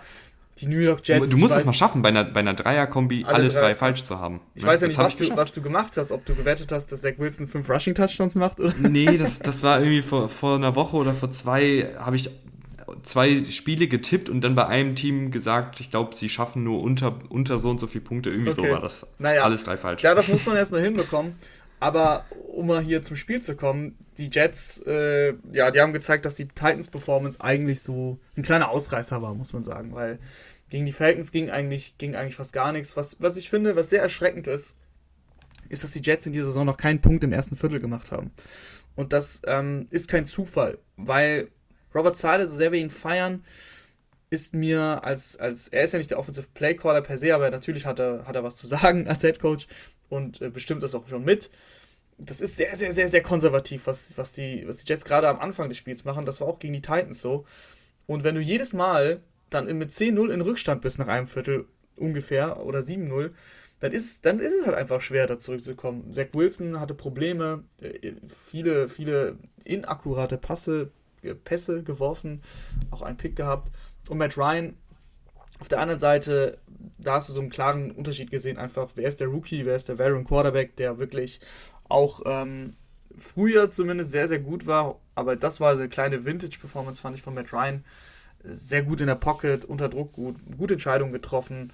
Die 0.60 0.68
New 0.68 0.80
York 0.80 1.02
Jets. 1.04 1.30
Du 1.30 1.38
musst 1.38 1.56
es 1.56 1.66
mal 1.66 1.74
schaffen, 1.74 2.04
bei 2.04 2.10
einer, 2.10 2.24
bei 2.24 2.42
einer 2.42 2.54
Dreier-Kombi 2.54 3.26
alles 3.26 3.56
drei, 3.56 3.62
drei 3.62 3.76
falsch 3.76 4.04
zu 4.04 4.20
haben. 4.20 4.42
Ich 4.54 4.62
ne? 4.62 4.68
weiß 4.68 4.82
ja 4.82 4.88
nicht, 4.88 5.00
was 5.00 5.18
du, 5.18 5.36
was 5.36 5.54
du 5.54 5.62
gemacht 5.62 5.98
hast, 5.98 6.12
ob 6.12 6.24
du 6.26 6.36
gewettet 6.36 6.72
hast, 6.72 6.92
dass 6.92 7.02
Zach 7.02 7.14
Wilson 7.18 7.48
fünf 7.48 7.68
Rushing-Touchdowns 7.68 8.36
macht. 8.36 8.60
Oder? 8.60 8.74
Nee, 8.78 9.18
das, 9.18 9.40
das 9.40 9.64
war 9.64 9.80
irgendwie 9.80 10.04
vor, 10.04 10.30
vor 10.30 10.58
einer 10.58 10.76
Woche 10.76 10.98
oder 10.98 11.14
vor 11.14 11.32
zwei, 11.32 11.90
habe 11.98 12.16
ich 12.18 12.30
zwei 13.04 13.44
Spiele 13.50 13.88
getippt 13.88 14.30
und 14.30 14.42
dann 14.42 14.56
bei 14.56 14.68
einem 14.68 14.96
Team 14.96 15.32
gesagt, 15.32 15.80
ich 15.80 15.92
glaube, 15.92 16.16
sie 16.16 16.30
schaffen 16.30 16.64
nur 16.64 16.82
unter, 16.82 17.20
unter 17.30 17.60
so 17.60 17.70
und 17.70 17.80
so 17.80 17.88
viele 17.88 18.04
Punkte. 18.04 18.30
Irgendwie 18.30 18.52
okay. 18.52 18.68
so 18.68 18.74
war 18.74 18.82
das. 18.82 19.08
Naja. 19.20 19.44
Alles 19.44 19.64
drei 19.64 19.78
falsch. 19.78 20.04
Ja, 20.04 20.16
das 20.16 20.28
muss 20.28 20.46
man 20.46 20.56
erstmal 20.56 20.82
hinbekommen. 20.82 21.36
Aber 21.80 22.26
um 22.54 22.68
mal 22.68 22.82
hier 22.82 23.02
zum 23.02 23.16
Spiel 23.16 23.42
zu 23.42 23.56
kommen, 23.56 23.98
die 24.20 24.30
Jets, 24.32 24.80
äh, 24.86 25.34
ja, 25.52 25.72
die 25.72 25.82
haben 25.82 25.94
gezeigt, 25.94 26.26
dass 26.26 26.36
die 26.36 26.48
Titans 26.48 26.90
Performance 26.90 27.42
eigentlich 27.42 27.82
so 27.82 28.20
ein 28.38 28.44
kleiner 28.44 28.70
Ausreißer 28.70 29.22
war, 29.22 29.34
muss 29.34 29.52
man 29.52 29.64
sagen, 29.64 29.96
weil 29.96 30.20
gegen 30.70 30.86
die 30.86 30.92
Falcons 30.92 31.32
ging 31.32 31.50
eigentlich, 31.50 31.98
ging 31.98 32.16
eigentlich 32.16 32.36
fast 32.36 32.54
gar 32.54 32.72
nichts. 32.72 32.96
Was, 32.96 33.18
was 33.20 33.36
ich 33.36 33.50
finde, 33.50 33.76
was 33.76 33.90
sehr 33.90 34.02
erschreckend 34.02 34.46
ist, 34.46 34.78
ist, 35.70 35.84
dass 35.84 35.92
die 35.92 36.02
Jets 36.02 36.28
in 36.28 36.34
dieser 36.34 36.46
Saison 36.46 36.68
noch 36.68 36.78
keinen 36.78 37.02
Punkt 37.02 37.24
im 37.24 37.34
ersten 37.34 37.56
Viertel 37.56 37.80
gemacht 37.80 38.12
haben. 38.12 38.32
Und 38.96 39.12
das 39.12 39.42
ähm, 39.48 39.88
ist 39.90 40.08
kein 40.08 40.26
Zufall, 40.26 40.78
weil 40.98 41.50
Robert 41.94 42.16
Sale, 42.16 42.48
so 42.48 42.56
sehr 42.56 42.72
wir 42.72 42.80
ihn 42.80 42.90
feiern, 42.90 43.44
ist 44.30 44.56
mir 44.56 45.04
als, 45.04 45.36
als 45.38 45.68
er 45.68 45.84
ist 45.84 45.92
ja 45.92 46.00
nicht 46.00 46.12
der 46.12 46.20
Offensive 46.20 46.48
Play 46.54 46.76
Caller 46.76 47.02
per 47.02 47.18
se, 47.18 47.36
aber 47.36 47.50
natürlich 47.52 47.86
hat 47.86 48.00
er, 48.00 48.26
hat 48.26 48.36
er 48.36 48.44
was 48.44 48.56
zu 48.56 48.66
sagen 48.66 49.08
als 49.10 49.22
Head 49.22 49.40
Coach 49.40 49.68
und 50.10 50.42
äh, 50.42 50.50
bestimmt 50.50 50.84
das 50.84 50.96
auch 50.96 51.08
schon 51.08 51.24
mit. 51.24 51.50
Das 52.18 52.40
ist 52.40 52.56
sehr, 52.56 52.76
sehr, 52.76 52.92
sehr, 52.92 53.08
sehr 53.08 53.24
konservativ, 53.24 53.88
was, 53.88 54.18
was, 54.18 54.34
die, 54.34 54.64
was 54.68 54.78
die 54.78 54.88
Jets 54.88 55.06
gerade 55.06 55.28
am 55.28 55.40
Anfang 55.40 55.70
des 55.70 55.78
Spiels 55.78 56.06
machen. 56.06 56.26
Das 56.26 56.40
war 56.40 56.48
auch 56.48 56.60
gegen 56.60 56.74
die 56.74 56.82
Titans 56.82 57.20
so. 57.20 57.46
Und 58.06 58.24
wenn 58.24 58.36
du 58.36 58.42
jedes 58.42 58.74
Mal 58.74 59.22
dann 59.50 59.66
mit 59.78 59.92
10-0 59.92 60.32
in 60.32 60.42
Rückstand 60.42 60.82
bist 60.82 61.00
nach 61.00 61.08
einem 61.08 61.28
Viertel 61.28 61.66
ungefähr 61.96 62.64
oder 62.64 62.80
7-0, 62.80 63.32
dann 63.80 63.92
ist, 63.92 64.26
dann 64.26 64.40
ist 64.40 64.54
es 64.54 64.66
halt 64.66 64.76
einfach 64.76 65.02
schwer, 65.02 65.26
da 65.28 65.40
zurückzukommen. 65.40 66.12
Zach 66.12 66.28
Wilson 66.34 66.80
hatte 66.80 66.94
Probleme, 66.94 67.64
äh, 67.82 68.14
viele, 68.28 68.88
viele 68.88 69.38
inakkurate 69.64 70.38
Passe, 70.38 70.92
Pässe 71.22 71.84
geworfen, 71.84 72.42
auch 72.90 73.02
einen 73.02 73.18
Pick 73.18 73.36
gehabt. 73.36 73.72
Und 74.10 74.18
Matt 74.18 74.38
Ryan 74.38 74.76
auf 75.60 75.68
der 75.68 75.80
anderen 75.80 76.00
Seite, 76.00 76.58
da 76.98 77.14
hast 77.14 77.30
du 77.30 77.34
so 77.34 77.42
einen 77.42 77.52
klaren 77.52 77.92
Unterschied 77.92 78.32
gesehen, 78.32 78.58
einfach, 78.58 78.90
wer 78.96 79.08
ist 79.08 79.20
der 79.20 79.28
Rookie, 79.28 79.66
wer 79.66 79.76
ist 79.76 79.90
der 79.90 80.00
Veteran 80.00 80.24
Quarterback, 80.24 80.76
der 80.76 80.98
wirklich 80.98 81.40
auch 81.88 82.22
ähm, 82.26 82.76
früher 83.16 83.70
zumindest 83.70 84.12
sehr, 84.12 84.28
sehr 84.28 84.40
gut 84.40 84.66
war, 84.66 85.00
aber 85.14 85.36
das 85.36 85.60
war 85.60 85.76
so 85.76 85.82
eine 85.82 85.90
kleine 85.90 86.26
Vintage-Performance, 86.26 87.00
fand 87.00 87.16
ich 87.16 87.22
von 87.22 87.36
Matt 87.36 87.54
Ryan. 87.54 87.84
Sehr 88.44 88.82
gut 88.82 89.02
in 89.02 89.08
der 89.08 89.16
Pocket, 89.16 89.66
unter 89.66 89.88
Druck 89.88 90.14
gut, 90.14 90.38
gute 90.58 90.74
Entscheidungen 90.74 91.14
getroffen 91.14 91.72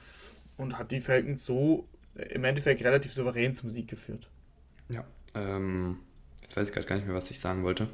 und 0.57 0.77
hat 0.77 0.91
die 0.91 0.99
Falcons 0.99 1.45
so 1.45 1.87
im 2.15 2.43
Endeffekt 2.43 2.83
relativ 2.83 3.13
souverän 3.13 3.53
zum 3.53 3.69
Sieg 3.69 3.87
geführt. 3.87 4.29
Ja, 4.89 5.05
ähm, 5.33 5.99
jetzt 6.41 6.57
weiß 6.57 6.67
ich 6.67 6.73
gerade 6.73 6.87
gar 6.87 6.95
nicht 6.97 7.05
mehr, 7.05 7.15
was 7.15 7.31
ich 7.31 7.39
sagen 7.39 7.63
wollte. 7.63 7.87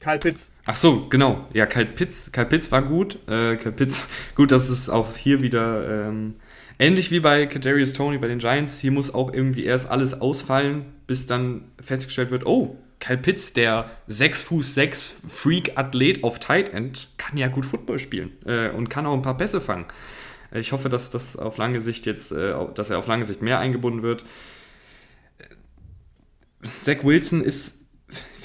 Kyle 0.00 0.18
Pitts. 0.18 0.50
Ach 0.64 0.76
so, 0.76 1.08
genau. 1.08 1.46
Ja, 1.52 1.66
Kyle 1.66 1.86
Pitts, 1.86 2.30
Kyle 2.32 2.46
Pitts 2.46 2.70
war 2.70 2.82
gut. 2.82 3.16
Äh, 3.28 3.56
Kyle 3.56 3.72
Pitts, 3.72 4.06
gut, 4.34 4.52
dass 4.52 4.68
es 4.68 4.88
auch 4.88 5.16
hier 5.16 5.42
wieder 5.42 6.08
ähm, 6.08 6.34
ähnlich 6.78 7.10
wie 7.10 7.20
bei 7.20 7.46
Kadarius 7.46 7.92
Tony 7.92 8.18
bei 8.18 8.28
den 8.28 8.38
Giants. 8.38 8.78
Hier 8.78 8.92
muss 8.92 9.12
auch 9.12 9.32
irgendwie 9.32 9.64
erst 9.64 9.88
alles 9.88 10.20
ausfallen, 10.20 10.86
bis 11.06 11.26
dann 11.26 11.64
festgestellt 11.80 12.30
wird, 12.30 12.46
oh, 12.46 12.76
Kyle 12.98 13.18
Pitts, 13.18 13.52
der 13.52 13.90
6 14.06 14.44
Fuß 14.44 14.74
6 14.74 15.22
Freak-Athlet 15.28 16.24
auf 16.24 16.38
Tight 16.38 16.72
End, 16.72 17.08
kann 17.18 17.36
ja 17.36 17.48
gut 17.48 17.66
Football 17.66 17.98
spielen 17.98 18.32
äh, 18.46 18.70
und 18.70 18.88
kann 18.88 19.06
auch 19.06 19.14
ein 19.14 19.22
paar 19.22 19.36
Pässe 19.36 19.60
fangen. 19.60 19.86
Äh, 20.52 20.60
ich 20.60 20.72
hoffe, 20.72 20.88
dass 20.88 21.10
das 21.10 21.36
auf 21.36 21.56
lange 21.58 21.80
Sicht 21.80 22.06
jetzt, 22.06 22.32
äh, 22.32 22.54
dass 22.74 22.90
er 22.90 22.98
auf 22.98 23.06
lange 23.06 23.24
Sicht 23.24 23.42
mehr 23.42 23.58
eingebunden 23.58 24.02
wird. 24.02 24.24
Zach 26.62 27.04
Wilson 27.04 27.42
ist 27.42 27.85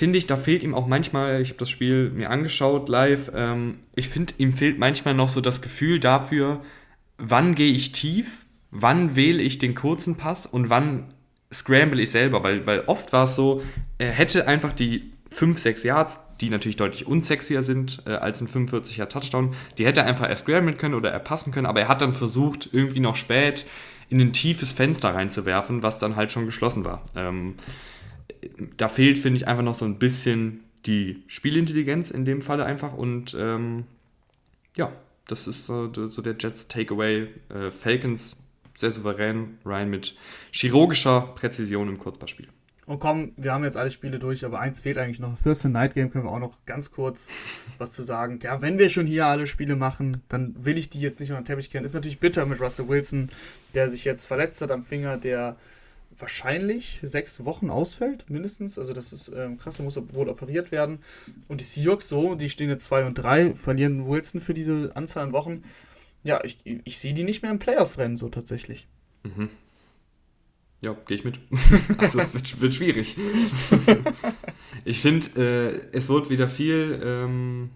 finde 0.01 0.17
ich, 0.17 0.25
da 0.25 0.35
fehlt 0.35 0.63
ihm 0.63 0.73
auch 0.73 0.87
manchmal, 0.87 1.41
ich 1.41 1.49
habe 1.49 1.59
das 1.59 1.69
Spiel 1.69 2.09
mir 2.09 2.31
angeschaut 2.31 2.89
live, 2.89 3.31
ähm, 3.35 3.77
ich 3.95 4.09
finde, 4.09 4.33
ihm 4.39 4.51
fehlt 4.51 4.79
manchmal 4.79 5.13
noch 5.13 5.29
so 5.29 5.41
das 5.41 5.61
Gefühl 5.61 5.99
dafür, 5.99 6.61
wann 7.19 7.53
gehe 7.53 7.71
ich 7.71 7.91
tief, 7.91 8.47
wann 8.71 9.15
wähle 9.15 9.43
ich 9.43 9.59
den 9.59 9.75
kurzen 9.75 10.15
Pass 10.15 10.47
und 10.47 10.71
wann 10.71 11.13
scramble 11.53 12.01
ich 12.01 12.09
selber, 12.09 12.43
weil, 12.43 12.65
weil 12.65 12.79
oft 12.87 13.13
war 13.13 13.25
es 13.25 13.35
so, 13.35 13.61
er 13.99 14.09
hätte 14.09 14.47
einfach 14.47 14.73
die 14.73 15.11
5, 15.29 15.59
6 15.59 15.83
Yards, 15.83 16.19
die 16.41 16.49
natürlich 16.49 16.77
deutlich 16.77 17.05
unsexier 17.05 17.61
sind 17.61 18.01
äh, 18.07 18.13
als 18.13 18.41
ein 18.41 18.47
45er 18.47 19.05
Touchdown, 19.05 19.53
die 19.77 19.85
hätte 19.85 19.99
er 19.99 20.07
einfach 20.07 20.27
er 20.27 20.35
scramblen 20.35 20.79
können 20.79 20.95
oder 20.95 21.11
er 21.11 21.19
passen 21.19 21.51
können, 21.51 21.67
aber 21.67 21.81
er 21.81 21.89
hat 21.89 22.01
dann 22.01 22.13
versucht, 22.13 22.69
irgendwie 22.71 23.01
noch 23.01 23.17
spät 23.17 23.67
in 24.09 24.19
ein 24.19 24.33
tiefes 24.33 24.73
Fenster 24.73 25.13
reinzuwerfen, 25.13 25.83
was 25.83 25.99
dann 25.99 26.15
halt 26.15 26.31
schon 26.31 26.47
geschlossen 26.47 26.85
war. 26.85 27.03
Ähm, 27.15 27.53
da 28.77 28.89
fehlt, 28.89 29.19
finde 29.19 29.37
ich, 29.37 29.47
einfach 29.47 29.63
noch 29.63 29.75
so 29.75 29.85
ein 29.85 29.99
bisschen 29.99 30.63
die 30.85 31.23
Spielintelligenz 31.27 32.11
in 32.11 32.25
dem 32.25 32.41
Falle 32.41 32.65
einfach. 32.65 32.93
Und 32.93 33.35
ähm, 33.39 33.85
ja, 34.75 34.91
das 35.27 35.47
ist 35.47 35.65
so, 35.65 35.91
so 35.93 36.21
der 36.21 36.35
Jets 36.39 36.67
Takeaway. 36.67 37.27
Äh, 37.49 37.71
Falcons 37.71 38.35
sehr 38.77 38.91
souverän, 38.91 39.59
Ryan 39.65 39.89
mit 39.89 40.15
chirurgischer 40.51 41.33
Präzision 41.35 41.87
im 41.87 41.99
Kurzpassspiel. 41.99 42.47
Und 42.87 42.99
komm, 42.99 43.31
wir 43.37 43.53
haben 43.53 43.63
jetzt 43.63 43.77
alle 43.77 43.91
Spiele 43.91 44.19
durch, 44.19 44.43
aber 44.43 44.59
eins 44.59 44.79
fehlt 44.79 44.97
eigentlich 44.97 45.19
noch. 45.19 45.39
Thursday 45.39 45.69
Night 45.69 45.93
Game 45.93 46.09
können 46.11 46.25
wir 46.25 46.31
auch 46.31 46.39
noch 46.39 46.57
ganz 46.65 46.91
kurz 46.91 47.29
was 47.77 47.93
zu 47.93 48.01
sagen. 48.01 48.39
Ja, 48.41 48.61
wenn 48.61 48.79
wir 48.79 48.89
schon 48.89 49.05
hier 49.05 49.27
alle 49.27 49.47
Spiele 49.47 49.75
machen, 49.75 50.21
dann 50.27 50.55
will 50.65 50.77
ich 50.77 50.89
die 50.89 50.99
jetzt 50.99 51.19
nicht 51.19 51.29
unter 51.29 51.41
den 51.41 51.45
Teppich 51.45 51.69
kennen. 51.69 51.85
Ist 51.85 51.93
natürlich 51.93 52.19
bitter 52.19 52.45
mit 52.45 52.59
Russell 52.59 52.89
Wilson, 52.89 53.29
der 53.75 53.89
sich 53.89 54.03
jetzt 54.03 54.25
verletzt 54.25 54.61
hat 54.61 54.71
am 54.71 54.83
Finger, 54.83 55.17
der 55.17 55.55
wahrscheinlich 56.17 56.99
sechs 57.03 57.43
Wochen 57.45 57.69
ausfällt, 57.69 58.29
mindestens. 58.29 58.77
Also 58.77 58.93
das 58.93 59.13
ist 59.13 59.31
ähm, 59.35 59.57
krass, 59.57 59.77
da 59.77 59.83
muss 59.83 59.97
wohl 60.13 60.29
operiert 60.29 60.71
werden. 60.71 60.99
Und 61.47 61.61
die 61.61 61.65
Seahawks 61.65 62.07
so, 62.07 62.35
die 62.35 62.49
stehen 62.49 62.69
jetzt 62.69 62.85
2 62.85 63.05
und 63.05 63.13
3, 63.15 63.55
verlieren 63.55 64.07
Wilson 64.07 64.41
für 64.41 64.53
diese 64.53 64.91
Anzahl 64.95 65.23
an 65.23 65.33
Wochen. 65.33 65.63
Ja, 66.23 66.43
ich, 66.43 66.59
ich 66.63 66.99
sehe 66.99 67.13
die 67.13 67.23
nicht 67.23 67.41
mehr 67.41 67.51
im 67.51 67.59
Playoff-Rennen 67.59 68.17
so 68.17 68.29
tatsächlich. 68.29 68.87
Mhm. 69.23 69.49
Ja, 70.81 70.95
gehe 71.05 71.17
ich 71.17 71.23
mit. 71.23 71.39
also 71.97 72.19
wird, 72.19 72.61
wird 72.61 72.73
schwierig. 72.73 73.15
ich 74.85 74.99
finde, 74.99 75.81
äh, 75.93 75.97
es 75.97 76.09
wird 76.09 76.29
wieder 76.29 76.49
viel 76.49 76.99
ähm, 77.03 77.69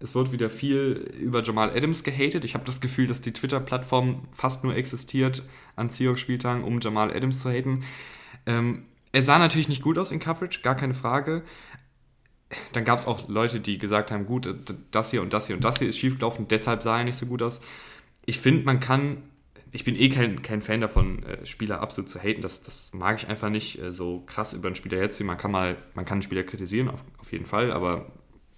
es 0.00 0.14
wird 0.14 0.32
wieder 0.32 0.48
viel 0.48 1.12
über 1.20 1.42
Jamal 1.42 1.70
Adams 1.76 2.02
gehatet. 2.02 2.44
Ich 2.44 2.54
habe 2.54 2.64
das 2.64 2.80
Gefühl, 2.80 3.06
dass 3.06 3.20
die 3.20 3.32
Twitter-Plattform 3.32 4.26
fast 4.32 4.64
nur 4.64 4.74
existiert 4.74 5.44
an 5.76 5.90
Seahawks-Spieltagen, 5.90 6.64
um 6.64 6.80
Jamal 6.80 7.14
Adams 7.14 7.40
zu 7.40 7.50
haten. 7.50 7.84
Ähm, 8.46 8.86
er 9.12 9.22
sah 9.22 9.38
natürlich 9.38 9.68
nicht 9.68 9.82
gut 9.82 9.98
aus 9.98 10.10
in 10.10 10.18
Coverage, 10.18 10.62
gar 10.62 10.74
keine 10.74 10.94
Frage. 10.94 11.42
Dann 12.72 12.84
gab 12.84 12.98
es 12.98 13.06
auch 13.06 13.28
Leute, 13.28 13.60
die 13.60 13.78
gesagt 13.78 14.10
haben, 14.10 14.24
gut, 14.24 14.52
das 14.90 15.10
hier 15.10 15.20
und 15.22 15.32
das 15.32 15.46
hier 15.46 15.56
und 15.56 15.64
das 15.64 15.78
hier 15.78 15.88
ist 15.88 15.98
schiefgelaufen, 15.98 16.48
deshalb 16.48 16.82
sah 16.82 16.98
er 16.98 17.04
nicht 17.04 17.16
so 17.16 17.26
gut 17.26 17.42
aus. 17.42 17.60
Ich 18.24 18.40
finde, 18.40 18.64
man 18.64 18.80
kann, 18.80 19.18
ich 19.70 19.84
bin 19.84 19.96
eh 19.96 20.08
kein, 20.08 20.42
kein 20.42 20.62
Fan 20.62 20.80
davon, 20.80 21.22
äh, 21.24 21.44
Spieler 21.44 21.80
absolut 21.80 22.08
zu 22.08 22.18
haten. 22.20 22.40
Das, 22.40 22.62
das 22.62 22.92
mag 22.94 23.18
ich 23.18 23.28
einfach 23.28 23.50
nicht, 23.50 23.80
äh, 23.80 23.92
so 23.92 24.20
krass 24.26 24.54
über 24.54 24.68
einen 24.68 24.76
Spieler 24.76 24.98
herziehen. 24.98 25.26
Man 25.26 25.36
kann 25.36 25.50
mal, 25.50 25.76
man 25.94 26.04
kann 26.06 26.16
einen 26.16 26.22
Spieler 26.22 26.42
kritisieren, 26.42 26.88
auf, 26.88 27.04
auf 27.18 27.30
jeden 27.32 27.46
Fall, 27.46 27.70
aber 27.70 28.10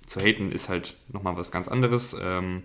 zu 0.07 0.21
haten 0.21 0.53
ist 0.53 0.69
halt 0.69 0.97
nochmal 1.13 1.37
was 1.37 1.51
ganz 1.51 1.69
anderes. 1.69 2.17
Ähm, 2.21 2.63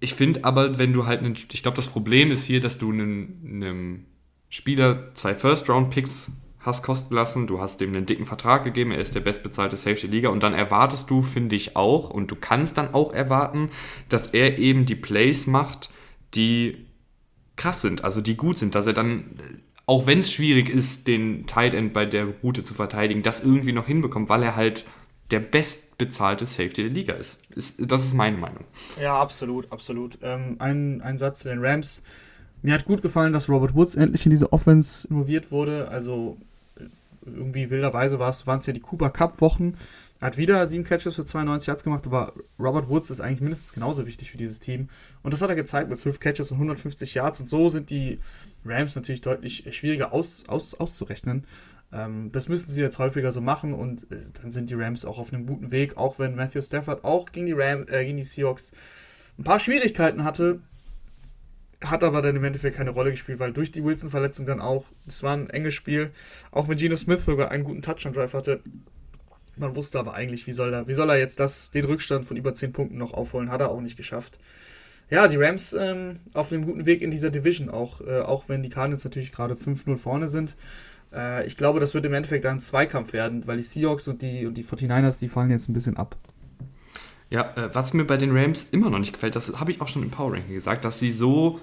ich 0.00 0.14
finde 0.14 0.44
aber, 0.44 0.78
wenn 0.78 0.92
du 0.92 1.06
halt 1.06 1.20
einen, 1.20 1.34
ich 1.34 1.62
glaube, 1.62 1.76
das 1.76 1.88
Problem 1.88 2.30
ist 2.30 2.44
hier, 2.44 2.60
dass 2.60 2.78
du 2.78 2.92
einem, 2.92 4.06
Spieler 4.48 5.12
zwei 5.14 5.34
First-Round-Picks 5.34 6.30
hast 6.60 6.82
kosten 6.82 7.14
lassen, 7.14 7.46
du 7.46 7.60
hast 7.60 7.80
dem 7.80 7.94
einen 7.94 8.06
dicken 8.06 8.26
Vertrag 8.26 8.64
gegeben, 8.64 8.90
er 8.90 8.98
ist 8.98 9.14
der 9.14 9.20
bestbezahlte 9.20 9.76
Safety 9.76 10.06
Liga 10.06 10.28
und 10.28 10.42
dann 10.42 10.54
erwartest 10.54 11.10
du, 11.10 11.22
finde 11.22 11.56
ich 11.56 11.76
auch, 11.76 12.10
und 12.10 12.30
du 12.30 12.36
kannst 12.36 12.78
dann 12.78 12.94
auch 12.94 13.12
erwarten, 13.12 13.70
dass 14.08 14.28
er 14.28 14.58
eben 14.58 14.84
die 14.84 14.94
Plays 14.94 15.46
macht, 15.46 15.90
die 16.34 16.86
krass 17.56 17.82
sind, 17.82 18.04
also 18.04 18.20
die 18.20 18.36
gut 18.36 18.58
sind, 18.58 18.74
dass 18.74 18.86
er 18.86 18.92
dann, 18.92 19.38
auch 19.86 20.06
wenn 20.06 20.18
es 20.18 20.32
schwierig 20.32 20.68
ist, 20.68 21.06
den 21.08 21.46
Tight 21.46 21.74
End 21.74 21.92
bei 21.92 22.04
der 22.04 22.26
Route 22.42 22.64
zu 22.64 22.74
verteidigen, 22.74 23.22
das 23.22 23.42
irgendwie 23.42 23.72
noch 23.72 23.86
hinbekommt, 23.86 24.28
weil 24.28 24.42
er 24.42 24.56
halt 24.56 24.84
der 25.30 25.40
bestbezahlte 25.96 26.46
Safety 26.46 26.82
der 26.82 26.90
Liga 26.90 27.14
ist. 27.14 27.40
Das 27.78 28.04
ist 28.04 28.14
meine 28.14 28.36
Meinung. 28.36 28.64
Ja, 29.00 29.18
absolut, 29.18 29.70
absolut. 29.72 30.18
Ähm, 30.22 30.56
ein, 30.58 31.00
ein 31.02 31.18
Satz 31.18 31.40
zu 31.40 31.48
den 31.48 31.64
Rams. 31.64 32.02
Mir 32.62 32.74
hat 32.74 32.84
gut 32.84 33.02
gefallen, 33.02 33.32
dass 33.32 33.48
Robert 33.48 33.74
Woods 33.74 33.94
endlich 33.94 34.26
in 34.26 34.30
diese 34.30 34.52
Offense 34.52 35.06
involviert 35.08 35.50
wurde. 35.50 35.88
Also 35.88 36.36
irgendwie 37.24 37.70
wilderweise 37.70 38.18
waren 38.18 38.58
es 38.58 38.66
ja 38.66 38.72
die 38.72 38.80
Cooper 38.80 39.10
Cup 39.10 39.40
Wochen. 39.40 39.74
Er 40.20 40.28
hat 40.28 40.38
wieder 40.38 40.66
sieben 40.66 40.84
Catches 40.84 41.14
für 41.14 41.24
92 41.24 41.66
Yards 41.66 41.84
gemacht, 41.84 42.06
aber 42.06 42.32
Robert 42.58 42.88
Woods 42.88 43.10
ist 43.10 43.20
eigentlich 43.20 43.42
mindestens 43.42 43.74
genauso 43.74 44.06
wichtig 44.06 44.30
für 44.30 44.38
dieses 44.38 44.60
Team. 44.60 44.88
Und 45.22 45.34
das 45.34 45.42
hat 45.42 45.50
er 45.50 45.56
gezeigt 45.56 45.90
mit 45.90 45.98
12 45.98 46.20
Catches 46.20 46.50
und 46.50 46.56
150 46.56 47.14
Yards. 47.14 47.40
Und 47.40 47.48
so 47.48 47.68
sind 47.68 47.90
die 47.90 48.18
Rams 48.64 48.96
natürlich 48.96 49.20
deutlich 49.20 49.66
schwieriger 49.74 50.12
aus, 50.12 50.44
aus, 50.48 50.74
auszurechnen. 50.74 51.44
Ähm, 51.92 52.30
das 52.32 52.48
müssen 52.48 52.68
sie 52.68 52.80
jetzt 52.80 52.98
häufiger 52.98 53.32
so 53.32 53.40
machen 53.40 53.72
und 53.72 54.10
äh, 54.10 54.16
dann 54.40 54.50
sind 54.50 54.70
die 54.70 54.74
Rams 54.74 55.04
auch 55.04 55.18
auf 55.18 55.32
einem 55.32 55.46
guten 55.46 55.70
Weg, 55.70 55.96
auch 55.96 56.18
wenn 56.18 56.34
Matthew 56.34 56.62
Stafford 56.62 57.04
auch 57.04 57.26
gegen 57.32 57.46
die, 57.46 57.52
Ram, 57.52 57.86
äh, 57.88 58.04
gegen 58.04 58.16
die 58.16 58.24
Seahawks 58.24 58.72
ein 59.38 59.44
paar 59.44 59.60
Schwierigkeiten 59.60 60.24
hatte, 60.24 60.60
hat 61.84 62.02
aber 62.02 62.22
dann 62.22 62.36
im 62.36 62.44
Endeffekt 62.44 62.76
keine 62.76 62.90
Rolle 62.90 63.10
gespielt, 63.10 63.38
weil 63.38 63.52
durch 63.52 63.70
die 63.70 63.84
Wilson-Verletzung 63.84 64.46
dann 64.46 64.60
auch, 64.60 64.86
es 65.06 65.22
war 65.22 65.36
ein 65.36 65.50
enges 65.50 65.74
Spiel, 65.74 66.10
auch 66.50 66.68
wenn 66.68 66.78
Geno 66.78 66.96
Smith 66.96 67.24
sogar 67.24 67.50
einen 67.50 67.64
guten 67.64 67.82
Touchdown-Drive 67.82 68.34
hatte. 68.34 68.60
Man 69.56 69.76
wusste 69.76 69.98
aber 69.98 70.14
eigentlich, 70.14 70.46
wie 70.46 70.52
soll 70.52 70.72
er, 70.72 70.88
wie 70.88 70.94
soll 70.94 71.08
er 71.10 71.18
jetzt 71.18 71.40
das, 71.40 71.70
den 71.70 71.84
Rückstand 71.84 72.24
von 72.24 72.36
über 72.36 72.54
10 72.54 72.72
Punkten 72.72 72.98
noch 72.98 73.12
aufholen, 73.12 73.50
hat 73.50 73.60
er 73.60 73.70
auch 73.70 73.80
nicht 73.80 73.96
geschafft. 73.96 74.38
Ja, 75.08 75.28
die 75.28 75.36
Rams 75.36 75.72
ähm, 75.72 76.18
auf 76.32 76.52
einem 76.52 76.64
guten 76.64 76.84
Weg 76.84 77.00
in 77.00 77.10
dieser 77.10 77.30
Division, 77.30 77.70
auch, 77.70 78.00
äh, 78.00 78.20
auch 78.20 78.48
wenn 78.48 78.62
die 78.62 78.70
Cardinals 78.70 79.04
natürlich 79.04 79.30
gerade 79.30 79.54
5-0 79.54 79.96
vorne 79.98 80.26
sind. 80.28 80.56
Äh, 81.12 81.46
ich 81.46 81.56
glaube, 81.56 81.80
das 81.80 81.94
wird 81.94 82.06
im 82.06 82.14
Endeffekt 82.14 82.46
ein 82.46 82.60
Zweikampf 82.60 83.12
werden, 83.12 83.46
weil 83.46 83.56
die 83.56 83.62
Seahawks 83.62 84.08
und 84.08 84.22
die, 84.22 84.46
und 84.46 84.54
die 84.56 84.64
49ers, 84.64 85.18
die 85.18 85.28
fallen 85.28 85.50
jetzt 85.50 85.68
ein 85.68 85.72
bisschen 85.72 85.96
ab. 85.96 86.16
Ja, 87.30 87.52
äh, 87.56 87.74
was 87.74 87.92
mir 87.92 88.04
bei 88.04 88.16
den 88.16 88.36
Rams 88.36 88.66
immer 88.70 88.90
noch 88.90 88.98
nicht 88.98 89.12
gefällt, 89.12 89.34
das 89.36 89.58
habe 89.58 89.70
ich 89.70 89.80
auch 89.80 89.88
schon 89.88 90.02
im 90.02 90.10
Power 90.10 90.32
Ranking 90.32 90.54
gesagt, 90.54 90.84
dass 90.84 90.98
sie 90.98 91.10
so 91.10 91.60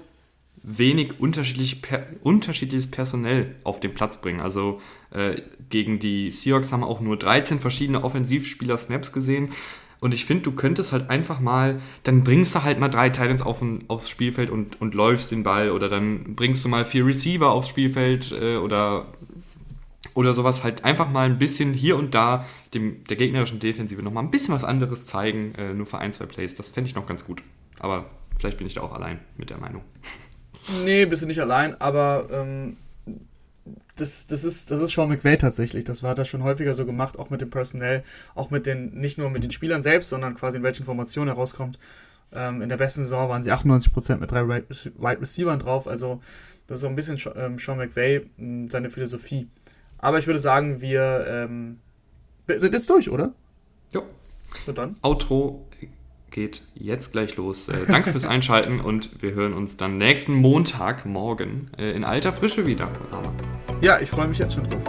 wenig 0.62 1.20
unterschiedlich, 1.20 1.82
per, 1.82 2.06
unterschiedliches 2.22 2.90
Personell 2.90 3.54
auf 3.64 3.80
den 3.80 3.94
Platz 3.94 4.20
bringen. 4.20 4.40
Also 4.40 4.80
äh, 5.10 5.40
gegen 5.68 5.98
die 5.98 6.30
Seahawks 6.30 6.72
haben 6.72 6.84
auch 6.84 7.00
nur 7.00 7.18
13 7.18 7.60
verschiedene 7.60 8.02
Offensivspieler 8.02 8.76
Snaps 8.78 9.12
gesehen. 9.12 9.50
Und 10.04 10.12
ich 10.12 10.26
finde, 10.26 10.42
du 10.42 10.52
könntest 10.52 10.92
halt 10.92 11.08
einfach 11.08 11.40
mal, 11.40 11.80
dann 12.02 12.24
bringst 12.24 12.54
du 12.54 12.62
halt 12.62 12.78
mal 12.78 12.90
drei 12.90 13.08
Titans 13.08 13.40
auf, 13.40 13.64
aufs 13.88 14.10
Spielfeld 14.10 14.50
und, 14.50 14.78
und 14.78 14.94
läufst 14.94 15.30
den 15.30 15.44
Ball 15.44 15.70
oder 15.70 15.88
dann 15.88 16.36
bringst 16.36 16.62
du 16.62 16.68
mal 16.68 16.84
vier 16.84 17.06
Receiver 17.06 17.50
aufs 17.50 17.68
Spielfeld 17.68 18.30
äh, 18.38 18.58
oder 18.58 19.06
oder 20.12 20.34
sowas 20.34 20.62
halt 20.62 20.84
einfach 20.84 21.10
mal 21.10 21.24
ein 21.24 21.38
bisschen 21.38 21.72
hier 21.72 21.96
und 21.96 22.14
da 22.14 22.44
dem, 22.74 23.02
der 23.04 23.16
gegnerischen 23.16 23.60
Defensive 23.60 24.02
nochmal 24.02 24.24
ein 24.24 24.30
bisschen 24.30 24.52
was 24.52 24.62
anderes 24.62 25.06
zeigen, 25.06 25.54
äh, 25.54 25.72
nur 25.72 25.86
für 25.86 25.96
ein, 25.96 26.12
zwei 26.12 26.26
Plays. 26.26 26.54
Das 26.54 26.68
fände 26.68 26.90
ich 26.90 26.94
noch 26.94 27.06
ganz 27.06 27.24
gut. 27.24 27.42
Aber 27.78 28.04
vielleicht 28.38 28.58
bin 28.58 28.66
ich 28.66 28.74
da 28.74 28.82
auch 28.82 28.92
allein 28.92 29.20
mit 29.38 29.48
der 29.48 29.56
Meinung. 29.56 29.80
Nee, 30.84 31.06
bist 31.06 31.22
du 31.22 31.26
nicht 31.26 31.40
allein, 31.40 31.80
aber 31.80 32.28
ähm, 32.30 32.76
das, 33.96 34.26
das, 34.26 34.44
ist, 34.44 34.70
das 34.70 34.80
ist 34.80 34.92
Sean 34.92 35.08
McVay 35.08 35.36
tatsächlich. 35.36 35.84
Das 35.84 36.02
hat 36.02 36.18
er 36.18 36.24
schon 36.24 36.42
häufiger 36.42 36.74
so 36.74 36.84
gemacht, 36.84 37.18
auch 37.18 37.30
mit 37.30 37.40
dem 37.40 37.50
Personell, 37.50 38.02
auch 38.34 38.50
mit 38.50 38.66
den, 38.66 38.94
nicht 38.94 39.18
nur 39.18 39.30
mit 39.30 39.44
den 39.44 39.50
Spielern 39.50 39.82
selbst, 39.82 40.10
sondern 40.10 40.34
quasi 40.34 40.58
in 40.58 40.62
welchen 40.62 40.84
Formationen 40.84 41.28
er 41.28 41.34
rauskommt. 41.34 41.78
Ähm, 42.32 42.62
in 42.62 42.68
der 42.68 42.76
besten 42.76 43.02
Saison 43.02 43.28
waren 43.28 43.42
sie 43.42 43.52
98% 43.52 44.16
mit 44.16 44.30
drei 44.30 44.48
Wide 44.48 45.20
Receivers 45.20 45.58
drauf. 45.58 45.86
Also, 45.86 46.20
das 46.66 46.78
ist 46.78 46.82
so 46.82 46.88
ein 46.88 46.96
bisschen 46.96 47.18
ähm, 47.36 47.58
Sean 47.58 47.78
McVay, 47.78 48.26
seine 48.68 48.90
Philosophie. 48.90 49.48
Aber 49.98 50.18
ich 50.18 50.26
würde 50.26 50.40
sagen, 50.40 50.80
wir 50.80 51.24
ähm, 51.28 51.78
sind 52.48 52.74
jetzt 52.74 52.90
durch, 52.90 53.08
oder? 53.10 53.32
Ja. 53.92 54.02
So 54.66 54.72
dann. 54.72 54.96
Outro 55.02 55.66
geht 56.34 56.62
jetzt 56.74 57.12
gleich 57.12 57.36
los. 57.36 57.68
Äh, 57.68 57.86
danke 57.86 58.10
fürs 58.10 58.26
Einschalten 58.26 58.80
und 58.80 59.22
wir 59.22 59.34
hören 59.34 59.54
uns 59.54 59.76
dann 59.76 59.98
nächsten 59.98 60.34
Montagmorgen 60.34 61.70
äh, 61.78 61.92
in 61.92 62.04
alter 62.04 62.32
Frische 62.32 62.66
wieder. 62.66 62.90
Ja, 63.80 64.00
ich 64.00 64.10
freue 64.10 64.26
mich 64.26 64.38
jetzt 64.38 64.54
schon 64.54 64.64
drauf. 64.64 64.82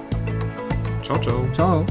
Ciao, 1.03 1.19
ciao. 1.21 1.47
Ciao. 1.53 1.85